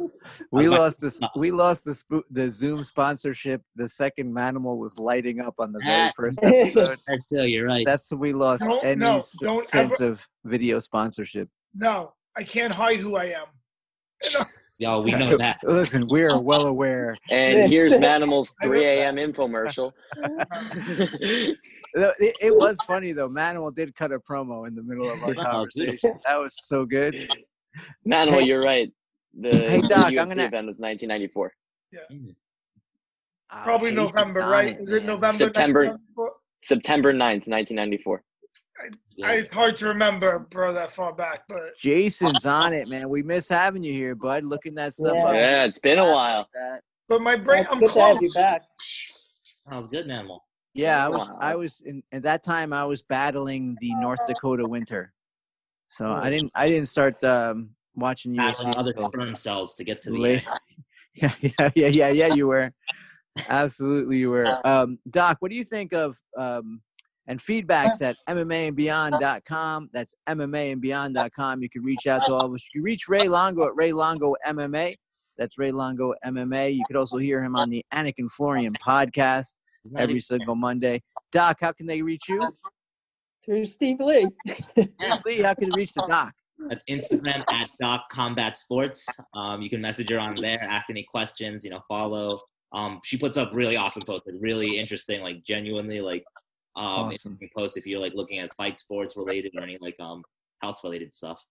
we 0.50 0.64
I'm 0.64 0.72
lost 0.72 1.00
this. 1.00 1.20
We 1.36 1.52
lost 1.52 1.84
the 1.84 1.92
spo- 1.92 2.24
the 2.30 2.50
Zoom 2.50 2.82
sponsorship. 2.82 3.62
The 3.76 3.88
second 3.88 4.34
Manimal 4.34 4.78
was 4.78 4.98
lighting 4.98 5.40
up 5.40 5.54
on 5.60 5.70
the 5.72 5.80
very 5.86 6.10
first 6.16 6.40
episode. 6.42 6.98
I 7.08 7.18
tell 7.32 7.44
you're 7.44 7.66
right. 7.66 7.86
That's 7.86 8.10
when 8.10 8.18
we 8.20 8.32
lost 8.32 8.62
Don't- 8.62 8.84
any 8.84 8.96
no, 9.04 9.18
s- 9.18 9.30
don't 9.40 9.68
sense 9.68 10.00
of 10.00 10.20
video 10.44 10.80
sponsorship. 10.80 11.48
No, 11.74 12.14
I 12.36 12.42
can't 12.42 12.74
hide 12.74 12.98
who 12.98 13.14
I 13.16 13.26
am. 13.26 13.46
You 14.24 14.38
know, 14.38 14.44
Yo, 14.78 15.00
we 15.00 15.12
know 15.12 15.36
that. 15.36 15.58
Listen, 15.62 16.06
we 16.08 16.24
are 16.24 16.38
well 16.40 16.66
aware. 16.66 17.16
And 17.30 17.70
here's 17.70 17.98
Manimal's 17.98 18.54
3 18.62 18.84
a.m. 18.84 19.16
infomercial. 19.16 19.92
It, 21.94 22.37
it 22.40 22.57
was 22.57 22.76
funny 22.87 23.12
though. 23.12 23.29
Manuel 23.29 23.70
did 23.70 23.94
cut 23.96 24.12
a 24.12 24.18
promo 24.20 24.66
in 24.68 24.74
the 24.74 24.83
middle 24.83 25.11
of 25.11 25.22
our 25.22 25.31
Oh, 25.38 25.44
conversation. 25.44 26.14
That 26.26 26.37
was 26.37 26.55
so 26.66 26.85
good. 26.85 27.33
Manuel, 28.05 28.40
Hey- 28.40 28.46
you're 28.46 28.61
right. 28.61 28.90
The 29.40 29.50
Hey, 29.50 29.81
the 29.81 29.88
Doc, 29.88 30.07
I'm 30.07 30.12
UFC 30.12 30.16
gonna- 30.29 30.44
event 30.44 30.66
was 30.66 30.79
1994. 30.79 31.53
Ah, 33.53 33.62
probably 33.64 33.90
Jason's 33.90 34.14
November, 34.14 34.40
right? 34.40 34.81
it, 34.81 34.88
Is 34.88 35.05
it. 35.05 35.07
November? 35.09 35.38
September. 35.38 35.81
1994? 35.87 36.33
September 36.62 37.12
9th, 37.12 37.48
1994. 37.48 38.22
I, 39.24 39.33
it's 39.35 39.50
hard 39.50 39.76
to 39.79 39.87
remember, 39.88 40.38
bro, 40.50 40.72
that 40.72 40.90
far 40.90 41.12
back, 41.12 41.40
but 41.48 41.76
Jason's 41.79 42.46
on 42.46 42.72
it, 42.72 42.88
man. 42.88 43.09
We 43.11 43.22
miss 43.22 43.48
having 43.48 43.83
you 43.83 43.92
here, 43.92 44.14
bud. 44.14 44.44
Looking 44.44 44.74
that 44.76 44.94
stuff 44.94 45.12
Yeah. 45.14 45.24
up. 45.26 45.35
Yeah, 45.35 45.64
it's 45.64 45.79
been 45.79 45.98
a 45.98 46.11
while. 46.11 46.48
that. 46.55 46.81
but 47.09 47.20
my 47.20 47.37
brain, 47.37 47.64
It's 47.64 47.72
I'm 47.72 47.81
good 47.81 47.88
you 47.88 47.92
close. 47.92 48.35
back. 48.35 48.62
That 49.68 49.76
was 49.76 49.87
good, 49.88 50.07
Manimal. 50.07 50.38
Yeah, 50.74 51.04
I 51.04 51.09
was. 51.09 51.28
Wow. 51.28 51.38
I 51.40 51.56
was. 51.56 51.83
In, 51.85 52.02
at 52.12 52.22
that 52.22 52.42
time, 52.42 52.72
I 52.72 52.85
was 52.85 53.02
battling 53.02 53.76
the 53.80 53.94
North 53.96 54.20
Dakota 54.26 54.68
winter, 54.68 55.12
so 55.88 56.06
Oh. 56.06 56.12
I 56.14 56.30
didn't. 56.30 56.52
I 56.54 56.68
didn't 56.68 56.88
start 56.88 57.22
um, 57.24 57.70
watching 57.94 58.35
UFC. 58.35 58.72
other 58.76 58.94
sperm 58.98 59.35
cells 59.35 59.74
to 59.76 59.85
get 59.85 60.02
to 60.02 60.11
the 60.11 60.18
late. 60.18 60.46
Yeah, 61.12 61.33
yeah, 61.42 61.70
yeah, 61.74 61.87
yeah, 61.88 62.09
yeah. 62.11 62.35
You 62.35 62.46
were. 62.46 62.72
Absolutely, 63.48 64.18
you 64.18 64.30
were. 64.30 64.46
Um, 64.64 64.98
Doc, 65.11 65.38
what 65.40 65.50
do 65.50 65.56
you 65.56 65.64
think 65.64 65.92
of 65.92 66.16
um, 66.38 66.80
and 67.26 67.40
feedbacks 67.40 68.00
at 68.00 68.16
MMAandBeyond.com? 68.28 69.90
That's 69.92 70.14
MMAandBeyond.com. 70.28 71.62
You 71.62 71.68
can 71.68 71.83
reach 71.83 72.06
out 72.06 72.24
to 72.26 72.35
all 72.35 72.46
of 72.46 72.54
us. 72.54 72.64
You 72.72 72.80
can 72.80 72.85
reach 72.85 73.09
Ray 73.09 73.26
Longo 73.28 73.66
at 73.66 73.74
Ray 73.74 73.92
Longo 73.92 74.37
MMA. 74.46 74.94
That's 75.37 75.59
Ray 75.59 75.72
Longo 75.72 76.14
MMA. 76.24 76.74
You 76.76 76.83
could 76.87 76.96
also 76.96 77.16
hear 77.18 77.42
him 77.42 77.56
on 77.56 77.70
the 77.70 77.85
Anik 77.92 78.14
and 78.18 78.30
Florian 78.30 78.74
podcast 78.74 79.54
every 79.97 80.21
single 80.21 80.55
Monday. 80.55 81.03
Doc, 81.33 81.59
how 81.61 81.73
can 81.73 81.87
they 81.87 82.03
reach 82.03 82.29
you? 82.29 82.40
Through 83.45 83.64
Steve 83.64 84.01
Lee. 84.01 84.28
Lee, 85.24 85.43
how 85.43 85.55
can 85.55 85.70
they 85.70 85.76
reach 85.76 85.95
the 85.95 86.05
Doc? 86.07 86.33
That's 86.68 86.85
Instagram 86.91 87.43
at 87.51 87.70
Doc 87.81 88.03
Combat 88.11 88.57
Sports. 88.57 89.07
Um, 89.35 89.62
you 89.62 89.70
can 89.70 89.81
message 89.81 90.11
her 90.11 90.18
on 90.18 90.35
there, 90.37 90.61
ask 90.62 90.91
any 90.91 91.05
questions, 91.05 91.64
you 91.64 91.70
know, 91.70 91.81
follow. 91.89 92.41
Um, 92.72 93.01
she 93.03 93.16
puts 93.16 93.37
up 93.37 93.51
really 93.53 93.76
awesome 93.76 94.03
posts, 94.03 94.26
like, 94.26 94.37
really 94.41 94.78
interesting, 94.78 95.22
like 95.22 95.43
genuinely 95.43 96.01
like 96.01 96.24
um 96.76 97.09
Awesome. 97.09 97.39
posts 97.57 97.76
if 97.76 97.87
you're 97.87 97.99
like 97.99 98.14
looking 98.14 98.39
at 98.39 98.55
fight 98.55 98.81
sports 98.81 99.16
related 99.16 99.53
or 99.57 99.62
any 99.62 99.76
like 99.81 99.99
um 99.99 100.22
health 100.61 100.78
related 100.85 101.12
stuff. 101.12 101.45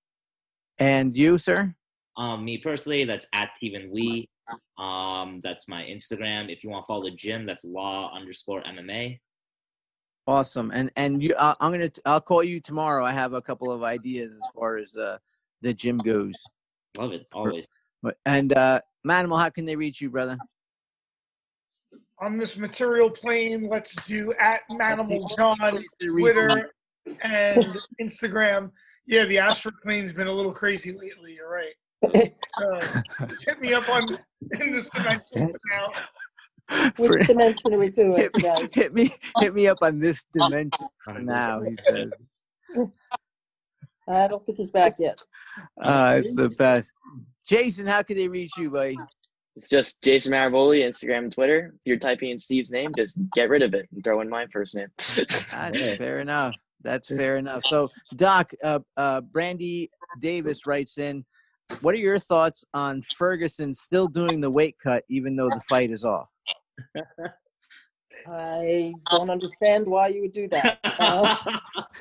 And 0.77 1.15
you, 1.17 1.37
sir? 1.37 1.75
Um, 2.15 2.45
me 2.45 2.57
personally, 2.57 3.03
that's 3.03 3.27
at 3.33 3.49
Steven 3.57 3.91
Wee. 3.91 4.29
Um, 4.77 5.39
that's 5.41 5.67
my 5.67 5.83
Instagram. 5.83 6.51
If 6.51 6.63
you 6.63 6.69
want 6.69 6.83
to 6.83 6.87
follow 6.87 7.03
the 7.03 7.11
gym, 7.11 7.45
that's 7.45 7.63
law 7.63 8.13
underscore 8.15 8.61
MMA. 8.63 9.19
Awesome. 10.27 10.71
And 10.73 10.91
and 10.95 11.23
you, 11.23 11.33
uh, 11.35 11.55
I'm 11.59 11.71
gonna 11.71 11.89
I'll 12.05 12.21
call 12.21 12.43
you 12.43 12.59
tomorrow. 12.59 13.03
I 13.03 13.11
have 13.11 13.33
a 13.33 13.41
couple 13.41 13.71
of 13.71 13.83
ideas 13.83 14.33
as 14.33 14.41
far 14.53 14.77
as 14.77 14.95
uh, 14.95 15.17
the 15.61 15.73
gym 15.73 15.97
goes. 15.97 16.35
Love 16.97 17.13
it 17.13 17.25
always. 17.33 17.67
But 18.03 18.17
and 18.25 18.53
uh, 18.53 18.81
Manimal, 19.07 19.39
how 19.39 19.49
can 19.49 19.65
they 19.65 19.75
reach 19.75 20.01
you, 20.01 20.09
brother? 20.09 20.37
On 22.19 22.37
this 22.37 22.57
material 22.57 23.09
plane, 23.09 23.67
let's 23.67 23.95
do 24.05 24.33
at 24.39 24.61
Manimal 24.69 25.35
John, 25.35 25.57
Place 25.57 25.85
to 26.01 26.11
reach 26.11 26.35
you. 26.35 26.47
Twitter, 26.47 26.71
and 27.23 27.65
Instagram. 28.01 28.71
Yeah, 29.07 29.25
the 29.25 29.39
astral 29.39 29.73
plane's 29.81 30.13
been 30.13 30.27
a 30.27 30.33
little 30.33 30.53
crazy 30.53 30.91
lately. 30.91 31.33
You're 31.33 31.51
right. 31.51 31.73
So 32.03 32.79
just 33.27 33.45
hit 33.45 33.59
me 33.61 33.73
up 33.73 33.87
on 33.89 34.03
in 34.59 34.71
this 34.71 34.89
dimension 34.89 35.53
now. 35.71 35.91
For- 36.95 37.17
Which 37.17 37.27
dimension 37.27 37.73
are 37.73 37.79
we 37.79 37.89
doing 37.89 38.15
hit, 38.17 38.31
me, 38.35 38.41
today? 38.41 38.69
hit 38.73 38.93
me 38.93 39.13
hit 39.39 39.53
me 39.55 39.67
up 39.67 39.79
on 39.81 39.99
this 39.99 40.23
dimension 40.33 40.87
now. 41.21 41.61
He 41.61 41.75
says. 41.81 42.09
I 44.07 44.27
don't 44.27 44.45
think 44.45 44.57
he's 44.57 44.71
back 44.71 44.95
yet. 44.99 45.21
Uh, 45.81 46.15
it's 46.19 46.33
the 46.33 46.49
best. 46.57 46.89
Jason, 47.47 47.85
how 47.87 48.01
can 48.03 48.17
they 48.17 48.27
reach 48.27 48.51
you, 48.57 48.69
buddy? 48.69 48.97
It's 49.55 49.67
just 49.67 50.01
Jason 50.01 50.31
Maravoli, 50.31 50.87
Instagram 50.87 51.17
and 51.25 51.31
Twitter. 51.31 51.73
If 51.75 51.81
you're 51.85 51.97
typing 51.97 52.29
in 52.29 52.39
Steve's 52.39 52.71
name, 52.71 52.91
just 52.95 53.17
get 53.33 53.49
rid 53.49 53.61
of 53.61 53.73
it 53.73 53.87
and 53.91 54.03
throw 54.03 54.21
in 54.21 54.29
my 54.29 54.45
first 54.47 54.73
name. 54.75 54.87
That's 54.97 55.97
fair 55.97 56.19
enough. 56.19 56.53
That's 56.81 57.07
fair 57.07 57.37
enough. 57.37 57.65
So, 57.65 57.89
Doc, 58.15 58.51
uh, 58.63 58.79
uh, 58.95 59.21
Brandy 59.21 59.89
Davis 60.19 60.65
writes 60.65 60.97
in, 60.97 61.25
"What 61.81 61.95
are 61.95 61.99
your 61.99 62.19
thoughts 62.19 62.63
on 62.73 63.01
Ferguson 63.01 63.73
still 63.73 64.07
doing 64.07 64.41
the 64.41 64.49
weight 64.49 64.75
cut 64.81 65.03
even 65.09 65.35
though 65.35 65.49
the 65.49 65.61
fight 65.61 65.91
is 65.91 66.03
off?" 66.05 66.29
I 68.27 68.93
don't 69.09 69.29
understand 69.29 69.87
why 69.87 70.09
you 70.09 70.21
would 70.21 70.33
do 70.33 70.47
that. 70.49 70.79
Uh, 70.83 71.35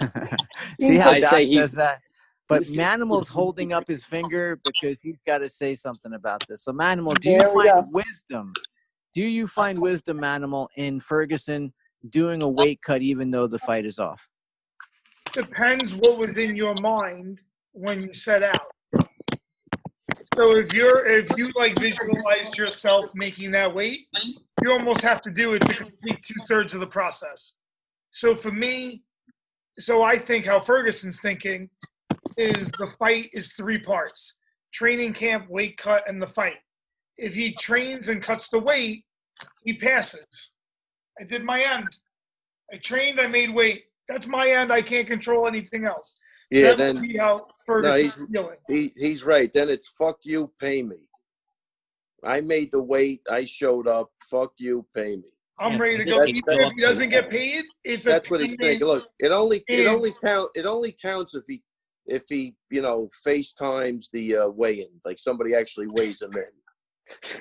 See 0.80 0.96
how 0.96 1.10
I 1.10 1.20
Doc 1.20 1.30
say 1.30 1.46
says 1.46 1.72
that? 1.72 2.00
But 2.48 2.62
he's- 2.64 2.76
Manimal's 2.76 3.28
holding 3.40 3.72
up 3.72 3.86
his 3.86 4.04
finger 4.04 4.58
because 4.64 5.00
he's 5.00 5.20
got 5.26 5.38
to 5.38 5.48
say 5.48 5.74
something 5.74 6.14
about 6.14 6.42
this. 6.48 6.62
So, 6.64 6.72
Manimal, 6.72 7.18
do 7.20 7.30
you 7.30 7.44
find 7.44 7.64
go. 7.68 7.86
wisdom? 7.90 8.52
Do 9.14 9.22
you 9.22 9.46
find 9.46 9.78
wisdom, 9.80 10.18
Manimal, 10.18 10.68
in 10.76 11.00
Ferguson 11.00 11.72
doing 12.10 12.42
a 12.42 12.48
weight 12.48 12.80
cut 12.82 13.02
even 13.02 13.30
though 13.30 13.46
the 13.46 13.58
fight 13.58 13.84
is 13.86 13.98
off? 13.98 14.26
Depends 15.32 15.94
what 15.94 16.18
was 16.18 16.36
in 16.36 16.56
your 16.56 16.74
mind 16.80 17.40
when 17.72 18.02
you 18.02 18.12
set 18.14 18.42
out. 18.42 18.66
So 20.34 20.56
if 20.56 20.72
you're 20.72 21.06
if 21.06 21.28
you 21.36 21.50
like 21.56 21.78
visualize 21.78 22.56
yourself 22.56 23.12
making 23.14 23.50
that 23.52 23.74
weight, 23.74 24.06
you 24.62 24.72
almost 24.72 25.00
have 25.02 25.20
to 25.22 25.30
do 25.30 25.54
it 25.54 25.60
to 25.60 25.74
complete 25.74 26.22
two 26.22 26.40
thirds 26.46 26.74
of 26.74 26.80
the 26.80 26.86
process. 26.86 27.54
So 28.12 28.34
for 28.34 28.50
me, 28.50 29.02
so 29.78 30.02
I 30.02 30.18
think 30.18 30.46
how 30.46 30.60
Ferguson's 30.60 31.20
thinking 31.20 31.68
is 32.36 32.70
the 32.78 32.92
fight 32.98 33.30
is 33.32 33.52
three 33.52 33.78
parts: 33.78 34.34
training 34.72 35.12
camp, 35.12 35.48
weight 35.50 35.76
cut, 35.76 36.08
and 36.08 36.22
the 36.22 36.26
fight. 36.26 36.58
If 37.16 37.34
he 37.34 37.54
trains 37.56 38.08
and 38.08 38.22
cuts 38.22 38.48
the 38.48 38.60
weight, 38.60 39.04
he 39.64 39.74
passes. 39.74 40.52
I 41.20 41.24
did 41.24 41.44
my 41.44 41.62
end. 41.62 41.88
I 42.72 42.76
trained. 42.76 43.20
I 43.20 43.26
made 43.26 43.52
weight. 43.52 43.84
That's 44.08 44.26
my 44.26 44.48
end. 44.48 44.72
I 44.72 44.82
can't 44.82 45.06
control 45.06 45.48
anything 45.48 45.84
else. 45.84 46.14
Yeah, 46.50 46.70
would 46.70 46.78
then 46.78 47.02
be 47.02 47.18
how 47.68 47.74
Ferguson's 47.82 48.14
he's- 48.16 48.28
feeling. 48.32 48.56
he, 48.68 48.92
he's 48.96 49.24
right. 49.24 49.52
Then 49.52 49.68
it's 49.68 49.88
fuck 49.98 50.18
you, 50.24 50.52
pay 50.60 50.82
me. 50.82 50.96
I 52.24 52.40
made 52.40 52.70
the 52.72 52.82
weight. 52.82 53.20
I 53.30 53.44
showed 53.44 53.86
up. 53.86 54.10
Fuck 54.30 54.52
you, 54.58 54.84
pay 54.94 55.16
me. 55.16 55.30
I'm 55.60 55.80
ready 55.80 55.98
to 55.98 56.04
go. 56.04 56.18
that's- 56.18 56.28
Even 56.30 56.60
if 56.60 56.72
he 56.72 56.80
doesn't 56.82 57.10
get 57.10 57.30
paid, 57.30 57.64
it's 57.84 58.06
a 58.06 58.10
That's 58.10 58.30
what 58.30 58.40
he's 58.40 58.56
payment. 58.56 58.80
thinking. 58.80 58.86
Look, 58.88 59.08
it 59.18 59.30
only 59.32 59.62
it 59.68 59.80
is- 59.80 59.88
only 59.88 60.12
count 60.24 60.50
it 60.54 60.66
only 60.66 60.92
counts 61.00 61.34
if 61.34 61.44
he 61.48 61.62
if 62.06 62.24
he 62.28 62.54
you 62.70 62.80
know 62.82 63.08
FaceTimes 63.26 64.06
the 64.12 64.36
uh, 64.36 64.48
weigh-in, 64.48 64.88
like 65.04 65.18
somebody 65.18 65.54
actually 65.54 65.88
weighs 65.88 66.22
him 66.22 66.32
in. 66.34 67.40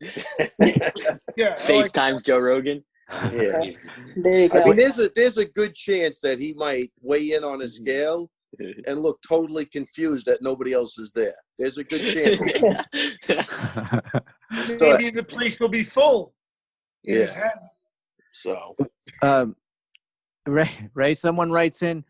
Yeah, 1.36 1.54
I 1.58 1.72
like- 1.72 1.86
FaceTimes 1.86 2.24
Joe 2.24 2.38
Rogan. 2.38 2.84
yeah. 3.32 3.60
there 4.16 4.40
you 4.40 4.48
go. 4.48 4.62
I 4.62 4.64
mean, 4.64 4.76
there's 4.76 4.98
a 4.98 5.10
there's 5.14 5.38
a 5.38 5.44
good 5.44 5.74
chance 5.74 6.18
that 6.20 6.38
he 6.40 6.54
might 6.54 6.90
weigh 7.00 7.32
in 7.32 7.44
on 7.44 7.60
a 7.60 7.64
Mm-hmm. 7.64 7.66
scale 7.84 8.30
and 8.86 9.02
look 9.02 9.20
totally 9.26 9.64
confused 9.64 10.26
that 10.26 10.42
nobody 10.42 10.72
else 10.72 10.98
is 10.98 11.10
there. 11.12 11.34
There's 11.58 11.78
a 11.78 11.84
good 11.84 12.00
chance. 12.00 12.40
maybe 14.80 15.10
the 15.10 15.26
place 15.28 15.60
will 15.60 15.68
be 15.68 15.84
full. 15.84 16.34
in 17.04 17.20
Yeah. 17.20 17.50
So 18.32 18.76
um, 19.22 19.56
Ray, 20.46 20.70
Ray, 20.94 21.14
someone 21.14 21.50
writes 21.50 21.82
in, 21.82 22.04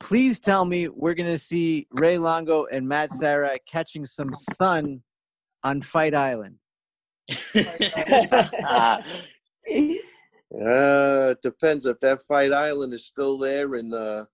please 0.00 0.40
tell 0.40 0.64
me 0.64 0.88
we're 0.88 1.14
going 1.14 1.30
to 1.30 1.38
see 1.38 1.86
Ray 2.00 2.18
Longo 2.18 2.66
and 2.66 2.88
Matt 2.88 3.12
Serra 3.12 3.58
catching 3.68 4.06
some 4.06 4.30
sun 4.52 5.02
on 5.62 5.82
Fight 5.82 6.14
Island. 6.14 6.56
Uh, 10.54 11.32
it 11.32 11.42
depends 11.42 11.84
if 11.84 11.98
that 11.98 12.22
fight 12.22 12.52
island 12.52 12.94
is 12.94 13.06
still 13.06 13.36
there 13.36 13.74
and 13.74 13.92
uh 13.92 14.24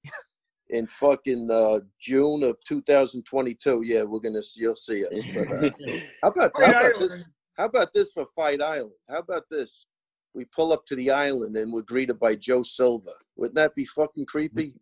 in 0.71 0.87
fucking 0.87 1.51
uh, 1.51 1.81
June 2.01 2.43
of 2.45 2.57
2022. 2.67 3.83
Yeah, 3.85 4.03
we're 4.05 4.21
gonna 4.21 4.41
you'll 4.57 4.75
see 4.75 5.05
us. 5.05 5.27
But 5.35 5.53
uh, 5.53 5.71
how 6.23 6.31
about 6.31 6.53
how 6.57 6.71
about 6.71 6.99
this? 6.99 7.25
How 7.57 7.65
about 7.67 7.93
this 7.93 8.13
for 8.13 8.27
Fight 8.35 8.63
Island? 8.63 8.93
How 9.09 9.19
about 9.19 9.45
this? 9.51 9.87
We 10.35 10.45
pull 10.47 10.73
up 10.73 10.87
to 10.87 10.95
the 10.95 11.11
island 11.11 11.57
and 11.57 11.73
we're 11.73 11.83
greeted 11.83 12.19
by 12.19 12.37
Joe 12.37 12.63
Silva. 12.63 13.11
Wouldn't 13.37 13.57
that 13.57 13.75
be 13.75 13.85
fucking 13.85 14.27
creepy? 14.27 14.77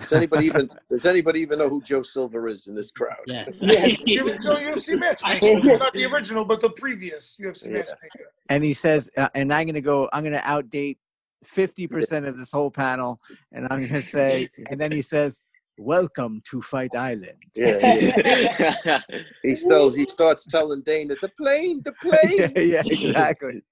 Does 0.00 0.12
anybody 0.12 0.46
even 0.46 0.68
does 0.90 1.06
anybody 1.06 1.40
even 1.40 1.60
know 1.60 1.68
who 1.68 1.80
Joe 1.80 2.02
Silva 2.02 2.44
is 2.46 2.66
in 2.66 2.74
this 2.74 2.90
crowd? 2.90 3.16
Yes. 3.28 3.60
The 3.60 4.18
original 4.18 4.56
UFC 4.56 4.98
matchmaker. 4.98 5.78
Not 5.78 5.92
the 5.92 6.04
original, 6.06 6.44
but 6.44 6.60
the 6.60 6.70
previous 6.70 7.36
UFC 7.40 7.66
Yeah. 7.66 7.78
matchmaker. 7.78 8.32
And 8.48 8.64
he 8.64 8.74
says, 8.74 9.08
uh, 9.16 9.28
and 9.34 9.54
I'm 9.54 9.66
going 9.66 9.74
to 9.74 9.80
go, 9.80 10.08
I'm 10.12 10.22
going 10.22 10.34
to 10.34 10.40
outdate 10.40 10.98
50% 11.46 12.26
of 12.26 12.36
this 12.36 12.52
whole 12.52 12.70
panel. 12.70 13.20
And 13.52 13.66
I'm 13.70 13.80
going 13.80 13.92
to 14.00 14.02
say, 14.02 14.48
and 14.70 14.80
then 14.80 14.92
he 14.92 15.02
says, 15.02 15.40
welcome 15.78 16.42
to 16.50 16.62
Fight 16.62 16.94
Island. 16.94 17.38
Yeah, 17.56 18.72
yeah. 18.84 19.00
He 19.42 19.54
still 19.54 19.92
he 19.92 20.06
starts 20.06 20.46
telling 20.46 20.82
Dana 20.82 21.14
the 21.20 21.30
plane, 21.40 21.82
the 21.84 21.92
plane. 21.92 22.52
yeah, 22.56 22.82
exactly, 22.84 23.62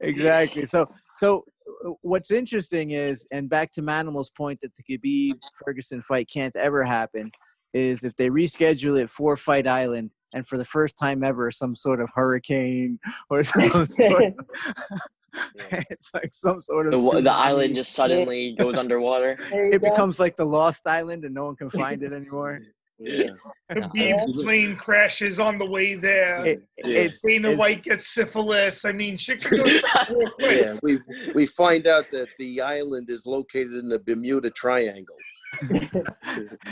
exactly. 0.00 0.64
So, 0.64 0.88
so 1.16 1.44
uh, 1.84 1.90
what's 2.02 2.30
interesting 2.30 2.92
is, 2.92 3.26
and 3.30 3.48
back 3.48 3.72
to 3.72 3.82
Manimal's 3.82 4.30
point 4.30 4.60
that 4.62 4.72
the 4.74 4.82
Khabib 4.82 5.40
Ferguson 5.64 6.02
fight 6.02 6.28
can't 6.32 6.56
ever 6.56 6.82
happen, 6.84 7.30
is 7.74 8.02
if 8.02 8.16
they 8.16 8.30
reschedule 8.30 9.00
it 9.00 9.10
for 9.10 9.36
Fight 9.36 9.66
Island, 9.66 10.10
and 10.34 10.46
for 10.46 10.56
the 10.56 10.64
first 10.64 10.98
time 10.98 11.22
ever, 11.24 11.50
some 11.50 11.74
sort 11.74 12.00
of 12.00 12.10
hurricane 12.14 12.98
or 13.30 13.44
some 13.44 13.86
sort 13.86 14.24
of, 14.24 14.34
it's 15.90 16.10
like 16.14 16.34
some 16.34 16.60
sort 16.60 16.86
of 16.86 16.92
the, 16.92 17.20
the 17.22 17.32
island 17.32 17.76
just 17.76 17.92
suddenly 17.92 18.54
goes 18.58 18.76
underwater. 18.76 19.36
It 19.52 19.80
go. 19.80 19.90
becomes 19.90 20.18
like 20.18 20.36
the 20.36 20.44
Lost 20.44 20.86
Island, 20.86 21.24
and 21.24 21.34
no 21.34 21.44
one 21.46 21.56
can 21.56 21.70
find 21.70 22.02
it 22.02 22.12
anymore. 22.12 22.60
Yeah. 23.00 23.30
Khabib's 23.70 24.42
plane 24.42 24.74
crashes 24.74 25.38
on 25.38 25.56
the 25.56 25.64
way 25.64 25.94
there. 25.94 26.44
It, 26.44 26.62
it's 26.78 27.20
Dana 27.20 27.50
it's- 27.50 27.56
White 27.60 27.84
gets 27.84 28.08
syphilis. 28.08 28.84
I 28.84 28.90
mean, 28.90 29.16
shit 29.16 29.44
could 29.44 29.64
go 29.64 29.66
south 29.66 30.10
real 30.10 30.30
quick. 30.32 30.60
Yeah, 30.60 30.76
we 30.82 30.98
we 31.32 31.46
find 31.46 31.86
out 31.86 32.10
that 32.10 32.26
the 32.40 32.60
island 32.60 33.08
is 33.08 33.24
located 33.24 33.74
in 33.74 33.88
the 33.88 34.00
Bermuda 34.00 34.50
Triangle. 34.50 35.14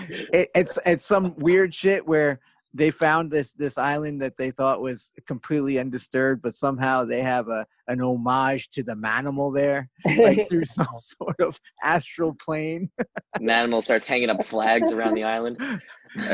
it, 0.09 0.51
it's 0.57 0.81
it's 0.85 1.07
some 1.07 1.33
weird 1.37 1.73
shit 1.73 2.05
where 2.05 2.41
they 2.77 2.91
found 2.91 3.31
this 3.31 3.53
this 3.53 3.79
island 3.79 4.21
that 4.23 4.37
they 4.37 4.51
thought 4.51 4.81
was 4.81 5.11
completely 5.27 5.79
undisturbed, 5.79 6.43
but 6.43 6.55
somehow 6.55 7.05
they 7.05 7.23
have 7.23 7.49
a 7.49 7.67
an 7.89 8.01
homage 8.01 8.69
to 8.71 8.83
the 8.83 8.95
manimal 8.95 9.55
there, 9.55 9.89
like 10.19 10.47
through 10.49 10.65
some 10.79 10.87
sort 11.01 11.41
of 11.41 11.59
astral 11.83 12.35
plane. 12.35 12.91
An 13.35 13.49
animal 13.51 13.83
starts 13.83 14.07
hanging 14.07 14.31
up 14.31 14.45
flags 14.45 14.93
around 14.93 15.15
the 15.15 15.25
island. 15.25 15.59
What 16.15 16.31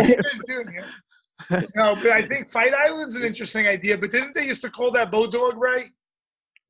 are 0.00 0.06
you 0.08 0.16
guys 0.16 0.40
doing 0.46 0.68
here? 0.72 0.84
No, 1.76 1.94
but 1.96 2.10
I 2.10 2.22
think 2.26 2.48
Fight 2.50 2.72
Island's 2.74 3.14
an 3.14 3.22
interesting 3.22 3.66
idea. 3.68 3.96
But 3.98 4.10
didn't 4.10 4.34
they 4.34 4.46
used 4.46 4.62
to 4.62 4.70
call 4.70 4.90
that 4.92 5.12
Bodog, 5.12 5.52
right? 5.56 5.90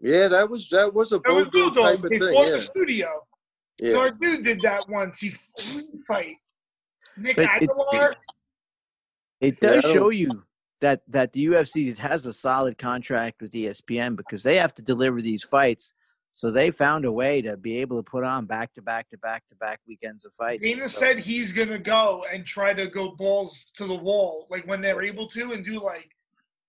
Yeah, 0.01 0.29
that 0.29 0.51
was 0.51 0.69
that 0.71 0.93
was 0.93 1.13
a 1.13 1.21
That 1.21 1.33
was 1.33 1.47
Bodog 1.47 1.75
type 1.77 2.05
of 2.05 2.11
They 2.11 2.19
thing. 2.19 2.35
fought 2.35 2.47
Yeah, 2.49 2.53
the 2.53 2.61
studio. 2.61 3.09
yeah. 3.81 3.97
Our 3.97 4.11
dude 4.11 4.43
did 4.45 4.61
that 4.63 4.89
once. 4.89 5.21
He 5.21 5.35
fight. 6.07 6.35
Nick 7.17 7.37
But 7.37 7.45
it- 7.45 7.51
Aguilar. 7.63 8.11
It 8.13 8.17
Yeah, 9.41 9.49
I 9.49 9.51
does 9.51 9.83
don't- 9.85 9.93
show 9.95 10.09
you 10.11 10.43
that 10.81 11.03
that 11.09 11.33
the 11.33 11.47
UFC 11.47 11.97
has 11.99 12.27
a 12.27 12.33
solid 12.33 12.79
contract 12.79 13.41
with 13.41 13.53
ESPN 13.53 14.17
because 14.17 14.43
they 14.43 14.57
have 14.57 14.75
to 14.75 14.83
deliver 14.83 15.21
these 15.23 15.43
fights. 15.43 15.95
So 16.33 16.51
they 16.51 16.71
found 16.71 17.07
a 17.07 17.13
way 17.13 17.41
to 17.41 17.57
be 17.57 17.79
able 17.79 17.97
to 17.97 18.03
put 18.03 18.23
on 18.23 18.45
back 18.45 18.75
to 18.75 18.83
back 18.83 19.09
to 19.09 19.17
back 19.19 19.43
to 19.49 19.55
back 19.57 19.81
weekends 19.89 20.27
of 20.27 20.35
fights. 20.35 20.63
Dana 20.63 20.87
So- 20.89 20.99
said 21.01 21.19
he's 21.19 21.51
gonna 21.51 21.79
go 21.79 22.25
and 22.31 22.45
try 22.47 22.75
to 22.75 22.87
go 22.89 23.13
balls 23.13 23.67
to 23.77 23.87
the 23.87 23.95
wall, 23.95 24.47
like 24.51 24.67
when 24.67 24.83
they're 24.83 25.03
able 25.03 25.29
to, 25.29 25.53
and 25.53 25.65
do 25.65 25.83
like 25.83 26.11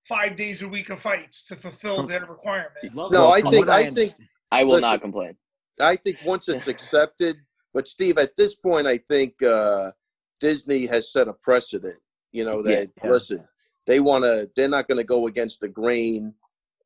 five 0.08 0.38
days 0.38 0.62
a 0.62 0.68
week 0.70 0.90
of 0.90 1.02
fights 1.02 1.44
to 1.44 1.58
fulfill 1.58 1.98
From- 1.98 2.08
their 2.08 2.26
requirement. 2.26 2.76
No, 2.94 3.10
that. 3.10 3.20
I 3.20 3.42
think 3.42 3.68
what 3.68 3.70
I 3.70 3.90
think 3.90 4.14
I 4.52 4.64
will 4.64 4.76
Listen. 4.76 4.82
not 4.90 5.02
complain. 5.02 5.38
I 5.82 5.98
think 5.98 6.20
once 6.24 6.48
it's 6.48 6.68
accepted, 6.70 7.36
but 7.74 7.90
Steve, 7.90 8.18
at 8.18 8.38
this 8.38 8.56
point, 8.56 8.88
I 8.88 8.98
think 9.00 9.44
uh, 9.44 9.92
Disney 10.40 10.86
has 10.86 11.12
set 11.12 11.28
a 11.28 11.34
precedent. 11.34 12.00
You 12.32 12.46
know 12.46 12.62
that 12.64 12.90
Yeah. 13.04 13.10
listen, 13.10 13.48
they 13.86 14.00
want 14.00 14.26
to. 14.26 14.50
They're 14.56 14.70
not 14.70 14.88
going 14.88 14.98
to 14.98 15.04
go 15.04 15.28
against 15.28 15.60
the 15.60 15.68
grain 15.68 16.34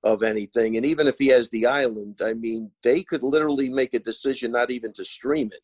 of 0.03 0.23
anything. 0.23 0.77
And 0.77 0.85
even 0.85 1.07
if 1.07 1.17
he 1.17 1.27
has 1.27 1.47
the 1.49 1.65
island, 1.65 2.21
I 2.23 2.33
mean, 2.33 2.71
they 2.83 3.03
could 3.03 3.23
literally 3.23 3.69
make 3.69 3.93
a 3.93 3.99
decision 3.99 4.51
not 4.51 4.71
even 4.71 4.93
to 4.93 5.05
stream 5.05 5.49
it. 5.51 5.61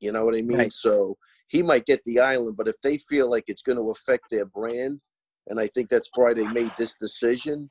You 0.00 0.12
know 0.12 0.24
what 0.24 0.34
I 0.34 0.42
mean? 0.42 0.58
Right. 0.58 0.72
So 0.72 1.16
he 1.48 1.62
might 1.62 1.86
get 1.86 2.02
the 2.04 2.20
island, 2.20 2.56
but 2.56 2.68
if 2.68 2.76
they 2.82 2.98
feel 2.98 3.30
like 3.30 3.44
it's 3.48 3.62
going 3.62 3.78
to 3.78 3.90
affect 3.90 4.24
their 4.30 4.46
brand, 4.46 5.00
and 5.48 5.60
I 5.60 5.66
think 5.66 5.88
that's 5.88 6.08
why 6.14 6.32
they 6.32 6.46
made 6.46 6.72
this 6.78 6.94
decision, 6.94 7.68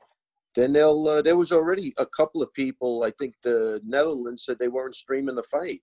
then 0.54 0.72
they'll. 0.72 1.06
Uh, 1.06 1.22
there 1.22 1.36
was 1.36 1.52
already 1.52 1.92
a 1.98 2.06
couple 2.06 2.42
of 2.42 2.52
people. 2.54 3.02
I 3.04 3.12
think 3.18 3.34
the 3.42 3.80
Netherlands 3.84 4.44
said 4.44 4.58
they 4.58 4.68
weren't 4.68 4.94
streaming 4.94 5.36
the 5.36 5.42
fight. 5.44 5.80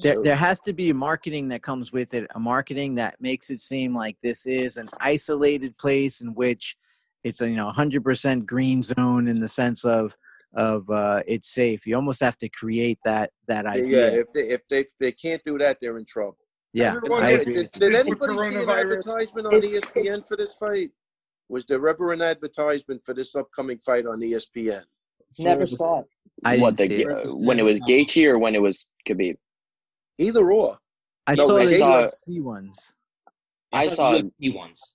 There, 0.00 0.14
So- 0.14 0.22
there 0.22 0.36
has 0.36 0.60
to 0.60 0.72
be 0.72 0.90
a 0.90 0.94
marketing 0.94 1.48
that 1.48 1.62
comes 1.62 1.92
with 1.92 2.14
it 2.14 2.26
a 2.34 2.40
marketing 2.40 2.94
that 2.96 3.20
makes 3.20 3.50
it 3.50 3.60
seem 3.60 3.94
like 3.94 4.16
this 4.22 4.46
is 4.46 4.76
an 4.76 4.88
isolated 5.00 5.76
place 5.78 6.20
in 6.20 6.34
which 6.34 6.76
it's 7.24 7.40
a 7.40 7.48
you 7.48 7.56
know 7.56 7.70
100% 7.76 8.46
green 8.46 8.82
zone 8.82 9.28
in 9.28 9.40
the 9.40 9.48
sense 9.48 9.84
of 9.84 10.16
of 10.54 10.88
uh, 10.90 11.22
it's 11.26 11.48
safe 11.52 11.86
you 11.86 11.94
almost 11.96 12.20
have 12.20 12.38
to 12.38 12.48
create 12.48 12.98
that 13.04 13.30
that 13.48 13.66
idea 13.66 14.12
yeah, 14.12 14.20
if 14.20 14.32
they 14.32 14.40
if 14.48 14.60
they 14.68 14.78
if 14.80 14.86
they 15.00 15.12
can't 15.12 15.42
do 15.44 15.58
that, 15.58 15.78
they're 15.80 15.98
in 15.98 16.04
trouble. 16.06 16.38
yeah, 16.72 16.94
Everyone 16.96 17.22
I 17.22 17.30
agree 17.32 17.54
Did, 17.54 17.72
did 17.72 17.94
anybody 17.94 18.34
see 18.34 18.62
an 18.62 18.70
advertisement 18.70 19.46
on 19.46 19.54
It's- 19.56 19.72
ESPN 19.74 20.06
it's- 20.06 20.24
for 20.28 20.36
this 20.36 20.54
fight? 20.54 20.90
Was 21.48 21.64
there 21.66 21.86
ever 21.86 22.12
an 22.12 22.22
advertisement 22.22 23.02
for 23.04 23.14
this 23.14 23.34
upcoming 23.36 23.78
fight 23.78 24.04
on 24.06 24.20
ESPN? 24.20 24.82
Never 25.38 25.66
saw 25.66 26.00
it. 26.00 26.06
I 26.44 26.56
what 26.56 26.74
didn't 26.76 26.96
the 26.98 27.04
see 27.04 27.28
it. 27.28 27.34
uh, 27.34 27.36
when 27.46 27.58
it 27.58 27.62
was 27.62 27.78
Gaethje 27.80 28.24
or 28.24 28.38
when 28.38 28.54
it 28.54 28.62
was 28.62 28.86
Khabib? 29.08 29.36
Either 30.18 30.50
or. 30.50 30.78
I 31.26 31.34
No, 31.34 31.46
saw 31.48 31.56
the 31.58 31.78
saw- 31.78 32.02
UFC 32.04 32.40
ones. 32.42 32.94
I 33.72 33.88
saw 33.88 34.12
the 34.12 34.22
UFC 34.40 34.54
ones. 34.54 34.94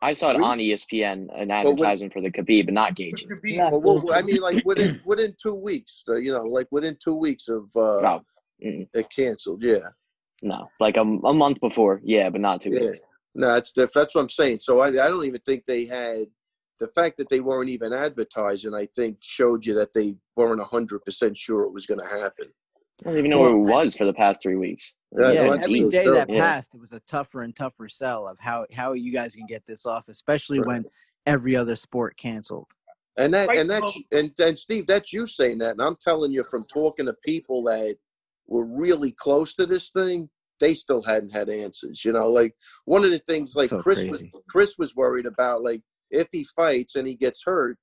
I 0.00 0.12
saw 0.12 0.30
it 0.30 0.34
Really? 0.38 0.44
on 0.44 0.58
ESPN 0.58 1.12
an 1.34 1.48
when- 1.48 1.50
advertisement 1.50 2.12
for 2.12 2.20
the 2.22 2.30
Khabib, 2.30 2.66
but 2.66 2.74
not 2.74 2.94
Gaethje. 2.94 3.28
Could. 3.28 3.40
Well, 3.42 3.80
well, 3.80 4.12
I 4.14 4.22
mean, 4.22 4.38
like 4.40 4.64
within 4.64 5.00
within 5.04 5.34
two 5.42 5.54
weeks, 5.54 6.04
uh, 6.08 6.16
you 6.16 6.32
know, 6.32 6.42
like 6.44 6.68
within 6.70 6.96
two 7.02 7.14
weeks 7.14 7.48
of 7.48 7.64
uh, 7.76 8.00
No, 8.00 8.22
it 8.60 9.10
canceled. 9.10 9.62
Yeah, 9.62 9.88
no, 10.42 10.68
like 10.78 10.96
a, 10.96 11.00
a 11.00 11.34
month 11.34 11.60
before, 11.60 12.00
yeah, 12.04 12.30
but 12.30 12.40
not 12.40 12.60
two 12.60 12.70
yeah. 12.70 12.80
weeks. 12.80 13.00
No, 13.34 13.54
that's 13.54 13.72
that's 13.72 14.14
what 14.14 14.20
I'm 14.22 14.28
saying. 14.28 14.58
So 14.58 14.80
I 14.80 14.88
I 14.88 15.08
don't 15.08 15.24
even 15.24 15.40
think 15.44 15.64
they 15.66 15.84
had 15.84 16.26
the 16.78 16.88
fact 16.94 17.18
that 17.18 17.28
they 17.28 17.40
weren't 17.40 17.68
even 17.68 17.92
advertising. 17.92 18.74
I 18.74 18.86
think 18.94 19.18
showed 19.20 19.66
you 19.66 19.74
that 19.74 19.92
they 19.94 20.14
weren't 20.36 20.62
hundred 20.62 21.00
percent 21.04 21.36
sure 21.36 21.62
it 21.64 21.72
was 21.72 21.86
going 21.86 22.00
to 22.00 22.06
happen. 22.06 22.46
I 23.04 23.10
don't 23.10 23.18
even 23.18 23.30
know 23.30 23.38
Well, 23.38 23.56
where 23.58 23.76
it 23.76 23.82
was 23.82 23.96
for 23.96 24.04
the 24.04 24.12
past 24.12 24.42
three 24.42 24.56
weeks. 24.56 24.92
Yeah, 25.16 25.32
yeah, 25.32 25.40
no, 25.46 25.52
and 25.52 25.54
that's 25.54 25.66
every 25.66 25.80
true, 25.80 25.90
day 25.90 26.04
too. 26.04 26.10
that 26.12 26.30
Yeah. 26.30 26.40
passed, 26.40 26.74
it 26.74 26.80
was 26.80 26.92
a 26.92 27.00
tougher 27.00 27.42
and 27.42 27.54
tougher 27.54 27.88
sell 27.88 28.26
of 28.26 28.38
how 28.38 28.66
how 28.72 28.92
you 28.92 29.12
guys 29.12 29.34
can 29.34 29.46
get 29.46 29.64
this 29.66 29.86
off, 29.86 30.08
especially 30.08 30.58
Right. 30.58 30.66
when 30.66 30.84
every 31.26 31.56
other 31.56 31.76
sport 31.76 32.16
canceled. 32.16 32.70
And 33.16 33.32
that 33.34 33.48
Right, 33.48 33.58
and 33.58 33.70
that 33.70 33.84
and, 34.12 34.32
and 34.38 34.58
Steve, 34.58 34.86
that's 34.86 35.12
you 35.12 35.26
saying 35.26 35.58
that, 35.58 35.72
and 35.72 35.82
I'm 35.82 35.96
telling 35.96 36.32
you 36.32 36.42
from 36.44 36.62
talking 36.72 37.06
to 37.06 37.14
people 37.24 37.62
that 37.64 37.96
were 38.46 38.64
really 38.64 39.12
close 39.12 39.54
to 39.54 39.66
this 39.66 39.90
thing, 39.90 40.28
they 40.60 40.74
still 40.74 41.02
hadn't 41.02 41.32
had 41.32 41.48
answers. 41.48 42.04
You 42.04 42.12
know, 42.12 42.28
like 42.30 42.54
one 42.84 43.04
of 43.04 43.10
the 43.10 43.18
things 43.20 43.54
like 43.54 43.70
So 43.70 43.78
Chris 43.78 44.08
was. 44.08 44.22
Chris 44.48 44.76
was 44.78 44.94
worried 44.96 45.26
about, 45.26 45.62
like 45.62 45.82
if 46.10 46.28
he 46.32 46.44
fights 46.56 46.96
and 46.96 47.06
he 47.06 47.14
gets 47.14 47.42
hurt, 47.44 47.78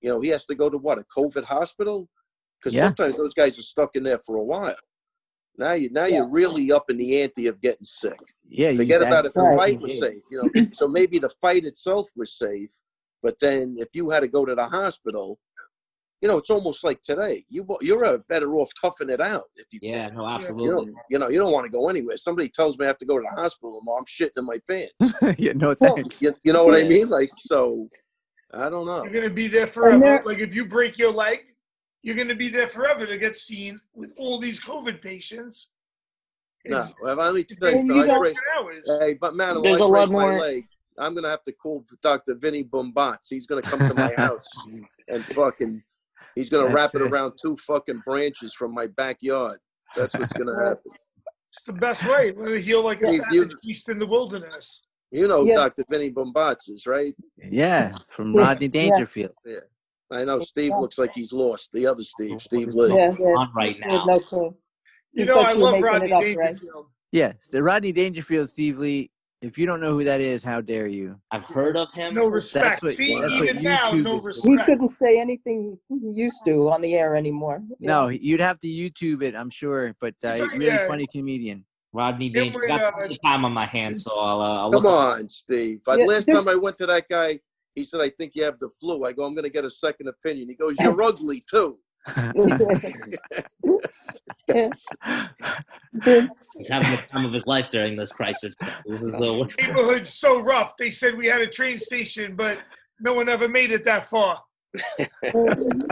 you 0.00 0.08
know, 0.08 0.20
he 0.20 0.28
has 0.28 0.44
to 0.46 0.54
go 0.54 0.68
to 0.70 0.78
what 0.78 0.98
a 0.98 1.04
COVID 1.16 1.44
hospital 1.44 2.08
because 2.62 2.74
Yeah. 2.74 2.84
sometimes 2.84 3.16
those 3.16 3.34
guys 3.34 3.58
are 3.58 3.62
stuck 3.62 3.96
in 3.96 4.02
there 4.04 4.18
for 4.24 4.36
a 4.36 4.44
while. 4.44 4.76
Now 5.58 5.72
you 5.72 5.90
now 5.90 6.06
Yeah. 6.06 6.18
you're 6.18 6.30
really 6.30 6.70
up 6.72 6.88
in 6.90 6.96
the 6.96 7.20
ante 7.22 7.46
of 7.46 7.60
getting 7.60 7.84
sick. 7.84 8.18
Yeah, 8.48 8.72
Forget 8.74 9.00
just 9.00 9.02
about 9.02 9.26
if 9.26 9.32
the 9.34 9.54
fight 9.56 9.80
was 9.80 9.98
safe, 9.98 10.22
you 10.30 10.38
know. 10.54 10.68
so 10.72 10.88
maybe 10.88 11.18
the 11.18 11.30
fight 11.40 11.64
itself 11.66 12.10
was 12.16 12.32
safe, 12.36 12.70
but 13.22 13.38
then 13.40 13.76
if 13.78 13.88
you 13.94 14.10
had 14.10 14.20
to 14.20 14.28
go 14.28 14.44
to 14.44 14.54
the 14.54 14.66
hospital, 14.66 15.38
you 16.22 16.28
know, 16.28 16.38
it's 16.38 16.50
almost 16.50 16.84
like 16.84 17.02
today. 17.02 17.44
You 17.48 17.66
you're 17.80 18.04
uh, 18.04 18.18
better 18.28 18.52
off 18.54 18.70
toughing 18.80 19.10
it 19.10 19.20
out 19.20 19.44
if 19.56 19.66
you 19.72 19.80
Yeah, 19.82 20.06
can. 20.08 20.14
no, 20.16 20.22
You 20.22 20.28
absolutely. 20.36 20.70
don't, 20.70 20.96
you 21.10 21.18
know, 21.18 21.28
you 21.28 21.38
don't 21.38 21.52
want 21.52 21.66
to 21.66 21.70
go 21.70 21.88
anywhere. 21.88 22.16
Somebody 22.16 22.48
tells 22.48 22.78
me 22.78 22.84
I 22.84 22.88
have 22.88 22.98
to 22.98 23.06
go 23.06 23.18
to 23.18 23.24
the 23.28 23.40
hospital 23.40 23.78
tomorrow. 23.78 23.98
I'm 23.98 24.04
shitting 24.04 24.38
in 24.38 24.46
my 24.46 24.58
pants. 24.68 24.94
yeah, 25.38 25.52
no 25.54 25.74
Well, 25.80 25.96
thanks. 25.96 26.22
You, 26.22 26.32
you 26.44 26.52
know 26.52 26.64
what 26.64 26.76
I 26.76 26.84
mean? 26.84 27.08
Like, 27.08 27.30
so 27.36 27.88
I 28.54 28.70
don't 28.70 28.86
know. 28.86 29.02
You're 29.04 29.12
gonna 29.12 29.34
be 29.34 29.48
there 29.48 29.62
And 29.64 29.72
forever. 29.72 29.98
there- 30.00 30.22
Like 30.24 30.38
if 30.38 30.54
you 30.54 30.64
break 30.64 30.96
your 30.98 31.10
leg, 31.12 31.40
you're 32.02 32.16
gonna 32.16 32.34
be 32.34 32.48
there 32.48 32.68
forever 32.68 33.06
to 33.06 33.16
get 33.18 33.36
seen 33.36 33.80
with 33.94 34.12
all 34.16 34.38
these 34.38 34.60
COVID 34.60 35.00
patients. 35.02 35.70
No, 36.66 36.76
It's- 36.78 36.94
if 37.02 37.18
I 37.18 37.26
only 37.28 37.42
it's 37.42 37.60
listen, 37.60 37.86
you 37.86 38.02
I 38.02 38.06
don't- 38.06 38.18
break, 38.20 38.36
hours. 38.56 38.98
hey, 39.00 39.14
but 39.14 39.34
man, 39.34 39.56
if 39.58 39.62
There's 39.64 39.80
I 39.80 39.84
a 39.84 39.86
lot 39.88 40.08
break 40.08 40.12
my 40.18 40.30
more- 40.30 40.40
leg, 40.40 40.68
I'm 40.98 41.14
gonna 41.14 41.28
have 41.30 41.42
to 41.44 41.52
call 41.52 41.84
Dr. 42.02 42.34
Vinny 42.34 42.62
Bombats. 42.62 43.28
He's 43.30 43.46
gonna 43.46 43.62
come 43.62 43.78
to 43.80 43.94
my 43.94 44.12
house 44.16 44.46
and 45.08 45.24
fucking 45.26 45.82
he's 46.34 46.48
gonna 46.50 46.64
That's 46.64 46.74
wrap 46.74 46.94
it 46.94 47.02
it. 47.02 47.10
around 47.12 47.32
two 47.40 47.56
fucking 47.56 48.02
branches 48.06 48.52
from 48.54 48.72
my 48.74 48.86
backyard. 48.88 49.58
That's 49.96 50.16
what's 50.16 50.32
gonna 50.32 50.54
happen. 50.64 50.92
It's 51.50 51.62
the 51.66 51.72
best 51.72 52.04
way. 52.06 52.32
Let 52.32 52.52
it 52.52 52.62
heal 52.62 52.82
like 52.82 53.02
a 53.02 53.06
Hey, 53.10 53.18
savage 53.18 53.32
you- 53.34 53.58
beast 53.62 53.88
in 53.88 53.98
the 53.98 54.06
wilderness. 54.06 54.82
You 55.10 55.28
know 55.28 55.44
Yeah. 55.44 55.56
Dr. 55.56 55.84
Vinny 55.90 56.08
Bombats 56.10 56.68
is, 56.70 56.86
right? 56.86 57.14
Yeah, 57.36 57.92
from 58.14 58.32
Yeah, 58.34 58.40
Rodney 58.42 58.70
yeah. 59.44 59.60
Dangerfield. 60.12 60.30
I 60.30 60.38
know 60.38 60.44
Steve 60.44 60.72
looks 60.80 60.98
like 60.98 61.10
he's 61.14 61.32
lost. 61.32 61.70
The 61.72 61.86
other 61.86 62.02
Steve, 62.02 62.40
Steve 62.40 62.68
Lee. 62.74 62.94
Yeah, 62.94 63.14
yeah. 63.18 63.26
On 63.26 63.50
right 63.54 63.76
now. 63.80 64.04
no 64.04 64.18
clue. 64.18 64.54
You 65.12 65.24
You 65.24 65.24
know, 65.26 65.34
thought 65.34 65.46
I 65.46 65.52
you 65.52 65.64
were 65.64 65.70
love 65.72 65.82
Rodney 65.82 66.10
it 66.10 66.12
up, 66.12 66.38
right? 66.38 66.58
Yes, 67.10 67.48
the 67.50 67.62
Rodney 67.62 67.92
Dangerfield, 67.92 68.48
Steve 68.48 68.78
Lee. 68.78 69.10
If 69.42 69.58
you 69.58 69.66
don't 69.66 69.80
know 69.80 69.92
who 69.92 70.04
that 70.04 70.20
is, 70.20 70.44
how 70.44 70.60
dare 70.60 70.86
you? 70.86 71.16
I've 71.32 71.44
heard 71.44 71.76
of 71.76 71.92
him. 71.92 72.14
No 72.14 72.28
respect. 72.28 72.80
what- 72.80 72.94
See, 72.94 73.12
even 73.12 73.60
now, 73.62 73.90
no 73.90 74.18
is 74.18 74.40
for. 74.40 74.48
He 74.50 74.56
couldn't 74.58 74.90
say 74.90 75.20
anything 75.20 75.76
he 75.88 75.96
used 76.12 76.42
to 76.46 76.70
on 76.70 76.80
the 76.80 76.94
air 76.94 77.16
anymore. 77.16 77.60
No, 77.80 78.06
you'd 78.08 78.38
have 78.40 78.60
to 78.60 78.68
YouTube 78.68 79.20
it, 79.22 79.34
I'm 79.34 79.50
sure, 79.50 79.96
but 80.00 80.14
uh, 80.24 80.36
like, 80.38 80.52
really 80.52 80.66
yeah. 80.66 80.86
funny 80.86 81.08
comedian. 81.12 81.64
Rodney 81.92 82.30
Dangerfield. 82.30 82.70
with, 82.70 82.80
Got 82.80 82.94
uh, 83.10 83.14
time 83.24 83.44
on 83.44 83.52
my 83.52 83.66
hands, 83.66 84.04
so 84.04 84.16
I'll, 84.16 84.40
uh, 84.40 84.60
I'll 84.62 84.70
Come 84.72 84.84
look. 84.84 84.92
on, 84.92 85.28
Steve. 85.28 85.80
But 85.84 85.98
Yeah, 85.98 86.06
last 86.06 86.26
time 86.26 86.48
I 86.48 86.54
went 86.54 86.78
to 86.78 86.86
that 86.86 87.08
guy, 87.08 87.40
he 87.74 87.82
said, 87.82 88.00
I 88.00 88.10
think 88.10 88.32
you 88.34 88.42
have 88.44 88.58
the 88.58 88.68
flu. 88.68 89.04
I 89.04 89.12
go, 89.12 89.24
I'm 89.24 89.34
gonna 89.34 89.48
get 89.48 89.64
a 89.64 89.70
second 89.70 90.08
opinion. 90.08 90.48
He 90.48 90.54
goes, 90.54 90.76
You're 90.80 91.02
ugly 91.10 91.42
too. 91.50 91.76
He's 92.16 92.28
having 96.68 96.90
the 96.90 97.02
time 97.08 97.26
of 97.26 97.32
his 97.32 97.46
life 97.46 97.70
during 97.70 97.96
this 97.96 98.12
crisis. 98.12 98.54
This 98.86 99.02
is 99.02 99.12
the 99.12 99.54
neighborhood's 99.60 100.12
so 100.12 100.40
rough. 100.40 100.76
They 100.76 100.90
said 100.90 101.16
we 101.16 101.26
had 101.26 101.40
a 101.40 101.46
train 101.46 101.78
station, 101.78 102.34
but 102.36 102.58
no 103.00 103.14
one 103.14 103.28
ever 103.28 103.48
made 103.48 103.70
it 103.72 103.84
that 103.84 104.08
far. 104.08 104.40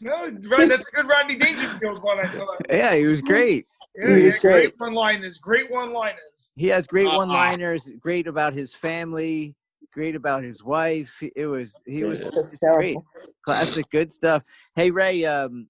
No, 0.00 0.26
right, 0.26 0.68
that's 0.68 0.86
a 0.86 0.90
good 0.94 1.08
Rodney 1.08 1.34
Dangerfield 1.34 2.00
one. 2.04 2.20
I 2.20 2.28
thought. 2.28 2.60
yeah, 2.70 2.94
he 2.94 3.04
was 3.06 3.20
great. 3.20 3.66
Yeah, 3.96 4.14
He 4.14 4.18
yeah, 4.20 4.24
was 4.26 4.38
great 4.38 4.52
great. 4.52 4.74
one-liners. 4.78 5.38
Great 5.38 5.68
one-liners. 5.72 6.52
He 6.54 6.68
has 6.68 6.86
great 6.86 7.08
Uh-uh. 7.08 7.16
one-liners. 7.16 7.90
Great 7.98 8.28
about 8.28 8.52
his 8.52 8.72
family. 8.72 9.56
Great 9.98 10.14
about 10.14 10.44
his 10.44 10.62
wife. 10.62 11.20
It 11.34 11.46
was 11.46 11.80
he 11.84 12.04
was 12.04 12.20
It's 12.24 12.32
just 12.32 12.52
just 12.52 12.62
great. 12.62 12.96
Classic, 13.44 13.84
good 13.90 14.12
stuff. 14.12 14.44
Hey 14.76 14.92
Ray, 14.92 15.24
um, 15.24 15.66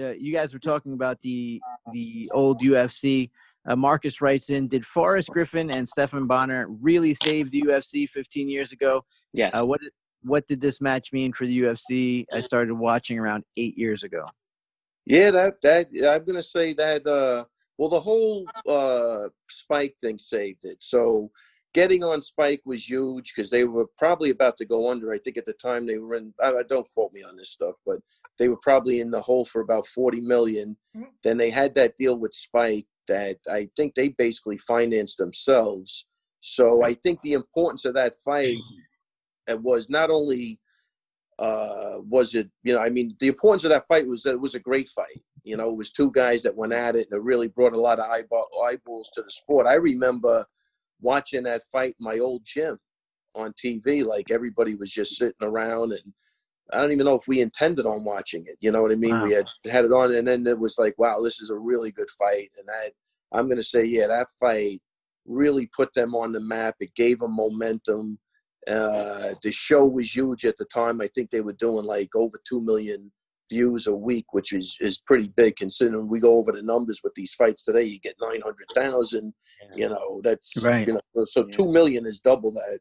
uh, 0.00 0.10
you 0.10 0.32
guys 0.32 0.52
were 0.54 0.60
talking 0.60 0.92
about 0.92 1.20
the 1.22 1.60
the 1.92 2.30
old 2.32 2.60
UFC. 2.62 3.28
Uh, 3.68 3.74
Marcus 3.74 4.20
writes 4.20 4.50
in: 4.50 4.68
Did 4.68 4.86
Forrest 4.86 5.30
Griffin 5.30 5.68
and 5.72 5.88
Stephan 5.88 6.28
Bonnar 6.28 6.68
really 6.68 7.12
save 7.12 7.50
the 7.50 7.60
UFC 7.62 8.08
15 8.08 8.48
years 8.48 8.70
ago? 8.70 9.04
Yes. 9.32 9.52
Uh, 9.52 9.66
what 9.66 9.80
did- 9.80 9.90
what 10.22 10.46
did 10.46 10.60
this 10.60 10.80
match 10.80 11.12
mean 11.12 11.32
for 11.32 11.44
the 11.44 11.62
UFC? 11.62 12.24
I 12.32 12.38
started 12.38 12.74
watching 12.74 13.18
around 13.18 13.42
eight 13.56 13.76
years 13.76 14.04
ago. 14.04 14.26
Yeah, 15.06 15.32
that 15.32 15.54
that 15.62 15.88
I'm 16.08 16.22
gonna 16.24 16.40
say 16.40 16.72
that 16.74 17.04
uh 17.04 17.44
well 17.78 17.88
the 17.88 17.98
whole 17.98 18.46
uh 18.68 19.26
Spike 19.50 19.96
thing 20.00 20.18
saved 20.20 20.64
it. 20.66 20.76
So 20.78 21.32
getting 21.74 22.04
on 22.04 22.20
Spike 22.20 22.62
was 22.64 22.88
huge 22.88 23.32
because 23.34 23.50
they 23.50 23.64
were 23.64 23.86
probably 23.98 24.30
about 24.30 24.56
to 24.58 24.64
go 24.64 24.90
under. 24.90 25.12
I 25.12 25.18
think 25.18 25.36
at 25.36 25.44
the 25.44 25.54
time 25.54 25.86
they 25.86 25.98
were 25.98 26.14
in 26.14 26.32
I, 26.40 26.62
don't 26.68 26.88
quote 26.92 27.12
me 27.12 27.22
on 27.22 27.36
this 27.36 27.50
stuff, 27.50 27.76
but 27.86 28.00
they 28.38 28.48
were 28.48 28.58
probably 28.58 29.00
in 29.00 29.10
the 29.10 29.20
hole 29.20 29.44
for 29.44 29.60
about 29.60 29.86
40 29.86 30.20
million. 30.20 30.76
Mhm. 30.96 31.06
Then 31.22 31.36
they 31.36 31.50
had 31.50 31.74
that 31.74 31.96
deal 31.96 32.18
with 32.18 32.34
Spike 32.34 32.86
that 33.08 33.38
I 33.50 33.68
think 33.76 33.94
they 33.94 34.10
basically 34.10 34.58
financed 34.58 35.18
themselves. 35.18 36.06
So 36.40 36.82
I 36.82 36.94
think 36.94 37.20
the 37.22 37.34
importance 37.34 37.84
of 37.84 37.94
that 37.94 38.14
fight 38.16 38.58
it 39.48 39.60
was 39.60 39.90
not 39.90 40.10
only 40.10 40.60
uh, 41.38 41.98
was 42.08 42.34
it 42.34 42.48
you 42.62 42.72
know 42.72 42.80
I 42.80 42.90
mean 42.90 43.16
the 43.18 43.28
importance 43.28 43.64
of 43.64 43.70
that 43.70 43.88
fight 43.88 44.06
was 44.06 44.22
that 44.22 44.32
it 44.32 44.40
was 44.40 44.54
a 44.54 44.60
great 44.60 44.88
fight. 44.88 45.22
You 45.44 45.56
know, 45.56 45.68
it 45.70 45.76
was 45.76 45.90
two 45.90 46.10
guys 46.12 46.42
that 46.42 46.54
went 46.54 46.72
at 46.72 46.94
it, 46.94 47.08
and 47.10 47.18
it 47.18 47.24
really 47.24 47.48
brought 47.48 47.72
a 47.72 47.80
lot 47.80 47.98
of 47.98 48.08
eyeball, 48.08 48.46
eyeballs 48.64 49.10
to 49.14 49.22
the 49.22 49.30
sport. 49.30 49.66
I 49.66 49.74
remember 49.74 50.46
watching 51.02 51.42
that 51.44 51.62
fight 51.70 51.94
in 52.00 52.04
my 52.04 52.18
old 52.18 52.42
gym 52.44 52.78
on 53.34 53.52
TV. 53.52 54.04
Like 54.04 54.30
everybody 54.30 54.74
was 54.74 54.90
just 54.90 55.16
sitting 55.16 55.34
around, 55.42 55.92
and 55.92 56.12
I 56.72 56.78
don't 56.78 56.92
even 56.92 57.04
know 57.04 57.16
if 57.16 57.28
we 57.28 57.40
intended 57.40 57.86
on 57.86 58.04
watching 58.04 58.44
it. 58.46 58.56
You 58.60 58.70
know 58.70 58.80
what 58.80 58.92
I 58.92 58.96
mean? 58.96 59.12
Wow. 59.12 59.24
We 59.24 59.32
had 59.32 59.48
had 59.70 59.84
it 59.84 59.92
on, 59.92 60.14
and 60.14 60.26
then 60.26 60.46
it 60.46 60.58
was 60.58 60.78
like, 60.78 60.94
wow, 60.98 61.20
this 61.20 61.40
is 61.40 61.50
a 61.50 61.56
really 61.56 61.92
good 61.92 62.10
fight. 62.10 62.50
And 62.58 62.68
I, 62.70 62.90
I'm 63.36 63.46
going 63.46 63.58
to 63.58 63.62
say, 63.64 63.84
yeah, 63.84 64.06
that 64.06 64.28
fight 64.40 64.80
really 65.26 65.68
put 65.76 65.92
them 65.94 66.14
on 66.14 66.32
the 66.32 66.40
map. 66.40 66.76
It 66.80 66.94
gave 66.94 67.20
them 67.20 67.36
momentum. 67.36 68.18
Uh, 68.68 69.30
the 69.42 69.50
show 69.50 69.84
was 69.84 70.14
huge 70.14 70.44
at 70.44 70.56
the 70.58 70.64
time. 70.66 71.00
I 71.00 71.08
think 71.14 71.30
they 71.30 71.40
were 71.40 71.54
doing 71.54 71.84
like 71.84 72.14
over 72.14 72.40
two 72.46 72.60
million 72.60 73.10
views 73.52 73.86
a 73.86 73.94
week, 74.10 74.26
which 74.36 74.50
is 74.52 74.68
is 74.80 74.98
pretty 75.10 75.28
big 75.42 75.52
considering 75.56 76.08
we 76.08 76.20
go 76.28 76.34
over 76.38 76.52
the 76.52 76.62
numbers 76.72 77.00
with 77.04 77.14
these 77.14 77.34
fights 77.40 77.62
today. 77.64 77.84
You 77.92 77.98
get 78.00 78.16
nine 78.28 78.40
hundred 78.46 78.68
thousand. 78.74 79.26
You 79.80 79.88
know, 79.92 80.20
that's 80.26 80.50
Right. 80.64 80.86
You 80.88 80.94
know, 80.94 81.24
so 81.24 81.40
Yeah. 81.40 81.56
two 81.56 81.68
million 81.78 82.06
is 82.12 82.20
double 82.20 82.52
that. 82.60 82.78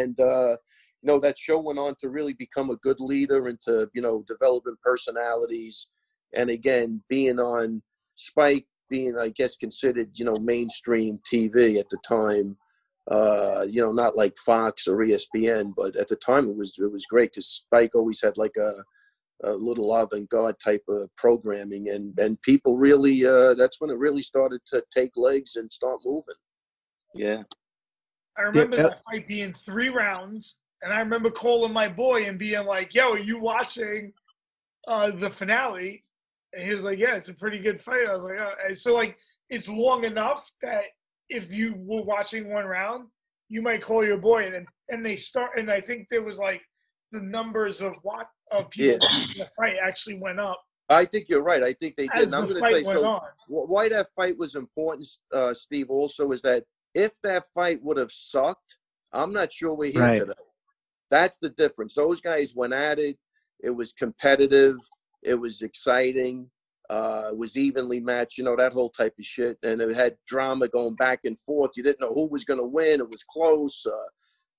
And 0.00 0.18
uh, 0.20 0.52
you 1.00 1.06
know 1.08 1.18
that 1.20 1.38
show 1.38 1.58
went 1.60 1.78
on 1.78 1.94
to 2.00 2.08
really 2.18 2.32
become 2.44 2.70
a 2.70 2.82
good 2.86 3.00
leader 3.12 3.40
and 3.50 3.60
to 3.66 3.74
you 3.96 4.02
know 4.02 4.24
developing 4.34 4.76
personalities, 4.90 5.88
and 6.38 6.48
again 6.58 6.88
being 7.08 7.38
on 7.38 7.82
Spike, 8.28 8.66
being 8.94 9.16
I 9.26 9.28
guess 9.40 9.56
considered 9.56 10.10
you 10.18 10.24
know 10.24 10.38
mainstream 10.52 11.20
TV 11.32 11.78
at 11.82 11.88
the 11.90 11.98
time. 12.16 12.48
Uh, 13.18 13.62
you 13.74 13.80
know, 13.80 13.92
not 13.92 14.16
like 14.16 14.34
Fox 14.50 14.88
or 14.88 14.96
ESPN, 14.96 15.72
but 15.80 15.94
at 15.94 16.08
the 16.08 16.16
time 16.30 16.44
it 16.50 16.56
was 16.62 16.70
it 16.86 16.90
was 16.96 17.06
great 17.12 17.30
because 17.30 17.46
Spike 17.62 17.94
always 17.94 18.20
had 18.20 18.36
like 18.36 18.56
a 18.68 18.70
a 19.44 19.52
little 19.52 19.94
avant-garde 19.94 20.56
type 20.64 20.82
of 20.88 21.08
programming 21.16 21.90
and 21.90 22.18
and 22.18 22.40
people 22.42 22.76
really 22.76 23.26
uh 23.26 23.52
that's 23.54 23.80
when 23.80 23.90
it 23.90 23.98
really 23.98 24.22
started 24.22 24.60
to 24.66 24.82
take 24.90 25.10
legs 25.16 25.56
and 25.56 25.70
start 25.70 25.98
moving 26.04 26.34
Yeah. 27.14 27.42
I 28.38 28.42
remember 28.42 28.76
Yeah. 28.76 28.82
that 28.84 29.02
fight 29.10 29.26
being 29.26 29.54
three 29.54 29.88
rounds, 29.88 30.58
and 30.82 30.92
I 30.92 31.00
remember 31.00 31.30
calling 31.30 31.72
my 31.72 31.88
boy 31.88 32.24
and 32.24 32.38
being 32.38 32.66
like, 32.66 32.94
"Yo, 32.94 33.12
are 33.12 33.18
you 33.18 33.38
watching 33.38 34.12
uh, 34.86 35.10
the 35.10 35.30
finale?" 35.30 36.04
And 36.52 36.62
he 36.62 36.68
was 36.70 36.82
like, 36.82 36.98
"Yeah, 36.98 37.16
it's 37.16 37.28
a 37.28 37.34
pretty 37.34 37.58
good 37.58 37.80
fight." 37.82 38.08
I 38.10 38.14
was 38.14 38.24
like, 38.24 38.38
oh. 38.38 38.52
and 38.66 38.76
"So 38.76 38.92
like, 38.92 39.16
it's 39.48 39.68
long 39.68 40.04
enough 40.04 40.50
that 40.60 40.84
if 41.30 41.50
you 41.50 41.74
were 41.78 42.02
watching 42.02 42.50
one 42.52 42.66
round, 42.66 43.08
you 43.48 43.62
might 43.62 43.82
call 43.82 44.04
your 44.04 44.18
boy, 44.18 44.46
and 44.46 44.66
and 44.90 45.04
they 45.04 45.16
start, 45.16 45.58
and 45.58 45.70
I 45.70 45.80
think 45.80 46.08
there 46.10 46.22
was 46.22 46.38
like 46.38 46.60
the 47.12 47.20
numbers 47.20 47.80
of 47.80 47.96
what 48.02 48.28
of 48.50 48.70
people 48.70 48.94
Yeah. 48.94 48.98
watching 49.02 49.38
the 49.38 49.48
fight 49.56 49.76
actually 49.82 50.18
went 50.18 50.40
up 50.40 50.60
i 50.88 51.04
think 51.04 51.26
you're 51.28 51.42
right 51.42 51.62
i 51.62 51.72
think 51.72 51.96
they 51.96 52.06
did 52.08 52.24
as 52.24 52.32
and 52.32 52.34
i'm 52.34 52.48
the 52.48 52.54
going 52.54 52.54
to 52.54 52.60
fight 52.60 52.84
say 52.84 52.88
went 52.88 52.98
so 53.00 53.06
on. 53.06 53.22
why 53.48 53.88
that 53.88 54.08
fight 54.16 54.36
was 54.38 54.54
important 54.54 55.06
uh 55.32 55.52
steve 55.54 55.90
also 55.90 56.30
is 56.32 56.42
that 56.42 56.64
if 56.94 57.12
that 57.22 57.44
fight 57.54 57.80
would 57.82 57.96
have 57.96 58.12
sucked 58.12 58.78
i'm 59.12 59.32
not 59.32 59.52
sure 59.52 59.74
we're 59.74 59.90
here 59.90 60.02
Right. 60.02 60.18
today 60.20 60.32
that's 61.10 61.38
the 61.38 61.50
difference 61.50 61.94
those 61.94 62.20
guys 62.20 62.54
went 62.54 62.72
at 62.72 62.98
it 62.98 63.16
it 63.62 63.70
was 63.70 63.92
competitive 63.92 64.76
it 65.22 65.34
was 65.34 65.62
exciting 65.62 66.50
uh, 66.88 67.30
it 67.30 67.36
was 67.36 67.56
evenly 67.56 67.98
matched, 67.98 68.38
you 68.38 68.44
know, 68.44 68.54
that 68.54 68.72
whole 68.72 68.90
type 68.90 69.12
of 69.18 69.24
shit. 69.24 69.58
And 69.64 69.80
it 69.80 69.96
had 69.96 70.16
drama 70.28 70.68
going 70.68 70.94
back 70.94 71.24
and 71.24 71.36
forth. 71.40 71.72
You 71.74 71.82
didn't 71.82 71.98
know 72.00 72.14
who 72.14 72.28
was 72.28 72.44
going 72.44 72.60
to 72.60 72.64
win. 72.66 73.00
It 73.00 73.10
was 73.10 73.24
close. 73.24 73.84
Uh, 73.84 74.06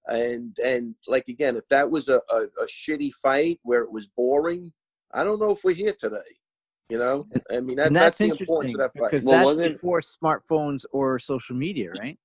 and 0.07 0.57
and 0.63 0.95
like 1.07 1.27
again, 1.27 1.55
if 1.57 1.67
that 1.69 1.89
was 1.89 2.09
a, 2.09 2.21
a, 2.31 2.43
a 2.61 2.65
shitty 2.67 3.13
fight 3.15 3.59
where 3.63 3.81
it 3.81 3.91
was 3.91 4.07
boring, 4.07 4.71
I 5.13 5.23
don't 5.23 5.39
know 5.41 5.51
if 5.51 5.63
we're 5.63 5.73
here 5.73 5.93
today. 5.99 6.17
You 6.89 6.97
know, 6.97 7.25
I 7.51 7.59
mean 7.59 7.75
that, 7.77 7.93
that's, 7.93 8.17
that's, 8.17 8.17
the 8.19 8.25
importance 8.25 8.71
interesting 8.71 8.75
of 8.75 8.93
that 8.93 8.99
fight. 8.99 9.11
because 9.11 9.25
Well, 9.25 9.35
that's 9.37 9.45
wasn't- 9.45 9.73
before 9.73 9.99
smartphones 10.01 10.85
or 10.91 11.19
social 11.19 11.55
media, 11.55 11.91
right? 11.99 12.17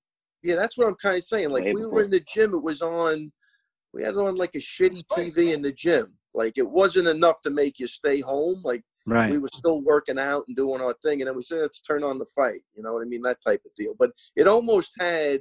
Yeah, 0.44 0.56
that's 0.56 0.76
what 0.76 0.88
I'm 0.88 0.94
kind 0.96 1.16
of 1.16 1.24
saying. 1.24 1.50
Like 1.50 1.64
Way 1.64 1.72
we 1.72 1.86
were 1.86 2.04
in 2.04 2.10
the 2.10 2.20
gym, 2.20 2.54
it 2.54 2.62
was 2.62 2.82
on. 2.82 3.32
We 3.92 4.02
had 4.02 4.14
it 4.14 4.18
on 4.18 4.36
like 4.36 4.54
a 4.54 4.58
shitty 4.58 5.04
TV 5.06 5.52
in 5.52 5.62
the 5.62 5.72
gym. 5.72 6.16
Like 6.34 6.56
it 6.58 6.68
wasn't 6.68 7.08
enough 7.08 7.40
to 7.42 7.50
make 7.50 7.78
you 7.78 7.86
stay 7.86 8.20
home. 8.20 8.60
Like 8.64 8.82
Right. 9.04 9.32
we 9.32 9.38
were 9.38 9.50
still 9.52 9.80
working 9.82 10.18
out 10.18 10.44
and 10.46 10.56
doing 10.56 10.80
our 10.80 10.94
thing, 11.04 11.20
and 11.20 11.28
then 11.28 11.34
we 11.36 11.42
said, 11.42 11.60
"Let's 11.60 11.80
turn 11.80 12.04
on 12.04 12.18
the 12.18 12.26
fight." 12.26 12.62
You 12.76 12.84
know 12.84 12.92
what 12.92 13.02
I 13.02 13.06
mean? 13.06 13.22
That 13.22 13.40
type 13.40 13.60
of 13.66 13.74
deal. 13.76 13.94
But 13.98 14.12
it 14.36 14.46
almost 14.46 14.92
had 14.98 15.40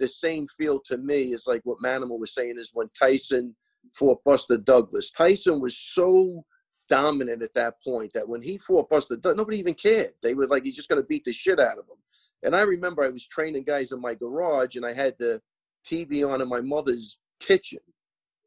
the 0.00 0.08
same 0.08 0.48
feel 0.48 0.80
to 0.86 0.98
me 0.98 1.32
as 1.32 1.46
like 1.46 1.60
what 1.64 1.78
Manimal 1.78 2.18
was 2.18 2.34
saying 2.34 2.56
is 2.58 2.72
when 2.74 2.88
Tyson 2.98 3.54
fought 3.94 4.22
Buster 4.24 4.56
Douglas. 4.56 5.10
Tyson 5.12 5.60
was 5.60 5.78
so 5.78 6.44
dominant 6.88 7.42
at 7.42 7.54
that 7.54 7.74
point 7.82 8.12
that 8.12 8.28
when 8.28 8.42
he 8.42 8.58
fought 8.58 8.90
Buster, 8.90 9.16
nobody 9.24 9.58
even 9.58 9.74
cared. 9.74 10.12
They 10.22 10.34
were 10.34 10.48
like, 10.48 10.64
he's 10.64 10.76
just 10.76 10.88
going 10.88 11.00
to 11.00 11.06
beat 11.06 11.24
the 11.24 11.32
shit 11.32 11.60
out 11.60 11.78
of 11.78 11.84
him. 11.84 11.96
And 12.42 12.56
I 12.56 12.62
remember 12.62 13.04
I 13.04 13.08
was 13.08 13.26
training 13.26 13.64
guys 13.64 13.92
in 13.92 14.00
my 14.00 14.14
garage, 14.14 14.76
and 14.76 14.84
I 14.84 14.92
had 14.92 15.14
the 15.18 15.40
TV 15.86 16.28
on 16.28 16.40
in 16.40 16.48
my 16.48 16.60
mother's 16.60 17.18
kitchen. 17.38 17.80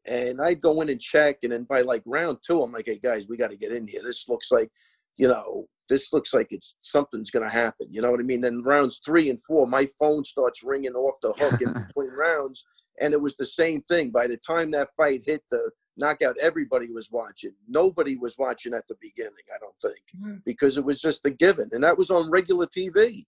And 0.06 0.40
I'd 0.40 0.60
go 0.60 0.82
in 0.82 0.90
and 0.90 1.00
check, 1.00 1.38
and 1.42 1.52
then 1.52 1.64
by 1.64 1.80
like 1.80 2.02
round 2.04 2.38
two, 2.46 2.62
I'm 2.62 2.72
like, 2.72 2.86
"Hey 2.86 2.98
guys, 2.98 3.26
we 3.26 3.38
got 3.38 3.50
to 3.50 3.56
get 3.56 3.72
in 3.72 3.86
here. 3.86 4.02
This 4.02 4.28
looks 4.28 4.52
like, 4.52 4.70
you 5.16 5.28
know, 5.28 5.64
this 5.88 6.12
looks 6.12 6.32
like 6.34 6.48
it's 6.50 6.76
something's 6.82 7.30
gonna 7.30 7.50
happen. 7.50 7.86
You 7.90 8.02
know 8.02 8.10
what 8.10 8.20
I 8.20 8.24
mean?" 8.24 8.40
Then 8.40 8.62
rounds 8.62 9.00
three 9.04 9.30
and 9.30 9.42
four, 9.42 9.66
my 9.66 9.86
phone 9.98 10.24
starts 10.24 10.62
ringing 10.62 10.94
off 10.94 11.20
the 11.22 11.32
hook 11.32 11.60
in 11.60 11.72
between 11.88 12.10
rounds, 12.12 12.64
and 13.00 13.12
it 13.12 13.20
was 13.20 13.36
the 13.36 13.44
same 13.44 13.80
thing. 13.82 14.10
By 14.10 14.26
the 14.26 14.36
time 14.38 14.70
that 14.72 14.90
fight 14.96 15.22
hit 15.24 15.42
the 15.50 15.70
knockout, 15.96 16.36
everybody 16.38 16.90
was 16.90 17.10
watching. 17.12 17.54
Nobody 17.68 18.16
was 18.16 18.36
watching 18.36 18.74
at 18.74 18.86
the 18.88 18.96
beginning, 19.00 19.44
I 19.54 19.58
don't 19.60 19.80
think, 19.80 20.02
Mhm. 20.20 20.42
because 20.44 20.76
it 20.76 20.84
was 20.84 21.00
just 21.00 21.24
a 21.24 21.30
given, 21.30 21.68
and 21.72 21.84
that 21.84 21.96
was 21.96 22.10
on 22.10 22.30
regular 22.30 22.66
TV. 22.66 23.24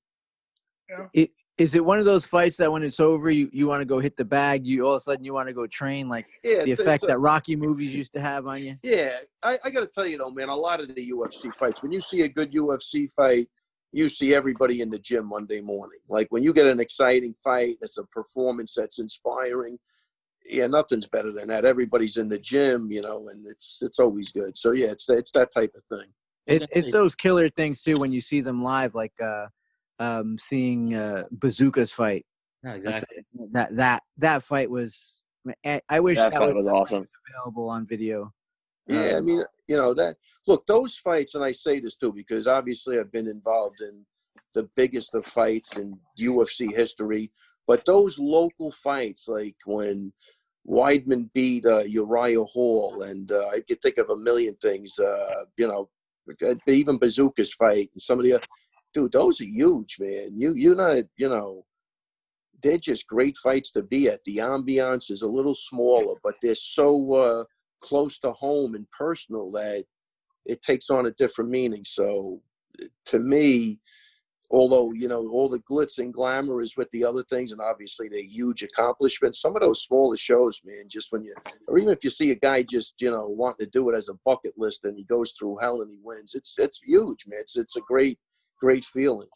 Is 1.58 1.74
it 1.74 1.82
one 1.84 1.98
of 1.98 2.04
those 2.04 2.26
fights 2.26 2.58
that 2.58 2.70
when 2.70 2.82
it's 2.82 3.00
over, 3.00 3.30
you, 3.30 3.48
you 3.50 3.66
want 3.66 3.80
to 3.80 3.86
go 3.86 3.98
hit 3.98 4.16
the 4.16 4.24
bag? 4.24 4.66
You 4.66 4.84
all 4.86 4.94
of 4.94 4.98
a 4.98 5.00
sudden 5.00 5.24
you 5.24 5.32
want 5.32 5.48
to 5.48 5.54
go 5.54 5.66
train, 5.66 6.08
like 6.08 6.26
Yeah, 6.44 6.64
the 6.64 6.72
effect 6.72 7.04
a- 7.04 7.06
that 7.06 7.18
Rocky 7.18 7.56
movies 7.56 7.94
used 7.94 8.12
to 8.12 8.20
have 8.20 8.46
on 8.46 8.62
you? 8.62 8.76
Yeah, 8.82 9.18
I, 9.42 9.56
I 9.64 9.70
got 9.70 9.80
to 9.80 9.86
tell 9.86 10.06
you 10.06 10.18
though, 10.18 10.30
man, 10.30 10.50
a 10.50 10.54
lot 10.54 10.80
of 10.80 10.94
the 10.94 11.10
UFC 11.10 11.52
fights, 11.54 11.82
when 11.82 11.92
you 11.92 12.00
see 12.00 12.22
a 12.22 12.28
good 12.28 12.52
UFC 12.52 13.10
fight, 13.12 13.48
you 13.92 14.10
see 14.10 14.34
everybody 14.34 14.82
in 14.82 14.90
the 14.90 14.98
gym 14.98 15.26
Monday 15.26 15.62
morning. 15.62 15.98
Like 16.08 16.26
when 16.30 16.42
you 16.42 16.52
get 16.52 16.66
an 16.66 16.80
exciting 16.80 17.34
fight, 17.42 17.78
it's 17.80 17.96
a 17.96 18.04
performance 18.04 18.74
that's 18.74 18.98
inspiring. 18.98 19.78
Yeah, 20.44 20.66
nothing's 20.66 21.06
better 21.06 21.32
than 21.32 21.48
that. 21.48 21.64
Everybody's 21.64 22.18
in 22.18 22.28
the 22.28 22.38
gym, 22.38 22.90
you 22.90 23.00
know, 23.00 23.28
and 23.30 23.46
it's 23.46 23.80
it's 23.82 23.98
always 23.98 24.30
good. 24.30 24.58
So 24.58 24.72
yeah, 24.72 24.88
it's 24.88 25.08
it's 25.08 25.30
that 25.32 25.52
type 25.52 25.72
of 25.74 25.82
thing. 25.88 26.08
It's 26.46 26.66
it's 26.70 26.92
those 26.92 27.14
killer 27.14 27.48
things 27.48 27.82
too 27.82 27.96
when 27.96 28.12
you 28.12 28.20
see 28.20 28.42
them 28.42 28.62
live, 28.62 28.94
like 28.94 29.14
uh, 29.24 29.46
um, 29.98 30.38
seeing 30.38 30.94
uh, 30.94 31.24
Bazooka's 31.30 31.92
fight. 31.92 32.24
No, 32.62 32.72
exactly. 32.72 33.18
That 33.52 33.76
that 33.76 34.02
that 34.18 34.42
fight 34.42 34.70
was. 34.70 35.22
I 35.64 35.80
I 35.88 36.00
wish 36.00 36.16
That 36.18 36.32
fight 36.32 36.54
would- 36.54 36.64
was 36.64 36.72
awesome. 36.72 37.04
available 37.30 37.68
on 37.68 37.86
video. 37.86 38.32
Yeah, 38.88 39.00
I 39.00 39.12
Um, 39.14 39.24
mean, 39.24 39.42
you 39.68 39.76
know 39.76 39.94
that. 39.94 40.16
Look, 40.46 40.66
those 40.66 40.96
fights, 40.96 41.34
and 41.34 41.44
I 41.44 41.52
say 41.52 41.80
this 41.80 41.96
too 41.96 42.12
because 42.12 42.46
obviously 42.46 42.98
I've 42.98 43.10
been 43.12 43.28
involved 43.28 43.80
in 43.80 44.04
the 44.54 44.64
biggest 44.76 45.14
of 45.14 45.26
fights 45.26 45.76
in 45.76 45.98
UFC 46.18 46.74
history. 46.74 47.32
But 47.66 47.84
those 47.84 48.16
local 48.18 48.70
fights, 48.70 49.26
like 49.28 49.56
when 49.66 50.12
Weidman 50.68 51.32
beat 51.32 51.66
uh, 51.66 51.78
Uriah 51.84 52.42
Hall, 52.42 53.02
and 53.02 53.30
uh, 53.30 53.48
I 53.48 53.60
could 53.60 53.80
think 53.82 53.98
of 53.98 54.10
a 54.10 54.16
million 54.16 54.54
things. 54.62 54.98
Uh, 54.98 55.44
you 55.56 55.66
know, 55.68 55.88
even 56.66 56.98
Bazooka's 56.98 57.52
fight 57.54 57.90
and 57.92 58.02
some 58.02 58.18
of 58.18 58.24
the, 58.24 58.34
oth- 58.34 58.48
dude, 58.96 59.12
those 59.12 59.40
are 59.40 59.44
huge, 59.44 59.98
man. 60.00 60.30
You 60.34 60.54
you're 60.54 60.74
not, 60.74 61.04
you 61.18 61.28
know, 61.28 61.64
they're 62.62 62.78
just 62.78 63.06
great 63.06 63.36
fights 63.36 63.70
to 63.72 63.82
be 63.82 64.08
at. 64.08 64.24
The 64.24 64.38
ambiance 64.38 65.10
is 65.10 65.22
a 65.22 65.28
little 65.28 65.54
smaller, 65.54 66.14
but 66.24 66.34
they're 66.40 66.54
so 66.54 67.14
uh, 67.14 67.44
close 67.82 68.18
to 68.20 68.32
home 68.32 68.74
and 68.74 68.90
personal 68.90 69.50
that 69.52 69.84
it 70.46 70.62
takes 70.62 70.88
on 70.88 71.06
a 71.06 71.10
different 71.12 71.50
meaning. 71.50 71.84
So, 71.84 72.40
to 73.06 73.18
me, 73.18 73.80
although 74.50 74.92
you 74.92 75.08
know 75.08 75.28
all 75.28 75.50
the 75.50 75.60
glitz 75.70 75.98
and 75.98 76.14
glamour 76.14 76.62
is 76.62 76.78
with 76.78 76.90
the 76.90 77.04
other 77.04 77.22
things, 77.24 77.52
and 77.52 77.60
obviously 77.60 78.08
they're 78.08 78.22
huge 78.22 78.62
accomplishments. 78.62 79.42
Some 79.42 79.56
of 79.56 79.62
those 79.62 79.82
smaller 79.82 80.16
shows, 80.16 80.62
man, 80.64 80.84
just 80.88 81.12
when 81.12 81.22
you, 81.22 81.34
or 81.68 81.76
even 81.76 81.92
if 81.92 82.02
you 82.02 82.08
see 82.08 82.30
a 82.30 82.36
guy 82.36 82.62
just 82.62 82.94
you 83.02 83.10
know 83.10 83.26
wanting 83.28 83.66
to 83.66 83.70
do 83.70 83.90
it 83.90 83.94
as 83.94 84.08
a 84.08 84.18
bucket 84.24 84.54
list 84.56 84.84
and 84.84 84.96
he 84.96 85.04
goes 85.04 85.34
through 85.38 85.58
hell 85.60 85.82
and 85.82 85.90
he 85.90 85.98
wins, 86.02 86.34
it's 86.34 86.54
it's 86.56 86.80
huge, 86.82 87.26
man. 87.26 87.40
It's 87.42 87.58
it's 87.58 87.76
a 87.76 87.82
great 87.82 88.18
great 88.58 88.84
feeling. 88.84 89.28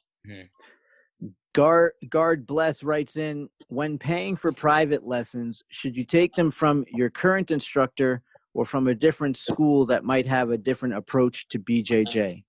Guard 1.52 1.92
Guard 2.08 2.46
Bless 2.46 2.82
writes 2.82 3.16
in 3.16 3.48
when 3.68 3.98
paying 3.98 4.36
for 4.36 4.52
private 4.52 5.06
lessons, 5.06 5.62
should 5.68 5.96
you 5.96 6.04
take 6.04 6.32
them 6.32 6.50
from 6.50 6.84
your 6.88 7.10
current 7.10 7.50
instructor 7.50 8.22
or 8.54 8.64
from 8.64 8.88
a 8.88 8.94
different 8.94 9.36
school 9.36 9.84
that 9.86 10.04
might 10.04 10.26
have 10.26 10.50
a 10.50 10.58
different 10.58 10.94
approach 10.94 11.48
to 11.48 11.58
BJJ? 11.58 12.44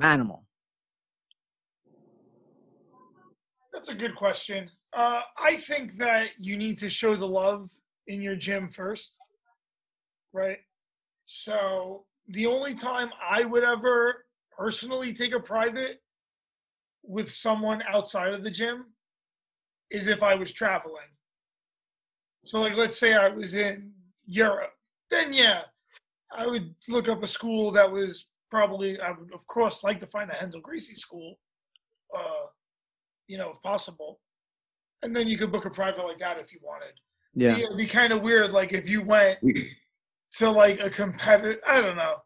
Animal. 0.00 0.44
That's 3.72 3.88
a 3.88 3.94
good 3.94 4.16
question. 4.16 4.70
Uh, 4.92 5.20
I 5.38 5.56
think 5.56 5.98
that 5.98 6.28
you 6.38 6.56
need 6.56 6.78
to 6.78 6.88
show 6.88 7.14
the 7.14 7.26
love 7.26 7.70
in 8.06 8.22
your 8.22 8.34
gym 8.34 8.70
first, 8.70 9.16
right? 10.32 10.58
So 11.26 12.06
the 12.28 12.46
only 12.46 12.74
time 12.74 13.10
I 13.22 13.44
would 13.44 13.62
ever 13.62 14.25
personally 14.58 15.12
take 15.12 15.34
a 15.34 15.40
private 15.40 16.02
with 17.02 17.30
someone 17.30 17.82
outside 17.88 18.32
of 18.32 18.42
the 18.42 18.50
gym 18.50 18.86
is 19.90 20.06
if 20.06 20.22
I 20.22 20.34
was 20.34 20.52
traveling. 20.52 21.08
So, 22.44 22.60
like, 22.60 22.76
let's 22.76 22.98
say 22.98 23.14
I 23.14 23.28
was 23.28 23.54
in, 23.54 23.92
Europe, 24.26 24.72
then 25.10 25.32
yeah, 25.32 25.62
I 26.36 26.46
would 26.46 26.74
look 26.88 27.08
up 27.08 27.22
a 27.22 27.28
school 27.28 27.70
that 27.72 27.90
was 27.90 28.26
probably 28.50 29.00
I 29.00 29.10
would 29.10 29.32
of 29.32 29.46
course 29.46 29.84
like 29.84 30.00
to 30.00 30.06
find 30.06 30.30
a 30.30 30.36
Renzo 30.40 30.60
Gracie 30.60 30.94
school, 30.94 31.38
uh, 32.16 32.46
you 33.28 33.38
know, 33.38 33.50
if 33.50 33.62
possible, 33.62 34.20
and 35.02 35.14
then 35.14 35.28
you 35.28 35.38
could 35.38 35.52
book 35.52 35.64
a 35.64 35.70
private 35.70 36.04
like 36.04 36.18
that 36.18 36.38
if 36.38 36.52
you 36.52 36.58
wanted. 36.62 36.94
Yeah. 37.34 37.56
It'd 37.56 37.76
be 37.76 37.86
kind 37.86 38.12
of 38.12 38.22
weird, 38.22 38.52
like 38.52 38.72
if 38.72 38.88
you 38.88 39.02
went 39.02 39.38
to 40.38 40.50
like 40.50 40.80
a 40.80 40.90
competitor. 40.90 41.60
I 41.66 41.80
don't 41.80 41.96
know. 41.96 42.16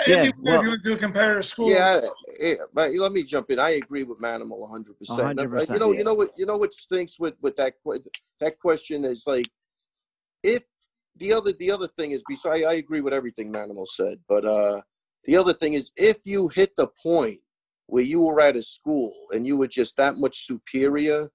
It'd 0.00 0.08
Yeah, 0.08 0.22
be 0.22 0.32
weird 0.38 0.42
well- 0.42 0.56
if 0.58 0.62
you 0.64 0.70
went 0.70 0.82
to 0.84 0.96
compare 0.96 0.96
a 0.96 0.98
competitor 1.00 1.42
school. 1.42 1.70
Yeah, 1.70 2.00
eh, 2.40 2.56
but 2.72 2.92
let 2.94 3.12
me 3.12 3.22
jump 3.22 3.50
in. 3.50 3.58
I 3.58 3.70
agree 3.70 4.04
with 4.04 4.18
Manimal 4.20 4.58
100. 4.58 4.98
percent 4.98 5.18
100%, 5.18 5.74
You 5.74 5.78
know, 5.78 5.92
yeah. 5.92 5.98
you 5.98 6.04
know 6.04 6.14
what, 6.14 6.30
you 6.36 6.46
know 6.46 6.56
what 6.56 6.72
stinks 6.72 7.18
with 7.18 7.34
with 7.42 7.56
that 7.56 7.74
that 8.40 8.58
question 8.58 9.04
is 9.04 9.24
like, 9.26 9.46
if 10.42 10.62
the 11.16 11.32
other 11.32 11.52
the 11.52 11.70
other 11.70 11.88
thing 11.88 12.12
is, 12.12 12.22
besides, 12.28 12.64
I 12.64 12.74
agree 12.74 13.00
with 13.02 13.12
everything 13.12 13.52
Manimal 13.52 13.86
said, 13.86 14.18
but 14.28 14.44
uh, 14.44 14.80
the 15.24 15.36
other 15.36 15.52
thing 15.52 15.74
is, 15.74 15.92
if 15.96 16.18
you 16.24 16.48
hit 16.48 16.72
the 16.76 16.88
point 17.02 17.40
where 17.86 18.02
you 18.02 18.20
were 18.22 18.40
at 18.40 18.56
a 18.56 18.62
school 18.62 19.12
and 19.32 19.46
you 19.46 19.56
were 19.58 19.66
just 19.68 19.96
that 19.98 20.16
much 20.16 20.46
superior, 20.46 21.30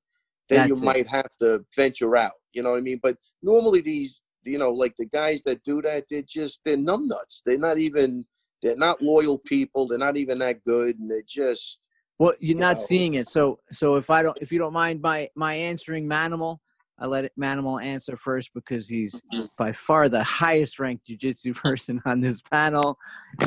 then 0.50 0.68
you 0.68 0.76
it. 0.76 0.82
might 0.82 1.08
have 1.08 1.30
to 1.40 1.64
venture 1.76 2.18
out. 2.18 2.32
You 2.54 2.64
know 2.64 2.72
what 2.72 2.80
I 2.80 2.82
mean? 2.82 3.00
But 3.04 3.18
normally 3.44 3.82
these, 3.82 4.22
you 4.44 4.58
know, 4.58 4.72
like 4.72 4.96
the 4.98 5.06
guys 5.06 5.42
that 5.44 5.64
do 5.64 5.82
that, 5.84 6.06
they're 6.10 6.24
just 6.24 6.62
they're 6.66 6.76
numbnuts. 6.78 7.44
They're 7.46 7.60
not 7.60 7.78
even 7.78 8.24
they're 8.62 8.76
not 8.76 9.02
loyal 9.02 9.38
people. 9.38 9.88
They're 9.88 9.98
not 9.98 10.18
even 10.18 10.40
that 10.40 10.64
good, 10.64 11.00
and 11.00 11.10
they're 11.10 11.22
just 11.28 11.80
Well, 12.20 12.34
you're 12.40 12.58
not 12.58 12.78
know. 12.78 12.84
seeing 12.86 13.14
it. 13.16 13.28
So, 13.28 13.60
so 13.72 13.96
if 13.96 14.10
I 14.10 14.24
don't, 14.24 14.38
if 14.42 14.52
you 14.52 14.60
don't 14.60 14.74
mind 14.74 15.02
my 15.02 15.30
my 15.36 15.54
answering 15.54 16.08
Manimal, 16.08 16.58
I 17.00 17.06
let 17.06 17.26
it, 17.26 17.34
Manimal 17.40 17.84
answer 17.84 18.18
first 18.18 18.52
because 18.54 18.88
he's 18.88 19.22
by 19.58 19.72
far 19.72 20.10
the 20.10 20.24
highest 20.24 20.80
ranked 20.80 21.08
jujitsu 21.08 21.56
person 21.64 22.02
on 22.06 22.22
this 22.22 22.42
panel, 22.42 22.98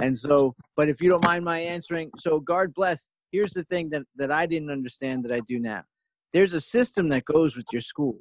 and 0.00 0.16
so. 0.16 0.54
But 0.76 0.88
if 0.88 1.00
you 1.00 1.10
don't 1.10 1.22
mind 1.22 1.44
my 1.44 1.58
answering, 1.58 2.10
so 2.16 2.40
God 2.40 2.72
bless. 2.74 3.08
Here's 3.32 3.52
the 3.52 3.64
thing 3.64 3.90
that 3.90 4.02
that 4.16 4.30
I 4.30 4.46
didn't 4.46 4.70
understand 4.70 5.24
that 5.24 5.32
I 5.32 5.40
do 5.40 5.58
now. 5.58 5.82
There's 6.32 6.54
a 6.54 6.60
system 6.60 7.08
that 7.08 7.24
goes 7.24 7.56
with 7.56 7.66
your 7.72 7.80
school. 7.80 8.18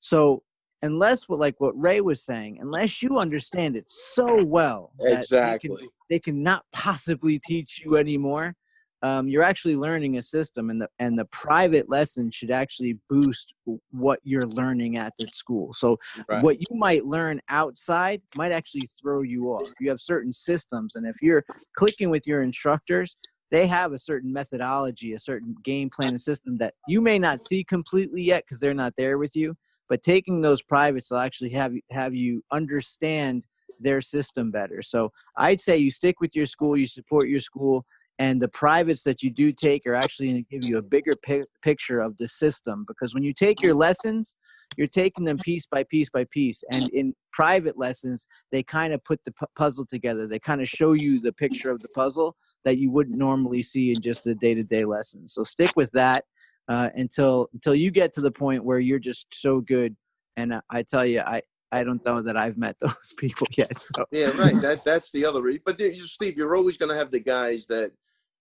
So 0.00 0.42
unless 0.82 1.28
what 1.28 1.38
like 1.38 1.60
what 1.60 1.78
Ray 1.80 2.00
was 2.00 2.22
saying, 2.24 2.58
unless 2.60 3.02
you 3.02 3.18
understand 3.18 3.76
it 3.76 3.90
so 3.90 4.42
well 4.44 4.92
that 4.98 5.26
they 5.30 5.58
can- 5.58 5.72
Exactly. 5.72 5.88
they 6.08 6.18
cannot 6.18 6.64
possibly 6.72 7.38
teach 7.38 7.82
you 7.84 7.96
anymore 7.96 8.54
um, 9.02 9.28
you're 9.28 9.42
actually 9.42 9.76
learning 9.76 10.18
a 10.18 10.22
system 10.22 10.70
and 10.70 10.80
the 10.82 10.88
and 10.98 11.18
the 11.18 11.24
private 11.26 11.88
lesson 11.88 12.30
should 12.30 12.50
actually 12.50 12.98
boost 13.08 13.54
what 13.90 14.20
you're 14.24 14.46
learning 14.46 14.96
at 14.96 15.12
the 15.18 15.26
school 15.28 15.72
so 15.72 15.98
Right. 16.28 16.42
what 16.42 16.60
you 16.60 16.66
might 16.76 17.06
learn 17.06 17.40
outside 17.48 18.20
might 18.34 18.52
actually 18.52 18.90
throw 19.00 19.22
you 19.22 19.46
off 19.46 19.70
you 19.80 19.88
have 19.88 20.00
certain 20.00 20.32
systems 20.32 20.96
and 20.96 21.06
if 21.06 21.16
you're 21.22 21.44
clicking 21.76 22.10
with 22.10 22.26
your 22.26 22.42
instructors 22.42 23.16
they 23.50 23.66
have 23.66 23.92
a 23.92 23.98
certain 23.98 24.32
methodology 24.32 25.14
a 25.14 25.18
certain 25.18 25.54
game 25.64 25.88
plan 25.88 26.10
and 26.10 26.22
system 26.22 26.58
that 26.58 26.74
you 26.86 27.00
may 27.00 27.18
not 27.18 27.40
see 27.40 27.64
completely 27.64 28.22
yet 28.22 28.44
because 28.44 28.60
they're 28.60 28.74
not 28.74 28.94
there 28.96 29.18
with 29.18 29.34
you 29.34 29.56
but 29.90 30.02
taking 30.02 30.40
those 30.40 30.62
privates 30.62 31.10
will 31.10 31.18
actually 31.18 31.50
have 31.50 31.74
have 31.90 32.14
you 32.14 32.42
understand 32.50 33.46
their 33.78 34.00
system 34.00 34.50
better. 34.50 34.82
So 34.82 35.10
i'd 35.36 35.60
say 35.60 35.76
you 35.76 35.90
stick 35.90 36.20
with 36.20 36.34
your 36.34 36.46
school 36.46 36.76
you 36.76 36.86
support 36.86 37.28
your 37.28 37.40
school 37.40 37.84
and 38.18 38.40
the 38.40 38.48
privates 38.48 39.02
that 39.04 39.22
you 39.22 39.30
do 39.30 39.50
take 39.52 39.86
are 39.86 39.94
actually 39.94 40.28
going 40.28 40.44
to 40.44 40.54
give 40.54 40.64
you 40.64 40.76
a 40.76 40.82
bigger 40.82 41.16
pic- 41.16 41.48
picture 41.62 42.00
of 42.00 42.16
the 42.18 42.28
system 42.28 42.84
because 42.86 43.14
when 43.14 43.22
you 43.22 43.32
take 43.32 43.62
your 43.62 43.74
lessons 43.74 44.36
you're 44.76 44.86
taking 44.86 45.24
them 45.24 45.38
piece 45.38 45.66
by 45.66 45.84
piece 45.84 46.10
by 46.10 46.24
piece 46.30 46.62
and 46.70 46.88
in 46.90 47.14
private 47.32 47.78
lessons 47.78 48.26
they 48.52 48.62
kind 48.62 48.92
of 48.92 49.02
put 49.04 49.20
the 49.24 49.32
pu- 49.32 49.46
puzzle 49.56 49.86
together. 49.86 50.26
They 50.26 50.38
kind 50.38 50.60
of 50.60 50.68
show 50.68 50.92
you 50.92 51.20
the 51.20 51.32
picture 51.32 51.70
of 51.70 51.80
the 51.82 51.88
puzzle 51.88 52.36
that 52.64 52.78
you 52.78 52.90
wouldn't 52.90 53.18
normally 53.18 53.62
see 53.62 53.92
in 53.92 54.00
just 54.00 54.26
a 54.26 54.34
day-to-day 54.34 54.84
lesson. 54.84 55.28
So 55.28 55.44
stick 55.44 55.70
with 55.76 55.90
that 55.92 56.24
uh, 56.70 56.88
until 56.94 57.50
until 57.52 57.74
you 57.74 57.90
get 57.90 58.12
to 58.14 58.20
the 58.22 58.30
point 58.30 58.64
where 58.64 58.78
you're 58.78 58.98
just 59.10 59.26
so 59.32 59.60
good 59.60 59.94
and 60.38 60.52
uh, 60.54 60.60
i 60.70 60.82
tell 60.82 61.04
you 61.04 61.20
i 61.20 61.42
i 61.72 61.84
don't 61.84 62.02
know 62.06 62.22
that 62.22 62.36
i've 62.36 62.56
met 62.56 62.76
those 62.80 63.12
people 63.18 63.46
yet 63.58 63.78
so 63.78 64.04
Yeah, 64.12 64.30
right. 64.44 64.54
That 64.62 64.78
that's 64.84 65.10
the 65.12 65.24
other. 65.28 65.42
re- 65.42 65.60
But 65.64 65.76
there- 65.78 65.88
you- 65.98 66.06
Steve, 66.06 66.36
you're 66.38 66.56
always 66.56 66.76
going 66.78 66.90
to 66.94 66.96
have 67.02 67.10
the 67.10 67.20
guys 67.36 67.66
that 67.66 67.90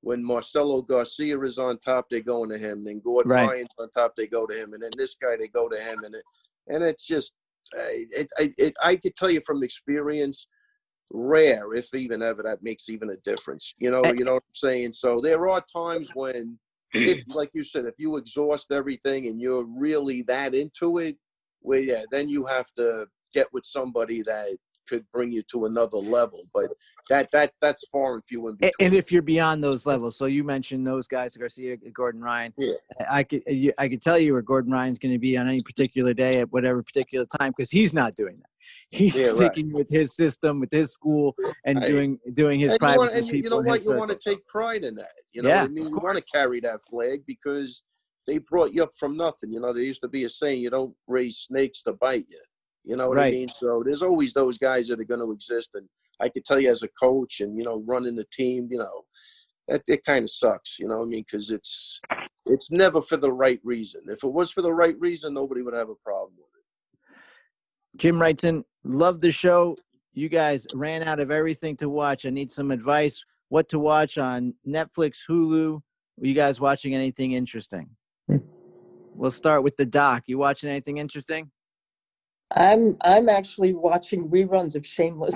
when 0.01 0.23
Marcelo 0.23 0.81
Garcia 0.81 1.37
is 1.41 1.57
on 1.59 1.77
top, 1.79 2.03
they're 2.09 2.21
going 2.35 2.49
to 2.51 2.57
him. 2.57 2.85
Then 2.85 3.01
Gordon 3.03 3.31
Right. 3.31 3.45
Ryan's 3.47 3.75
on 3.77 3.89
top, 3.89 4.15
they 4.15 4.27
go 4.27 4.45
to 4.45 4.55
him. 4.61 4.73
And 4.73 4.81
then 4.81 4.91
this 4.97 5.15
guy, 5.21 5.35
they 5.37 5.47
go 5.49 5.67
to 5.67 5.77
him. 5.77 5.97
And 6.05 6.15
it 6.15 6.23
and 6.71 6.83
it's 6.83 7.05
just, 7.05 7.33
it, 7.75 8.27
it, 8.39 8.53
it, 8.57 8.73
I 8.81 8.95
could 8.95 9.15
tell 9.15 9.29
you 9.35 9.41
from 9.45 9.61
experience, 9.63 10.47
rare, 11.11 11.73
if 11.73 11.93
even 11.93 12.21
ever, 12.21 12.41
that 12.43 12.63
makes 12.63 12.87
even 12.89 13.09
a 13.09 13.17
difference. 13.17 13.73
You 13.77 13.91
know, 13.91 14.03
you 14.17 14.23
know 14.25 14.35
what 14.35 14.43
I'm 14.47 14.55
saying. 14.69 14.93
So 14.93 15.19
there 15.21 15.49
are 15.49 15.61
times 15.83 16.11
when, 16.13 16.57
if, 16.93 17.23
like 17.35 17.49
you 17.53 17.63
said, 17.63 17.85
if 17.85 17.95
you 17.97 18.17
exhaust 18.17 18.71
everything 18.71 19.27
and 19.27 19.39
you're 19.39 19.65
really 19.65 20.21
that 20.23 20.55
into 20.55 20.97
it, 20.99 21.17
well, 21.61 21.79
yeah, 21.79 22.03
then 22.11 22.29
you 22.29 22.45
have 22.45 22.67
to 22.77 23.07
get 23.33 23.47
with 23.53 23.65
somebody 23.65 24.21
that 24.23 24.57
could 24.87 25.05
bring 25.13 25.31
you 25.31 25.43
to 25.43 25.65
another 25.65 25.97
level. 25.97 26.41
But 26.53 26.71
that 27.09 27.29
that 27.31 27.51
that's 27.61 27.87
far 27.91 28.15
and 28.15 28.25
few 28.25 28.47
in 28.47 28.55
between. 28.55 28.71
and 28.79 28.95
if 28.95 29.11
you're 29.11 29.21
beyond 29.21 29.63
those 29.63 29.85
levels 29.85 30.17
so 30.17 30.25
you 30.25 30.43
mentioned 30.43 30.85
those 30.85 31.07
guys 31.07 31.35
garcia 31.35 31.75
gordon 31.93 32.21
ryan 32.21 32.53
Yeah. 32.57 32.73
i 33.09 33.23
could 33.23 33.41
i 33.79 33.89
could 33.89 34.01
tell 34.01 34.17
you 34.17 34.33
where 34.33 34.41
gordon 34.41 34.71
ryan's 34.71 34.99
going 34.99 35.11
to 35.13 35.19
be 35.19 35.37
on 35.37 35.47
any 35.47 35.59
particular 35.65 36.13
day 36.13 36.33
at 36.41 36.51
whatever 36.51 36.83
particular 36.83 37.25
time 37.39 37.51
because 37.55 37.71
he's 37.71 37.93
not 37.93 38.15
doing 38.15 38.37
that 38.37 38.49
he's 38.89 39.15
Yeah, 39.15 39.27
right. 39.27 39.35
sticking 39.35 39.71
with 39.71 39.89
his 39.89 40.15
system 40.15 40.59
with 40.59 40.71
his 40.71 40.91
school 40.91 41.35
and 41.65 41.79
Hey, 41.81 41.91
doing 41.91 42.19
doing 42.33 42.59
his 42.59 42.71
and 42.71 42.79
you, 42.81 42.87
private 42.87 42.99
want, 42.99 43.13
and 43.13 43.27
you, 43.27 43.33
you 43.43 43.49
know 43.49 43.59
what? 43.59 43.83
You 43.83 43.95
want 43.95 44.11
to 44.11 44.17
take 44.17 44.45
pride 44.47 44.83
in 44.83 44.95
that. 44.95 45.11
You 45.33 45.41
know 45.43 45.49
Yeah, 45.49 45.61
what 45.61 45.69
I 45.69 45.73
mean? 45.73 45.89
You 45.89 45.97
want 45.97 46.17
to 46.17 46.23
carry 46.31 46.59
that 46.61 46.81
flag 46.89 47.23
because 47.25 47.83
they 48.27 48.37
brought 48.39 48.73
you 48.73 48.83
up 48.83 48.91
from 48.99 49.17
nothing. 49.17 49.51
You 49.51 49.59
know, 49.59 49.73
there 49.73 49.83
used 49.83 50.01
to 50.01 50.07
be 50.07 50.23
a 50.23 50.29
saying, 50.29 50.61
you 50.61 50.69
don't 50.69 50.95
raise 51.07 51.37
snakes 51.37 51.81
to 51.83 51.93
bite 51.93 52.25
you. 52.29 52.39
You 52.85 52.95
know 52.95 53.07
what 53.09 53.19
I 53.19 53.29
mean? 53.29 53.49
So 53.49 53.83
there's 53.85 54.01
always 54.01 54.33
those 54.33 54.57
guys 54.57 54.87
that 54.87 54.99
are 54.99 55.03
going 55.03 55.19
to 55.19 55.31
exist. 55.31 55.71
And 55.73 55.87
I 56.19 56.29
could 56.29 56.45
tell 56.45 56.59
you 56.59 56.71
as 56.71 56.81
a 56.81 56.87
coach 56.99 57.41
and, 57.41 57.57
you 57.57 57.63
know, 57.63 57.83
running 57.85 58.15
the 58.15 58.25
team, 58.31 58.67
you 58.71 58.77
know, 58.77 59.03
that 59.67 59.83
it 59.87 60.03
kind 60.03 60.23
of 60.23 60.31
sucks, 60.31 60.79
you 60.79 60.87
know 60.87 60.99
what 60.99 61.05
I 61.05 61.09
mean? 61.09 61.25
Because 61.29 61.51
it's 61.51 61.99
it's 62.45 62.71
never 62.71 63.01
for 63.01 63.17
the 63.17 63.31
right 63.31 63.59
reason. 63.63 64.01
If 64.07 64.23
it 64.23 64.33
was 64.33 64.51
for 64.51 64.63
the 64.63 64.73
right 64.73 64.95
reason, 64.99 65.33
nobody 65.33 65.61
would 65.61 65.75
have 65.75 65.89
a 65.89 65.95
problem 66.03 66.33
with 66.37 66.47
it. 66.57 66.58
Jim 67.97 68.19
writes 68.19 68.43
in, 68.43 68.63
love 68.83 69.21
the 69.21 69.31
show. 69.31 69.75
You 70.13 70.29
guys 70.29 70.65
ran 70.73 71.03
out 71.03 71.19
of 71.19 71.31
everything 71.31 71.75
to 71.77 71.89
watch. 71.89 72.25
I 72.25 72.29
need 72.29 72.51
some 72.51 72.71
advice. 72.71 73.23
What 73.49 73.69
to 73.69 73.79
watch 73.79 74.17
on 74.17 74.53
Netflix, 74.67 75.19
Hulu? 75.27 75.75
Are 75.75 76.27
you 76.27 76.33
guys 76.33 76.59
watching 76.59 76.93
anything 76.93 77.31
interesting? 77.33 77.89
Hmm. 78.27 78.37
We'll 79.13 79.31
start 79.31 79.63
with 79.63 79.75
the 79.77 79.85
doc. 79.85 80.23
You 80.27 80.37
watching 80.37 80.69
anything 80.69 80.97
interesting? 80.97 81.51
I'm 82.55 82.97
I'm 83.01 83.29
actually 83.29 83.73
watching 83.73 84.27
reruns 84.29 84.75
of 84.75 84.85
Shameless. 84.85 85.35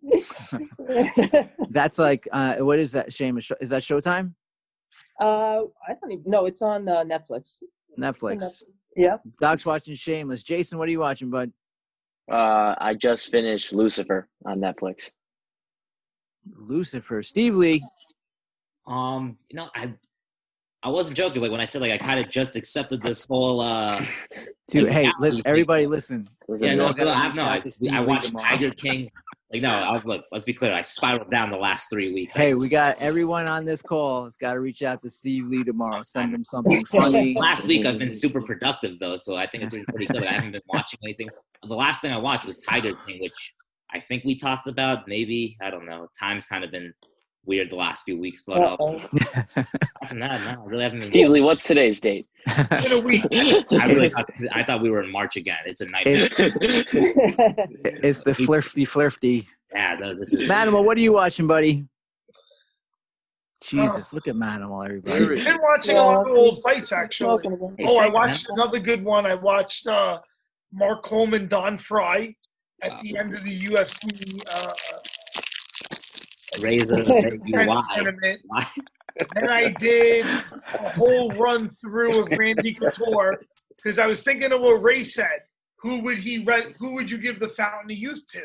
That's 1.70 1.98
like, 1.98 2.26
uh, 2.32 2.56
what 2.56 2.78
is 2.78 2.92
that? 2.92 3.12
Shame 3.12 3.38
is 3.38 3.70
that 3.70 3.82
Showtime? 3.82 4.34
uh, 5.20 5.62
I 5.86 5.94
don't 6.00 6.12
even 6.12 6.30
know. 6.30 6.46
It's 6.46 6.62
on 6.62 6.88
uh, 6.88 7.04
Netflix. 7.04 7.60
It's 7.60 7.62
on 7.96 8.02
Netflix. 8.04 8.62
Netflix. 8.98 9.02
Yeah. 9.02 9.16
Doc's 9.40 9.64
watching 9.66 9.94
Shameless. 9.94 10.42
Jason, 10.42 10.78
what 10.78 10.88
are 10.88 10.92
you 10.92 11.00
watching, 11.00 11.30
bud? 11.30 11.52
Uh, 12.30 12.74
I 12.78 12.94
just 12.94 13.30
finished 13.30 13.72
Lucifer 13.72 14.28
on 14.44 14.60
Netflix. 14.60 15.10
Lucifer. 16.56 17.22
Steve 17.22 17.56
Lee. 17.56 17.80
Um, 18.86 19.36
you 19.48 19.56
know, 19.56 19.68
I 19.74 19.92
I 20.82 20.90
wasn't 20.90 21.16
joking. 21.16 21.42
Like 21.42 21.50
when 21.50 21.60
I 21.60 21.64
said 21.64 21.80
like 21.80 21.92
I 21.92 21.98
kind 21.98 22.20
of 22.20 22.30
just 22.30 22.56
accepted 22.56 23.02
this 23.02 23.24
whole. 23.28 23.60
uh 23.60 24.00
Dude, 24.68 24.84
Like, 24.84 24.92
hey, 24.92 25.12
listen, 25.18 25.42
everybody, 25.46 25.86
listen. 25.86 26.28
Was 26.46 26.62
Yeah, 26.62 26.72
it 26.72 26.76
no, 26.76 26.86
all 26.88 26.94
no, 26.94 27.08
I, 27.08 27.26
reach 27.26 27.80
no, 27.80 27.92
I, 27.92 27.96
I 27.98 28.00
watched. 28.00 28.36
Tiger 28.38 28.70
King. 28.70 29.10
Like 29.52 29.62
no, 29.62 29.70
I 29.70 29.92
was 29.92 30.04
look. 30.04 30.24
Let's 30.30 30.44
be 30.44 30.52
clear. 30.52 30.74
I 30.74 30.82
spiraled 30.82 31.30
down 31.30 31.50
the 31.50 31.56
last 31.56 31.88
three 31.90 32.12
weeks. 32.12 32.34
Hey, 32.34 32.52
we 32.54 32.68
got 32.68 32.98
everyone 32.98 33.46
on 33.46 33.64
this 33.64 33.80
call 33.80 34.24
has 34.24 34.36
got 34.36 34.52
to 34.52 34.60
reach 34.60 34.82
out 34.82 35.00
to 35.02 35.08
Steve 35.08 35.46
Lee 35.46 35.64
tomorrow. 35.64 36.02
Send 36.02 36.34
him 36.34 36.44
something 36.44 36.84
funny. 36.90 37.34
last 37.38 37.66
week 37.66 37.86
I've 37.86 37.98
been 37.98 38.12
super 38.12 38.42
productive 38.42 38.98
though, 38.98 39.16
so 39.16 39.36
I 39.36 39.46
think 39.46 39.64
it's 39.64 39.72
been 39.74 39.86
pretty 39.86 40.06
good. 40.06 40.24
I 40.24 40.32
haven't 40.32 40.52
been 40.52 40.60
watching 40.66 41.00
anything. 41.02 41.28
The 41.66 41.74
last 41.74 42.02
thing 42.02 42.12
I 42.12 42.18
watched 42.18 42.44
was 42.44 42.58
Tiger 42.58 42.92
King, 43.06 43.22
which 43.22 43.54
I 43.90 44.00
think 44.00 44.22
we 44.24 44.34
talked 44.34 44.68
about. 44.68 45.08
Maybe 45.08 45.56
I 45.62 45.70
don't 45.70 45.86
know. 45.86 46.08
Time's 46.18 46.44
kind 46.44 46.62
of 46.62 46.70
been 46.70 46.92
weird 47.48 47.70
the 47.70 47.76
last 47.76 48.04
few 48.04 48.16
weeks, 48.18 48.42
but 48.46 48.58
uh, 48.60 48.74
Uh-oh. 48.74 48.98
that, 49.56 50.14
no, 50.14 50.26
I 50.26 50.56
really 50.64 50.84
haven't 50.84 51.00
been. 51.00 51.08
Steve 51.08 51.30
Lee, 51.30 51.40
what's 51.40 51.64
today's 51.64 51.98
date? 51.98 52.26
In 52.86 52.92
a 52.92 53.00
week. 53.00 53.24
I 53.32 53.86
really 53.92 54.08
thought, 54.14 54.30
I 54.52 54.62
thought 54.62 54.80
we 54.82 54.90
were 54.90 55.02
in 55.02 55.10
March 55.10 55.36
again. 55.36 55.58
It's 55.66 55.80
a 55.80 55.86
nightmare. 55.86 56.28
it's 58.02 58.20
the 58.22 58.34
flirty, 58.34 58.84
flirty. 58.84 59.48
yeah, 59.72 59.96
no, 59.98 60.14
this 60.14 60.32
is. 60.32 60.48
Manimal, 60.48 60.84
what 60.84 60.96
are 60.96 61.00
you 61.00 61.12
watching, 61.14 61.46
buddy? 61.46 61.84
Jesus, 63.62 64.12
look 64.12 64.28
at 64.28 64.34
Manimal, 64.36 64.78
Where 64.78 64.86
everybody. 64.86 65.34
is 65.40 65.44
Been 65.44 65.54
it? 65.56 65.60
watching 65.62 65.96
a 65.96 66.02
lot 66.02 66.28
of 66.30 66.36
old 66.36 66.62
fights 66.62 66.92
actually. 66.92 67.42
Hey, 67.76 67.84
Oh, 67.88 67.98
I 67.98 68.02
thanks, 68.02 68.04
man. 68.04 68.12
watched 68.12 68.48
another 68.50 68.78
good 68.78 69.02
one. 69.02 69.26
I 69.26 69.34
watched 69.34 69.86
uh, 69.88 70.20
Mark 70.72 71.02
Coleman, 71.02 71.48
Don 71.48 71.76
Frye. 71.76 72.36
at 72.82 73.00
the 73.00 73.16
end 73.18 73.34
of 73.34 73.42
the 73.42 73.58
UFC 73.58 74.40
uh, 74.48 74.72
Razor, 76.60 77.02
tennis 77.04 77.40
why? 77.44 77.82
Why? 78.46 78.66
Then 79.34 79.50
I 79.50 79.70
did 79.70 80.24
a 80.26 80.90
whole 80.90 81.30
run 81.32 81.68
through 81.70 82.22
of 82.22 82.38
Randy 82.38 82.74
Couture 82.74 83.40
because 83.76 83.98
I 83.98 84.06
was 84.06 84.22
thinking 84.22 84.52
of 84.52 84.60
what 84.60 84.82
Ray 84.82 85.02
said. 85.02 85.42
Who 85.80 86.02
would 86.02 86.18
he? 86.18 86.44
Re- 86.44 86.74
who 86.78 86.94
would 86.94 87.10
you 87.10 87.18
give 87.18 87.40
the 87.40 87.48
Fountain 87.48 87.90
of 87.90 87.96
Youth 87.96 88.24
to? 88.30 88.42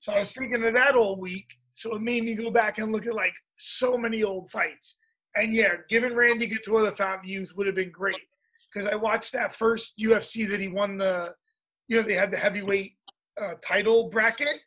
So 0.00 0.12
I 0.12 0.20
was 0.20 0.32
thinking 0.32 0.64
of 0.64 0.72
that 0.74 0.94
all 0.94 1.16
week. 1.16 1.46
So 1.74 1.94
it 1.94 2.02
made 2.02 2.24
me 2.24 2.34
go 2.34 2.50
back 2.50 2.78
and 2.78 2.92
look 2.92 3.06
at 3.06 3.14
like 3.14 3.34
so 3.58 3.96
many 3.96 4.22
old 4.22 4.50
fights. 4.50 4.96
And 5.36 5.54
yeah, 5.54 5.74
giving 5.88 6.14
Randy 6.14 6.48
Couture 6.48 6.82
the 6.82 6.92
Fountain 6.92 7.20
of 7.20 7.30
Youth 7.30 7.52
would 7.56 7.66
have 7.66 7.76
been 7.76 7.90
great 7.90 8.20
because 8.72 8.90
I 8.90 8.94
watched 8.94 9.32
that 9.32 9.54
first 9.54 9.98
UFC 9.98 10.48
that 10.50 10.60
he 10.60 10.68
won 10.68 10.98
the, 10.98 11.34
you 11.88 11.96
know, 11.96 12.02
they 12.02 12.14
had 12.14 12.30
the 12.30 12.36
heavyweight 12.36 12.92
uh, 13.40 13.54
title 13.62 14.08
bracket, 14.08 14.60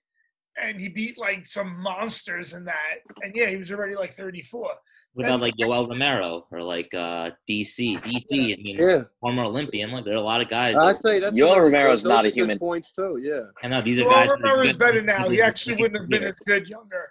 and 0.61 0.77
he 0.79 0.87
beat 0.87 1.17
like 1.17 1.45
some 1.45 1.81
monsters 1.81 2.53
in 2.53 2.63
that. 2.65 2.97
And 3.21 3.35
yeah, 3.35 3.47
he 3.47 3.57
was 3.57 3.71
already 3.71 3.95
like 3.95 4.13
34. 4.13 4.69
What 5.15 5.25
about 5.27 5.41
like 5.41 5.55
Yoel 5.57 5.87
Romero 5.87 6.47
or 6.51 6.61
like 6.61 6.91
uh, 6.95 7.29
DC? 7.47 8.01
DC, 8.03 8.25
I 8.31 8.61
mean, 8.61 8.77
Yeah, 8.79 9.03
former 9.19 9.43
Olympian. 9.43 9.91
Like 9.91 10.05
there 10.05 10.15
are 10.15 10.17
a 10.17 10.21
lot 10.21 10.41
of 10.41 10.47
guys. 10.47 10.75
I 10.75 10.93
that- 10.93 11.01
tell 11.01 11.13
you, 11.13 11.19
that's 11.21 11.37
Yoel 11.37 11.53
another- 11.53 11.61
Romero's 11.65 12.03
not 12.03 12.25
are 12.25 12.27
a 12.27 12.31
good 12.31 12.35
human. 12.39 12.59
Points 12.59 12.91
too. 12.91 13.19
Yeah. 13.21 13.41
I 13.63 13.67
know 13.67 13.81
these 13.81 13.99
are 13.99 14.05
Well, 14.07 14.15
guys. 14.15 14.29
that 14.29 14.39
are 14.39 14.41
Romero's 14.57 14.77
better 14.77 15.01
now. 15.03 15.29
He 15.29 15.35
good 15.37 15.43
actually 15.43 15.75
wouldn't 15.75 16.01
have 16.01 16.09
been 16.09 16.23
as 16.31 16.35
good 16.47 16.67
younger. 16.67 17.09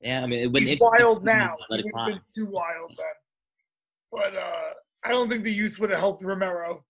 Yeah, 0.00 0.22
I 0.22 0.26
mean, 0.26 0.52
when 0.52 0.62
He's 0.62 0.72
it- 0.72 0.80
wild 0.80 1.24
now. 1.24 1.56
He 1.58 1.64
Athletic 1.64 1.86
would 1.94 2.06
been 2.06 2.20
too 2.34 2.46
wild 2.46 2.90
then. 2.96 3.06
But 4.12 4.36
uh, 4.36 4.70
I 5.04 5.10
don't 5.10 5.28
think 5.28 5.42
the 5.42 5.52
youth 5.52 5.80
would 5.80 5.90
have 5.90 5.98
helped 5.98 6.22
Romero. 6.22 6.84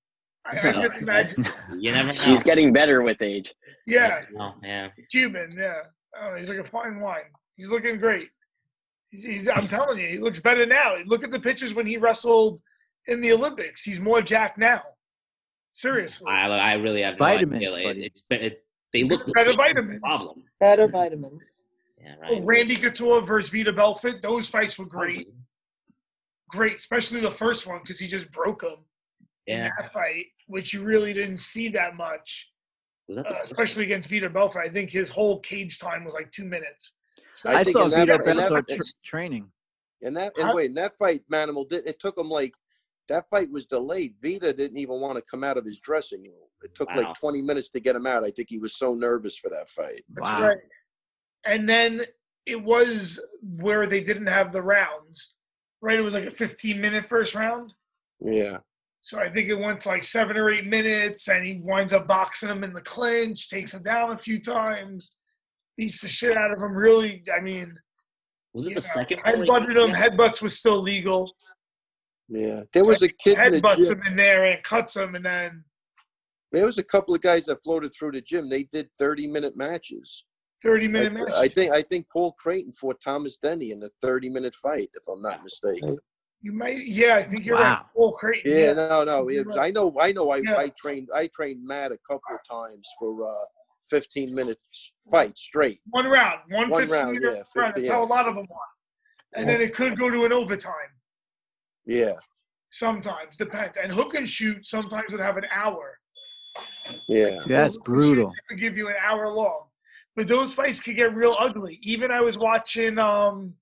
I, 0.47 0.59
I 0.59 0.73
No. 0.73 0.83
imagine. 0.99 1.45
You 1.79 1.93
never 1.93 2.13
know. 2.13 2.21
He's 2.23 2.43
getting 2.43 2.73
better 2.73 3.03
with 3.03 3.21
age. 3.23 3.53
Yeah, 3.87 4.23
Oh, 4.39 4.55
yeah. 4.63 4.89
Cuban. 5.11 5.55
Yeah, 5.59 5.75
I 6.17 6.25
don't 6.25 6.33
know, 6.33 6.39
he's 6.39 6.49
like 6.49 6.59
a 6.59 6.65
fine 6.65 7.01
wine. 7.01 7.23
He's 7.57 7.69
looking 7.71 7.99
great. 7.99 8.29
He's, 9.11 9.25
he's, 9.25 9.49
I'm 9.49 9.69
telling 9.69 9.99
you, 9.99 10.09
he 10.09 10.19
looks 10.19 10.41
better 10.41 10.67
now. 10.67 10.97
Look 11.07 11.23
at 11.25 11.31
the 11.31 11.39
pictures 11.41 11.75
when 11.75 11.87
he 11.87 11.97
wrestled 11.97 12.61
in 13.07 13.21
the 13.21 13.33
Olympics. 13.33 13.83
He's 13.83 14.01
more 14.01 14.23
jacked 14.23 14.59
now. 14.59 14.83
Seriously, 15.73 16.27
I, 16.31 16.49
I 16.49 16.75
really 16.75 17.03
have 17.03 17.15
no 17.19 17.25
Vitamins, 17.27 17.57
idea. 17.63 17.71
Like, 17.73 17.85
buddy. 17.85 18.05
it's 18.07 18.21
been, 18.23 18.43
it, 18.43 18.65
they 18.93 19.03
look 19.05 19.27
the 19.27 19.33
Better 19.33 19.51
same. 19.51 19.57
vitamins. 19.57 20.01
Problem. 20.01 20.43
Better 20.61 20.87
vitamins. 20.89 21.65
Yeah, 22.01 22.15
Oh, 22.29 22.35
right. 22.37 22.43
Randy 22.45 22.77
Couture 22.77 23.23
versus 23.23 23.51
Vitor 23.51 23.75
Belfort. 23.75 24.23
Those 24.23 24.49
fights 24.49 24.79
were 24.79 24.85
great. 24.87 25.29
Great, 26.49 26.77
especially 26.77 27.21
the 27.21 27.31
first 27.31 27.67
one 27.67 27.81
because 27.83 27.99
he 27.99 28.07
just 28.07 28.31
broke 28.31 28.63
him 28.63 28.77
in 29.47 29.59
Yeah. 29.59 29.71
that 29.79 29.93
fight, 29.93 30.27
which 30.47 30.73
you 30.73 30.83
really 30.83 31.13
didn't 31.13 31.39
see 31.39 31.69
that 31.71 31.97
much. 31.97 32.51
Was 33.09 33.17
that 33.19 33.25
the 33.25 33.31
uh, 33.31 33.39
first 33.39 33.53
especially 33.53 33.85
against 33.85 34.09
Vitor 34.11 34.33
Belfort. 34.33 34.65
I 34.67 34.71
think 34.71 34.91
his 34.91 35.11
whole 35.11 35.41
cage 35.41 35.79
time 35.79 36.05
was 36.05 36.15
like 36.15 36.31
two 36.31 36.45
minutes. 36.45 36.93
So 37.35 37.51
I 37.51 37.57
I 37.61 37.65
think 37.65 37.77
saw 37.77 37.85
in 37.85 37.91
Vitor 37.91 38.27
in 38.27 38.37
that- 38.37 38.49
Belfort 38.51 38.69
tr- 38.69 38.83
training. 39.05 39.51
And 40.03 40.17
that 40.17 40.37
and 40.39 40.49
Huh? 40.49 40.53
wait, 40.55 40.67
and 40.67 40.77
that 40.77 40.99
fight, 40.99 41.23
Manimal 41.33 41.69
did 41.69 41.87
it 41.87 41.99
took 41.99 42.17
him 42.19 42.29
like 42.29 42.55
that 43.09 43.29
fight 43.31 43.51
was 43.51 43.67
delayed. 43.67 44.15
Vitor 44.23 44.57
didn't 44.57 44.79
even 44.79 45.01
want 45.01 45.17
to 45.17 45.31
come 45.31 45.45
out 45.45 45.57
of 45.59 45.65
his 45.65 45.79
dressing 45.79 46.23
room. 46.23 46.49
It 46.63 46.75
took 46.75 46.89
Wow. 46.91 47.03
like 47.03 47.15
20 47.19 47.43
minutes 47.43 47.69
to 47.71 47.81
get 47.81 47.95
him 47.97 48.07
out. 48.07 48.25
I 48.25 48.31
think 48.31 48.49
he 48.49 48.59
was 48.59 48.77
so 48.77 48.95
nervous 48.95 49.37
for 49.37 49.51
that 49.51 49.69
fight. 49.69 50.03
That's 50.11 50.27
Wow. 50.31 50.49
right. 50.49 50.59
And 51.45 51.69
then 51.69 52.03
it 52.47 52.63
was 52.63 53.21
where 53.43 53.87
they 53.87 54.03
didn't 54.03 54.27
have 54.27 54.53
the 54.53 54.63
rounds, 54.63 55.35
right? 55.83 55.99
It 55.99 56.03
was 56.03 56.15
like 56.15 56.25
a 56.25 56.31
15 56.31 56.81
minute 56.81 57.05
first 57.07 57.35
round. 57.35 57.73
Yeah. 58.21 58.59
So 59.05 59.19
I 59.19 59.29
think 59.29 59.51
it 59.51 59.55
went 59.55 59.81
to 59.83 59.89
like 59.89 60.03
seven 60.03 60.35
or 60.39 60.51
eight 60.51 60.67
minutes, 60.67 61.29
and 61.29 61.45
he 61.45 61.61
winds 61.63 61.93
up 61.93 62.09
boxing 62.09 62.49
him 62.49 62.65
in 62.65 62.73
the 62.73 62.81
clinch, 62.81 63.51
takes 63.51 63.75
him 63.75 63.83
down 63.83 64.13
a 64.13 64.17
few 64.17 64.41
times, 64.41 65.15
beats 65.77 66.01
the 66.01 66.09
shit 66.09 66.39
out 66.39 66.51
of 66.51 66.59
him. 66.59 66.75
Really, 66.75 67.23
I 67.33 67.41
mean, 67.43 67.79
Was 68.55 68.65
it 68.67 68.71
the 68.71 68.75
know, 68.77 68.81
second 68.81 69.21
one? 69.23 69.39
where 69.41 69.47
headbutted 69.47 69.77
he- 69.77 69.83
him. 69.85 69.91
Headbutts 69.93 70.41
was 70.41 70.59
still 70.59 70.81
legal. 70.81 71.35
Yeah. 72.31 72.63
There 72.73 72.87
was 72.87 73.03
a 73.03 73.09
kid 73.09 73.39
in 73.39 73.53
the 73.53 73.61
Headbutts 73.61 73.77
gym. 73.89 74.01
him 74.01 74.03
in 74.07 74.17
there 74.17 74.47
and 74.47 74.63
cuts 74.63 74.97
him, 74.97 75.15
and 75.15 75.25
then 75.25 75.65
There 76.51 76.65
was 76.65 76.79
a 76.79 76.83
couple 76.85 77.15
of 77.15 77.21
guys 77.21 77.45
that 77.45 77.63
floated 77.63 77.93
through 77.93 78.13
the 78.13 78.23
gym. 78.23 78.49
They 78.49 78.63
did 78.63 78.89
30 78.99 79.27
minute 79.27 79.55
matches. 79.55 80.25
30 80.63 80.87
I, 80.87 80.89
minute 80.89 81.11
th- 81.11 81.25
match. 81.29 81.35
I 81.35 81.49
think 81.49 81.73
I 81.73 81.83
think 81.83 82.07
Paul 82.11 82.33
Creighton 82.39 82.73
fought 82.73 82.99
Thomas 83.05 83.37
Denny 83.37 83.73
in 83.73 83.83
a 83.83 83.89
30 84.01 84.31
minute 84.31 84.55
fight, 84.55 84.89
if 84.95 85.07
I'm 85.09 85.21
not 85.21 85.43
mistaken. 85.45 85.99
You 86.45 86.53
might, 86.53 86.85
yeah, 86.85 87.17
I 87.17 87.23
think 87.23 87.47
you're 87.47 87.57
right. 87.57 87.63
Wow. 87.63 87.87
Paul 87.97 88.13
Creighton. 88.13 88.53
Yeah, 88.53 88.75
no, 88.75 89.03
no. 89.03 89.29
It 89.31 89.47
I 89.59 89.71
know, 89.71 89.97
I 89.99 90.13
know. 90.13 90.31
I, 90.31 90.43
Yeah. 90.45 90.59
I 90.59 90.69
trained, 90.77 91.09
I 91.15 91.27
trained 91.35 91.67
Matt 91.67 91.91
a 91.91 91.97
couple 92.07 92.21
of 92.35 92.41
times 92.47 92.87
for 92.99 93.27
uh, 93.27 93.45
15 93.89 94.35
minute 94.35 94.63
fight 95.11 95.39
straight. 95.39 95.81
One 95.89 96.05
round, 96.05 96.41
one, 96.51 96.69
One 96.69 96.83
15 96.83 96.93
round, 96.95 97.13
minute 97.13 97.47
yeah, 97.57 97.63
round. 97.63 97.75
50, 97.77 97.81
That's 97.81 97.89
how 97.95 98.05
a 98.05 98.05
lot 98.05 98.29
of 98.29 98.35
them 98.35 98.47
are. 98.51 99.41
And 99.41 99.49
then 99.49 99.63
it 99.63 99.75
could 99.75 99.99
go 99.99 100.11
to 100.11 100.27
an 100.27 100.35
overtime. 100.35 100.93
Yeah, 101.87 102.13
Sometimes 102.71 103.39
depends. 103.39 103.79
And 103.83 103.91
hook 103.91 104.13
and 104.15 104.29
shoot 104.29 104.67
sometimes 104.67 105.13
would 105.13 105.23
have 105.23 105.39
an 105.39 105.47
hour. 105.51 105.99
yeah. 107.09 107.41
Dude, 107.41 107.45
that's 107.49 107.77
Hook 107.77 107.85
brutal. 107.87 108.33
Would 108.51 108.61
give 108.61 108.77
you 108.77 108.89
an 108.89 108.97
hour 109.03 109.29
long, 109.33 109.69
but 110.15 110.29
those 110.29 110.53
fights 110.53 110.79
could 110.79 110.97
get 110.97 111.15
real 111.15 111.35
ugly. 111.39 111.79
Even 111.83 112.11
I 112.11 112.21
was 112.21 112.37
watching 112.37 112.99
um, 112.99 113.55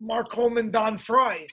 Mark 0.00 0.30
Coleman, 0.30 0.70
Don 0.70 0.96
Frye. 0.96 1.46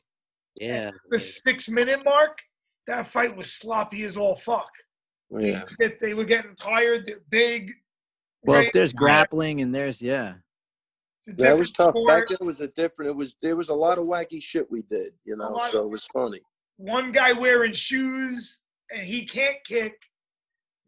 Yeah. 0.59 0.91
The 1.09 1.19
six 1.19 1.69
minute 1.69 2.01
mark, 2.05 2.39
that 2.87 3.07
fight 3.07 3.35
was 3.35 3.51
sloppy 3.53 4.03
as 4.03 4.17
all 4.17 4.35
fuck. 4.35 4.69
Yeah. 5.31 5.63
They, 5.79 5.95
they 6.01 6.13
were 6.13 6.25
getting 6.25 6.55
tired. 6.55 7.11
Big. 7.29 7.71
Well, 8.43 8.61
if 8.61 8.71
there's 8.73 8.93
grappling 8.93 9.61
and 9.61 9.73
there's 9.73 10.01
yeah, 10.01 10.33
It's 11.19 11.29
a 11.29 11.33
That 11.43 11.57
was 11.57 11.71
different 11.71 11.95
tough. 11.95 12.07
Back 12.07 12.27
sport. 12.27 12.29
then 12.29 12.37
it 12.41 12.45
was 12.45 12.61
a 12.61 12.67
different. 12.69 13.09
It 13.09 13.15
was 13.15 13.35
there 13.41 13.55
was 13.55 13.69
a 13.69 13.73
lot 13.73 13.97
of 13.97 14.05
wacky 14.05 14.41
shit 14.43 14.69
we 14.69 14.83
did, 14.83 15.13
you 15.25 15.35
know. 15.37 15.57
So 15.71 15.79
of- 15.79 15.85
it 15.85 15.89
was 15.89 16.05
funny. 16.07 16.41
one 16.77 17.11
guy 17.11 17.31
wearing 17.31 17.73
shoes 17.73 18.61
and 18.91 19.03
he 19.07 19.25
can't 19.25 19.57
kick 19.65 19.93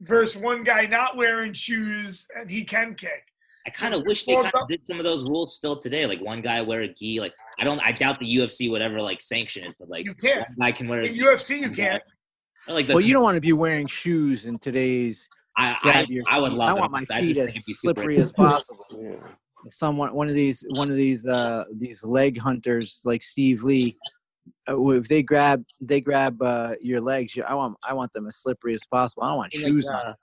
versus 0.02 0.40
one 0.42 0.64
guy 0.64 0.86
not 0.86 1.16
wearing 1.16 1.54
shoes 1.54 2.28
and 2.38 2.52
he 2.52 2.64
can 2.66 2.94
kick. 2.94 3.24
I 3.68 3.72
kind 3.72 3.94
of 3.96 4.04
wish 4.06 4.26
they 4.26 4.36
kind 4.36 4.52
of 4.54 4.68
did 4.68 4.86
some 4.86 5.00
of 5.00 5.04
those 5.04 5.24
rules 5.24 5.56
still 5.56 5.76
today. 5.76 6.06
Like 6.06 6.22
one 6.22 6.42
guy 6.42 6.62
wear 6.62 6.82
a 6.82 6.88
gi. 6.88 7.20
Like 7.20 7.34
I 7.60 7.64
don't. 7.64 7.80
I 7.80 7.92
doubt 7.92 8.20
the 8.20 8.36
UFC 8.38 8.70
would 8.70 8.82
ever 8.82 9.02
like 9.02 9.22
sanction 9.22 9.64
it, 9.66 9.76
but 9.80 9.90
like 9.90 10.06
You 10.06 10.14
can't. 10.14 10.48
one 10.56 10.68
guy 10.68 10.72
can 10.72 10.88
wear 10.88 11.02
a 11.02 11.06
In 11.06 11.16
gi. 11.16 11.22
UFC, 11.22 11.60
you 11.60 11.72
can't. 11.72 12.02
Or, 12.68 12.74
like 12.76 12.88
the 12.88 12.94
well, 12.94 13.02
you 13.02 13.14
don't 13.14 13.24
want 13.24 13.36
to 13.36 13.42
be 13.42 13.54
wearing 13.54 13.88
shoes 13.88 14.46
in 14.46 14.60
today's. 14.60 15.28
I, 15.58 15.78
I, 15.84 16.36
I 16.38 16.40
would 16.40 16.54
love. 16.54 16.70
I 16.70 16.78
it. 16.78 16.80
want 16.82 16.92
my 16.92 17.06
feet 17.06 17.38
as 17.38 17.46
think 17.46 17.50
it'd 17.50 17.66
be 17.66 17.74
super 17.74 17.76
slippery 18.02 18.18
as 18.18 18.32
possible. 18.32 18.86
Yeah. 18.98 19.16
Someone, 19.72 20.14
one 20.14 20.28
of 20.28 20.36
these, 20.36 20.64
one 20.76 20.92
of 20.92 20.96
these, 20.96 21.26
uh, 21.26 21.64
these 21.76 22.04
leg 22.04 22.38
hunters 22.38 23.02
like 23.04 23.24
Steve 23.24 23.64
Lee. 23.64 23.98
Uh, 24.70 24.90
if 24.92 25.08
they 25.08 25.24
grab, 25.24 25.64
they 25.82 26.00
grab 26.00 26.40
uh, 26.40 26.76
your 26.82 27.02
legs. 27.02 27.36
I 27.48 27.56
want, 27.56 27.76
I 27.84 27.96
want 27.96 28.14
them 28.14 28.28
as 28.28 28.36
slippery 28.36 28.76
as 28.76 28.82
possible. 28.92 29.24
I 29.24 29.30
don't 29.30 29.38
want 29.38 29.56
Like, 29.56 29.64
shoes 29.66 29.90
uh, 29.90 29.94
on. 29.96 30.16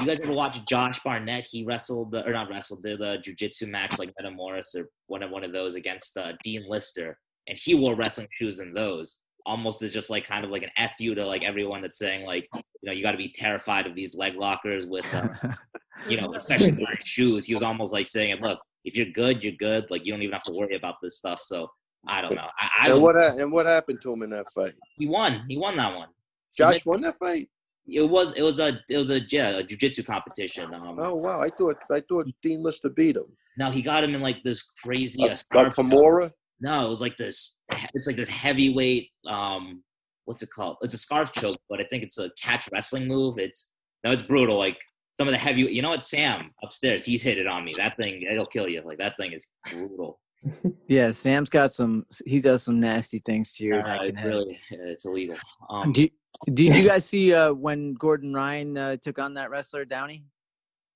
You 0.00 0.06
guys 0.06 0.18
ever 0.20 0.32
watch 0.32 0.58
Josh 0.68 1.00
Barnett? 1.04 1.44
He 1.48 1.64
wrestled, 1.64 2.14
uh, 2.14 2.22
or 2.26 2.32
not 2.32 2.50
wrestled, 2.50 2.82
did 2.82 3.00
a 3.00 3.18
jujitsu 3.18 3.68
match 3.68 3.98
like 3.98 4.12
Metamoris 4.20 4.74
or 4.74 4.88
one 5.06 5.22
of 5.22 5.30
one 5.30 5.44
of 5.44 5.52
those 5.52 5.76
against 5.76 6.16
uh, 6.16 6.32
Dean 6.42 6.64
Lister, 6.68 7.16
and 7.46 7.56
he 7.56 7.74
wore 7.74 7.94
wrestling 7.94 8.26
shoes 8.32 8.60
in 8.60 8.72
those. 8.74 9.20
Almost 9.46 9.82
as 9.82 9.92
just 9.92 10.08
like 10.10 10.24
kind 10.24 10.44
of 10.44 10.50
like 10.50 10.62
an 10.62 10.70
f 10.76 10.92
you 10.98 11.14
to 11.14 11.24
like 11.26 11.44
everyone 11.44 11.82
that's 11.82 11.98
saying 11.98 12.24
like 12.26 12.48
you 12.54 12.62
know 12.82 12.92
you 12.92 13.02
got 13.02 13.12
to 13.12 13.18
be 13.18 13.28
terrified 13.28 13.86
of 13.86 13.94
these 13.94 14.16
leg 14.16 14.34
lockers 14.36 14.86
with 14.86 15.06
uh, 15.14 15.28
you 16.08 16.18
know 16.20 16.34
especially 16.34 16.72
wearing 16.72 16.98
shoes. 17.04 17.44
He 17.44 17.54
was 17.54 17.62
almost 17.62 17.92
like 17.92 18.06
saying, 18.06 18.40
look, 18.40 18.58
if 18.84 18.96
you're 18.96 19.06
good, 19.12 19.44
you're 19.44 19.52
good. 19.58 19.90
Like 19.90 20.06
you 20.06 20.12
don't 20.12 20.22
even 20.22 20.32
have 20.32 20.44
to 20.44 20.54
worry 20.54 20.76
about 20.76 20.94
this 21.02 21.18
stuff. 21.18 21.40
So 21.44 21.68
I 22.08 22.20
don't 22.22 22.34
know. 22.34 22.48
I, 22.58 22.70
I 22.80 22.90
And 22.90 22.94
would- 23.02 23.14
what 23.14 23.38
and 23.38 23.52
what 23.52 23.66
happened 23.66 24.00
to 24.02 24.12
him 24.12 24.22
in 24.22 24.30
that 24.30 24.46
fight? 24.52 24.72
he 24.98 25.06
won. 25.06 25.44
He 25.48 25.56
won 25.58 25.76
that 25.76 25.94
one. 25.94 26.08
Josh 26.56 26.84
won 26.86 27.02
that 27.02 27.16
fight. 27.18 27.48
It 27.86 28.02
was 28.02 28.30
it 28.36 28.42
was 28.42 28.60
a 28.60 28.80
it 28.88 28.96
was 28.96 29.10
a 29.10 29.20
yeah 29.30 29.58
a 29.58 29.62
jujitsu 29.62 30.04
competition. 30.06 30.72
Um, 30.72 30.98
Oh 31.00 31.14
wow! 31.14 31.40
I 31.42 31.48
thought 31.50 31.76
I 31.90 32.00
thought 32.00 32.26
Dean 32.42 32.62
Lister 32.62 32.88
beat 32.88 33.16
him. 33.16 33.26
No, 33.58 33.70
he 33.70 33.82
got 33.82 34.02
him 34.02 34.14
in 34.14 34.20
like 34.20 34.42
this 34.42 34.62
crazy 34.82 35.28
Uh, 35.28 35.34
scarf. 35.34 35.74
Kimura. 35.74 36.30
No, 36.60 36.86
it 36.86 36.88
was 36.88 37.00
like 37.00 37.16
this. 37.16 37.56
It's 37.92 38.06
like 38.06 38.16
this 38.16 38.28
heavyweight. 38.28 39.10
Um, 39.26 39.82
what's 40.24 40.42
it 40.42 40.50
called? 40.50 40.76
It's 40.82 40.94
a 40.94 40.98
scarf 40.98 41.32
choke, 41.32 41.58
but 41.68 41.80
I 41.80 41.84
think 41.90 42.02
it's 42.02 42.18
a 42.18 42.30
catch 42.40 42.68
wrestling 42.72 43.06
move. 43.06 43.38
It's 43.38 43.70
no, 44.02 44.12
it's 44.12 44.22
brutal. 44.22 44.56
Like 44.56 44.80
some 45.18 45.28
of 45.28 45.32
the 45.32 45.38
heavy. 45.38 45.62
You 45.62 45.82
know 45.82 45.90
what? 45.90 46.04
Sam 46.04 46.50
upstairs, 46.62 47.04
he's 47.04 47.22
hit 47.22 47.38
it 47.38 47.46
on 47.46 47.64
me. 47.64 47.72
That 47.76 47.96
thing, 47.96 48.22
it'll 48.22 48.46
kill 48.46 48.68
you. 48.68 48.82
Like 48.84 48.98
that 48.98 49.16
thing 49.18 49.32
is 49.32 49.46
brutal. 49.70 50.20
yeah, 50.88 51.10
Sam's 51.10 51.50
got 51.50 51.72
some. 51.72 52.06
He 52.26 52.40
does 52.40 52.62
some 52.62 52.80
nasty 52.80 53.20
things 53.24 53.54
to 53.56 53.64
you. 53.64 53.76
Uh, 53.76 53.82
neck 53.82 54.00
it's 54.02 54.22
really, 54.24 54.60
it's 54.70 55.04
illegal. 55.04 55.36
Um, 55.70 55.92
Did, 55.92 56.10
did 56.52 56.74
you 56.74 56.84
guys 56.88 57.04
see 57.04 57.32
uh, 57.32 57.52
when 57.52 57.94
Gordon 57.94 58.32
Ryan 58.34 58.76
uh, 58.76 58.96
took 58.96 59.18
on 59.18 59.34
that 59.34 59.50
wrestler 59.50 59.84
Downey? 59.84 60.24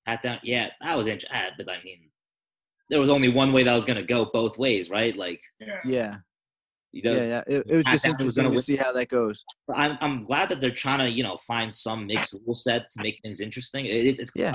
pat 0.05 0.21
down. 0.21 0.39
Yeah, 0.43 0.69
that 0.81 0.95
was 0.97 1.07
interesting. 1.07 1.39
But 1.57 1.69
I 1.69 1.77
mean, 1.83 2.09
there 2.89 2.99
was 2.99 3.09
only 3.09 3.29
one 3.29 3.51
way 3.53 3.63
that 3.63 3.73
was 3.73 3.85
gonna 3.85 4.03
go 4.03 4.25
both 4.25 4.57
ways, 4.57 4.89
right? 4.89 5.15
Like, 5.15 5.41
Yeah. 5.59 5.79
Yeah, 5.85 6.15
you 6.91 7.03
know, 7.03 7.13
yeah, 7.13 7.23
yeah. 7.25 7.43
It, 7.47 7.63
it 7.67 7.75
was 7.77 7.83
Pat 7.85 7.93
just 7.93 8.03
Downey 8.05 8.13
interesting 8.13 8.43
gonna 8.43 8.55
win. 8.55 8.61
see 8.63 8.75
how 8.75 8.91
that 8.93 9.09
goes. 9.09 9.43
But 9.67 9.77
I'm 9.77 9.97
I'm 10.01 10.23
glad 10.23 10.49
that 10.49 10.59
they're 10.61 10.71
trying 10.71 10.99
to 10.99 11.09
you 11.09 11.23
know 11.23 11.37
find 11.47 11.73
some 11.73 12.07
mixed 12.07 12.33
rule 12.45 12.53
set 12.55 12.89
to 12.91 13.01
make 13.03 13.19
things 13.23 13.39
interesting. 13.41 13.85
It, 13.85 14.19
it's 14.19 14.31
Yeah. 14.35 14.53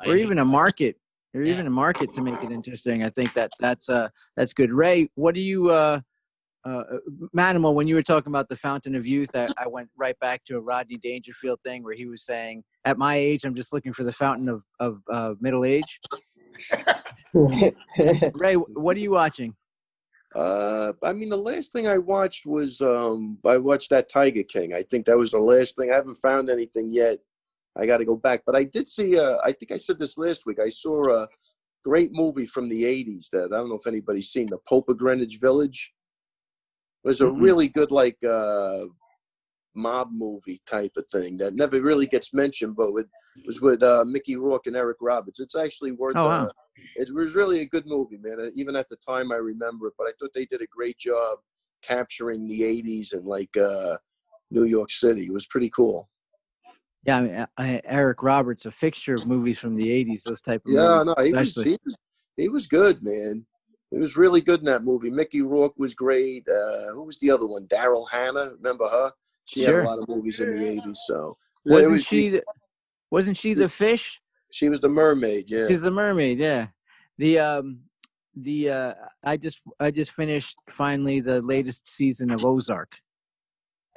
I 0.00 0.06
or 0.08 0.12
enjoy- 0.16 0.24
even 0.26 0.38
a 0.38 0.44
market 0.44 0.96
or 1.34 1.42
Yeah. 1.42 1.52
even 1.52 1.66
a 1.66 1.70
market 1.70 2.12
to 2.14 2.22
make 2.22 2.42
it 2.42 2.50
interesting 2.52 3.02
i 3.04 3.10
think 3.10 3.32
that 3.34 3.50
that's 3.60 3.88
uh 3.88 4.08
that's 4.36 4.52
good 4.54 4.72
ray 4.72 5.10
what 5.16 5.34
do 5.34 5.40
you 5.40 5.70
uh 5.70 6.00
uh, 6.66 6.82
Manimal, 7.36 7.74
when 7.74 7.86
you 7.86 7.94
were 7.94 8.02
talking 8.02 8.32
about 8.32 8.48
the 8.48 8.56
fountain 8.56 8.96
of 8.96 9.06
youth, 9.06 9.30
I, 9.34 9.46
I 9.56 9.68
went 9.68 9.88
right 9.96 10.18
back 10.18 10.44
to 10.46 10.56
a 10.56 10.60
Rodney 10.60 10.96
Dangerfield 10.96 11.60
thing 11.64 11.84
where 11.84 11.94
he 11.94 12.06
was 12.06 12.24
saying, 12.24 12.64
"At 12.84 12.98
my 12.98 13.14
age, 13.14 13.44
I'm 13.44 13.54
just 13.54 13.72
looking 13.72 13.92
for 13.92 14.02
the 14.02 14.12
fountain 14.12 14.48
of 14.48 14.64
of 14.80 15.00
uh, 15.10 15.34
middle 15.40 15.64
age." 15.64 16.00
Ray, 17.34 18.54
what 18.54 18.96
are 18.96 19.00
you 19.00 19.12
watching? 19.12 19.54
Uh, 20.34 20.92
I 21.02 21.12
mean, 21.12 21.28
the 21.28 21.36
last 21.36 21.72
thing 21.72 21.86
I 21.86 21.98
watched 21.98 22.46
was 22.46 22.80
um, 22.80 23.38
I 23.46 23.58
watched 23.58 23.90
that 23.90 24.08
Tiger 24.08 24.42
King. 24.42 24.74
I 24.74 24.82
think 24.82 25.06
that 25.06 25.16
was 25.16 25.30
the 25.30 25.38
last 25.38 25.76
thing. 25.76 25.92
I 25.92 25.94
haven't 25.94 26.16
found 26.16 26.50
anything 26.50 26.90
yet. 26.90 27.18
I 27.78 27.86
got 27.86 27.98
to 27.98 28.04
go 28.04 28.16
back, 28.16 28.42
but 28.44 28.56
I 28.56 28.64
did 28.64 28.88
see. 28.88 29.18
Uh, 29.18 29.36
I 29.44 29.52
think 29.52 29.70
I 29.70 29.76
said 29.76 30.00
this 30.00 30.18
last 30.18 30.46
week. 30.46 30.58
I 30.58 30.70
saw 30.70 31.22
a 31.22 31.28
great 31.84 32.10
movie 32.12 32.46
from 32.46 32.68
the 32.68 32.82
'80s 32.82 33.30
that 33.30 33.52
I 33.52 33.58
don't 33.58 33.68
know 33.68 33.76
if 33.76 33.86
anybody's 33.86 34.30
seen, 34.30 34.48
The 34.50 34.58
Pope 34.68 34.88
of 34.88 34.96
Greenwich 34.96 35.38
Village. 35.40 35.92
It 37.06 37.10
was 37.10 37.20
a 37.20 37.26
Mm-mm. 37.26 37.40
really 37.40 37.68
good, 37.68 37.92
like, 37.92 38.16
uh, 38.24 38.80
mob 39.76 40.08
movie 40.10 40.60
type 40.66 40.90
of 40.96 41.04
thing 41.12 41.36
that 41.36 41.54
never 41.54 41.80
really 41.80 42.06
gets 42.06 42.34
mentioned, 42.34 42.74
but 42.74 42.88
it 42.96 43.06
was 43.46 43.60
with 43.60 43.80
uh, 43.84 44.04
Mickey 44.04 44.34
Rourke 44.36 44.66
and 44.66 44.74
Eric 44.74 44.96
Roberts. 45.00 45.38
It's 45.38 45.54
actually 45.54 45.92
worth. 45.92 46.16
Oh, 46.16 46.26
wow. 46.26 46.46
uh, 46.46 46.50
it 46.96 47.08
was 47.14 47.36
really 47.36 47.60
a 47.60 47.66
good 47.66 47.84
movie, 47.86 48.16
man. 48.20 48.40
Uh, 48.40 48.50
Even 48.56 48.74
at 48.74 48.88
the 48.88 48.96
time, 48.96 49.30
I 49.30 49.36
remember 49.36 49.86
it, 49.86 49.94
but 49.96 50.08
I 50.08 50.12
thought 50.18 50.30
they 50.34 50.46
did 50.46 50.62
a 50.62 50.66
great 50.66 50.98
job 50.98 51.38
capturing 51.80 52.48
the 52.48 52.62
'80s 52.62 53.12
and 53.12 53.24
like 53.24 53.56
uh, 53.56 53.98
New 54.50 54.64
York 54.64 54.90
City. 54.90 55.26
It 55.26 55.32
was 55.32 55.46
pretty 55.46 55.70
cool. 55.70 56.08
Yeah, 57.04 57.18
I 57.18 57.20
mean, 57.20 57.46
I, 57.56 57.80
Eric 57.84 58.24
Roberts, 58.24 58.66
a 58.66 58.72
fixture 58.72 59.14
of 59.14 59.28
movies 59.28 59.60
from 59.60 59.76
the 59.76 59.86
'80s. 59.86 60.24
Those 60.24 60.40
type 60.40 60.66
of 60.66 60.72
Yeah, 60.72 61.02
movies, 61.02 61.06
no, 61.06 61.24
he 61.24 61.32
was, 61.32 61.54
he 61.54 61.78
was 61.84 61.96
he 62.36 62.48
was 62.48 62.66
good, 62.66 63.00
man. 63.04 63.46
He 63.96 64.00
was 64.00 64.14
really 64.18 64.42
good 64.42 64.60
in 64.60 64.66
that 64.66 64.84
movie. 64.84 65.08
Mickey 65.10 65.40
Rourke 65.40 65.72
was 65.78 65.94
great. 65.94 66.46
Uh, 66.46 66.92
who 66.92 67.06
was 67.06 67.16
the 67.16 67.30
other 67.30 67.46
one? 67.46 67.66
Daryl 67.66 68.06
Hannah. 68.10 68.50
Remember 68.60 68.86
her? 68.88 69.10
She 69.46 69.62
had 69.62 69.74
a 69.74 69.84
lot 69.84 69.98
of 69.98 70.06
movies 70.06 70.38
in 70.38 70.54
the 70.54 70.60
'80s. 70.60 70.96
So 71.06 71.38
wasn't 71.64 71.94
was- 71.94 72.04
she? 72.04 72.28
The, 72.28 72.44
wasn't 73.10 73.38
she 73.38 73.54
the 73.54 73.70
fish? 73.70 74.20
She 74.52 74.68
was 74.68 74.80
the 74.80 74.90
mermaid. 74.90 75.46
Yeah. 75.48 75.66
She's 75.66 75.82
a 75.84 75.90
mermaid. 75.90 76.38
Yeah. 76.38 76.66
The 77.16 77.38
um, 77.38 77.80
the 78.34 78.68
uh, 78.70 78.94
I 79.24 79.38
just 79.38 79.62
I 79.80 79.90
just 79.90 80.10
finished 80.12 80.56
finally 80.68 81.20
the 81.20 81.40
latest 81.40 81.88
season 81.88 82.30
of 82.30 82.44
Ozark. 82.44 82.92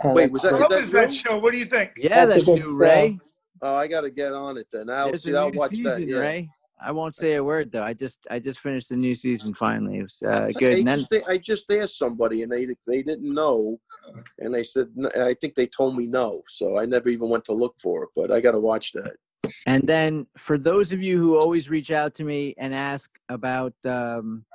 Oh, 0.02 0.14
Wait, 0.14 0.32
that's 0.32 0.43
was 0.43 0.70
that- 0.70 0.70
great. 0.70 0.70
What 0.70 0.91
that 0.91 1.14
show? 1.14 1.38
What 1.39 1.52
do 1.52 1.58
you 1.58 1.66
think? 1.66 1.91
Yeah, 1.97 2.26
That's 2.26 2.45
that's, 2.45 2.47
new, 2.47 2.64
show. 2.64 2.72
Ray. 2.72 3.18
Oh, 3.62 3.76
I 3.76 3.88
got 3.88 4.02
to 4.02 4.10
get 4.10 4.32
on 4.32 4.58
it 4.58 4.68
then. 4.72 4.89
I'll 4.89 5.08
There's 5.08 5.24
see. 5.24 5.36
I'll 5.36 5.52
watch 5.52 5.72
season, 5.72 5.84
that. 5.84 6.08
Yeah. 6.08 6.20
Ray. 6.20 6.50
I 6.82 6.92
won't 6.92 7.16
say 7.16 7.36
a 7.36 7.44
word 7.44 7.72
though. 7.72 7.84
I 7.84 7.94
just 7.94 8.26
I 8.30 8.40
just 8.40 8.60
finished 8.60 8.90
the 8.90 8.96
new 8.96 9.14
season 9.14 9.54
finally. 9.54 10.00
It 10.00 10.04
was 10.04 10.24
uh, 10.26 10.46
I- 10.48 10.52
good. 10.52 10.86
Then, 10.86 10.86
just, 10.86 11.14
I 11.28 11.38
just 11.38 11.72
asked 11.72 11.98
somebody 11.98 12.44
and 12.44 12.52
they 12.52 12.68
they 12.88 13.04
didn't 13.04 13.34
know, 13.34 13.80
and 14.40 14.54
they 14.54 14.64
said 14.64 14.88
I 15.16 15.34
think 15.34 15.56
they 15.56 15.68
told 15.68 15.98
me 15.98 16.08
no, 16.08 16.42
so 16.48 16.80
I 16.80 16.86
never 16.86 17.10
even 17.10 17.30
went 17.30 17.46
to 17.46 17.54
look 17.54 17.76
for 17.82 18.04
it. 18.04 18.10
But 18.16 18.32
I 18.32 18.40
got 18.40 18.52
to 18.52 18.60
watch 18.60 18.94
that. 18.94 19.16
And 19.66 19.88
then 19.88 20.28
for 20.38 20.58
those 20.58 20.92
of 20.92 21.02
you 21.02 21.18
who 21.18 21.38
always 21.38 21.70
reach 21.70 21.92
out 21.92 22.14
to 22.16 22.24
me 22.24 22.54
and 22.58 22.74
ask 22.74 23.10
about 23.30 23.74
um, 23.86 24.46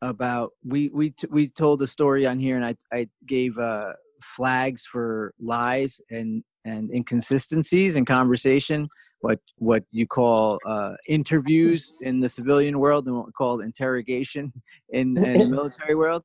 about 0.00 0.52
we 0.64 0.90
we 0.90 1.10
t- 1.10 1.28
we 1.30 1.48
told 1.48 1.80
the 1.80 1.86
story 1.86 2.26
on 2.26 2.38
here, 2.38 2.56
and 2.56 2.64
I 2.64 2.76
I 2.92 3.08
gave 3.26 3.58
uh, 3.58 3.92
flags 4.22 4.86
for 4.86 5.34
lies 5.40 6.00
and 6.10 6.44
and 6.64 6.90
inconsistencies 6.92 7.96
in 7.96 8.04
conversation. 8.04 8.88
What 9.22 9.40
what 9.56 9.84
you 9.90 10.06
call 10.06 10.58
uh, 10.66 10.94
interviews 11.08 11.96
in 12.02 12.20
the 12.20 12.28
civilian 12.28 12.78
world, 12.78 13.06
and 13.06 13.16
what 13.16 13.26
we 13.26 13.32
call 13.32 13.60
interrogation 13.60 14.52
in, 14.90 15.16
in 15.24 15.38
the 15.38 15.46
military 15.56 15.94
world. 15.94 16.22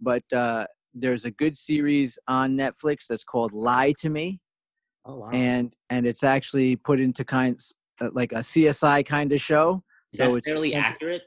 But 0.00 0.24
uh, 0.32 0.66
there's 0.92 1.24
a 1.24 1.30
good 1.30 1.56
series 1.56 2.18
on 2.28 2.56
Netflix 2.56 3.06
that's 3.08 3.24
called 3.24 3.52
"Lie 3.52 3.94
to 4.00 4.10
Me." 4.10 4.40
Oh 5.06 5.16
wow. 5.16 5.30
and 5.32 5.74
and 5.88 6.06
it's 6.06 6.22
actually 6.22 6.76
put 6.76 7.00
into 7.00 7.24
kinds 7.24 7.74
uh, 8.00 8.10
like 8.12 8.32
a 8.32 8.36
CSI 8.36 9.06
kind 9.06 9.32
of 9.32 9.40
show. 9.40 9.82
Is 10.12 10.18
so 10.18 10.34
it's 10.36 10.48
fairly 10.48 10.74
ent- 10.74 10.86
accurate? 10.86 11.22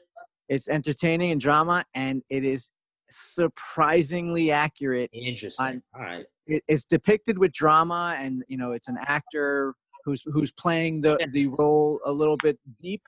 It's 0.48 0.68
entertaining 0.68 1.32
and 1.32 1.40
drama, 1.40 1.84
and 1.94 2.22
it 2.28 2.44
is 2.44 2.70
surprisingly 3.10 4.50
accurate. 4.50 5.10
Interesting. 5.12 5.82
All 5.94 6.02
right. 6.02 6.24
It, 6.46 6.62
it's 6.68 6.84
depicted 6.84 7.38
with 7.38 7.52
drama, 7.52 8.14
and 8.18 8.44
you 8.48 8.56
know, 8.56 8.72
it's 8.72 8.88
an 8.88 8.98
actor 9.00 9.74
who's 10.04 10.22
who's 10.26 10.52
playing 10.52 11.00
the 11.00 11.16
the 11.32 11.46
role 11.48 12.00
a 12.04 12.12
little 12.12 12.36
bit 12.36 12.58
deep, 12.80 13.02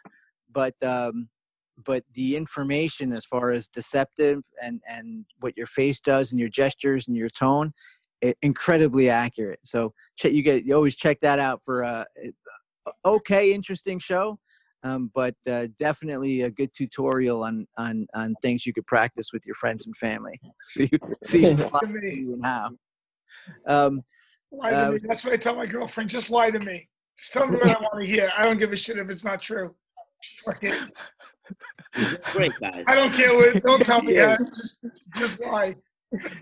but 0.53 0.75
um, 0.83 1.29
but 1.85 2.05
the 2.15 2.37
information 2.37 3.13
as 3.13 3.25
far 3.25 3.51
as 3.51 3.69
deceptive 3.69 4.43
and 4.63 4.81
and 4.89 5.25
what 5.41 5.57
your 5.57 5.67
face 5.67 6.01
does 6.01 6.33
and 6.33 6.41
your 6.41 6.49
gestures 6.49 7.07
and 7.09 7.17
your 7.17 7.29
tone, 7.29 7.73
it, 8.23 8.37
incredibly 8.43 9.09
accurate. 9.09 9.61
So 9.65 9.93
check 10.17 10.33
you 10.33 10.43
get 10.43 10.65
you 10.65 10.75
always 10.75 10.97
check 10.97 11.21
that 11.21 11.39
out 11.39 11.63
for 11.65 11.83
a, 11.83 12.07
a 12.87 12.91
okay 13.05 13.53
interesting 13.53 13.99
show, 13.99 14.39
um, 14.83 15.11
but 15.15 15.35
uh, 15.51 15.69
definitely 15.79 16.43
a 16.43 16.51
good 16.51 16.71
tutorial 16.75 17.43
on 17.43 17.67
on 17.77 18.07
on 18.15 18.35
things 18.43 18.65
you 18.67 18.73
could 18.73 18.87
practice 18.87 19.33
with 19.33 19.45
your 19.45 19.57
friends 19.57 19.87
and 19.87 19.97
family. 19.97 20.41
See 20.63 20.91
see 21.23 21.43
who 21.53 21.57
lies 21.57 21.71
to 22.03 22.17
you 22.17 22.33
and 22.35 22.45
how. 22.45 22.71
Um, 23.67 24.03
Lie 24.57 24.71
to 24.71 24.87
Uh, 24.89 24.91
me. 24.93 24.99
That's 25.03 25.25
what 25.25 25.33
I 25.33 25.37
tell 25.37 25.55
my 25.57 25.67
girlfriend. 25.67 26.11
Just 26.11 26.31
lie 26.31 26.51
to 26.51 26.59
me. 26.59 26.89
Just 27.19 27.33
tell 27.33 27.47
me 27.47 27.57
what 27.57 27.69
I 27.77 27.81
want 27.81 28.01
to 28.01 28.07
hear. 28.07 28.31
I 28.37 28.45
don't 28.45 28.59
give 28.59 28.73
a 28.73 28.77
shit 28.77 28.99
if 28.99 29.09
it's 29.11 29.25
not 29.25 29.41
true. 29.43 29.75
Fuck 30.45 30.63
it. 30.65 30.75
Great 32.33 32.53
guys. 32.61 32.85
I 32.87 32.95
don't 32.95 33.13
care 33.13 33.35
what. 33.35 33.63
Don't 33.63 33.85
tell 33.85 34.03
me 34.03 34.15
Yeah. 34.15 34.37
that. 34.37 34.49
Just, 34.57 34.85
just 35.17 35.41
lie. 35.41 35.77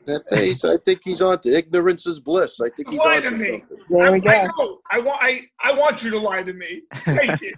That 0.06 0.24
day, 0.28 0.52
so 0.52 0.74
I 0.74 0.76
think 0.84 1.00
he's 1.02 1.22
on 1.22 1.40
to 1.40 1.56
ignorance 1.56 2.06
is 2.06 2.20
bliss. 2.20 2.60
I 2.60 2.68
think 2.70 2.90
he's 2.90 3.00
Lie 3.00 3.16
on 3.16 3.22
to 3.22 3.30
to 3.30 3.36
me. 3.36 3.62
There 3.88 4.12
we 4.12 4.20
I, 4.26 4.42
I 4.42 4.46
go. 4.46 4.52
know. 4.58 4.78
I 4.90 4.98
want. 5.00 5.18
I, 5.22 5.40
I 5.62 5.72
want 5.72 6.02
you 6.02 6.10
to 6.10 6.18
lie 6.18 6.42
to 6.42 6.52
me. 6.52 6.82
Thank 6.96 7.40
you. 7.42 7.54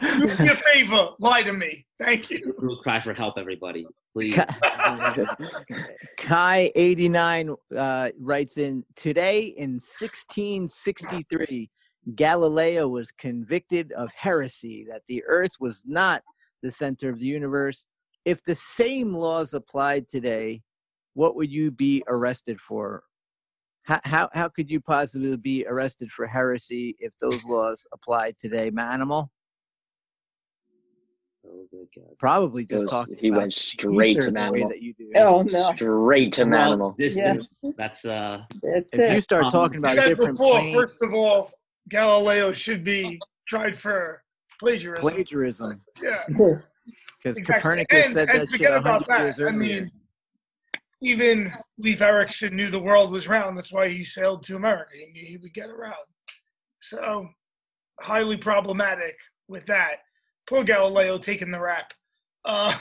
Do 0.00 0.26
me 0.26 0.48
a 0.48 0.56
favor. 0.56 1.10
Lie 1.20 1.44
to 1.44 1.52
me. 1.52 1.86
Thank 2.00 2.30
you. 2.30 2.54
We'll 2.58 2.78
cry 2.78 2.98
for 2.98 3.14
help, 3.14 3.38
everybody. 3.38 3.86
Please. 4.12 4.36
Kai 6.18 6.72
eighty 6.74 7.08
nine 7.08 7.54
uh, 7.76 8.10
writes 8.18 8.58
in 8.58 8.84
today 8.96 9.42
in 9.56 9.78
sixteen 9.78 10.66
sixty 10.66 11.24
three. 11.30 11.70
Galileo 12.16 12.88
was 12.88 13.12
convicted 13.12 13.92
of 13.92 14.10
heresy 14.14 14.86
that 14.90 15.02
the 15.08 15.22
Earth 15.26 15.52
was 15.60 15.82
not 15.86 16.22
the 16.62 16.70
center 16.70 17.08
of 17.08 17.20
the 17.20 17.26
universe. 17.26 17.86
If 18.24 18.42
the 18.44 18.54
same 18.54 19.14
laws 19.14 19.54
applied 19.54 20.08
today, 20.08 20.62
what 21.14 21.34
would 21.36 21.50
you 21.50 21.70
be 21.70 22.02
arrested 22.08 22.60
for? 22.60 23.02
How, 23.84 24.00
how, 24.04 24.30
how 24.32 24.48
could 24.48 24.70
you 24.70 24.80
possibly 24.80 25.36
be 25.36 25.64
arrested 25.66 26.10
for 26.10 26.26
heresy 26.26 26.96
if 26.98 27.12
those 27.20 27.44
laws 27.46 27.86
applied 27.92 28.38
today, 28.38 28.70
Manimal? 28.70 29.28
Oh, 31.46 31.66
good 31.70 31.88
Probably 32.18 32.64
just 32.64 32.84
Goes- 32.84 32.90
talking. 32.90 33.16
he 33.18 33.28
about 33.28 33.40
went 33.42 33.54
straight 33.54 34.20
to 34.20 34.30
the 34.30 34.38
Manimal. 34.38 34.68
that 34.70 34.80
you 34.80 34.94
do. 34.94 35.10
Oh 35.16 35.42
no, 35.42 35.72
Straight 35.72 36.32
to 36.34 36.44
Well, 36.44 36.52
Manimal. 36.78 36.88
Existence. 36.92 37.46
That's 37.76 38.04
uh. 38.06 38.42
that's 38.62 38.94
If 38.94 39.12
you 39.14 39.20
start 39.20 39.44
Um, 39.46 39.50
talking 39.50 39.78
about 39.78 39.92
said 39.92 40.08
different 40.08 40.32
before. 40.38 40.52
planes, 40.60 40.74
First 40.74 41.02
of 41.02 41.12
all, 41.12 41.50
Galileo 41.90 42.50
should 42.52 42.82
be 42.82 43.20
tried 43.46 43.78
for 43.78 44.22
plagiarism. 44.58 45.02
plagiarism, 45.02 45.82
Yeah. 46.02 46.22
because 46.28 46.64
Exactly. 47.38 47.44
Copernicus 47.54 48.04
and, 48.06 48.14
said 48.14 48.28
and 48.30 48.40
that 48.40 48.48
shit 48.48 48.50
forget 48.50 48.72
a 48.72 48.80
hundred 48.80 49.18
years 49.22 49.36
that. 49.36 49.42
I 49.42 49.46
earlier. 49.48 49.58
mean, 49.82 49.90
even 51.04 51.50
Leif 51.78 52.00
Erikson 52.00 52.56
knew 52.56 52.70
the 52.70 52.78
world 52.78 53.10
was 53.10 53.28
round. 53.28 53.56
That's 53.56 53.72
why 53.72 53.88
he 53.88 54.02
sailed 54.02 54.42
to 54.44 54.56
America. 54.56 54.92
He 54.94 55.12
knew 55.12 55.26
he 55.26 55.36
would 55.36 55.52
get 55.54 55.68
around. 55.68 55.94
So, 56.80 57.28
highly 58.00 58.36
problematic 58.36 59.16
with 59.48 59.66
that. 59.66 59.96
Poor 60.48 60.64
Galileo 60.64 61.18
taking 61.18 61.50
the 61.50 61.60
rap. 61.60 61.92
Uh, 62.44 62.74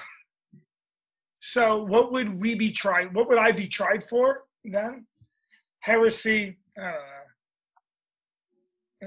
so, 1.39 1.84
what 1.84 2.11
would 2.11 2.39
we 2.39 2.55
be 2.55 2.71
tried? 2.71 3.13
What 3.13 3.28
would 3.30 3.38
I 3.38 3.51
be 3.51 3.67
tried 3.67 4.03
for 4.09 4.43
then? 4.63 5.05
Heresy. 5.82 6.57
I 6.78 6.82
don't 6.82 6.91
know. 6.93 6.99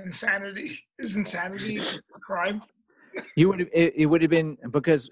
Insanity. 0.05 0.79
Is 0.99 1.17
insanity 1.17 1.79
a 1.79 2.19
crime? 2.21 2.63
You 3.35 3.49
would 3.49 3.61
have 3.61 3.71
it, 3.73 3.95
it 3.97 4.07
would 4.07 4.21
have 4.21 4.31
been 4.31 4.59
because 4.71 5.09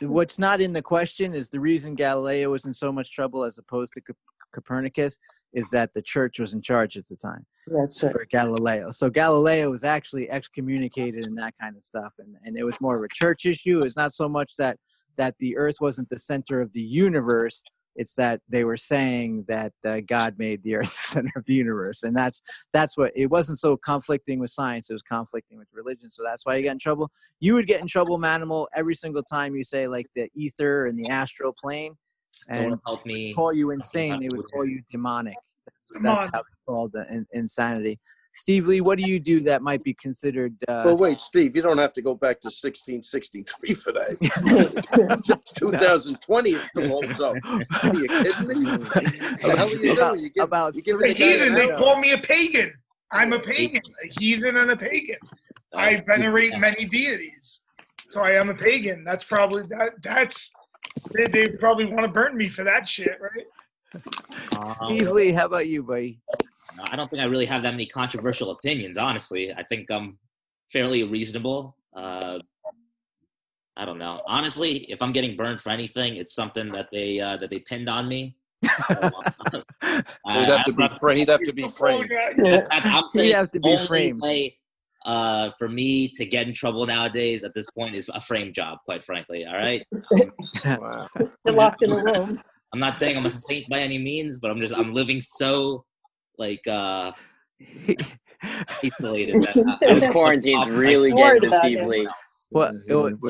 what's 0.00 0.38
not 0.38 0.60
in 0.60 0.72
the 0.72 0.82
question 0.82 1.34
is 1.34 1.48
the 1.48 1.60
reason 1.60 1.94
Galileo 1.94 2.50
was 2.50 2.66
in 2.66 2.74
so 2.74 2.92
much 2.92 3.12
trouble 3.12 3.44
as 3.44 3.58
opposed 3.58 3.92
to 3.94 4.00
Cop- 4.00 4.16
Copernicus 4.52 5.18
is 5.52 5.68
that 5.70 5.92
the 5.94 6.02
church 6.02 6.38
was 6.38 6.54
in 6.54 6.62
charge 6.62 6.96
at 6.96 7.08
the 7.08 7.16
time 7.16 7.44
That's 7.66 8.02
it. 8.02 8.12
for 8.12 8.24
Galileo. 8.30 8.90
So 8.90 9.10
Galileo 9.10 9.70
was 9.70 9.84
actually 9.84 10.30
excommunicated 10.30 11.26
and 11.26 11.36
that 11.38 11.54
kind 11.60 11.76
of 11.76 11.82
stuff, 11.82 12.14
and 12.18 12.36
and 12.44 12.56
it 12.56 12.64
was 12.64 12.80
more 12.80 12.96
of 12.96 13.02
a 13.02 13.08
church 13.12 13.46
issue. 13.46 13.80
It's 13.80 13.96
not 13.96 14.12
so 14.12 14.28
much 14.28 14.56
that 14.56 14.78
that 15.16 15.34
the 15.38 15.56
Earth 15.56 15.76
wasn't 15.80 16.08
the 16.08 16.18
center 16.18 16.60
of 16.60 16.72
the 16.72 16.80
universe, 16.80 17.62
It's 17.96 18.14
that 18.14 18.40
they 18.48 18.64
were 18.64 18.76
saying 18.76 19.44
that 19.48 19.72
uh, 19.84 20.00
God 20.06 20.34
made 20.38 20.62
the 20.62 20.76
earth 20.76 20.84
the 20.84 21.08
center 21.08 21.32
of 21.36 21.44
the 21.46 21.54
universe, 21.54 22.02
and 22.02 22.16
that's 22.16 22.42
that's 22.72 22.96
what 22.96 23.12
it 23.14 23.26
wasn't 23.26 23.58
so 23.58 23.76
conflicting 23.76 24.38
with 24.38 24.50
science; 24.50 24.90
it 24.90 24.94
was 24.94 25.02
conflicting 25.02 25.58
with 25.58 25.68
religion. 25.72 26.10
So 26.10 26.22
that's 26.24 26.44
why 26.44 26.56
you 26.56 26.62
get 26.62 26.72
in 26.72 26.78
trouble. 26.78 27.10
You 27.40 27.54
would 27.54 27.66
get 27.66 27.80
in 27.80 27.88
trouble, 27.88 28.18
Manimal, 28.18 28.66
every 28.74 28.94
single 28.94 29.22
time 29.22 29.54
you 29.54 29.64
say 29.64 29.86
like 29.86 30.06
the 30.14 30.28
ether 30.34 30.86
and 30.86 30.98
the 30.98 31.08
astral 31.08 31.54
plane, 31.60 31.96
and 32.48 32.70
Don't 32.70 32.80
help 32.86 33.06
me. 33.06 33.34
call 33.34 33.52
you 33.52 33.70
insane. 33.70 34.20
They 34.20 34.28
would 34.28 34.50
call 34.52 34.66
you 34.66 34.82
demonic. 34.90 35.36
That's, 35.66 36.02
that's 36.02 36.32
how 36.32 36.40
it's 36.40 36.56
called 36.66 36.94
uh, 36.96 37.04
in, 37.10 37.26
insanity. 37.32 37.98
Steve 38.34 38.66
Lee, 38.66 38.80
what 38.80 38.98
do 38.98 39.08
you 39.08 39.20
do 39.20 39.40
that 39.42 39.62
might 39.62 39.82
be 39.84 39.94
considered? 39.94 40.54
Uh, 40.66 40.82
Well, 40.84 40.96
wait, 40.96 41.20
Steve, 41.20 41.54
you 41.54 41.62
don't 41.62 41.78
have 41.78 41.92
to 41.92 42.02
go 42.02 42.14
back 42.14 42.40
to 42.40 42.46
1663 42.48 43.74
for 43.74 43.92
that. 43.92 44.16
It's 45.38 45.52
2020, 45.52 46.50
it 46.50 46.64
still 46.64 46.88
holds 46.88 47.20
up. 47.20 47.36
Are 47.44 47.94
you 47.94 48.08
kidding 48.08 48.48
me? 48.64 48.70
What 48.72 48.90
the 48.92 49.54
hell 49.56 49.68
are 49.68 49.70
you 49.70 49.92
About- 49.92 50.10
doing? 50.14 50.22
You 50.24 50.30
give, 50.30 50.44
about 50.44 50.74
you 50.74 50.82
give 50.82 50.96
A 51.00 51.02
the 51.04 51.12
heathen, 51.14 51.54
they 51.54 51.68
call 51.68 52.00
me 52.00 52.12
a 52.12 52.18
pagan. 52.18 52.72
I'm 53.12 53.32
a 53.32 53.38
pagan, 53.38 53.82
a 54.02 54.08
heathen 54.18 54.56
and 54.56 54.70
a 54.70 54.76
pagan. 54.76 55.18
I 55.72 56.02
venerate 56.06 56.58
many 56.58 56.84
deities. 56.86 57.60
So 58.10 58.20
I 58.20 58.32
am 58.32 58.48
a 58.48 58.54
pagan. 58.54 59.04
That's 59.04 59.24
probably 59.24 59.62
that 59.68 59.94
that's 60.02 60.50
they, 61.12 61.24
they 61.26 61.48
probably 61.48 61.84
want 61.86 62.02
to 62.02 62.08
burn 62.08 62.36
me 62.36 62.48
for 62.48 62.64
that 62.64 62.88
shit, 62.88 63.16
right? 63.20 64.02
Steve 64.84 65.08
Lee, 65.10 65.32
how 65.32 65.46
about 65.46 65.66
you, 65.68 65.82
buddy? 65.82 66.20
No, 66.76 66.84
I 66.90 66.96
don't 66.96 67.08
think 67.08 67.22
I 67.22 67.26
really 67.26 67.46
have 67.46 67.62
that 67.62 67.72
many 67.72 67.86
controversial 67.86 68.50
opinions, 68.50 68.98
honestly. 68.98 69.52
I 69.52 69.62
think 69.62 69.90
I'm 69.90 70.18
fairly 70.72 71.04
reasonable. 71.04 71.76
Uh, 71.94 72.38
I 73.76 73.84
don't 73.84 73.98
know. 73.98 74.18
Honestly, 74.26 74.78
if 74.90 75.02
I'm 75.02 75.12
getting 75.12 75.36
burned 75.36 75.60
for 75.60 75.70
anything, 75.70 76.16
it's 76.16 76.34
something 76.34 76.70
that 76.72 76.88
they 76.92 77.20
uh, 77.20 77.36
that 77.38 77.50
they 77.50 77.60
pinned 77.60 77.88
on 77.88 78.08
me. 78.08 78.36
So, 78.64 78.70
uh, 79.82 80.02
He'd 80.28 80.48
have 80.48 80.64
to 80.64 80.72
be 80.72 80.88
framed. 81.00 81.18
He'd 81.18 81.28
have 81.28 81.40
to 81.40 81.52
be 81.52 81.68
framed. 81.68 82.10
I'm 82.12 82.82
He'd 82.82 83.10
saying 83.10 83.34
have 83.34 83.50
to 83.52 83.60
be 83.60 83.68
only 83.70 83.86
framed. 83.86 84.20
way 84.20 84.58
uh, 85.04 85.50
for 85.58 85.68
me 85.68 86.08
to 86.08 86.24
get 86.24 86.46
in 86.48 86.54
trouble 86.54 86.86
nowadays 86.86 87.44
at 87.44 87.54
this 87.54 87.70
point 87.70 87.94
is 87.94 88.08
a 88.12 88.20
frame 88.20 88.52
job, 88.52 88.78
quite 88.84 89.04
frankly. 89.04 89.44
All 89.44 89.54
right. 89.54 89.84
Wow. 90.64 91.08
You're 91.44 91.54
locked 91.54 91.82
in 91.82 91.92
a 91.92 91.96
room. 91.96 92.40
I'm 92.72 92.80
not 92.80 92.98
saying 92.98 93.16
I'm 93.16 93.26
a 93.26 93.30
saint 93.30 93.68
by 93.68 93.80
any 93.80 93.98
means, 93.98 94.38
but 94.38 94.50
I'm 94.50 94.60
just 94.60 94.74
I'm 94.74 94.94
living 94.94 95.20
so 95.20 95.84
like 96.38 96.66
uh 96.66 97.12
isolated 98.82 99.42
that 99.42 99.56
I- 99.82 100.06
I 100.06 100.12
quarantine's 100.12 100.68
really 100.68 101.10
like 101.10 101.24
Worried 101.24 101.42
getting 101.42 101.50
to 101.50 101.58
Steve 101.60 101.78
him. 101.80 101.88
Lee. 101.88 102.08
Well, 102.52 102.72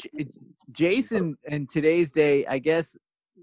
J- 0.03 0.27
Jason, 0.73 1.37
in 1.45 1.67
today's 1.67 2.13
day, 2.13 2.45
I 2.47 2.59
guess 2.59 2.97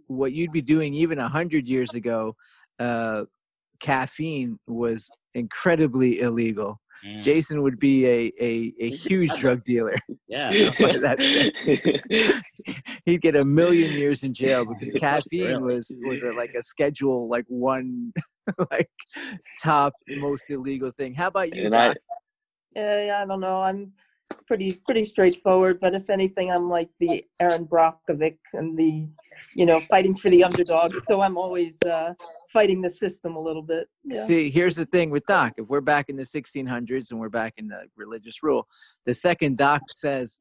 what 0.07 0.33
you'd 0.33 0.51
be 0.51 0.61
doing 0.61 0.93
even 0.93 1.19
a 1.19 1.27
hundred 1.29 1.67
years 1.67 1.93
ago, 1.93 2.35
uh, 2.79 3.23
caffeine 3.79 4.59
was 4.67 5.09
incredibly 5.33 6.19
illegal. 6.19 6.79
Mm, 7.05 7.21
Jason 7.21 7.63
would 7.63 7.79
be 7.79 8.05
a, 8.05 8.31
a, 8.39 8.73
a 8.79 8.89
huge 8.91 9.31
drug 9.39 9.63
dealer. 9.63 9.95
yeah. 10.27 10.51
That 10.51 11.19
He'd 13.05 13.21
get 13.21 13.35
a 13.35 13.43
million 13.43 13.91
years 13.93 14.23
in 14.23 14.33
jail 14.33 14.65
because 14.65 14.91
caffeine 14.99 15.61
was 15.63 15.95
was 16.05 16.21
a, 16.21 16.31
like 16.31 16.53
a 16.55 16.61
schedule 16.61 17.27
like 17.27 17.45
one 17.47 18.13
like 18.71 18.89
top 19.61 19.93
most 20.07 20.45
illegal 20.49 20.91
thing. 20.91 21.13
How 21.13 21.27
about 21.27 21.53
you? 21.55 21.73
I- 21.73 21.95
Yeah, 22.75 23.05
yeah, 23.05 23.21
I 23.21 23.25
don't 23.25 23.41
know. 23.41 23.61
I'm 23.61 23.91
pretty 24.47 24.81
pretty 24.85 25.05
straightforward, 25.05 25.79
but 25.79 25.93
if 25.93 26.09
anything, 26.09 26.51
I'm 26.51 26.69
like 26.69 26.89
the 26.99 27.23
Erin 27.39 27.67
Brockovich 27.67 28.37
and 28.53 28.77
the, 28.77 29.07
you 29.55 29.65
know, 29.65 29.79
fighting 29.81 30.15
for 30.15 30.29
the 30.29 30.43
underdog. 30.43 30.93
So 31.07 31.21
I'm 31.21 31.37
always 31.37 31.77
uh, 31.83 32.13
fighting 32.51 32.81
the 32.81 32.89
system 32.89 33.35
a 33.35 33.41
little 33.41 33.61
bit. 33.61 33.87
Yeah. 34.03 34.25
See, 34.25 34.49
here's 34.49 34.75
the 34.75 34.85
thing 34.85 35.09
with 35.09 35.25
Doc. 35.25 35.53
If 35.57 35.67
we're 35.67 35.81
back 35.81 36.09
in 36.09 36.15
the 36.15 36.23
1600s 36.23 37.11
and 37.11 37.19
we're 37.19 37.29
back 37.29 37.53
in 37.57 37.67
the 37.67 37.83
religious 37.97 38.41
rule, 38.41 38.67
the 39.05 39.13
second 39.13 39.57
Doc 39.57 39.81
says, 39.93 40.37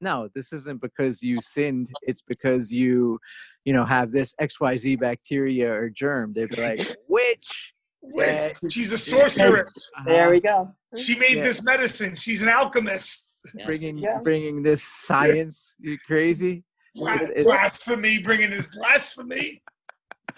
"No, 0.00 0.28
this 0.34 0.52
isn't 0.52 0.80
because 0.80 1.22
you 1.22 1.40
sinned. 1.40 1.90
It's 2.02 2.22
because 2.22 2.72
you, 2.72 3.18
you 3.64 3.72
know, 3.72 3.84
have 3.84 4.10
this 4.10 4.34
XYZ 4.40 4.98
bacteria 5.00 5.72
or 5.72 5.90
germ." 5.90 6.32
They'd 6.32 6.50
be 6.50 6.60
like, 6.62 6.80
"Which?" 7.08 7.72
Wait, 8.00 8.26
Yeah. 8.62 8.68
she's 8.70 8.92
a 8.92 8.98
sorceress. 8.98 9.90
Uh-huh. 9.96 10.04
There 10.06 10.30
we 10.30 10.40
go. 10.40 10.68
She 10.96 11.18
made 11.18 11.38
Yeah. 11.38 11.44
this 11.44 11.62
medicine. 11.62 12.14
She's 12.14 12.42
an 12.42 12.48
alchemist. 12.48 13.28
Yes. 13.54 13.66
bringing 13.66 13.98
Yeah. 13.98 14.18
bringing 14.22 14.62
this 14.62 14.82
science. 14.82 15.74
You 15.78 15.96
crazy? 16.06 16.64
Bla- 16.94 17.14
It's- 17.14 17.28
it's- 17.30 17.44
blasphemy, 17.44 18.18
bringing 18.18 18.50
this 18.50 18.66
blasphemy. 18.68 19.62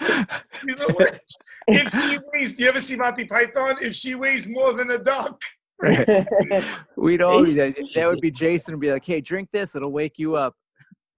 You 0.00 0.76
know 0.76 0.88
what? 0.94 1.18
If 1.68 2.02
she 2.02 2.18
weighs, 2.32 2.58
you 2.58 2.68
ever 2.68 2.80
see 2.80 2.96
Monty 2.96 3.24
Python? 3.26 3.76
If 3.80 3.94
she 3.94 4.14
weighs 4.14 4.46
more 4.46 4.72
than 4.72 4.90
a 4.90 4.98
duck, 4.98 5.40
We'd 6.96 7.22
always 7.22 7.54
that 7.54 7.74
that 7.94 8.08
would 8.08 8.20
be 8.20 8.30
Jason 8.30 8.74
would 8.74 8.80
be 8.80 8.90
like, 8.90 9.04
"Hey, 9.04 9.20
drink 9.20 9.48
this. 9.52 9.74
It'll 9.74 9.92
wake 9.92 10.18
you 10.18 10.36
up." 10.36 10.54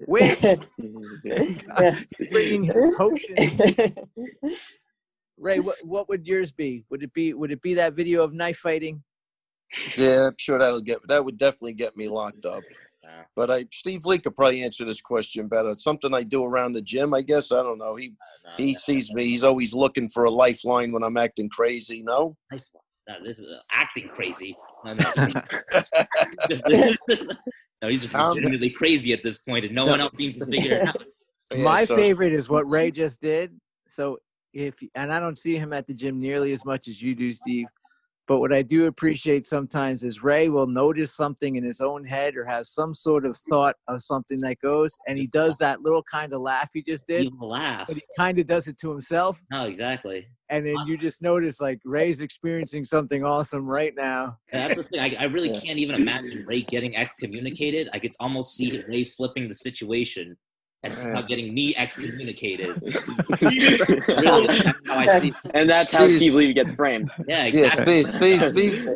Which 0.07 0.41
bringing 2.31 2.65
his 2.65 2.97
potion. 2.97 3.37
Ray, 5.39 5.61
what 5.61 5.77
what 5.85 6.09
would 6.09 6.27
yours 6.27 6.53
be? 6.53 6.85
Would 6.91 7.03
it 7.03 7.13
be 7.13 7.35
would 7.35 7.53
it 7.53 7.63
be 7.63 7.75
that 7.75 7.95
video 7.95 8.23
of 8.23 8.33
knife 8.33 8.59
fighting? 8.59 9.03
Yeah, 9.97 10.27
I'm 10.27 10.35
sure 10.39 10.59
that'll 10.59 10.81
get 10.81 10.99
that 11.09 11.25
would 11.25 11.39
definitely 11.39 11.75
get 11.75 11.97
me 11.97 12.09
locked 12.09 12.47
up. 12.47 12.63
But 13.35 13.51
I 13.51 13.67
Steve 13.73 14.05
Lee 14.05 14.19
could 14.19 14.37
probably 14.37 14.63
answer 14.63 14.85
this 14.85 15.01
question 15.01 15.49
better. 15.49 15.71
It's 15.71 15.85
something 15.85 16.13
I 16.13 16.23
do 16.23 16.45
around 16.45 16.73
the 16.73 16.83
gym, 16.83 17.15
I 17.15 17.23
guess. 17.23 17.51
I 17.51 17.63
don't 17.63 17.79
know. 17.79 17.97
He 17.97 18.13
No, 18.45 18.51
he 18.59 18.73
no, 18.73 18.79
sees 18.79 19.13
me. 19.13 19.27
He's 19.27 19.45
always 19.45 19.75
looking 19.75 20.09
for 20.09 20.25
a 20.25 20.31
lifeline 20.31 20.93
when 20.93 21.03
I'm 21.03 21.17
acting 21.17 21.49
crazy. 21.49 22.03
No. 22.03 22.37
No, 23.09 23.15
this 23.25 23.39
is 23.39 23.45
uh, 23.47 23.59
acting 23.73 24.09
crazy. 24.09 24.57
No, 24.85 24.95
no, 24.95 25.13
just, 26.49 26.63
no, 26.69 27.89
he's 27.89 28.01
just 28.03 28.15
Um, 28.15 28.29
legitimately 28.35 28.71
crazy 28.71 29.13
at 29.13 29.23
this 29.23 29.39
point, 29.39 29.65
and 29.65 29.75
no 29.75 29.87
one 29.87 30.01
else 30.01 30.13
seems 30.17 30.37
to 30.39 30.47
figure 30.47 30.77
it 30.77 30.83
out. 30.89 31.03
Yeah, 31.53 31.63
My 31.63 31.85
so- 31.85 31.97
favorite 31.97 32.33
is 32.33 32.49
what 32.49 32.69
Ray 32.69 32.91
just 32.91 33.21
did. 33.21 33.59
So 33.89 34.19
if 34.55 34.75
and 34.95 35.13
I 35.13 35.21
don't 35.21 35.39
see 35.39 35.57
him 35.57 35.73
at 35.73 35.87
the 35.87 35.95
gym 35.95 36.21
nearly 36.21 36.53
as 36.53 36.65
much 36.65 36.89
as 36.89 37.01
you 37.03 37.15
do, 37.15 37.33
Steve. 37.33 37.67
But 38.29 38.39
what 38.39 38.53
I 38.53 38.63
do 38.63 38.87
appreciate 38.87 39.47
sometimes 39.47 40.05
is 40.05 40.23
Ray 40.23 40.49
will 40.49 40.67
notice 40.69 41.15
something 41.15 41.57
in 41.57 41.65
his 41.65 41.81
own 41.81 42.05
head 42.05 42.37
or 42.37 42.45
have 42.45 42.67
some 42.67 42.95
sort 42.95 43.27
of 43.27 43.37
thought 43.51 43.75
of 43.89 44.03
something 44.03 44.41
that 44.43 44.59
goes, 44.63 44.97
and 45.09 45.19
he 45.19 45.27
does 45.27 45.59
that 45.59 45.83
little 45.83 46.05
kind 46.05 46.33
of 46.33 46.41
laugh 46.41 46.71
he 46.73 46.83
just 46.83 47.07
did, 47.09 47.25
People 47.25 47.49
laugh. 47.49 47.87
but 47.89 47.97
he 47.97 48.03
kind 48.17 48.39
of 48.39 48.47
does 48.47 48.69
it 48.69 48.79
to 48.79 48.91
himself. 48.91 49.39
No, 49.51 49.65
exactly. 49.67 50.29
And 50.51 50.67
then 50.67 50.77
uh 50.79 50.85
you 50.87 50.97
just 50.99 51.23
notice 51.23 51.61
like 51.61 51.81
Ray's 51.85 52.21
experiencing 52.21 52.85
something 52.85 53.25
awesome 53.25 53.67
right 53.67 53.95
now. 53.97 54.39
And 54.53 54.63
that's 54.63 54.77
the 54.77 54.83
thing. 54.85 55.01
I, 55.01 55.15
I 55.19 55.25
really 55.25 55.51
Yeah. 55.51 55.61
can't 55.61 55.79
even 55.79 55.95
imagine 55.95 56.45
Ray 56.47 56.63
getting 56.63 56.95
excommunicated. 56.97 57.89
I 57.93 57.99
could 57.99 58.13
almost 58.21 58.55
see 58.55 58.83
Ray 58.87 59.05
flipping 59.05 59.49
the 59.49 59.55
situation 59.55 60.37
and 60.83 60.95
somehow 60.95 61.23
getting 61.23 61.55
me 61.55 61.75
excommunicated. 61.77 62.81
really, 63.41 64.47
that's 64.47 64.81
how 64.89 64.99
I 64.99 65.21
see. 65.21 65.33
And 65.55 65.71
that's 65.71 65.91
how 65.91 66.07
Jeez. 66.07 66.17
Steve 66.17 66.35
Lee 66.35 66.53
gets 66.53 66.75
framed. 66.75 67.11
Yeah, 67.29 67.47
Yeah. 67.47 67.69
Steve, 67.71 68.07
Steve, 68.07 68.43
Steve, 68.45 68.89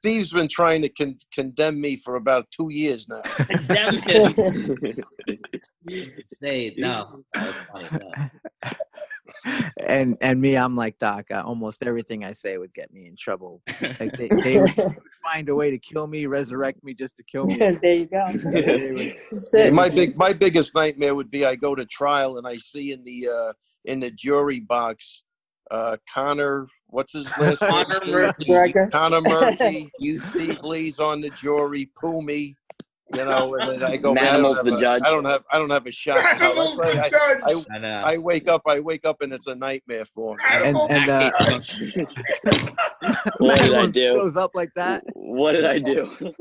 Steve's 0.00 0.32
been 0.32 0.48
trying 0.48 0.82
to 0.82 0.88
con- 0.88 1.18
condemn 1.32 1.80
me 1.80 1.96
for 1.96 2.16
about 2.16 2.48
two 2.50 2.68
years 2.70 3.08
now. 3.08 3.20
Condemn 3.22 3.94
him. 4.02 4.32
Say 6.26 6.74
no. 6.76 7.24
That 7.34 7.46
was 7.46 7.54
funny, 7.72 7.88
no. 7.92 8.70
And 9.86 10.16
and 10.20 10.40
me, 10.40 10.56
I'm 10.56 10.76
like 10.76 10.98
Doc. 10.98 11.26
I, 11.30 11.40
almost 11.40 11.82
everything 11.82 12.24
I 12.24 12.32
say 12.32 12.58
would 12.58 12.74
get 12.74 12.92
me 12.92 13.06
in 13.06 13.16
trouble. 13.16 13.62
Like 14.00 14.12
they, 14.16 14.28
they 14.42 14.60
would 14.60 14.70
find 15.24 15.48
a 15.48 15.54
way 15.54 15.70
to 15.70 15.78
kill 15.78 16.06
me, 16.06 16.26
resurrect 16.26 16.82
me 16.84 16.94
just 16.94 17.16
to 17.18 17.22
kill 17.22 17.46
me. 17.46 17.58
there 17.82 17.94
you 17.94 18.06
go. 18.06 18.26
They 18.42 18.92
would- 18.92 19.12
That's 19.32 19.50
See, 19.52 19.58
it. 19.68 19.72
my 19.72 19.88
big 19.88 20.16
my 20.16 20.32
biggest 20.32 20.74
nightmare 20.74 21.14
would 21.14 21.30
be 21.30 21.44
I 21.44 21.54
go 21.56 21.74
to 21.74 21.84
trial 21.86 22.38
and 22.38 22.46
I 22.46 22.56
see 22.56 22.92
in 22.92 23.04
the 23.04 23.28
uh 23.28 23.52
in 23.84 24.00
the 24.00 24.10
jury 24.10 24.60
box 24.60 25.22
uh 25.70 25.96
Connor 26.12 26.66
what's 26.88 27.12
his 27.12 27.26
last 27.38 27.60
name? 27.62 27.70
Connor 27.70 28.00
Murphy. 28.06 28.74
Connor 28.90 29.20
Murphy, 29.20 29.90
You 29.98 30.16
see, 30.18 30.46
Steve 30.46 30.58
Lee's 30.62 30.98
on 31.00 31.20
the 31.20 31.30
jury, 31.30 31.90
Poomy, 32.02 32.54
you 33.14 33.24
know, 33.24 33.54
and 33.54 33.80
then 33.80 33.90
I 33.90 33.96
go, 33.96 34.12
man, 34.12 34.24
Manimal's 34.24 34.62
the 34.62 34.74
a, 34.74 34.78
judge. 34.78 35.02
I 35.04 35.10
don't 35.10 35.24
have 35.24 35.42
I 35.50 35.58
don't 35.58 35.70
have 35.70 35.86
a 35.86 35.90
shot. 35.90 36.16
You 36.16 36.22
know, 36.40 36.46
Animals 36.46 36.76
the 36.76 37.02
I, 37.04 37.08
judge. 37.08 37.66
I 37.70 37.78
know. 37.78 38.02
I 38.04 38.18
wake 38.18 38.48
up, 38.48 38.62
I 38.66 38.80
wake 38.80 39.04
up 39.04 39.22
and 39.22 39.32
it's 39.32 39.46
a 39.46 39.54
nightmare 39.54 40.04
for 40.04 40.36
me. 40.36 40.42
and 40.50 40.64
Animals 40.64 40.90
and 40.90 41.08
the 41.08 41.14
uh, 41.14 41.50
judge. 41.50 41.96
What 43.38 43.58
did 43.58 43.72
I 43.72 43.76
Animals 43.76 43.92
do? 43.92 44.12
Shows 44.14 44.36
up 44.36 44.54
like 44.54 44.70
that. 44.74 45.04
What 45.14 45.52
did 45.52 45.64
I 45.64 45.78
do? 45.78 46.34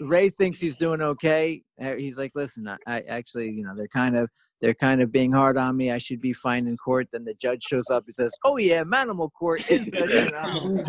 Ray 0.00 0.30
thinks 0.30 0.60
he's 0.60 0.76
doing 0.76 1.00
okay. 1.00 1.62
He's 1.96 2.16
like, 2.18 2.32
listen, 2.34 2.66
I, 2.68 2.76
I 2.86 3.00
actually, 3.08 3.50
you 3.50 3.64
know, 3.64 3.74
they're 3.76 3.88
kind 3.88 4.16
of 4.16 4.28
they're 4.60 4.74
kind 4.74 5.00
of 5.02 5.10
being 5.12 5.32
hard 5.32 5.56
on 5.56 5.76
me. 5.76 5.90
I 5.90 5.98
should 5.98 6.20
be 6.20 6.32
fine 6.32 6.66
in 6.66 6.76
court. 6.76 7.08
Then 7.12 7.24
the 7.24 7.34
judge 7.34 7.62
shows 7.68 7.90
up 7.90 8.04
and 8.06 8.14
says, 8.14 8.32
"Oh 8.44 8.56
yeah, 8.56 8.82
Manimal 8.84 9.30
Court 9.32 9.68
is 9.70 9.86
such 9.88 10.10
you 10.10 10.30
know." 10.30 10.82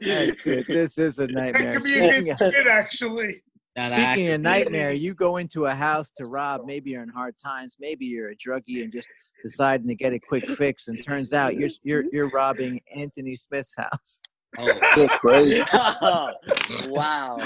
That's 0.00 0.46
it. 0.46 0.66
This 0.68 0.98
is 0.98 1.18
a 1.18 1.26
That 1.26 1.32
nightmare. 1.32 1.72
could 1.74 1.84
be 1.84 1.98
a 1.98 2.08
Speaking 2.08 2.34
good 2.38 2.60
of- 2.60 2.66
actually. 2.66 3.42
Speaking 3.78 3.92
actor- 3.92 4.34
of 4.34 4.40
nightmare, 4.40 4.92
you 4.92 5.14
go 5.14 5.36
into 5.36 5.66
a 5.66 5.74
house 5.74 6.10
to 6.16 6.26
rob. 6.26 6.62
Maybe 6.66 6.90
you're 6.90 7.02
in 7.04 7.08
hard 7.10 7.36
times. 7.42 7.76
Maybe 7.78 8.06
you're 8.06 8.30
a 8.30 8.36
druggie 8.36 8.82
and 8.82 8.92
just 8.92 9.06
deciding 9.40 9.86
to 9.86 9.94
get 9.94 10.12
a 10.12 10.18
quick 10.18 10.50
fix. 10.50 10.88
And 10.88 11.00
turns 11.04 11.32
out 11.32 11.54
you're 11.54 11.68
you're 11.84 12.04
you're 12.12 12.28
robbing 12.30 12.80
Anthony 12.94 13.36
Smith's 13.36 13.74
house. 13.76 14.20
Oh, 14.56 14.66
That's 14.96 15.14
crazy. 15.16 15.62
wow. 16.88 17.36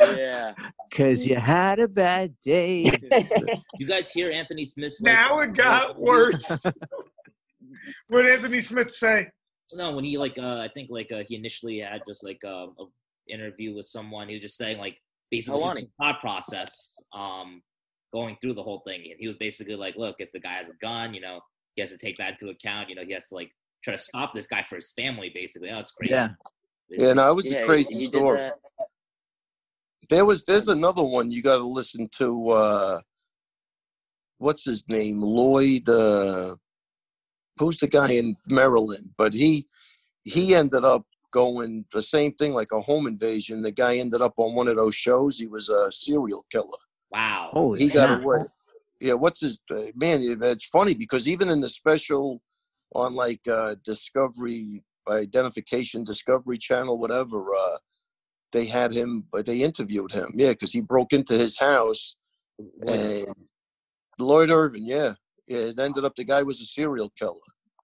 Yeah. 0.00 0.54
Cause 0.94 1.24
you 1.24 1.36
had 1.36 1.78
a 1.78 1.86
bad 1.86 2.34
day. 2.42 2.90
you 3.78 3.86
guys 3.86 4.10
hear 4.10 4.32
Anthony 4.32 4.64
Smith's 4.64 5.00
like, 5.00 5.14
Now 5.14 5.38
it 5.40 5.52
got 5.54 5.98
worse. 5.98 6.48
what 8.08 8.22
did 8.22 8.32
Anthony 8.32 8.60
Smith 8.60 8.92
say? 8.92 9.28
No, 9.74 9.92
when 9.92 10.04
he 10.04 10.18
like 10.18 10.36
uh 10.38 10.58
I 10.58 10.68
think 10.74 10.90
like 10.90 11.12
uh, 11.12 11.22
he 11.26 11.36
initially 11.36 11.78
had 11.78 12.02
just 12.08 12.24
like 12.24 12.44
um, 12.44 12.74
a 12.80 12.84
interview 13.32 13.74
with 13.76 13.86
someone. 13.86 14.28
He 14.28 14.34
was 14.34 14.42
just 14.42 14.56
saying 14.56 14.78
like 14.78 14.98
basically 15.30 15.60
How 15.60 15.74
his 15.74 15.74
long? 15.76 15.86
thought 16.00 16.20
process 16.20 16.96
um 17.12 17.62
going 18.12 18.36
through 18.42 18.54
the 18.54 18.62
whole 18.62 18.82
thing. 18.86 19.02
And 19.04 19.14
he 19.18 19.28
was 19.28 19.36
basically 19.36 19.76
like, 19.76 19.94
look, 19.96 20.16
if 20.18 20.32
the 20.32 20.40
guy 20.40 20.54
has 20.54 20.68
a 20.68 20.74
gun, 20.80 21.14
you 21.14 21.20
know, 21.20 21.40
he 21.76 21.82
has 21.82 21.90
to 21.92 21.98
take 21.98 22.18
that 22.18 22.32
into 22.32 22.48
account. 22.48 22.88
You 22.88 22.96
know, 22.96 23.04
he 23.06 23.12
has 23.12 23.28
to 23.28 23.36
like 23.36 23.52
try 23.82 23.94
to 23.94 24.00
stop 24.00 24.34
this 24.34 24.46
guy 24.46 24.62
for 24.62 24.76
his 24.76 24.90
family. 24.90 25.30
Basically, 25.34 25.70
oh, 25.70 25.78
it's 25.78 25.92
crazy. 25.92 26.12
Yeah. 26.12 26.30
Yeah, 26.90 27.12
no, 27.12 27.30
it 27.30 27.34
was 27.36 27.50
Yeah, 27.50 27.60
a 27.60 27.64
crazy 27.66 27.94
he 27.94 28.00
did 28.00 28.08
story. 28.08 28.50
There 30.08 30.24
was 30.24 30.42
there's 30.44 30.68
another 30.68 31.04
one 31.04 31.30
you 31.30 31.42
got 31.42 31.58
to 31.58 31.66
listen 31.66 32.08
to. 32.16 32.48
uh 32.50 33.00
What's 34.38 34.64
his 34.64 34.84
name? 34.88 35.20
Lloyd. 35.20 35.88
uh 35.88 36.56
Who's 37.58 37.78
the 37.78 37.88
guy 37.88 38.12
in 38.12 38.36
Maryland? 38.48 39.10
But 39.16 39.34
he 39.34 39.66
he 40.24 40.54
ended 40.54 40.84
up 40.84 41.04
going 41.32 41.84
the 41.92 42.02
same 42.02 42.32
thing, 42.34 42.54
like 42.54 42.72
a 42.72 42.80
home 42.80 43.06
invasion. 43.06 43.62
The 43.62 43.70
guy 43.70 43.98
ended 43.98 44.20
up 44.20 44.34
on 44.36 44.54
one 44.54 44.66
of 44.66 44.76
those 44.76 44.96
shows. 44.96 45.38
He 45.38 45.46
was 45.46 45.68
a 45.68 45.92
serial 45.92 46.44
killer. 46.50 46.66
Wow. 47.12 47.50
Oh, 47.54 47.74
he 47.74 47.88
got 47.88 48.08
crap. 48.08 48.22
away. 48.22 48.38
Yeah, 49.00 49.14
what's 49.14 49.40
his 49.40 49.60
uh, 49.70 49.84
man? 49.94 50.22
It's 50.22 50.66
funny 50.66 50.94
because 50.94 51.28
even 51.28 51.48
in 51.50 51.60
the 51.60 51.68
special 51.68 52.42
on 52.94 53.14
like 53.14 53.46
uh 53.48 53.76
Discovery 53.84 54.82
Identification 55.08 56.04
Discovery 56.04 56.58
Channel, 56.58 56.98
whatever, 56.98 57.54
uh 57.54 57.78
they 58.52 58.66
had 58.66 58.92
him, 58.92 59.24
but 59.32 59.46
they 59.46 59.62
interviewed 59.62 60.12
him. 60.12 60.32
Yeah, 60.34 60.50
because 60.50 60.72
he 60.72 60.80
broke 60.80 61.12
into 61.12 61.34
his 61.34 61.58
house 61.58 62.16
and 62.86 63.26
Lloyd 64.18 64.50
Irvin. 64.50 64.86
Yeah, 64.86 65.14
yeah. 65.46 65.58
It 65.58 65.78
ended 65.78 66.04
up 66.04 66.16
the 66.16 66.24
guy 66.24 66.42
was 66.42 66.60
a 66.60 66.64
serial 66.64 67.10
killer 67.18 67.36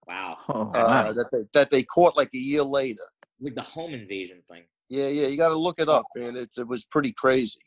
Wow. 0.06 0.38
Oh, 0.48 0.70
uh, 0.72 1.12
that 1.12 1.26
they, 1.32 1.38
that 1.52 1.70
they 1.70 1.82
caught 1.82 2.16
like 2.16 2.30
a 2.34 2.38
year 2.38 2.62
later. 2.62 3.02
Like 3.40 3.54
the 3.54 3.62
home 3.62 3.92
invasion 3.92 4.42
thing. 4.50 4.62
Yeah, 4.88 5.08
yeah. 5.08 5.26
You 5.26 5.36
got 5.36 5.48
to 5.48 5.58
look 5.58 5.78
it 5.78 5.88
up, 5.88 6.06
man. 6.16 6.36
It's 6.36 6.58
it 6.58 6.68
was 6.68 6.84
pretty 6.84 7.12
crazy. 7.12 7.60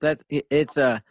that 0.00 0.22
it's 0.28 0.76
a 0.76 1.02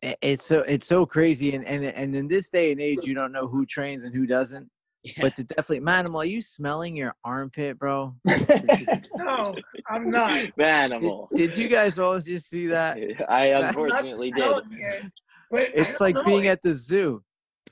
it's 0.00 0.44
so 0.46 0.60
it's 0.60 0.86
so 0.86 1.06
crazy 1.06 1.54
and, 1.54 1.64
and 1.66 1.84
and 1.84 2.14
in 2.16 2.28
this 2.28 2.50
day 2.50 2.72
and 2.72 2.80
age 2.80 3.00
you 3.04 3.14
don't 3.14 3.32
know 3.32 3.46
who 3.46 3.64
trains 3.66 4.04
and 4.04 4.14
who 4.14 4.26
doesn't 4.26 4.68
Yeah. 5.04 5.12
but 5.22 5.36
to 5.36 5.44
definitely 5.44 5.80
man 5.80 6.14
are 6.14 6.24
you 6.24 6.40
smelling 6.40 6.96
your 6.96 7.14
armpit 7.24 7.78
bro 7.78 8.14
No, 9.16 9.54
I'm 9.88 10.10
not. 10.10 10.30
did, 10.30 10.52
Manimal. 10.58 11.28
did 11.30 11.56
you 11.58 11.68
guys 11.68 11.98
all 11.98 12.18
just 12.20 12.48
see 12.48 12.66
that 12.68 12.98
I 13.28 13.46
unfortunately 13.46 14.30
did. 14.30 14.42
smelling 14.44 14.64
it, 14.72 15.12
But 15.50 15.68
it's 15.74 16.00
like 16.00 16.14
know. 16.14 16.24
being 16.24 16.46
at 16.48 16.62
the 16.62 16.74
zoo 16.74 17.22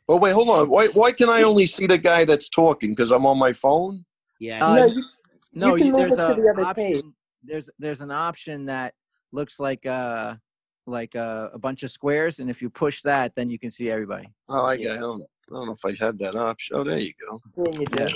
Oh 0.09 0.17
wait, 0.17 0.33
hold 0.33 0.49
on. 0.51 0.69
Why 0.69 0.89
why 0.89 1.13
can 1.13 1.29
I 1.29 1.43
only 1.43 1.67
see 1.67 1.87
the 1.87 1.97
guy 1.97 2.25
that's 2.25 2.49
talking? 2.49 2.91
Because 2.91 3.13
I'm 3.13 3.27
on 3.27 3.39
my 3.39 3.53
phone. 3.53 4.05
yeah. 4.41 4.67
Uh, 4.67 4.75
no, 4.75 4.87
you, 4.87 5.03
no 5.55 5.77
can 5.77 5.87
you, 5.87 5.93
move 5.93 6.01
there's 6.01 6.13
it 6.15 6.17
to 6.17 6.35
the 6.43 6.49
other 6.53 6.63
option 6.65 6.75
page. 6.93 7.03
there's 7.45 7.71
there's 7.79 8.01
an 8.01 8.11
option 8.11 8.67
that 8.67 8.93
looks 9.31 9.61
like 9.61 9.87
uh 9.87 10.35
like 10.91 11.15
uh, 11.17 11.49
a 11.53 11.59
bunch 11.59 11.83
of 11.83 11.91
squares 11.91 12.41
and 12.41 12.51
if 12.51 12.61
you 12.61 12.69
push 12.69 13.03
that 13.03 13.35
then 13.35 13.49
you 13.49 13.59
can 13.59 13.71
see 13.71 13.91
everybody 13.91 14.29
Oh, 14.49 14.65
I 14.67 14.75
Yeah. 14.75 14.89
got. 14.89 14.97
I 14.97 15.01
don't, 15.01 15.23
I 15.23 15.55
don't 15.55 15.67
know 15.67 15.73
if 15.73 15.85
I 15.85 16.05
have 16.05 16.19
that 16.19 16.35
option. 16.37 16.77
Oh, 16.77 16.85
there 16.85 16.99
you 16.99 17.13
go. 17.29 17.41
Yeah, 17.57 17.73
you 17.81 17.87
do. 17.87 18.03
Yeah. 18.03 18.09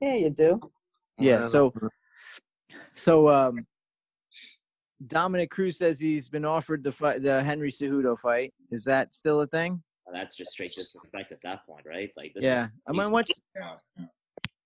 Yeah, 0.00 0.14
you 0.14 0.30
do. 0.30 0.60
yeah 1.18 1.46
so 1.46 1.72
So 2.94 3.28
um, 3.28 3.66
Dominick 5.06 5.50
Cruz 5.50 5.78
says 5.78 5.98
he's 5.98 6.28
been 6.28 6.44
offered 6.44 6.84
the 6.84 6.92
fight, 6.92 7.22
the 7.22 7.42
Henry 7.42 7.70
Cejudo 7.70 8.18
fight. 8.18 8.52
Is 8.70 8.84
that 8.84 9.14
still 9.14 9.40
a 9.40 9.46
thing? 9.46 9.82
That's 10.12 10.34
just 10.34 10.52
straight 10.52 10.72
disrespect 10.74 11.32
at 11.32 11.38
that 11.42 11.64
point, 11.66 11.86
right? 11.86 12.10
Like 12.16 12.34
this. 12.34 12.44
yeah. 12.44 12.64
Is 12.66 12.70
I 12.86 12.92
mean, 12.92 13.00
crazy. 13.00 13.12
what's 13.12 13.40
Yeah. 13.56 13.76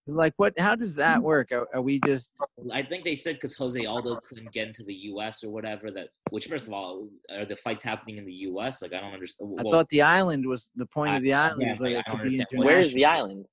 Like 0.07 0.35
what? 0.37 0.59
How 0.59 0.75
does 0.77 0.95
that 0.97 1.23
work? 1.33 1.53
Are, 1.53 1.67
are 1.75 1.83
we 1.83 2.01
just? 2.05 2.33
I 2.73 2.83
think 2.83 3.05
they 3.05 3.15
said 3.15 3.37
because 3.37 3.57
Jose 3.57 3.85
Aldo 3.85 4.15
couldn't 4.29 4.53
get 4.53 4.69
into 4.69 4.85
the 4.85 4.95
U.S. 4.95 5.43
or 5.45 5.51
whatever. 5.51 5.91
That 5.91 6.09
which, 6.31 6.47
first 6.47 6.67
of 6.67 6.73
all, 6.73 7.09
are 7.33 7.45
the 7.45 7.57
fights 7.57 7.83
happening 7.83 8.19
in 8.19 8.25
the 8.25 8.33
U.S.? 8.33 8.83
Like 8.83 8.93
I 8.95 9.01
don't 9.01 9.13
understand. 9.13 9.55
I 9.59 9.63
thought 9.63 9.89
the 9.89 10.03
island 10.03 10.47
was 10.47 10.71
the 10.77 10.87
point 10.87 11.13
I- 11.13 11.17
of 11.17 11.23
the 11.23 11.33
island. 11.35 11.63
yeah, 11.63 11.71
was 11.71 11.79
that 11.81 11.87
I 11.87 11.93
don't 11.93 12.05
could 12.05 12.11
be 12.31 12.41
understand. 12.41 12.47
international. 12.53 12.65
Where's 12.67 12.93
the 12.93 13.05
island? 13.05 13.47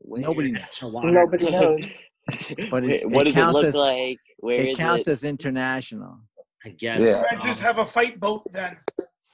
Where? 0.00 0.22
Nobody 0.22 0.52
knows. 0.52 0.60
national 0.62 0.90
water. 0.92 1.10
Nobody 1.10 1.50
knows. 1.50 1.98
But 2.70 2.84
it's- 2.84 3.04
what 3.06 3.22
it 3.22 3.24
does 3.24 3.28
it 3.28 3.32
counts 3.34 3.54
look 3.56 3.64
as- 3.66 3.74
like? 3.74 4.18
Where 4.40 4.56
is 4.56 4.66
It 4.66 4.76
counts 4.76 5.08
it? 5.08 5.12
as 5.12 5.24
international. 5.24 6.18
I 6.64 6.70
guess. 6.70 7.00
Yeah. 7.00 7.22
I 7.30 7.36
um 7.36 7.46
just 7.46 7.60
have 7.62 7.78
a 7.78 7.86
fight 7.86 8.20
boat 8.20 8.42
then. 8.52 8.76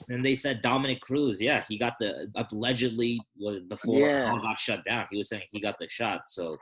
And 0.08 0.24
they 0.24 0.34
said 0.34 0.60
Dominick 0.60 1.00
Cruz, 1.00 1.40
yeah, 1.40 1.64
he 1.68 1.78
got 1.78 1.94
the 1.98 2.30
allegedly 2.52 3.20
was 3.36 3.60
before 3.68 4.00
Yeah. 4.00 4.30
all 4.30 4.40
got 4.40 4.58
shut 4.58 4.84
down. 4.84 5.06
He 5.10 5.18
was 5.18 5.28
saying 5.28 5.42
he 5.50 5.60
got 5.60 5.78
the 5.78 5.88
shot. 5.88 6.22
So 6.28 6.56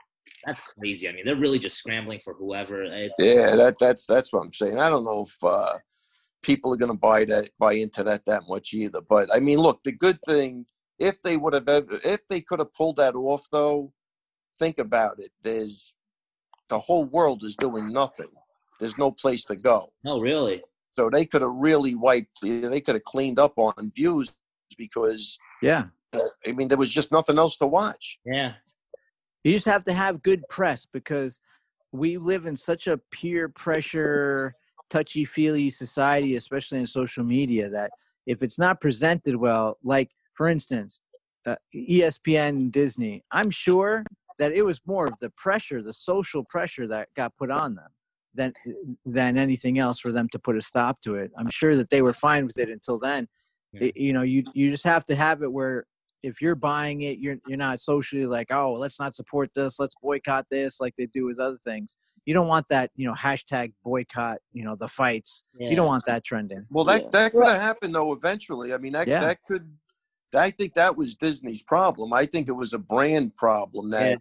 that's 0.45 0.61
crazy. 0.61 1.09
I 1.09 1.11
mean, 1.11 1.25
they're 1.25 1.35
really 1.35 1.59
just 1.59 1.77
scrambling 1.77 2.19
for 2.19 2.33
whoever. 2.33 2.83
It's 2.83 3.19
Yeah, 3.19 3.55
that 3.55 3.75
that's 3.79 4.05
that's 4.05 4.31
what 4.31 4.43
I'm 4.43 4.53
saying. 4.53 4.79
I 4.79 4.89
don't 4.89 5.05
know 5.05 5.25
if 5.27 5.43
uh, 5.43 5.77
people 6.41 6.73
are 6.73 6.77
going 6.77 6.91
to 6.91 6.97
buy 6.97 7.25
that 7.25 7.49
buy 7.59 7.73
into 7.73 8.03
that 8.03 8.25
that 8.25 8.43
much 8.47 8.73
either. 8.73 9.01
But 9.09 9.33
I 9.33 9.39
mean, 9.39 9.59
look, 9.59 9.81
the 9.83 9.91
good 9.91 10.19
thing 10.25 10.65
if 10.99 11.21
they 11.21 11.37
would 11.37 11.53
have 11.53 11.67
ever 11.67 11.99
if 12.03 12.19
they 12.29 12.41
could 12.41 12.59
have 12.59 12.73
pulled 12.73 12.97
that 12.97 13.15
off, 13.15 13.43
though, 13.51 13.91
think 14.59 14.79
about 14.79 15.19
it. 15.19 15.31
There's 15.41 15.93
the 16.69 16.79
whole 16.79 17.05
world 17.05 17.43
is 17.43 17.55
doing 17.55 17.91
nothing. 17.91 18.29
There's 18.79 18.97
no 18.97 19.11
place 19.11 19.43
to 19.45 19.55
go. 19.55 19.91
no, 20.03 20.19
really. 20.19 20.61
So 20.97 21.09
they 21.09 21.25
could 21.25 21.41
have 21.41 21.53
really 21.53 21.95
wiped. 21.95 22.39
They 22.41 22.81
could 22.81 22.95
have 22.95 23.03
cleaned 23.03 23.39
up 23.39 23.53
on 23.57 23.91
views 23.95 24.35
because 24.77 25.37
Yeah. 25.61 25.85
I 26.47 26.51
mean 26.51 26.67
there 26.67 26.77
was 26.77 26.91
just 26.91 27.11
nothing 27.11 27.37
else 27.39 27.55
to 27.57 27.67
watch. 27.67 28.19
Yeah. 28.25 28.53
You 29.43 29.53
just 29.53 29.65
have 29.65 29.83
to 29.85 29.93
have 29.93 30.23
good 30.23 30.43
press 30.49 30.85
because 30.85 31.41
we 31.91 32.17
live 32.17 32.45
in 32.45 32.55
such 32.55 32.87
a 32.87 32.97
peer 33.11 33.49
pressure, 33.49 34.55
touchy 34.89 35.25
feely 35.25 35.69
society, 35.69 36.35
especially 36.35 36.79
in 36.79 36.87
social 36.87 37.23
media, 37.23 37.69
that 37.69 37.91
if 38.25 38.41
it's 38.41 38.59
not 38.59 38.79
presented 38.79 39.35
well, 39.35 39.77
like 39.83 40.11
for 40.33 40.47
instance, 40.47 41.01
uh, 41.45 41.55
ESPN 41.75 42.49
and 42.49 42.71
Disney, 42.71 43.23
I'm 43.31 43.49
sure 43.49 44.01
that 44.39 44.51
it 44.53 44.63
was 44.63 44.79
more 44.85 45.05
of 45.05 45.17
the 45.19 45.29
pressure, 45.31 45.81
the 45.81 45.93
social 45.93 46.43
pressure 46.43 46.87
that 46.87 47.09
got 47.15 47.35
put 47.37 47.51
on 47.51 47.75
them 47.75 47.89
than 48.35 48.51
than 49.05 49.37
anything 49.37 49.79
else 49.79 49.99
for 49.99 50.11
them 50.11 50.27
to 50.31 50.39
put 50.39 50.57
a 50.57 50.61
stop 50.61 51.01
to 51.01 51.15
it. 51.15 51.31
I'm 51.37 51.49
sure 51.49 51.75
that 51.77 51.89
they 51.89 52.01
were 52.01 52.13
fine 52.13 52.45
with 52.45 52.57
it 52.57 52.69
until 52.69 52.99
then. 52.99 53.27
Yeah. 53.73 53.85
It- 53.87 53.97
you 53.97 54.13
know, 54.13 54.23
you 54.23 54.43
you 54.53 54.69
just 54.71 54.83
have 54.85 55.05
to 55.05 55.15
have 55.15 55.41
it 55.43 55.51
where 55.51 55.85
if 56.23 56.41
you're 56.41 56.55
buying 56.55 57.01
it, 57.01 57.17
you're 57.19 57.37
you're 57.47 57.57
not 57.57 57.81
socially 57.81 58.25
like, 58.25 58.47
oh, 58.51 58.73
let's 58.73 58.99
not 58.99 59.15
support 59.15 59.49
this, 59.55 59.79
let's 59.79 59.95
boycott 60.01 60.45
this, 60.49 60.79
like 60.79 60.93
they 60.97 61.07
do 61.07 61.25
with 61.25 61.39
other 61.39 61.57
things. 61.65 61.97
You 62.25 62.33
don't 62.33 62.47
want 62.47 62.65
that, 62.69 62.89
you 62.95 63.05
know, 63.05 63.13
hashtag 63.13 63.73
boycott, 63.83 64.37
you 64.53 64.63
know, 64.63 64.77
the 64.79 64.87
fights. 64.87 65.43
yeah. 65.59 65.69
You 65.69 65.75
don't 65.75 65.87
want 65.87 66.05
that 66.05 66.23
trending. 66.23 66.65
Well, 66.69 66.85
that 66.85 67.01
Yeah. 67.03 67.09
that 67.11 67.33
could 67.33 67.47
have 67.47 67.61
happened 67.61 67.93
though. 67.95 68.13
Eventually, 68.13 68.73
I 68.73 68.77
mean, 68.77 68.93
that 68.93 69.07
Yeah. 69.07 69.19
that 69.19 69.39
could. 69.45 69.69
I 70.35 70.49
think 70.49 70.73
that 70.73 70.95
was 70.97 71.15
Disney's 71.15 71.61
problem. 71.61 72.11
I 72.13 72.25
think 72.25 72.47
it 72.47 72.53
was 72.53 72.73
a 72.73 72.79
brand 72.79 73.35
problem 73.35 73.91
that 73.91 74.19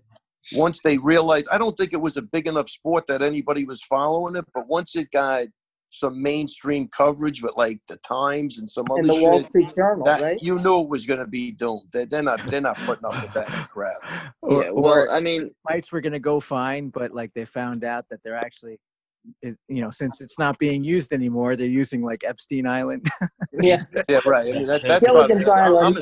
once 0.55 0.81
they 0.83 0.99
realized, 0.99 1.49
I 1.51 1.59
don't 1.59 1.77
think 1.77 1.93
it 1.93 2.01
was 2.01 2.17
a 2.17 2.23
big 2.23 2.47
enough 2.47 2.69
sport 2.69 3.07
that 3.07 3.23
anybody 3.23 3.65
was 3.65 3.83
following 3.83 4.37
it. 4.37 4.45
But 4.55 4.67
once 4.67 4.97
it 4.97 5.11
got 5.13 5.47
some 5.91 6.21
mainstream 6.21 6.89
coverage 6.89 7.43
with 7.43 7.53
like 7.57 7.79
the 7.87 7.99
Times 7.99 8.59
and 8.59 8.69
some 8.69 8.87
In 8.97 9.05
other 9.05 9.09
the 9.09 9.25
Wall 9.25 9.39
shit, 9.39 9.49
Street 9.49 9.73
Journal, 9.77 10.05
that 10.05 10.23
right? 10.23 10.39
you 10.41 10.59
knew 10.59 10.81
it 10.81 10.89
was 10.89 11.07
going 11.07 11.21
to 11.21 11.27
be 11.27 11.53
doomed. 11.53 11.83
They, 11.93 12.07
they're 12.07 12.23
not. 12.23 12.45
They're 12.51 12.61
not 12.61 12.77
putting 12.79 13.05
up 13.05 13.15
with 13.23 13.33
that 13.35 13.47
crap. 13.71 14.35
Or, 14.41 14.65
yeah, 14.65 14.71
or 14.71 14.83
well, 14.83 15.11
I 15.11 15.21
mean, 15.21 15.51
fights 15.69 15.93
were 15.93 16.01
going 16.01 16.15
to 16.15 16.19
go 16.19 16.41
fine, 16.41 16.89
but 16.89 17.13
like 17.13 17.31
they 17.35 17.45
found 17.45 17.85
out 17.85 18.07
that 18.11 18.21
they're 18.25 18.35
actually, 18.35 18.81
it, 19.43 19.57
you 19.69 19.83
know, 19.83 19.91
since 19.91 20.21
it's 20.21 20.39
not 20.39 20.59
being 20.59 20.83
used 20.83 21.13
anymore, 21.13 21.57
they're 21.57 21.67
using 21.67 22.03
like 22.03 22.25
Epstein 22.27 22.67
Island. 22.67 23.07
Yeah. 23.61 23.81
Yeah, 24.09 24.21
right. 24.27 24.49
I 24.49 24.59
mean, 24.59 24.67
that, 24.67 24.83
that's 24.83 25.07
Gilligan's 25.07 25.45
about, 25.45 25.85
I'm, 25.85 25.95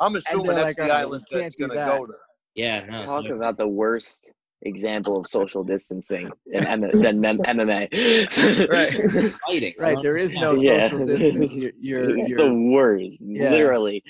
I'm 0.00 0.16
assuming 0.16 0.46
they're 0.46 0.54
that's 0.56 0.78
like, 0.78 0.88
the 0.88 0.94
"Oh, 0.94 0.96
island 0.96 1.24
that's 1.30 1.54
going 1.54 1.70
to 1.70 1.76
go 1.76 2.06
to. 2.06 2.12
Yeah, 2.54 2.84
no. 2.86 3.04
talk 3.06 3.24
it's- 3.24 3.40
about 3.40 3.56
the 3.58 3.68
worst 3.68 4.30
example 4.66 5.18
of 5.18 5.26
social 5.26 5.62
distancing 5.62 6.30
in 6.46 6.64
M- 6.64 6.80
than 6.94 7.20
mem- 7.20 7.38
MMA. 7.38 7.88
fighting. 9.46 9.74
Right. 9.78 9.98
There 10.00 10.16
is 10.16 10.34
no 10.36 10.54
Yeah. 10.56 10.88
social 10.88 11.06
distance. 11.06 11.52
You're, 11.54 11.72
you're, 11.80 12.18
it's 12.18 12.28
you're 12.30 12.48
the 12.48 12.54
worst, 12.54 13.18
Yeah. 13.20 13.50
literally. 13.50 14.02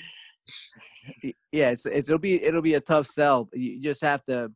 yeah, 1.51 1.71
it's, 1.71 1.85
it's 1.85 2.09
it'll 2.09 2.19
be 2.19 2.41
it'll 2.43 2.61
be 2.61 2.75
a 2.75 2.79
tough 2.81 3.07
sell. 3.07 3.49
You 3.53 3.81
just 3.81 4.01
have 4.01 4.23
to 4.25 4.51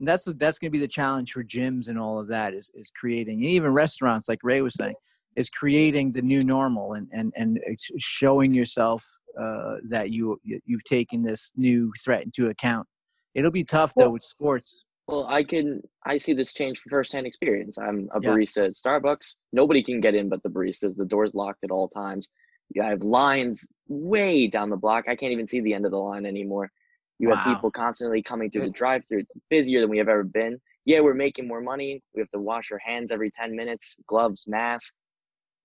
that's 0.00 0.24
that's 0.24 0.58
going 0.58 0.70
to 0.70 0.76
be 0.76 0.78
the 0.80 0.88
challenge 0.88 1.32
for 1.32 1.44
gyms 1.44 1.88
and 1.88 1.98
all 1.98 2.18
of 2.18 2.26
that 2.28 2.52
is 2.54 2.70
is 2.74 2.90
creating 2.98 3.42
and 3.44 3.50
even 3.52 3.70
restaurants 3.72 4.28
like 4.28 4.40
Ray 4.42 4.60
was 4.60 4.74
saying 4.74 4.94
is 5.36 5.48
creating 5.50 6.12
the 6.12 6.22
new 6.22 6.40
normal 6.40 6.94
and 6.94 7.06
and 7.12 7.32
and 7.36 7.60
showing 7.98 8.52
yourself 8.52 9.04
uh, 9.40 9.76
that 9.88 10.10
you 10.10 10.40
you- 10.42 10.60
you've 10.64 10.84
taken 10.84 11.22
this 11.22 11.52
new 11.56 11.92
threat 12.04 12.24
into 12.24 12.48
account. 12.48 12.88
It'll 13.34 13.50
be 13.50 13.64
tough 13.64 13.92
though 13.94 14.04
Well- 14.04 14.12
with 14.12 14.22
sports. 14.24 14.84
Well, 15.06 15.26
I 15.26 15.44
can 15.44 15.82
I 16.06 16.16
see 16.16 16.32
this 16.32 16.54
change 16.54 16.78
from 16.78 16.88
firsthand 16.90 17.26
experience. 17.26 17.76
I'm 17.76 18.08
a 18.14 18.20
Yeah. 18.22 18.30
barista 18.30 18.64
at 18.64 18.72
Starbucks. 18.72 19.36
Nobody 19.52 19.82
can 19.82 20.00
get 20.00 20.14
in 20.14 20.30
but 20.30 20.42
the 20.42 20.48
baristas. 20.48 20.96
The 20.96 21.04
door's 21.04 21.34
locked 21.34 21.62
at 21.62 21.70
all 21.70 21.88
times. 21.88 22.26
You 22.74 22.80
have 22.82 23.02
lines 23.02 23.66
way 23.86 24.46
down 24.46 24.70
the 24.70 24.78
block. 24.78 25.04
I 25.06 25.14
can't 25.14 25.32
even 25.32 25.46
see 25.46 25.60
the 25.60 25.74
end 25.74 25.84
of 25.84 25.90
the 25.90 25.98
line 25.98 26.24
anymore. 26.24 26.70
You 27.18 27.30
have 27.30 27.44
people 27.44 27.70
constantly 27.70 28.22
coming 28.22 28.50
through 28.50 28.62
the 28.62 28.70
drive-through. 28.70 29.18
It's 29.20 29.30
busier 29.50 29.80
than 29.82 29.90
we 29.90 29.98
have 29.98 30.08
ever 30.08 30.24
been. 30.24 30.58
Yeah, 30.86 31.00
we're 31.00 31.14
making 31.14 31.46
more 31.46 31.60
money. 31.60 32.02
We 32.14 32.20
have 32.20 32.30
to 32.30 32.40
wash 32.40 32.72
our 32.72 32.78
hands 32.78 33.12
every 33.12 33.30
10 33.30 33.54
minutes, 33.54 33.94
gloves, 34.06 34.48
mask. 34.48 34.94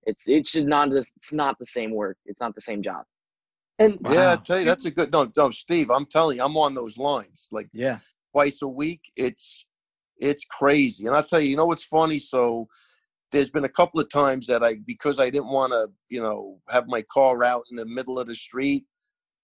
It's 0.06 0.28
it 0.28 0.46
should 0.46 0.66
not 0.66 0.92
it's 0.92 1.32
not 1.32 1.58
the 1.58 1.64
same 1.66 1.92
work. 1.92 2.18
It's 2.26 2.40
not 2.40 2.54
the 2.54 2.60
same 2.60 2.82
job. 2.82 3.04
And 3.80 3.98
Yeah, 4.02 4.32
I 4.32 4.36
tell 4.38 4.60
you, 4.60 4.66
that's 4.66 4.86
a 4.86 4.92
good. 4.92 5.12
No, 5.12 5.32
no, 5.36 5.50
Steve, 5.52 5.90
I'm 5.90 6.06
telling 6.06 6.38
you, 6.38 6.44
I'm 6.44 6.58
on 6.58 6.74
those 6.74 6.98
lines 6.98 7.48
like 7.52 7.70
Yeah. 7.74 8.00
twice 8.32 8.62
a 8.62 8.68
week. 8.68 9.02
It's 9.16 9.66
it's 10.18 10.44
crazy, 10.46 11.06
and 11.06 11.16
I'll 11.16 11.24
tell 11.24 11.40
you, 11.40 11.50
you 11.50 11.56
know 11.56 11.66
what's 11.66 11.84
funny? 11.84 12.18
So 12.18 12.68
there's 13.32 13.50
been 13.52 13.64
a 13.66 13.70
couple 13.70 14.00
of 14.00 14.10
times 14.10 14.48
that 14.48 14.64
I 14.64 14.76
because 14.86 15.20
I 15.20 15.30
didn't 15.30 15.50
want 15.52 15.72
to, 15.74 15.88
you 16.10 16.22
know, 16.22 16.60
have 16.70 16.86
my 16.88 17.02
car 17.12 17.44
out 17.44 17.64
in 17.70 17.76
the 17.78 17.86
middle 17.86 18.18
of 18.20 18.28
the 18.28 18.36
street. 18.36 18.86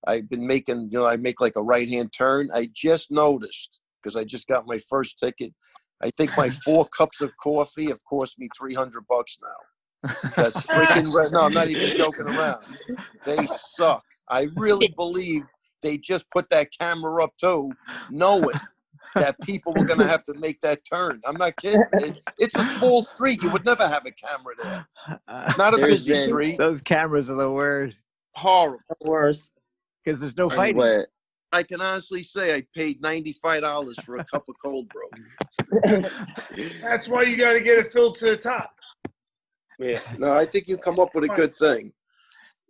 I've 0.07 0.29
been 0.31 0.47
making, 0.47 0.91
you 0.93 1.01
know, 1.01 1.07
I 1.07 1.17
make 1.19 1.41
like 1.41 1.57
a 1.57 1.63
right 1.63 1.89
hand 1.89 2.13
turn. 2.13 2.49
I 2.55 2.71
just 2.75 3.11
noticed 3.13 3.81
because 4.03 4.17
I 4.17 4.25
just 4.25 4.49
got 4.49 4.67
my 4.67 4.79
first 4.91 5.19
ticket. 5.19 5.55
I 6.03 6.11
think 6.13 6.33
my 6.37 6.51
four 6.65 6.87
cups 6.97 7.21
of 7.23 7.33
coffee 7.43 7.89
have 7.89 8.01
cost 8.11 8.39
me 8.39 8.49
three 8.59 8.75
hundred 8.75 9.05
bucks 9.09 9.39
now. 9.43 9.76
That 10.03 10.53
freaking 10.69 11.13
re- 11.13 11.29
no, 11.33 11.43
I'm 11.43 11.53
not 11.53 11.69
even 11.69 11.97
joking 11.97 12.27
around. 12.27 12.65
They 13.25 13.45
suck. 13.47 14.05
I 14.29 14.49
really 14.57 14.93
believe 14.97 15.43
they 15.83 15.99
just 15.99 16.29
put 16.31 16.49
that 16.51 16.69
camera 16.79 17.23
up 17.25 17.33
too, 17.39 17.71
knowing 18.11 18.57
that 19.15 19.41
people 19.43 19.73
were 19.77 19.85
going 19.87 19.99
to 20.01 20.07
have 20.07 20.25
to 20.27 20.35
make 20.35 20.61
that 20.61 20.85
turn. 20.85 21.21
I'm 21.25 21.37
not 21.37 21.57
kidding. 21.57 21.83
It, 21.95 22.19
it's 22.39 22.55
a 22.55 22.65
small 22.79 23.03
street. 23.03 23.43
You 23.43 23.51
would 23.51 23.65
never 23.65 23.87
have 23.89 24.05
a 24.05 24.11
camera 24.11 24.55
there. 24.63 24.87
Uh, 25.29 25.53
Not 25.57 25.75
a 25.75 25.77
There's 25.81 26.05
busy 26.05 26.13
been- 26.13 26.29
street. 26.29 26.59
those 26.59 26.83
cameras 26.83 27.31
are 27.31 27.37
the 27.37 27.51
worst 27.51 28.03
Horrible. 28.35 28.81
the 29.01 29.09
worst. 29.11 29.53
because 30.05 30.21
there's 30.21 30.37
no 30.37 30.49
And 30.51 30.57
fighting. 30.57 30.77
what 30.77 31.07
I 31.53 31.63
can 31.63 31.81
honestly 31.81 32.23
say 32.23 32.55
I 32.55 32.65
paid 32.75 33.01
ninety-five 33.01 33.63
dollars 33.63 33.99
for 34.05 34.17
a 34.17 34.25
cup 34.25 34.47
of 34.49 34.55
cold 34.63 34.89
brew. 34.91 35.09
That's 36.83 37.09
why 37.09 37.23
you 37.23 37.37
got 37.37 37.53
to 37.53 37.61
get 37.61 37.79
it 37.79 37.93
filled 37.93 38.17
to 38.19 38.27
the 38.27 38.37
top. 38.37 38.73
Yeah. 39.79 40.01
No, 40.19 40.35
I 40.35 40.47
think 40.47 40.69
you 40.69 40.77
come 40.77 40.99
up 41.01 41.15
with 41.15 41.25
a 41.25 41.29
good 41.29 41.55
thing. 41.55 41.93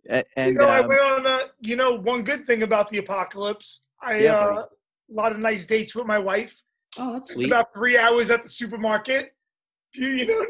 And 0.09 0.25
you 0.37 0.53
know, 0.53 0.67
I 0.67 0.79
um, 0.79 0.87
went 0.87 1.01
on. 1.01 1.27
Uh, 1.27 1.39
you 1.59 1.75
know, 1.75 1.91
one 1.93 2.23
good 2.23 2.45
thing 2.47 2.63
about 2.63 2.89
the 2.89 2.97
apocalypse, 2.99 3.81
I 4.01 4.19
Yeah, 4.19 4.33
uh, 4.33 4.65
a 4.65 5.13
lot 5.13 5.31
of 5.31 5.39
nice 5.39 5.65
dates 5.65 5.95
with 5.95 6.05
my 6.05 6.19
wife. 6.19 6.61
Oh, 6.97 7.13
that's 7.13 7.33
sweet. 7.33 7.47
About 7.47 7.73
three 7.73 7.97
hours 7.97 8.29
at 8.29 8.43
the 8.43 8.49
supermarket. 8.49 9.33
You, 9.93 10.07
you 10.09 10.25
know, 10.27 10.45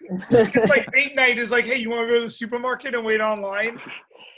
it's 0.30 0.70
like 0.70 0.90
date 0.92 1.14
night 1.14 1.38
is 1.38 1.50
like, 1.50 1.64
hey, 1.64 1.76
you 1.76 1.90
want 1.90 2.08
to 2.08 2.12
go 2.12 2.18
to 2.20 2.24
the 2.26 2.30
supermarket 2.30 2.94
and 2.94 3.04
wait 3.04 3.20
online 3.20 3.78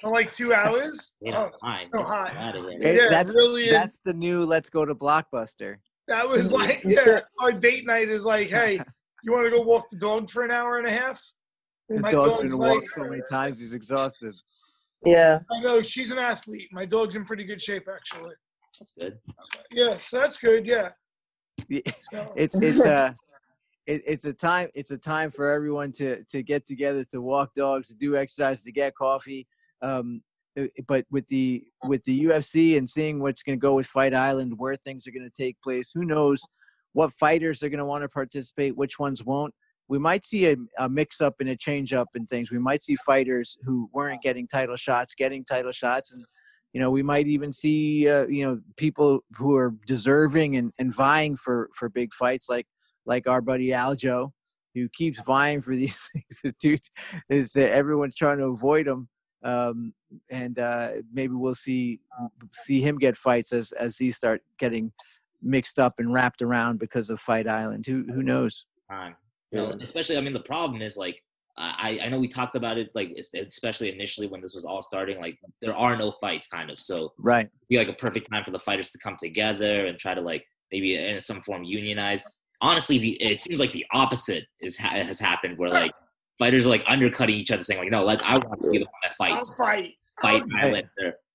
for 0.00 0.10
like 0.10 0.32
two 0.32 0.52
hours? 0.54 1.12
Yeah, 1.20 1.38
Oh, 1.38 1.50
fine. 1.60 1.88
so 1.92 2.02
hot. 2.02 2.34
out 2.36 2.56
of 2.56 2.64
here. 2.64 2.78
it- 2.82 2.96
yeah, 2.96 3.08
that's 3.10 3.34
really 3.34 3.70
that's 3.70 4.00
the 4.04 4.14
new 4.14 4.44
let's 4.44 4.70
go 4.70 4.84
to 4.84 4.94
Blockbuster. 4.94 5.76
That 6.08 6.28
was 6.28 6.52
like, 6.52 6.82
yeah, 6.84 7.20
our 7.40 7.52
date 7.52 7.86
night 7.86 8.08
is 8.08 8.24
like, 8.24 8.48
hey, 8.48 8.80
you 9.22 9.32
want 9.32 9.46
to 9.46 9.50
go 9.50 9.62
walk 9.62 9.90
the 9.90 9.96
dog 9.96 10.30
for 10.30 10.44
an 10.44 10.50
hour 10.50 10.78
and 10.78 10.86
a 10.86 10.90
half? 10.90 11.22
The 11.88 12.00
My 12.00 12.10
dog's 12.10 12.38
dog's 12.38 12.50
been 12.50 12.58
like- 12.58 12.74
walked 12.76 12.88
so 12.94 13.04
many 13.04 13.22
times 13.30 13.58
he's 13.60 13.72
exhausted. 13.72 14.34
yeah. 15.04 15.40
I 15.50 15.60
know 15.60 15.82
she's 15.82 16.10
an 16.10 16.18
athlete. 16.18 16.68
My 16.72 16.84
dog's 16.86 17.14
in 17.16 17.24
pretty 17.24 17.44
good 17.44 17.60
shape, 17.60 17.86
actually. 17.94 18.32
That's 18.78 18.92
good. 18.92 19.18
Yeah, 19.70 19.98
so 19.98 20.18
that's 20.18 20.38
good. 20.38 20.66
Yeah. 20.66 20.90
Yeah, 21.68 21.80
So, 22.12 22.32
It's 22.36 22.56
it's 22.56 22.84
a 22.84 23.12
it, 23.86 24.02
it's 24.06 24.24
a 24.24 24.32
time 24.32 24.68
it's 24.74 24.90
a 24.90 24.98
time 24.98 25.30
for 25.30 25.50
everyone 25.50 25.92
to 25.92 26.24
to 26.24 26.42
get 26.42 26.66
together 26.66 27.04
to 27.04 27.20
walk 27.20 27.50
dogs 27.54 27.88
to 27.88 27.94
do 27.94 28.16
exercise 28.16 28.62
to 28.64 28.72
get 28.72 28.94
coffee. 28.96 29.46
Um, 29.82 30.22
uh, 30.58 30.64
but 30.88 31.04
with 31.10 31.28
the 31.28 31.62
with 31.84 32.02
the 32.04 32.24
UFC 32.24 32.78
and 32.78 32.88
seeing 32.88 33.20
what's 33.20 33.42
going 33.42 33.58
to 33.58 33.60
go 33.62 33.74
with 33.74 33.86
Fight 33.86 34.14
Island, 34.14 34.54
where 34.56 34.76
things 34.76 35.06
are 35.06 35.10
going 35.12 35.28
to 35.30 35.42
take 35.42 35.60
place, 35.62 35.90
who 35.94 36.04
knows 36.04 36.42
what 36.94 37.12
fighters 37.12 37.62
are 37.62 37.68
going 37.68 37.78
to 37.78 37.84
want 37.84 38.02
to 38.02 38.08
participate, 38.08 38.76
which 38.76 38.98
ones 38.98 39.22
won't. 39.22 39.54
We 39.88 39.98
might 39.98 40.24
see 40.24 40.46
a, 40.46 40.56
a 40.78 40.88
mix 40.88 41.20
up 41.20 41.36
and 41.40 41.48
a 41.50 41.56
change 41.56 41.92
up 41.92 42.08
in 42.14 42.26
things. 42.26 42.50
We 42.50 42.58
might 42.58 42.82
see 42.82 42.96
fighters 42.96 43.58
who 43.64 43.88
weren't 43.92 44.22
getting 44.22 44.48
title 44.48 44.76
shots 44.76 45.14
getting 45.14 45.44
title 45.44 45.72
shots, 45.72 46.14
and 46.14 46.24
you 46.72 46.80
know 46.80 46.90
we 46.90 47.02
might 47.02 47.26
even 47.26 47.52
see 47.52 48.08
uh, 48.08 48.26
you 48.26 48.44
know 48.44 48.60
people 48.76 49.20
who 49.36 49.54
are 49.54 49.74
deserving 49.86 50.56
and, 50.56 50.72
and 50.78 50.94
vying 50.94 51.36
for 51.36 51.68
for 51.74 51.88
big 51.88 52.14
fights 52.14 52.48
like 52.48 52.66
like 53.06 53.28
our 53.28 53.40
buddy 53.40 53.68
Aljo, 53.68 54.30
who 54.74 54.88
keeps 54.90 55.20
vying 55.20 55.60
for 55.60 55.76
these 55.76 55.98
things. 56.12 56.54
Dude, 56.58 56.80
is 57.28 57.52
that 57.52 57.72
everyone's 57.72 58.16
trying 58.16 58.38
to 58.38 58.46
avoid 58.46 58.86
him, 58.86 59.08
um, 59.42 59.92
and 60.30 60.58
uh, 60.58 60.88
maybe 61.12 61.34
we'll 61.34 61.54
see 61.54 62.00
see 62.54 62.80
him 62.80 62.98
get 62.98 63.16
fights 63.16 63.52
as 63.52 63.72
as 63.72 63.96
these 63.96 64.16
start 64.16 64.42
getting 64.58 64.92
mixed 65.42 65.78
up 65.78 65.94
and 65.98 66.12
wrapped 66.12 66.42
around 66.42 66.78
because 66.78 67.10
of 67.10 67.20
Fight 67.20 67.46
Island. 67.46 67.86
Who 67.86 68.04
who 68.12 68.22
knows? 68.22 68.66
Time. 69.52 69.62
No, 69.64 69.70
Yeah. 69.70 69.76
especially, 69.84 70.16
I 70.16 70.20
mean, 70.20 70.32
the 70.32 70.40
problem 70.40 70.82
is 70.82 70.96
like, 70.96 71.20
I 71.56 72.00
I 72.02 72.08
know 72.08 72.18
we 72.18 72.26
talked 72.26 72.56
about 72.56 72.78
it 72.78 72.90
like 72.96 73.16
especially 73.36 73.92
initially 73.94 74.26
when 74.26 74.40
this 74.40 74.54
was 74.54 74.64
all 74.64 74.82
starting. 74.82 75.20
Like, 75.20 75.38
there 75.62 75.74
are 75.76 75.96
no 75.96 76.12
fights, 76.20 76.48
kind 76.48 76.68
of. 76.70 76.80
So 76.80 77.12
Right. 77.18 77.46
it'd 77.46 77.68
be 77.68 77.78
like 77.78 77.88
a 77.88 77.92
perfect 77.92 78.28
time 78.30 78.42
for 78.44 78.50
the 78.50 78.58
fighters 78.58 78.90
to 78.90 78.98
come 78.98 79.16
together 79.20 79.86
and 79.86 79.96
try 79.96 80.14
to 80.14 80.20
like 80.20 80.44
maybe 80.72 80.96
in 80.96 81.20
some 81.20 81.42
form 81.42 81.62
unionize. 81.62 82.24
Honestly, 82.60 82.98
the, 82.98 83.22
it 83.22 83.40
seems 83.40 83.60
like 83.60 83.72
the 83.72 83.86
opposite 83.92 84.44
is 84.60 84.76
ha- 84.76 84.88
has 85.04 85.20
happened, 85.20 85.56
where 85.58 85.70
like 85.70 85.92
fighters 86.40 86.66
are 86.66 86.70
like 86.70 86.82
undercutting 86.88 87.36
each 87.36 87.52
other, 87.52 87.62
saying 87.62 87.78
like, 87.80 87.90
"No, 87.92 88.02
like 88.04 88.20
I 88.24 88.32
want 88.34 88.60
to 88.62 88.70
be 88.72 88.78
the 88.78 88.84
one 88.86 89.00
that 89.04 89.12
I'll 89.20 89.44
fight. 89.44 89.92
fight 90.20 90.42
I'll- 90.60 90.82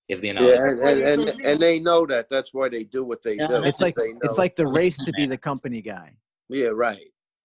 if 0.10 0.20
they 0.22 0.34
know 0.34 0.50
Yeah, 0.52 0.68
and, 0.68 0.80
and, 0.82 1.30
and, 1.30 1.46
and 1.46 1.62
they 1.62 1.80
know 1.80 2.06
that. 2.08 2.28
That's 2.30 2.52
why 2.54 2.68
they 2.68 2.84
do 2.84 3.06
what 3.06 3.22
they 3.22 3.36
Yeah, 3.36 3.48
do. 3.48 3.64
It's 3.64 3.80
like 3.80 3.94
They 3.96 4.12
know. 4.12 4.20
it's 4.24 4.38
like 4.40 4.56
the 4.58 4.68
race 4.68 4.98
to 4.98 5.14
be 5.14 5.26
the 5.34 5.38
company 5.38 5.82
guy. 5.82 6.18
yeah, 6.50 6.70
right. 6.70 7.00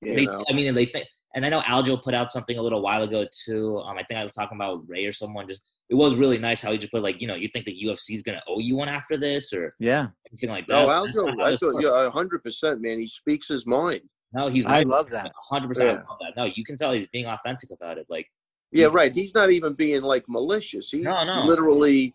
They. 0.05 0.29
I 0.29 0.53
mean, 0.53 0.67
and 0.69 0.77
they 0.77 0.85
think, 0.85 1.07
and 1.35 1.45
I 1.45 1.49
know 1.49 1.61
Aljo 1.61 2.03
put 2.03 2.15
out 2.15 2.31
something 2.31 2.59
a 2.59 2.63
little 2.63 2.83
while 2.83 3.03
ago 3.03 3.27
too. 3.45 3.79
Um, 3.79 3.97
I 3.99 4.03
think 4.05 4.19
I 4.19 4.23
was 4.23 4.35
talking 4.35 4.57
about 4.57 4.83
Ray 4.89 5.05
or 5.07 5.13
someone. 5.13 5.49
Just 5.49 5.63
it 5.91 5.95
was 5.95 6.15
really 6.15 6.39
nice 6.39 6.63
how 6.63 6.73
he 6.73 6.79
just 6.79 6.93
put 6.93 7.03
like, 7.03 7.21
you 7.21 7.27
know, 7.27 7.35
you 7.35 7.49
think 7.53 7.65
the 7.67 7.77
UFC 7.85 8.15
is 8.15 8.23
gonna 8.23 8.43
owe 8.49 8.59
you 8.61 8.77
one 8.77 8.89
after 8.89 9.17
this 9.17 9.53
or 9.53 9.75
Yeah, 9.79 10.09
anything 10.31 10.51
like 10.51 10.67
that. 10.69 10.87
No, 10.87 10.89
Aljo, 10.89 11.27
not 11.27 11.41
how 11.41 11.47
I 11.47 11.51
this 11.51 11.61
yeah, 11.81 12.11
hundred 12.11 12.43
percent, 12.43 12.81
man. 12.81 12.99
He 12.99 13.07
speaks 13.07 13.49
his 13.49 13.67
mind. 13.67 14.03
No, 14.33 14.49
he's 14.49 14.67
I 14.67 14.83
love 14.83 15.11
that. 15.11 15.33
hundred 15.51 15.69
percent. 15.69 16.01
Yeah. 16.01 16.09
love 16.09 16.19
that. 16.21 16.37
No, 16.37 16.45
you 16.45 16.65
can 16.65 16.77
tell 16.77 16.93
he's 16.93 17.07
being 17.09 17.27
authentic 17.27 17.71
about 17.71 17.99
it. 17.99 18.07
Like, 18.09 18.27
Yeah, 18.73 18.89
right. 18.91 19.13
He's 19.13 19.35
not 19.35 19.51
even 19.51 19.75
being 19.75 20.03
like 20.03 20.25
malicious. 20.29 20.91
He's 20.91 21.05
No, 21.05 21.23
no. 21.25 21.43
literally, 21.47 22.15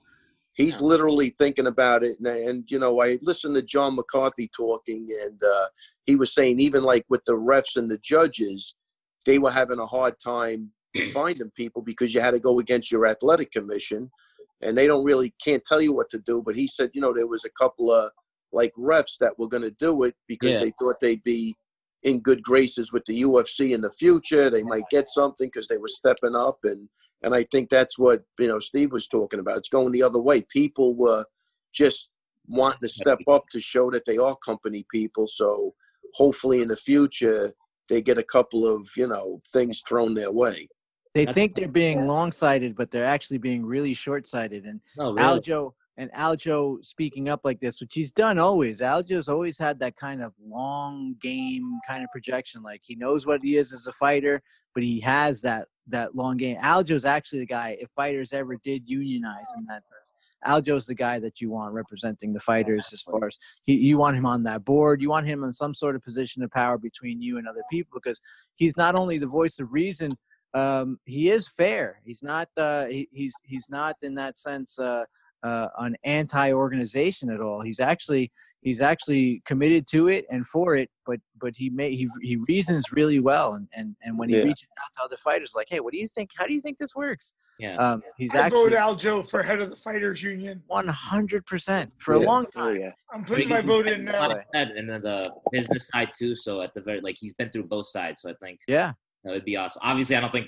he's 0.54 0.82
No. 0.82 0.88
literally 0.88 1.30
thinking 1.38 1.68
about 1.68 2.04
it. 2.04 2.18
And, 2.20 2.28
and 2.28 2.72
you 2.72 2.80
know, 2.80 3.02
I 3.02 3.18
listened 3.22 3.56
to 3.56 3.62
John 3.62 3.96
McCarthy 3.96 4.50
talking, 4.56 5.08
and 5.24 5.42
uh, 5.44 5.66
he 6.06 6.16
was 6.16 6.34
saying 6.34 6.60
even 6.60 6.84
like 6.84 7.06
with 7.10 7.24
the 7.26 7.34
refs 7.34 7.76
and 7.76 7.90
the 7.90 7.98
judges, 7.98 8.76
they 9.26 9.40
were 9.40 9.52
having 9.52 9.80
a 9.80 9.86
hard 9.86 10.16
time 10.24 10.72
finding 11.14 11.52
people 11.52 11.82
because 11.82 12.14
you 12.14 12.22
had 12.22 12.32
to 12.32 12.40
go 12.40 12.60
against 12.60 12.92
your 12.92 13.08
athletic 13.08 13.52
commission, 13.52 14.10
and 14.62 14.78
they 14.78 14.88
don't 14.88 15.06
really 15.06 15.34
can't 15.44 15.64
tell 15.66 15.82
you 15.82 15.94
what 15.94 16.10
to 16.10 16.20
do. 16.20 16.42
But 16.46 16.56
he 16.56 16.68
said, 16.68 16.92
you 16.94 17.02
know, 17.02 17.14
there 17.14 17.28
was 17.28 17.46
a 17.46 17.50
couple 17.52 17.92
of 17.92 18.12
like 18.52 18.74
refs 18.74 19.18
that 19.20 19.38
were 19.38 19.48
going 19.48 19.64
to 19.64 19.72
do 19.72 20.04
it 20.04 20.16
because 20.28 20.56
Yeah. 20.56 20.62
they 20.62 20.74
thought 20.80 20.96
they'd 21.00 21.24
be 21.24 21.56
in 22.04 22.22
good 22.22 22.42
graces 22.42 22.94
with 22.94 23.04
the 23.06 23.22
UFC 23.24 23.72
in 23.72 23.82
the 23.82 23.92
future. 23.92 24.50
They 24.50 24.64
might 24.64 24.90
get 24.90 25.10
something 25.10 25.48
because 25.48 25.68
they 25.68 25.78
were 25.78 25.88
stepping 25.88 26.36
up, 26.36 26.60
and 26.64 26.88
and 27.24 27.36
I 27.36 27.44
think 27.52 27.70
that's 27.70 27.98
what 27.98 28.24
you 28.40 28.48
know 28.48 28.60
Steve 28.60 28.92
was 28.92 29.08
talking 29.08 29.40
about. 29.40 29.58
It's 29.58 29.70
going 29.70 29.92
the 29.92 30.04
other 30.04 30.22
way. 30.22 30.42
People 30.42 30.96
were 30.96 31.26
just 31.74 32.10
wanting 32.48 32.80
to 32.82 32.88
step 32.88 33.20
up 33.28 33.44
to 33.52 33.60
show 33.60 33.92
that 33.92 34.06
they 34.06 34.18
are 34.18 34.36
company 34.44 34.86
people. 34.92 35.28
So 35.28 35.74
hopefully 36.16 36.62
in 36.62 36.68
the 36.70 36.76
future 36.76 37.54
they 37.90 38.02
get 38.02 38.18
a 38.18 38.24
couple 38.24 38.68
of 38.68 38.90
you 38.96 39.08
know 39.08 39.42
things 39.52 39.82
thrown 39.88 40.14
their 40.14 40.32
way. 40.32 40.68
They 41.16 41.26
think 41.26 41.56
they're 41.56 41.68
being 41.68 42.06
long-sighted, 42.06 42.76
but 42.76 42.92
they're 42.92 43.04
actually 43.04 43.40
being 43.40 43.66
really 43.66 43.96
short-sighted. 43.96 44.66
And 44.66 44.80
no, 44.96 45.12
really. 45.12 45.40
Aljo 45.40 45.74
and 46.00 46.10
Aljo 46.14 46.84
speaking 46.84 47.28
up 47.28 47.42
like 47.44 47.60
this, 47.60 47.82
which 47.82 47.92
he's 47.94 48.14
done 48.14 48.40
always. 48.40 48.80
Aljo's 48.80 49.28
always 49.28 49.60
had 49.60 49.78
that 49.80 49.98
kind 49.98 50.24
of 50.24 50.34
long 50.42 51.16
game 51.22 51.78
kind 51.86 52.06
of 52.06 52.10
projection. 52.10 52.64
Like 52.64 52.80
he 52.86 52.96
knows 52.96 53.26
what 53.26 53.42
he 53.44 53.58
is 53.58 53.74
as 53.74 53.86
a 53.86 53.92
fighter, 53.92 54.42
but 54.74 54.82
he 54.82 55.02
has 55.02 55.42
that 55.42 55.68
that 55.88 56.16
long 56.16 56.38
game. 56.38 56.56
Aljo's 56.62 57.04
actually 57.04 57.40
the 57.40 57.48
guy. 57.48 57.76
If 57.82 57.90
fighters 57.98 58.32
ever 58.32 58.56
did 58.64 58.84
unionize 58.88 59.52
in 59.58 59.66
that 59.66 59.84
sense, 59.90 60.14
Aljo's 60.48 60.86
the 60.86 60.96
guy 60.96 61.20
that 61.20 61.42
you 61.42 61.50
want 61.50 61.74
representing 61.74 62.32
the 62.32 62.40
fighters. 62.40 62.92
As 62.94 63.02
far 63.02 63.28
as 63.28 63.38
he, 63.64 63.74
you 63.74 63.98
want 63.98 64.16
him 64.16 64.26
on 64.26 64.42
that 64.44 64.64
board, 64.64 65.02
you 65.02 65.10
want 65.10 65.28
him 65.28 65.44
in 65.44 65.52
some 65.52 65.74
sort 65.74 65.98
of 65.98 66.04
position 66.04 66.44
of 66.44 66.52
power 66.52 66.78
between 66.78 67.22
you 67.22 67.40
and 67.40 67.48
other 67.48 67.64
people 67.70 68.00
because 68.02 68.22
he's 68.56 68.78
not 68.78 68.98
only 68.98 69.18
the 69.18 69.28
voice 69.28 69.60
of 69.60 69.74
reason. 69.74 70.18
Um, 70.54 70.98
he 71.06 71.30
is 71.30 71.50
fair. 71.50 72.02
He's 72.06 72.24
not. 72.24 72.48
Uh, 72.56 72.86
he, 72.86 73.10
he's 73.12 73.36
he's 73.44 73.68
not 73.70 73.98
in 74.02 74.16
that 74.16 74.38
sense 74.38 74.80
uh, 74.80 75.04
uh, 75.44 75.68
an 75.80 75.96
anti-organization 76.04 77.30
at 77.30 77.40
all. 77.42 77.62
He's 77.62 77.80
actually 77.80 78.32
he's 78.62 78.82
actually 78.82 79.42
committed 79.46 79.88
to 79.88 80.10
it 80.10 80.26
and 80.30 80.46
for 80.46 80.76
it 80.76 80.90
but 81.06 81.18
but 81.40 81.54
he 81.56 81.70
may 81.70 81.96
he, 81.96 82.10
he 82.22 82.36
reasons 82.50 82.92
really 82.92 83.20
well 83.22 83.54
and 83.54 83.70
and, 83.74 83.96
and 84.04 84.20
when 84.20 84.28
he 84.28 84.36
Yeah. 84.38 84.44
reaches 84.44 84.68
out 84.82 84.92
to 84.98 85.04
other 85.06 85.16
fighters 85.16 85.54
like 85.56 85.68
hey 85.70 85.80
what 85.80 85.94
do 85.94 85.98
you 86.00 86.08
think 86.08 86.32
how 86.36 86.46
do 86.46 86.54
you 86.54 86.60
think 86.60 86.78
this 86.78 86.94
works 86.94 87.36
Yeah. 87.58 87.78
um 87.78 88.04
he's 88.18 88.36
I 88.36 88.50
vote 88.50 88.74
actually 88.74 89.12
Aljo 89.22 89.30
for 89.30 89.42
head 89.44 89.62
of 89.62 89.70
the 89.70 89.78
fighters 89.78 90.22
union. 90.22 90.62
100% 90.70 91.92
for 92.00 92.16
a 92.16 92.20
Yeah. 92.20 92.26
long 92.26 92.46
Oh, 92.48 92.60
time 92.60 92.82
yeah. 92.82 92.92
I'm 93.14 93.24
putting 93.24 93.48
my 93.48 93.62
vote 93.62 93.88
in 93.88 94.04
now. 94.04 94.28
Right. 94.30 94.46
And 94.54 94.90
then 94.90 95.02
the 95.02 95.30
business 95.54 95.88
side 95.88 96.10
too. 96.18 96.36
So 96.36 96.62
at 96.62 96.74
the 96.74 96.82
very 96.82 97.00
like 97.00 97.16
he's 97.18 97.34
been 97.34 97.50
through 97.50 97.70
both 97.70 97.88
sides. 97.90 98.22
So 98.22 98.30
I 98.30 98.34
think 98.44 98.60
yeah 98.68 98.92
that 99.24 99.32
would 99.32 99.46
be 99.46 99.56
awesome. 99.58 99.82
Obviously, 99.84 100.16
I 100.16 100.22
don't 100.22 100.32
think 100.32 100.48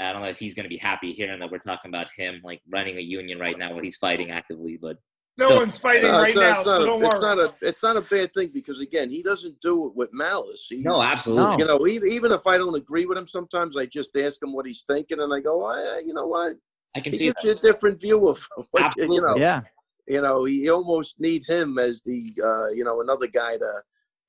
I 0.00 0.12
don't 0.12 0.22
know 0.22 0.28
if 0.28 0.38
he's 0.38 0.54
going 0.54 0.64
to 0.64 0.70
be 0.70 0.76
happy 0.78 1.12
hearing 1.12 1.38
that 1.40 1.50
we're 1.50 1.58
talking 1.58 1.90
about 1.90 2.08
him 2.16 2.40
like 2.42 2.60
running 2.70 2.96
a 2.96 3.00
union 3.00 3.38
right 3.38 3.58
now 3.58 3.72
while 3.72 3.82
he's 3.82 3.96
fighting 3.96 4.30
actively. 4.30 4.78
But 4.80 4.96
No 5.38 5.46
still, 5.46 5.56
one's 5.58 5.78
fighting 5.78 6.10
No, 6.10 6.18
right 6.18 6.28
it's 6.30 6.36
not, 6.36 6.42
now, 6.42 6.50
it's, 6.52 6.64
so 6.64 6.78
not 6.78 6.86
don't 6.86 7.02
a, 7.02 7.06
it's 7.06 7.14
worry. 7.20 7.36
not 7.36 7.38
a 7.38 7.54
it's 7.62 7.82
not 7.82 7.96
a 7.96 8.00
bad 8.02 8.34
thing 8.34 8.50
because 8.54 8.80
again 8.80 9.10
he 9.10 9.22
doesn't 9.22 9.56
do 9.62 9.86
it 9.86 9.94
with 9.94 10.10
malice. 10.12 10.66
He, 10.68 10.78
no, 10.78 11.02
absolutely. 11.02 11.58
you 11.58 11.66
know 11.66 11.86
even, 11.86 12.08
even 12.10 12.32
if 12.32 12.46
I 12.46 12.56
don't 12.58 12.74
agree 12.74 13.06
with 13.06 13.18
him, 13.18 13.26
sometimes 13.26 13.76
I 13.76 13.86
just 13.86 14.10
ask 14.16 14.42
him 14.42 14.52
what 14.52 14.66
he's 14.66 14.82
thinking 14.86 15.20
and 15.20 15.32
I 15.32 15.40
go, 15.40 15.64
I, 15.64 16.02
you 16.06 16.14
know 16.14 16.26
what, 16.26 16.56
I 16.96 17.00
can 17.00 17.12
he 17.12 17.18
see 17.18 17.24
gives 17.26 17.42
that. 17.42 17.48
you 17.48 17.52
a 17.54 17.72
different 17.72 18.00
view 18.00 18.28
of 18.28 18.46
what, 18.70 18.92
you 18.96 19.20
know. 19.20 19.36
yeah 19.36 19.60
You 20.08 20.20
know, 20.20 20.46
you 20.46 20.72
almost 20.74 21.20
need 21.20 21.42
him 21.46 21.78
as 21.78 22.02
the 22.04 22.32
uh, 22.42 22.70
you 22.74 22.82
know 22.84 23.02
another 23.02 23.26
guy 23.28 23.56
to 23.58 23.72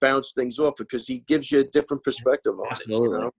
bounce 0.02 0.34
things 0.34 0.60
off 0.60 0.76
because 0.78 1.08
he 1.08 1.20
gives 1.28 1.52
you 1.52 1.62
a 1.62 1.64
different 1.64 2.04
perspective 2.04 2.54
on 2.60 2.66
it. 2.68 2.72
Absolutely. 2.74 3.18
You 3.18 3.24
know? 3.26 3.32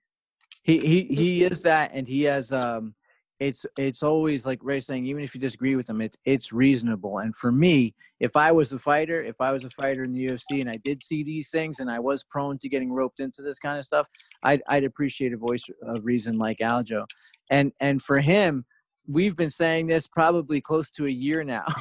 He 0.65 0.79
he 0.81 1.03
he 1.15 1.45
is 1.45 1.63
that 1.63 1.91
and 1.95 2.09
he 2.09 2.23
has 2.25 2.51
um 2.51 2.95
it's 3.39 3.67
it's 3.79 4.03
always 4.03 4.47
like 4.47 4.59
Ray's 4.63 4.87
saying 4.87 5.07
even 5.07 5.23
if 5.23 5.35
you 5.35 5.41
disagree 5.41 5.77
with 5.77 5.89
him 5.89 6.01
it's 6.01 6.17
it's 6.25 6.53
reasonable. 6.53 7.19
And 7.19 7.37
for 7.37 7.53
me 7.53 7.95
if 8.19 8.37
I 8.37 8.51
was 8.51 8.73
a 8.73 8.79
fighter 8.79 9.23
if 9.23 9.41
I 9.41 9.53
was 9.53 9.65
a 9.65 9.71
fighter 9.71 10.05
in 10.05 10.13
the 10.13 10.27
UFC 10.27 10.61
and 10.61 10.71
I 10.71 10.79
did 10.79 11.03
see 11.03 11.23
these 11.23 11.51
things 11.51 11.81
and 11.81 11.91
I 11.91 11.99
was 12.01 12.25
prone 12.25 12.59
to 12.59 12.69
getting 12.69 12.93
roped 12.93 13.21
into 13.21 13.43
this 13.43 13.59
kind 13.59 13.79
of 13.79 13.85
stuff 13.85 14.07
I'd 14.43 14.63
I'd 14.69 14.85
appreciate 14.85 15.33
a 15.33 15.37
voice 15.37 15.65
of 15.83 16.05
reason 16.05 16.39
like 16.39 16.59
Aljo. 16.59 17.07
And 17.51 17.73
and 17.81 18.03
for 18.03 18.21
him 18.21 18.65
we've 19.07 19.37
been 19.37 19.51
saying 19.51 19.87
this 19.87 20.07
probably 20.07 20.61
close 20.61 20.91
to 20.93 21.05
a 21.05 21.13
year 21.13 21.45
now. 21.45 21.67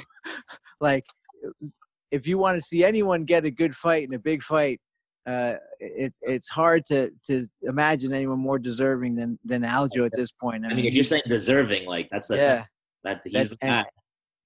Like 0.81 1.05
if 2.11 2.27
you 2.27 2.38
want 2.38 2.57
to 2.57 2.61
see 2.61 2.84
anyone 2.84 3.23
get 3.23 3.45
a 3.45 3.51
good 3.51 3.73
fight 3.73 4.05
in 4.10 4.14
a 4.14 4.19
big 4.19 4.43
fight 4.43 4.81
uh, 5.26 5.56
it's 5.80 6.20
it's 6.22 6.50
hard 6.50 6.86
to 6.88 7.12
to 7.24 7.45
imagine 7.64 8.14
anyone 8.14 8.40
more 8.40 8.60
deserving 8.60 9.16
than 9.16 9.40
than 9.45 9.64
Aljo 9.64 10.06
at 10.06 10.12
this 10.14 10.32
point. 10.32 10.66
I 10.66 10.74
mean, 10.74 10.86
if 10.86 10.94
you're 10.94 11.04
saying 11.04 11.24
deserving, 11.28 11.86
like 11.86 12.10
that's 12.12 12.28
the 12.28 12.38
yeah, 12.38 12.66
that 13.04 13.22
he's 13.26 13.50
the 13.50 13.58
and- 13.62 13.86
guy. 13.86 13.86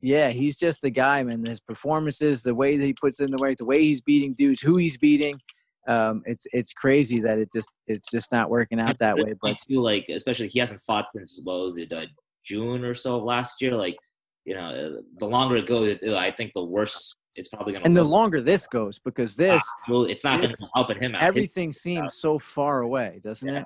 yeah, 0.01 0.29
he's 0.29 0.55
just 0.55 0.81
the 0.81 0.91
guy, 0.91 1.23
man. 1.23 1.43
His 1.43 1.59
performances, 1.59 2.43
the 2.43 2.53
way 2.53 2.77
that 2.77 2.85
he 2.85 2.93
puts 2.93 3.19
in 3.19 3.31
the 3.31 3.37
work, 3.37 3.57
the 3.57 3.65
way 3.65 3.81
he's 3.81 4.01
beating 4.01 4.35
dudes, 4.35 4.61
who 4.61 4.77
he's 4.77 4.97
beating, 4.97 5.39
um, 5.87 6.21
it's 6.25 6.45
it's 6.53 6.73
crazy 6.73 7.21
that 7.21 7.39
it 7.39 7.49
just 7.51 7.69
it's 7.87 8.11
just 8.11 8.31
not 8.31 8.49
working 8.49 8.79
out 8.79 8.99
that 8.99 9.15
way. 9.15 9.33
But 9.41 9.57
too, 9.67 9.81
like 9.81 10.05
especially 10.09 10.47
he 10.47 10.59
hasn't 10.59 10.81
fought 10.85 11.05
since 11.11 11.41
what 11.43 11.59
was 11.59 11.77
it 11.79 11.91
uh, 11.91 12.05
June 12.45 12.85
or 12.85 12.93
so 12.93 13.15
of 13.15 13.23
last 13.23 13.61
year. 13.63 13.73
Like 13.73 13.97
you 14.45 14.53
know, 14.53 14.67
uh, 14.67 15.01
the 15.17 15.27
longer 15.27 15.57
it 15.57 15.65
goes, 15.65 15.97
I 16.03 16.29
think 16.31 16.53
the 16.53 16.63
worse 16.63 17.15
it's 17.37 17.49
probably 17.49 17.73
gonna. 17.73 17.85
and 17.85 17.95
the 17.95 18.03
longer 18.03 18.41
this 18.41 18.67
goes, 18.67 18.99
because 18.99 19.35
this 19.35 19.63
well, 19.87 20.03
it's 20.05 20.23
not 20.23 20.41
this- 20.41 20.55
gonna 20.59 20.71
helping 20.75 20.99
him 21.01 21.15
out. 21.15 21.21
everything 21.21 21.71
seems 21.71 22.15
so 22.15 22.37
far 22.39 22.81
away, 22.81 23.19
doesn't 23.23 23.47
Yeah. 23.47 23.61
it? 23.61 23.65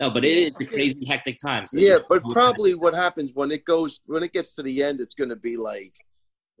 no, 0.00 0.10
but 0.10 0.24
it's 0.24 0.60
a 0.60 0.64
crazy 0.64 1.04
hectic 1.04 1.38
time. 1.38 1.66
So 1.66 1.78
Yeah, 1.78 1.98
but 2.08 2.22
probably 2.24 2.74
what 2.74 2.94
happens 2.94 3.32
when 3.34 3.50
it 3.52 3.64
goes 3.64 4.00
when 4.06 4.22
it 4.22 4.32
gets 4.32 4.54
to 4.56 4.62
the 4.62 4.82
end, 4.82 5.00
it's 5.00 5.14
going 5.14 5.30
to 5.30 5.36
be 5.36 5.56
like, 5.56 5.94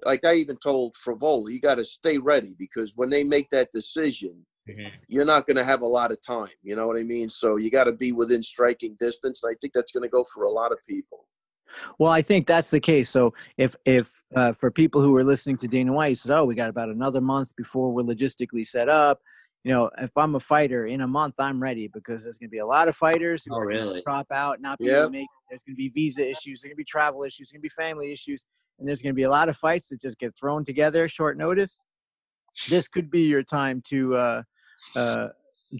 like 0.04 0.24
I 0.24 0.34
even 0.34 0.56
told 0.58 0.94
Frevola, 0.96 1.50
you 1.50 1.60
got 1.60 1.76
to 1.76 1.84
stay 1.84 2.18
ready 2.18 2.54
because 2.58 2.92
when 2.96 3.10
they 3.10 3.24
make 3.24 3.50
that 3.50 3.72
decision, 3.72 4.46
Mhm. 4.68 4.92
you're 5.08 5.24
not 5.24 5.46
going 5.46 5.56
to 5.56 5.64
have 5.64 5.82
a 5.82 5.86
lot 5.86 6.12
of 6.12 6.22
time. 6.22 6.52
You 6.62 6.76
know 6.76 6.86
what 6.86 6.96
I 6.96 7.02
mean? 7.02 7.28
So 7.28 7.56
you 7.56 7.68
got 7.70 7.84
to 7.84 7.92
be 7.92 8.12
within 8.12 8.42
striking 8.44 8.94
distance. 8.94 9.42
And 9.42 9.50
I 9.52 9.56
think 9.60 9.72
that's 9.72 9.90
going 9.90 10.04
to 10.04 10.08
go 10.08 10.24
for 10.32 10.44
a 10.44 10.50
lot 10.50 10.70
of 10.70 10.78
people. 10.88 11.26
Well, 11.98 12.10
I 12.10 12.22
think 12.22 12.46
that's 12.46 12.70
the 12.70 12.80
case. 12.80 13.10
So 13.10 13.32
if 13.56 13.74
if 13.84 14.10
uh, 14.34 14.52
for 14.52 14.70
people 14.70 15.00
who 15.00 15.14
are 15.16 15.24
listening 15.24 15.56
to 15.58 15.68
Dana 15.68 15.92
White, 15.92 16.10
he 16.10 16.14
said, 16.14 16.30
"Oh, 16.32 16.44
we 16.44 16.54
got 16.54 16.70
about 16.70 16.88
another 16.88 17.20
month 17.20 17.54
before 17.56 17.92
we're 17.92 18.02
logistically 18.02 18.66
set 18.66 18.88
up." 18.88 19.20
You 19.64 19.70
know, 19.72 19.90
if 19.98 20.10
I'm 20.16 20.34
a 20.34 20.40
fighter 20.40 20.86
in 20.86 21.02
a 21.02 21.06
month, 21.06 21.34
I'm 21.38 21.62
ready 21.62 21.86
because 21.86 22.24
there's 22.24 22.36
going 22.38 22.48
to 22.48 22.52
be 22.52 22.58
a 22.58 22.66
lot 22.66 22.88
of 22.88 22.96
fighters 22.96 23.44
who 23.44 23.54
Oh, 23.54 23.58
are 23.58 23.72
gonna 23.72 24.02
drop 24.02 24.26
out, 24.32 24.60
not 24.60 24.78
be 24.78 24.86
able 24.88 24.96
Yeah. 24.98 25.04
to 25.04 25.10
make. 25.10 25.28
There's 25.50 25.62
going 25.62 25.74
to 25.74 25.78
be 25.78 25.88
visa 25.90 26.22
issues. 26.28 26.62
There's 26.62 26.70
going 26.70 26.72
to 26.72 26.76
be 26.76 26.84
travel 26.84 27.22
issues. 27.22 27.48
There's 27.48 27.52
going 27.52 27.60
to 27.60 27.62
be 27.62 27.68
family 27.68 28.12
issues, 28.12 28.44
and 28.78 28.88
there's 28.88 29.02
going 29.02 29.12
to 29.12 29.16
be 29.16 29.22
a 29.22 29.30
lot 29.30 29.48
of 29.48 29.56
fights 29.56 29.88
that 29.90 30.00
just 30.00 30.18
get 30.18 30.34
thrown 30.36 30.64
together 30.64 31.06
short 31.08 31.36
notice. 31.38 31.84
This 32.68 32.88
could 32.88 33.08
be 33.10 33.22
your 33.28 33.42
time 33.44 33.82
to 33.86 34.16
uh, 34.16 34.42
uh, 34.96 35.28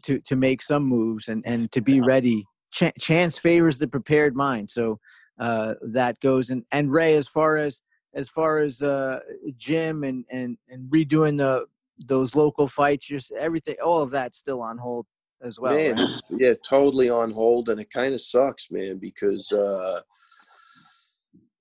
to 0.05 0.21
to 0.21 0.37
make 0.37 0.63
some 0.63 0.85
moves 0.85 1.29
and 1.29 1.43
and 1.45 1.71
to 1.73 1.81
be 1.81 2.01
ready. 2.01 2.47
Ch- 2.73 2.95
chance 2.99 3.37
favors 3.37 3.79
the 3.79 3.89
prepared 3.89 4.35
mind. 4.37 4.71
So 4.71 4.99
uh, 5.43 5.75
that 5.83 6.21
goes 6.21 6.51
and 6.51 6.65
and 6.71 6.93
Ray 6.93 7.17
as 7.17 7.27
far 7.27 7.57
as 7.57 7.83
as 8.15 8.29
far 8.29 8.59
as 8.59 8.81
uh, 8.81 9.19
gym 9.57 10.05
and 10.05 10.25
and 10.31 10.57
and 10.69 10.89
redoing 10.89 11.37
the 11.37 11.67
those 12.07 12.37
local 12.37 12.69
fights, 12.69 13.07
just 13.07 13.33
everything, 13.33 13.75
all 13.85 14.03
of 14.03 14.11
that's 14.11 14.39
still 14.39 14.61
on 14.61 14.79
hold 14.79 15.07
as 15.43 15.59
well. 15.59 15.75
man, 15.75 15.97
right? 15.97 16.21
yeah, 16.31 16.55
totally 16.69 17.11
on 17.11 17.33
hold, 17.33 17.71
and 17.71 17.81
it 17.81 17.91
kind 17.91 18.15
of 18.15 18.21
sucks, 18.21 18.71
man, 18.71 18.99
because 18.99 19.51
uh, 19.51 20.01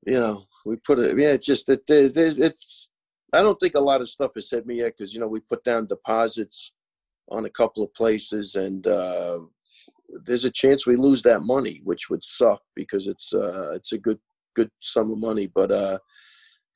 you 0.06 0.20
know 0.20 0.46
we 0.64 0.76
put 0.76 1.00
it. 1.00 1.18
Yeah, 1.18 1.30
it's 1.30 1.48
just 1.48 1.66
that 1.66 1.88
there's, 1.88 2.14
there's, 2.14 2.38
it's. 2.38 2.90
I 3.34 3.42
don't 3.42 3.60
think 3.60 3.74
a 3.74 3.80
lot 3.80 4.02
of 4.02 4.10
stuff 4.10 4.32
has 4.36 4.52
hit 4.52 4.68
me 4.68 4.76
yet 4.76 4.94
because 4.96 5.12
you 5.12 5.20
know 5.20 5.28
we 5.28 5.40
put 5.40 5.64
down 5.64 5.88
deposits 5.88 6.74
on 7.30 7.46
a 7.46 7.50
couple 7.50 7.84
of 7.84 7.94
places, 7.96 8.54
and 8.54 8.86
uh, 8.86 9.40
there's 10.26 10.46
a 10.46 10.52
chance 10.52 10.86
we 10.86 10.96
lose 10.96 11.22
that 11.24 11.44
money, 11.44 11.82
which 11.84 12.10
would 12.10 12.24
suck 12.24 12.62
because 12.76 13.08
it's 13.08 13.34
uh, 13.34 13.72
it's 13.74 13.94
a 13.94 13.98
good 13.98 14.20
good 14.56 14.70
sum 14.82 15.12
of 15.12 15.18
money, 15.18 15.48
but 15.54 15.72
uh, 15.72 15.98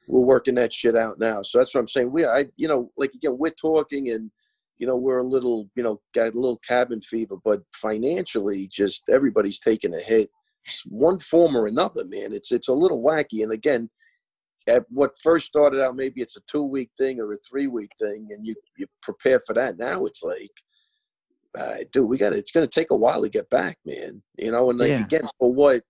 we're 0.10 0.26
working 0.26 0.56
that 0.56 0.74
shit 0.74 0.96
out 0.96 1.20
now. 1.20 1.42
So 1.42 1.58
that's 1.58 1.74
what 1.74 1.82
I'm 1.82 1.88
saying. 1.88 2.12
We, 2.12 2.26
I, 2.26 2.46
you 2.58 2.68
know, 2.68 2.92
like 2.98 3.14
again, 3.14 3.38
we're 3.38 3.50
talking 3.52 4.10
and 4.12 4.32
you 4.78 4.88
know 4.88 4.96
we're 4.96 5.20
a 5.20 5.28
little 5.28 5.70
you 5.76 5.84
know 5.84 6.02
got 6.14 6.34
a 6.34 6.40
little 6.40 6.60
cabin 6.68 7.02
fever 7.02 7.36
but 7.44 7.62
financially 7.74 8.68
just 8.72 9.04
everybody's 9.10 9.60
taking 9.60 9.94
a 9.94 10.00
hit 10.00 10.30
It's 10.66 10.84
one 10.86 11.20
form 11.20 11.56
or 11.56 11.68
another 11.68 12.06
man 12.06 12.34
it's 12.34 12.52
it's 12.52 12.68
a 12.68 12.74
little 12.74 13.02
wacky 13.02 13.44
and 13.44 13.52
again 13.52 13.90
at 14.68 14.84
what 14.90 15.12
first 15.22 15.46
started 15.46 15.82
out 15.82 15.96
maybe 15.96 16.22
it's 16.22 16.38
a 16.38 16.42
two 16.52 16.64
week 16.64 16.90
thing 16.98 17.20
or 17.20 17.34
a 17.34 17.38
three 17.50 17.68
week 17.68 17.92
thing 18.00 18.28
and 18.32 18.46
you 18.46 18.56
you 18.78 18.88
prepare 19.02 19.40
for 19.46 19.54
that 19.54 19.78
now 19.78 20.04
it's 20.06 20.24
like 20.24 20.52
uh, 21.58 21.78
dude 21.92 22.08
we 22.08 22.18
got 22.18 22.34
it's 22.34 22.52
going 22.52 22.68
to 22.68 22.80
take 22.80 22.92
a 22.92 22.96
while 22.96 23.22
to 23.22 23.30
get 23.30 23.50
back 23.50 23.78
man 23.86 24.22
you 24.38 24.52
know 24.52 24.70
and 24.70 24.80
like 24.80 24.92
Yeah. 24.92 25.02
again 25.02 25.28
for 25.40 25.54
what 25.54 25.84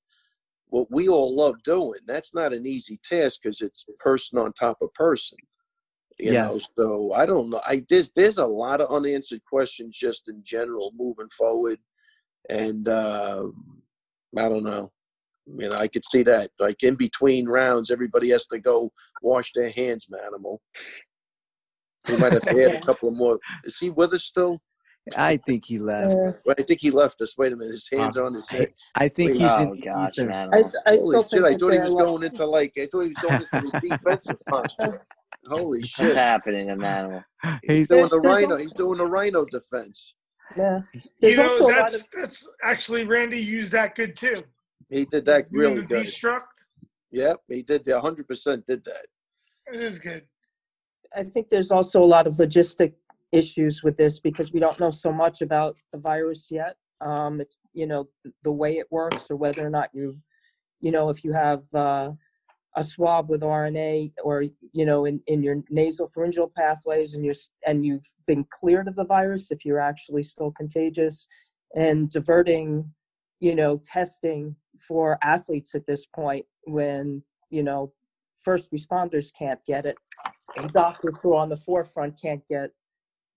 what 0.67 0.87
we 0.91 1.07
all 1.07 1.35
love 1.35 1.55
doing 1.63 1.99
that's 2.05 2.33
not 2.33 2.53
an 2.53 2.65
easy 2.65 2.99
task 3.07 3.39
because 3.41 3.61
it's 3.61 3.85
person 3.99 4.37
on 4.37 4.51
top 4.53 4.77
of 4.81 4.93
person 4.93 5.37
you 6.19 6.33
know 6.33 6.51
Yes. 6.51 6.67
so 6.77 7.13
i 7.13 7.25
don't 7.25 7.49
know 7.49 7.61
i 7.65 7.83
there's 7.89 8.09
there's 8.15 8.37
a 8.37 8.45
lot 8.45 8.81
of 8.81 8.89
unanswered 8.91 9.41
questions 9.45 9.97
just 9.97 10.27
in 10.27 10.41
general 10.43 10.91
moving 10.97 11.29
forward 11.29 11.79
and 12.49 12.87
uh, 12.87 13.43
i 14.37 14.49
don't 14.49 14.63
know 14.63 14.91
you 15.45 15.69
know 15.69 15.75
i 15.75 15.87
could 15.87 16.03
see 16.05 16.23
that 16.23 16.49
like 16.59 16.81
in 16.83 16.95
between 16.95 17.47
rounds 17.47 17.91
everybody 17.91 18.29
has 18.29 18.45
to 18.45 18.59
go 18.59 18.89
wash 19.21 19.51
their 19.53 19.69
hands 19.69 20.07
manimal 20.07 20.57
we 22.07 22.17
might 22.17 22.33
have 22.33 22.45
to 22.45 22.63
add 22.63 22.73
a 22.73 22.77
couple 22.85 23.09
of 23.09 23.15
more 23.15 23.37
is 23.63 23.77
he 23.77 23.89
with 23.89 24.13
us 24.13 24.23
still 24.23 24.59
I 25.15 25.37
think 25.37 25.65
he 25.65 25.77
left. 25.79 26.13
Uh, 26.15 26.31
well, 26.45 26.55
i 26.57 26.63
think 26.63 26.81
he 26.81 26.89
left 26.89 27.21
us 27.21 27.37
wait 27.37 27.53
a 27.53 27.55
minute 27.55 27.71
his 27.71 27.87
hands 27.91 28.17
on 28.17 28.33
his 28.33 28.49
head 28.49 28.73
I 28.95 29.07
think 29.07 29.31
Wait, 29.33 29.37
he's 29.41 29.49
oh 29.49 29.73
in 29.73 29.79
gosh, 29.79 30.13
ether. 30.17 30.25
man. 30.27 30.49
I, 30.53 30.59
s- 30.59 30.75
I 30.87 30.91
holy 30.95 30.99
still 30.99 31.21
shit 31.21 31.29
think 31.29 31.45
i 31.45 31.51
that 31.51 31.59
thought 31.59 31.73
he 31.73 31.79
was 31.79 31.93
like- 31.93 32.05
going 32.05 32.23
into 32.23 32.45
like 32.45 32.73
i 32.79 32.85
thought 32.91 33.01
he 33.01 33.09
was 33.09 33.17
going 33.17 33.33
into 33.53 33.71
the 33.71 33.79
defensive 33.97 34.37
posture 34.49 35.05
holy 35.47 35.83
shit! 35.83 35.99
What's 35.99 36.11
shit 36.13 36.17
happening, 36.17 36.69
Emmanuel? 36.69 37.23
he's 37.43 37.59
He's- 37.77 37.89
doing 37.89 38.03
the 38.03 38.09
There's- 38.09 38.11
there's 38.11 38.23
rhino 38.25 38.51
also- 38.53 38.57
he's 38.63 38.73
doing 38.73 38.97
the 38.97 39.05
rhino 39.07 39.45
defense 39.45 40.15
Yeah. 40.57 40.79
There's 41.21 41.33
You 41.35 41.37
know, 41.37 41.43
also 41.49 41.63
a 41.63 41.67
lot 41.67 41.75
that's 41.91 41.95
of 42.01 42.07
that's 42.15 42.47
actually 42.63 43.03
Randy 43.05 43.39
used 43.39 43.71
that 43.73 43.95
good 43.95 44.15
too. 44.15 44.43
he 44.89 45.05
did 45.05 45.25
that 45.25 45.43
Doing 45.51 45.61
really 45.61 45.81
the 45.81 45.87
good 45.87 46.05
destruct. 46.07 46.41
Yep, 47.11 47.37
he 47.47 47.61
did. 47.61 47.85
The 47.85 47.99
hundred 48.01 48.27
percent 48.27 48.65
did 48.65 48.83
that. 48.85 49.05
It 49.73 49.81
is 49.81 49.99
good. 49.99 50.23
I 51.15 51.23
think 51.23 51.49
there's 51.49 51.71
also 51.71 52.03
a 52.03 52.05
lot 52.15 52.27
of 52.27 52.33
logistic 52.33 52.93
issues 53.31 53.83
with 53.83 53.97
this 53.97 54.19
because 54.19 54.51
we 54.53 54.59
don't 54.59 54.79
know 54.79 54.89
so 54.89 55.11
much 55.11 55.41
about 55.41 55.77
the 55.91 55.97
virus 55.97 56.49
yet. 56.51 56.75
um, 57.01 57.41
it's 57.41 57.57
you 57.73 57.87
know 57.87 58.05
the 58.43 58.51
way 58.51 58.77
it 58.77 58.87
works 58.91 59.29
or 59.29 59.35
whether 59.35 59.65
or 59.65 59.69
not 59.69 59.89
you 59.93 60.17
you 60.79 60.91
know 60.91 61.09
if 61.09 61.23
you 61.23 61.33
have 61.33 61.63
uh, 61.73 62.11
a 62.75 62.83
swab 62.83 63.29
with 63.29 63.41
RNA 63.41 64.13
or 64.23 64.43
you 64.73 64.85
know 64.85 65.05
in, 65.05 65.21
in 65.27 65.41
your 65.41 65.63
nasal 65.69 66.07
pharyngeal 66.07 66.51
pathways 66.55 67.13
and 67.13 67.23
you're 67.23 67.35
and 67.65 67.85
you've 67.85 68.09
been 68.27 68.45
cleared 68.49 68.87
of 68.87 68.95
the 68.95 69.05
virus 69.05 69.51
if 69.51 69.65
you're 69.65 69.79
actually 69.79 70.23
still 70.23 70.51
contagious 70.51 71.27
and 71.75 72.09
diverting 72.11 72.93
you 73.39 73.55
know 73.55 73.81
testing 73.83 74.55
for 74.87 75.17
athletes 75.23 75.73
at 75.75 75.85
this 75.87 76.05
point 76.05 76.45
when 76.65 77.23
you 77.49 77.63
know 77.63 77.91
first 78.35 78.71
responders 78.71 79.31
can't 79.37 79.59
get 79.65 79.85
it 79.85 79.97
doctors 80.73 81.17
who 81.21 81.33
are 81.33 81.41
on 81.41 81.49
the 81.49 81.55
forefront 81.55 82.19
can't 82.21 82.45
get 82.47 82.71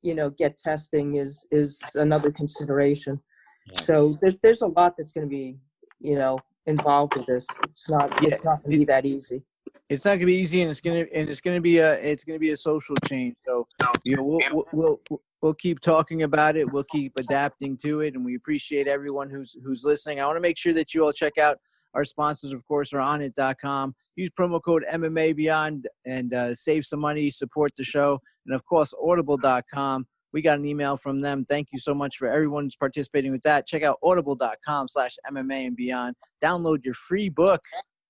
you 0.02 0.14
know 0.14 0.30
get 0.30 0.56
testing 0.56 1.16
is 1.16 1.46
is 1.50 1.80
another 1.94 2.30
consideration 2.30 3.20
Yeah. 3.66 3.80
so 3.80 4.12
there's 4.20 4.36
there's 4.42 4.62
a 4.62 4.66
lot 4.66 4.94
that's 4.96 5.12
going 5.12 5.26
to 5.26 5.30
be 5.30 5.58
you 6.00 6.16
know 6.16 6.38
involved 6.66 7.16
with 7.16 7.26
this 7.26 7.46
it's 7.64 7.90
not 7.90 8.22
it's 8.22 8.44
not 8.44 8.62
going 8.62 8.72
to 8.72 8.78
be 8.78 8.84
that 8.84 9.06
easy 9.06 9.42
it's 9.88 10.04
not 10.04 10.16
gonna 10.16 10.26
be 10.26 10.34
easy, 10.34 10.60
and 10.60 10.70
it's 10.70 10.80
gonna 10.82 11.06
and 11.14 11.30
it's 11.30 11.40
gonna 11.40 11.60
be 11.60 11.78
a 11.78 11.94
it's 11.94 12.22
gonna 12.22 12.38
be 12.38 12.50
a 12.50 12.56
social 12.56 12.94
change. 13.06 13.36
So 13.38 13.66
you 14.04 14.16
know 14.16 14.22
we'll 14.22 14.64
we'll 14.72 15.00
we'll, 15.08 15.22
we'll 15.42 15.54
keep 15.54 15.80
talking 15.80 16.22
about 16.22 16.56
it. 16.56 16.72
We'll 16.72 16.84
keep 16.84 17.12
adapting 17.18 17.76
to 17.78 18.00
it, 18.00 18.14
and 18.14 18.24
we 18.24 18.34
appreciate 18.34 18.86
everyone 18.86 19.30
who's 19.30 19.56
who's 19.64 19.84
listening. 19.84 20.20
I 20.20 20.26
want 20.26 20.36
to 20.36 20.40
make 20.40 20.58
sure 20.58 20.72
that 20.74 20.94
you 20.94 21.04
all 21.04 21.12
check 21.12 21.38
out 21.38 21.58
our 21.94 22.04
sponsors. 22.04 22.52
Of 22.52 22.66
course, 22.66 22.92
are 22.92 23.00
Onnit.com. 23.00 23.94
Use 24.16 24.30
promo 24.38 24.62
code 24.62 24.84
MMA 24.92 25.36
Beyond 25.36 25.88
and 26.06 26.34
uh, 26.34 26.54
save 26.54 26.84
some 26.86 27.00
money. 27.00 27.30
Support 27.30 27.72
the 27.76 27.84
show, 27.84 28.18
and 28.46 28.54
of 28.54 28.64
course, 28.64 28.92
Audible.com. 29.02 30.06
We 30.32 30.42
got 30.42 30.58
an 30.58 30.66
email 30.66 30.98
from 30.98 31.22
them. 31.22 31.46
Thank 31.48 31.68
you 31.72 31.78
so 31.78 31.94
much 31.94 32.18
for 32.18 32.28
everyone 32.28 32.64
who's 32.64 32.76
participating 32.76 33.32
with 33.32 33.42
that. 33.42 33.66
Check 33.66 33.82
out 33.82 33.98
audible.com 34.02 34.88
slash 34.88 35.16
MMA 35.30 35.68
and 35.68 35.76
beyond. 35.76 36.16
Download 36.42 36.84
your 36.84 36.92
free 36.92 37.30
book. 37.30 37.62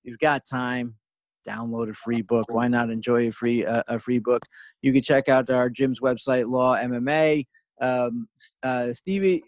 You've 0.02 0.18
got 0.18 0.42
time 0.44 0.96
download 1.48 1.88
a 1.90 1.94
free 1.94 2.22
book. 2.22 2.46
Why 2.50 2.68
not 2.68 2.90
enjoy 2.90 3.28
a 3.28 3.32
free 3.32 3.64
uh, 3.64 3.82
a 3.88 3.98
free 3.98 4.18
book? 4.18 4.42
You 4.82 4.92
can 4.92 5.02
check 5.02 5.28
out 5.28 5.50
our 5.50 5.70
gym's 5.70 6.00
website, 6.00 6.48
Law 6.48 6.76
MMA. 6.76 7.46
Um, 7.80 8.28
uh, 8.62 8.92
Stevie, 8.92 9.42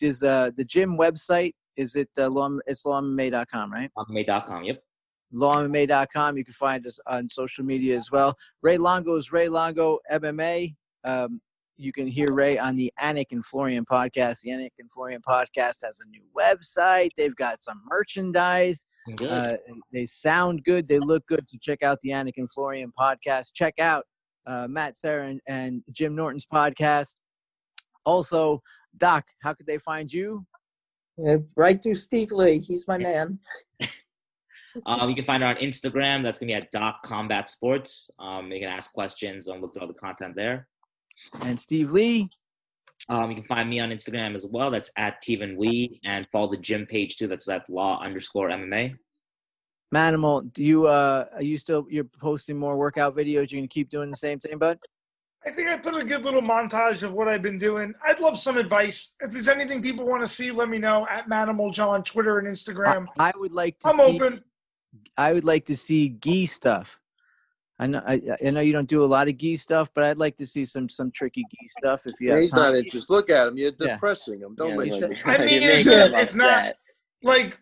is 0.00 0.22
uh, 0.22 0.50
the 0.56 0.64
gym 0.64 0.98
website? 0.98 1.52
Is 1.76 1.94
it 1.94 2.08
uh, 2.18 2.28
law? 2.28 2.50
It's 2.66 2.84
lawmma.com, 2.84 3.72
right? 3.72 3.90
MMA.com. 3.98 4.64
Yep. 4.64 4.82
lawmma.com. 5.34 6.36
You 6.36 6.44
can 6.44 6.54
find 6.54 6.86
us 6.86 6.98
on 7.06 7.28
social 7.30 7.64
media 7.64 7.96
as 7.96 8.10
well. 8.10 8.34
Ray 8.62 8.78
Longo 8.78 9.16
is 9.16 9.30
Ray 9.32 9.48
Longo 9.48 9.98
MMA. 10.10 10.74
Um, 11.08 11.40
you 11.76 11.92
can 11.92 12.06
hear 12.06 12.32
Ray 12.32 12.58
on 12.58 12.76
the 12.76 12.92
Anik 13.00 13.26
and 13.30 13.44
Florian 13.44 13.84
podcast. 13.84 14.40
The 14.40 14.50
Anik 14.50 14.70
and 14.78 14.90
Florian 14.90 15.20
podcast 15.26 15.84
has 15.84 16.00
a 16.00 16.08
new 16.08 16.22
website. 16.36 17.10
They've 17.16 17.36
got 17.36 17.62
some 17.62 17.82
merchandise. 17.88 18.84
Uh, 19.20 19.56
they 19.92 20.06
sound 20.06 20.64
good. 20.64 20.88
They 20.88 20.98
look 20.98 21.24
good. 21.26 21.48
So 21.48 21.58
check 21.60 21.82
out 21.82 21.98
the 22.02 22.10
Anik 22.10 22.34
and 22.36 22.50
Florian 22.50 22.92
podcast. 22.98 23.52
Check 23.54 23.74
out 23.78 24.04
uh, 24.46 24.66
Matt, 24.68 24.96
Serra, 24.96 25.28
and, 25.28 25.40
and 25.46 25.82
Jim 25.92 26.14
Norton's 26.16 26.46
podcast. 26.46 27.16
Also, 28.04 28.62
Doc, 28.96 29.24
how 29.42 29.52
could 29.52 29.66
they 29.66 29.78
find 29.78 30.12
you? 30.12 30.44
Yeah, 31.18 31.36
right 31.56 31.82
through 31.82 31.94
steve 31.94 32.30
lee 32.30 32.58
he's 32.58 32.86
my 32.86 32.98
man 32.98 33.38
Um, 34.84 35.08
you 35.08 35.16
can 35.16 35.24
find 35.24 35.42
her 35.42 35.48
on 35.48 35.56
Instagram. 35.56 36.22
That's 36.22 36.38
gonna 36.38 36.48
be 36.48 36.54
at 36.54 36.70
Doc 36.70 37.02
Combat 37.02 37.48
Sports. 37.48 38.10
Um, 38.18 38.52
you 38.52 38.60
can 38.60 38.68
ask 38.68 38.92
questions 38.92 39.48
and 39.48 39.62
look 39.62 39.72
through 39.72 39.82
all 39.82 39.88
the 39.88 39.94
content 39.94 40.36
there. 40.36 40.68
And 41.42 41.58
Steve 41.58 41.92
Lee. 41.92 42.28
Um, 43.08 43.30
you 43.30 43.36
can 43.36 43.44
find 43.44 43.70
me 43.70 43.78
on 43.78 43.90
Instagram 43.90 44.34
as 44.34 44.46
well. 44.46 44.70
That's 44.70 44.90
at 44.96 45.22
Teven 45.22 45.58
Lee, 45.58 46.00
and 46.04 46.26
follow 46.32 46.48
the 46.48 46.56
gym 46.56 46.86
page 46.86 47.16
too. 47.16 47.28
That's 47.28 47.48
at 47.48 47.68
Law 47.70 48.00
underscore 48.02 48.50
MMA. 48.50 48.96
Manimal, 49.94 50.52
do 50.52 50.64
you 50.64 50.86
uh 50.86 51.26
are 51.32 51.42
you 51.42 51.56
still 51.58 51.86
you're 51.88 52.04
posting 52.04 52.58
more 52.58 52.76
workout 52.76 53.14
videos? 53.14 53.52
You're 53.52 53.60
gonna 53.60 53.68
keep 53.68 53.88
doing 53.88 54.10
the 54.10 54.16
same 54.16 54.40
thing, 54.40 54.58
bud? 54.58 54.78
I 55.46 55.52
think 55.52 55.68
I 55.68 55.76
put 55.76 55.96
a 55.96 56.04
good 56.04 56.22
little 56.22 56.42
montage 56.42 57.04
of 57.04 57.12
what 57.12 57.28
I've 57.28 57.42
been 57.42 57.58
doing. 57.58 57.94
I'd 58.04 58.18
love 58.18 58.36
some 58.36 58.56
advice. 58.56 59.14
If 59.20 59.30
there's 59.30 59.46
anything 59.46 59.80
people 59.80 60.04
want 60.04 60.26
to 60.26 60.26
see, 60.26 60.50
let 60.50 60.68
me 60.68 60.78
know 60.78 61.06
at 61.08 61.28
Manimal 61.28 61.72
John, 61.72 62.02
Twitter 62.02 62.40
and 62.40 62.48
Instagram. 62.48 63.06
I 63.20 63.32
would 63.36 63.52
like 63.52 63.78
to 63.80 63.88
I'm 63.88 63.96
see 63.96 64.02
open. 64.02 64.42
I 65.16 65.32
would 65.32 65.44
like 65.44 65.66
to 65.66 65.76
see 65.76 66.08
gi 66.08 66.46
stuff. 66.46 66.98
I 67.78 67.86
know 67.86 68.02
I, 68.06 68.20
I 68.44 68.50
know 68.50 68.60
you 68.60 68.72
don't 68.72 68.88
do 68.88 69.04
a 69.04 69.06
lot 69.06 69.28
of 69.28 69.36
gi 69.36 69.56
stuff, 69.56 69.90
but 69.94 70.04
I'd 70.04 70.16
like 70.18 70.36
to 70.38 70.46
see 70.46 70.64
some 70.64 70.88
some 70.88 71.10
tricky 71.10 71.42
gi 71.50 71.68
stuff 71.78 72.02
if 72.06 72.14
you 72.20 72.28
Yeah, 72.28 72.34
have 72.34 72.42
he's 72.42 72.50
time. 72.52 72.60
not 72.62 72.74
interested. 72.76 73.12
Look 73.12 73.28
at 73.30 73.48
him. 73.48 73.58
You're 73.58 73.72
Yeah. 73.78 73.94
depressing 73.94 74.40
him. 74.40 74.54
Don't 74.54 74.70
Yeah, 74.70 74.76
make 74.76 74.92
like- 74.92 75.02
it. 75.10 75.18
I 75.26 75.38
mean, 75.44 75.62
you're 75.62 75.72
it's- 75.72 75.86
making 75.86 76.18
it's 76.20 76.34
not- 76.34 76.74
Like, 77.22 77.58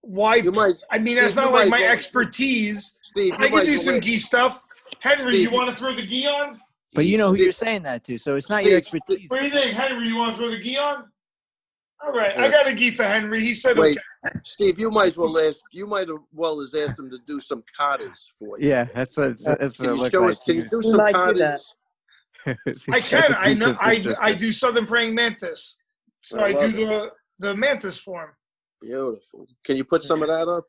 why? 0.00 0.36
You 0.36 0.50
might, 0.52 0.74
I 0.90 0.98
mean, 0.98 1.16
that's 1.16 1.36
not 1.36 1.48
you 1.50 1.54
like 1.54 1.68
my 1.68 1.80
well- 1.80 1.90
expertise. 1.92 2.98
Steve. 3.02 3.32
I 3.34 3.48
can 3.48 3.64
do 3.64 3.72
well 3.76 3.84
some 3.84 3.94
let- 3.94 4.02
gi 4.02 4.18
stuff. 4.18 4.58
Henry, 5.00 5.32
do 5.32 5.38
you 5.38 5.50
want 5.50 5.70
to 5.70 5.76
throw 5.76 5.94
the 5.94 6.06
gi 6.06 6.26
on? 6.26 6.60
But 6.94 7.06
you 7.06 7.18
know 7.18 7.28
who 7.28 7.34
Steve- 7.34 7.44
you're 7.44 7.52
saying 7.52 7.82
that 7.82 8.04
to, 8.04 8.16
so 8.18 8.36
it's 8.36 8.48
not 8.50 8.64
your 8.64 8.76
expertise. 8.76 9.26
What 9.28 9.40
do 9.40 9.44
you 9.46 9.52
think, 9.52 9.72
Henry? 9.74 10.08
You 10.08 10.16
want 10.16 10.32
to 10.34 10.38
throw 10.38 10.50
the 10.50 10.58
gi 10.58 10.76
on? 10.78 11.04
All 12.04 12.12
right, 12.12 12.36
I 12.36 12.50
got 12.50 12.68
a 12.68 12.74
gi 12.74 12.90
for 12.90 13.04
Henry. 13.04 13.40
He 13.40 13.54
said 13.54 13.78
Wait, 13.78 13.98
okay. 14.26 14.38
Steve, 14.44 14.78
you 14.78 14.90
might 14.90 15.08
as 15.08 15.18
well 15.18 15.38
ask. 15.38 15.60
You 15.72 15.86
might 15.86 16.08
as 16.08 16.16
well 16.32 16.60
as 16.60 16.74
asked 16.74 16.98
him 16.98 17.10
to 17.10 17.18
do 17.26 17.40
some 17.40 17.64
katas 17.78 18.32
for 18.38 18.58
you. 18.58 18.68
Yeah, 18.68 18.86
that's 18.94 19.16
what, 19.16 19.38
that's 19.42 19.78
Can 19.78 19.96
you 19.96 20.10
show 20.10 20.28
us? 20.28 20.38
Can 20.40 20.56
you 20.56 20.68
do 20.68 20.82
some 20.82 20.98
might 20.98 21.12
do 21.12 21.34
that. 21.34 21.60
katas? 22.46 22.88
I 22.92 23.00
can. 23.00 23.34
I 23.38 23.54
know. 23.54 23.74
I 23.80 24.14
I 24.20 24.34
do 24.34 24.52
southern 24.52 24.86
praying 24.86 25.14
mantis. 25.14 25.78
So 26.22 26.38
I 26.38 26.48
I, 26.48 26.52
do 26.52 26.86
love 26.86 27.10
the 27.38 27.48
the 27.48 27.56
mantis 27.56 27.98
form. 27.98 28.30
Beautiful. 28.80 29.46
Can 29.64 29.76
you 29.76 29.84
put 29.84 30.02
some 30.02 30.22
of 30.22 30.28
that 30.28 30.48
up? 30.48 30.64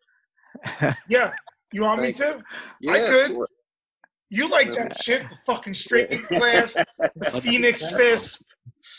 Yeah. 1.09 1.31
You 1.73 1.81
want 1.81 2.01
me 2.01 2.13
Thank 2.13 2.37
to? 2.37 2.43
Yeah, 2.79 3.07
could. 3.07 3.31
sure. 3.31 3.47
You 4.29 4.49
like 4.49 4.71
that 4.73 4.97
shit? 5.01 5.23
The 5.29 5.37
fucking 5.45 5.73
straight 5.85 6.27
glass, 6.27 6.77
the 6.99 7.41
phoenix 7.41 7.89
fist. 7.91 8.45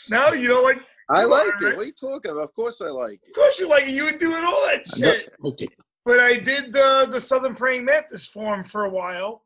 No, 0.09 0.33
you 0.33 0.47
don't 0.47 0.63
like. 0.63 0.81
I 1.09 1.23
like 1.23 1.47
it. 1.61 1.75
What 1.75 1.77
are 1.77 1.83
you 1.85 1.91
talking 1.91 2.31
about? 2.31 2.43
Of 2.43 2.53
course 2.53 2.81
I 2.81 2.87
like 2.89 3.19
it. 3.23 3.29
Of 3.29 3.35
course, 3.35 3.59
you 3.59 3.67
like 3.67 3.85
it. 3.85 3.89
You 3.89 4.03
were 4.05 4.11
doing 4.11 4.43
all 4.43 4.65
that 4.67 4.87
shit. 4.87 5.33
Okay. 5.43 5.67
But 6.05 6.19
I 6.19 6.37
did 6.37 6.71
the 6.73 7.07
the 7.11 7.19
southern 7.21 7.55
praying 7.55 7.85
mantis 7.85 8.25
form 8.25 8.63
for 8.63 8.85
a 8.85 8.89
while. 8.89 9.43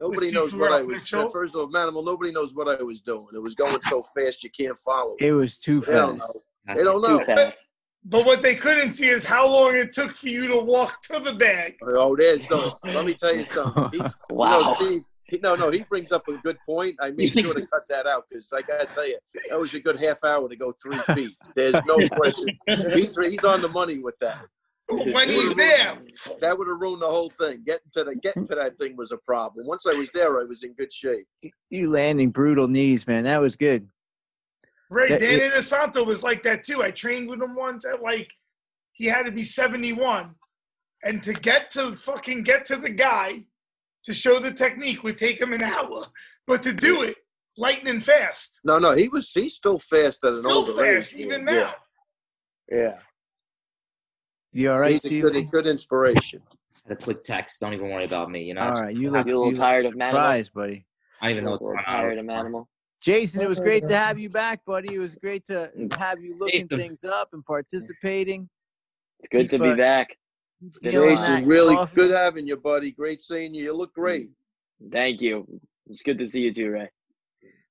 Nobody 0.00 0.30
knows 0.32 0.54
what 0.54 0.72
I 0.72 0.82
was. 0.82 0.98
Mitchell. 0.98 1.30
First 1.30 1.54
of 1.54 1.60
all, 1.60 1.68
Manimal, 1.68 2.04
nobody 2.04 2.32
knows 2.32 2.54
what 2.54 2.68
I 2.68 2.82
was 2.82 3.00
doing. 3.00 3.28
It 3.34 3.38
was 3.38 3.54
going 3.54 3.80
so 3.82 4.02
fast 4.02 4.42
you 4.42 4.50
can't 4.50 4.76
follow. 4.76 5.14
It 5.20 5.32
was 5.32 5.56
too 5.56 5.80
They 5.82 5.92
don't 5.92 6.18
fast. 6.18 6.34
know. 6.66 6.74
They 6.74 6.82
don't 6.84 7.00
know. 7.02 7.18
Too 7.18 7.24
fast. 7.24 7.58
But 8.06 8.26
what 8.26 8.42
they 8.42 8.54
couldn't 8.54 8.92
see 8.92 9.08
is 9.08 9.24
how 9.24 9.46
long 9.48 9.74
it 9.76 9.92
took 9.92 10.14
for 10.14 10.28
you 10.28 10.46
to 10.48 10.58
walk 10.58 11.00
to 11.04 11.20
the 11.20 11.32
bag. 11.32 11.76
Oh, 11.82 12.14
there's 12.16 12.48
no. 12.50 12.76
Let 12.84 13.04
me 13.06 13.14
tell 13.14 13.34
you 13.34 13.44
something. 13.44 13.88
He's, 13.92 14.12
Wow. 14.30 14.58
You 14.58 14.64
know, 14.64 14.74
Steve, 14.74 14.88
he, 14.90 15.04
no, 15.42 15.54
no, 15.54 15.70
he 15.70 15.84
brings 15.84 16.12
up 16.12 16.26
a 16.28 16.36
good 16.38 16.58
point. 16.66 16.96
I 17.00 17.10
made 17.10 17.32
sure 17.32 17.54
to 17.54 17.66
cut 17.66 17.82
that 17.88 18.06
out 18.06 18.24
because 18.28 18.52
I 18.52 18.62
got 18.62 18.80
to 18.80 18.86
tell 18.86 19.06
you, 19.06 19.18
that 19.48 19.58
was 19.58 19.72
a 19.74 19.80
good 19.80 19.98
half 19.98 20.22
hour 20.24 20.48
to 20.48 20.56
go 20.56 20.74
three 20.82 20.98
feet. 21.14 21.32
There's 21.54 21.80
no 21.86 21.96
question. 22.08 22.58
He's 22.66 23.16
he's 23.16 23.44
on 23.44 23.62
the 23.62 23.68
money 23.68 23.98
with 23.98 24.18
that. 24.20 24.46
When 24.88 25.30
he's 25.30 25.54
there, 25.54 25.98
That 26.40 26.58
would 26.58 26.68
have 26.68 26.78
ruined 26.78 27.00
the 27.00 27.06
whole 27.06 27.30
thing. 27.30 27.62
Getting 27.64 27.90
to 27.94 28.04
the 28.04 28.14
getting 28.16 28.46
to 28.48 28.54
that 28.54 28.76
thing 28.78 28.96
was 28.96 29.12
a 29.12 29.16
problem. 29.16 29.66
Once 29.66 29.86
I 29.86 29.94
was 29.94 30.10
there, 30.10 30.40
I 30.40 30.44
was 30.44 30.62
in 30.62 30.74
good 30.74 30.92
shape. 30.92 31.26
You 31.70 31.90
landing 31.90 32.30
brutal 32.30 32.68
knees, 32.68 33.06
man. 33.06 33.24
That 33.24 33.40
was 33.40 33.56
good. 33.56 33.88
Ray 34.90 35.08
Yeah, 35.08 35.18
Danny 35.18 35.40
Inosanto 35.40 36.04
was 36.04 36.22
like 36.22 36.42
that 36.42 36.64
too. 36.64 36.82
I 36.82 36.90
trained 36.90 37.28
with 37.30 37.40
him 37.40 37.54
once 37.54 37.86
at 37.86 38.02
like 38.02 38.30
he 38.92 39.06
had 39.06 39.24
to 39.24 39.32
be 39.32 39.42
71. 39.42 40.34
And 41.02 41.22
to 41.24 41.32
get 41.32 41.70
to 41.72 41.96
fucking 41.96 42.44
get 42.44 42.64
to 42.66 42.76
the 42.76 42.90
guy 42.90 43.44
to 44.04 44.12
show 44.14 44.38
the 44.38 44.52
technique 44.52 45.02
would 45.02 45.18
take 45.18 45.40
him 45.40 45.52
an 45.52 45.62
hour. 45.62 46.04
But 46.46 46.62
to 46.64 46.72
do 46.72 47.02
it 47.02 47.16
lightning 47.56 48.00
fast. 48.00 48.58
No, 48.64 48.78
no, 48.78 48.92
he 48.92 49.08
was 49.08 49.30
he's 49.32 49.54
still 49.54 49.78
fast 49.78 50.22
at 50.24 50.32
an 50.34 50.42
Still 50.44 50.52
older 50.52 50.72
fast, 50.74 51.14
age. 51.14 51.20
even 51.20 51.44
now. 51.44 51.72
Yeah, 52.70 52.98
You 54.52 54.70
all 54.72 54.80
right, 54.80 54.92
he's 54.92 55.04
a 55.04 55.08
Steve? 55.08 55.22
good, 55.22 55.50
good 55.50 55.66
inspiration. 55.66 56.40
a 56.88 56.96
quick 56.96 57.22
text. 57.24 57.60
Don't 57.60 57.72
even 57.74 57.90
worry 57.90 58.04
about 58.04 58.30
me. 58.30 58.42
You 58.44 58.54
know. 58.54 58.62
All 58.62 58.72
right, 58.72 58.94
you 58.96 59.10
look, 59.10 59.26
You 59.26 59.36
a 59.36 59.38
little 59.38 59.52
tired 59.52 59.84
of 59.86 59.94
Manimal? 59.94 60.52
buddy. 60.54 60.86
I 61.22 61.30
even 61.30 61.44
know 61.44 61.50
A 61.50 61.52
little 61.52 61.74
tired 61.84 62.18
of 62.18 62.28
animal. 62.28 62.68
Jason, 63.00 63.40
it 63.42 63.48
was 63.48 63.60
great 63.60 63.86
to 63.86 63.96
have 63.96 64.18
you 64.18 64.30
back, 64.30 64.64
buddy. 64.64 64.94
It 64.94 64.98
was 64.98 65.14
great 65.14 65.44
to 65.46 65.70
have 65.98 66.22
you 66.22 66.36
looking 66.38 66.62
Jason. 66.68 66.78
things 66.78 67.04
up 67.04 67.28
and 67.34 67.44
participating. 67.44 68.48
It's 69.20 69.28
good 69.30 69.50
to 69.50 69.58
be 69.58 69.70
uh, 69.70 69.76
back. 69.76 70.08
Feeling 70.82 70.92
Feeling 70.92 71.16
Jason, 71.16 71.46
really 71.46 71.74
coffee. 71.74 71.94
good 71.94 72.10
having 72.10 72.46
you, 72.46 72.56
buddy. 72.56 72.92
Great 72.92 73.22
seeing 73.22 73.54
you. 73.54 73.64
You 73.64 73.76
look 73.76 73.94
great. 73.94 74.30
Thank 74.92 75.20
you. 75.20 75.46
It's 75.88 76.02
good 76.02 76.18
to 76.18 76.28
see 76.28 76.42
you 76.42 76.54
too, 76.54 76.70
Ray. 76.70 76.90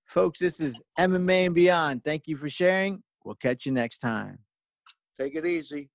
Folks, 0.08 0.40
this 0.40 0.60
is 0.60 0.80
MMA 1.00 1.48
and 1.48 1.56
Beyond. 1.56 2.04
Thank 2.04 2.24
you 2.28 2.38
for 2.38 2.50
sharing. 2.50 3.02
We'll 3.26 3.36
catch 3.36 3.66
you 3.66 3.72
next 3.72 4.00
time. 4.00 4.40
Take 5.20 5.36
it 5.36 5.46
easy. 5.46 5.90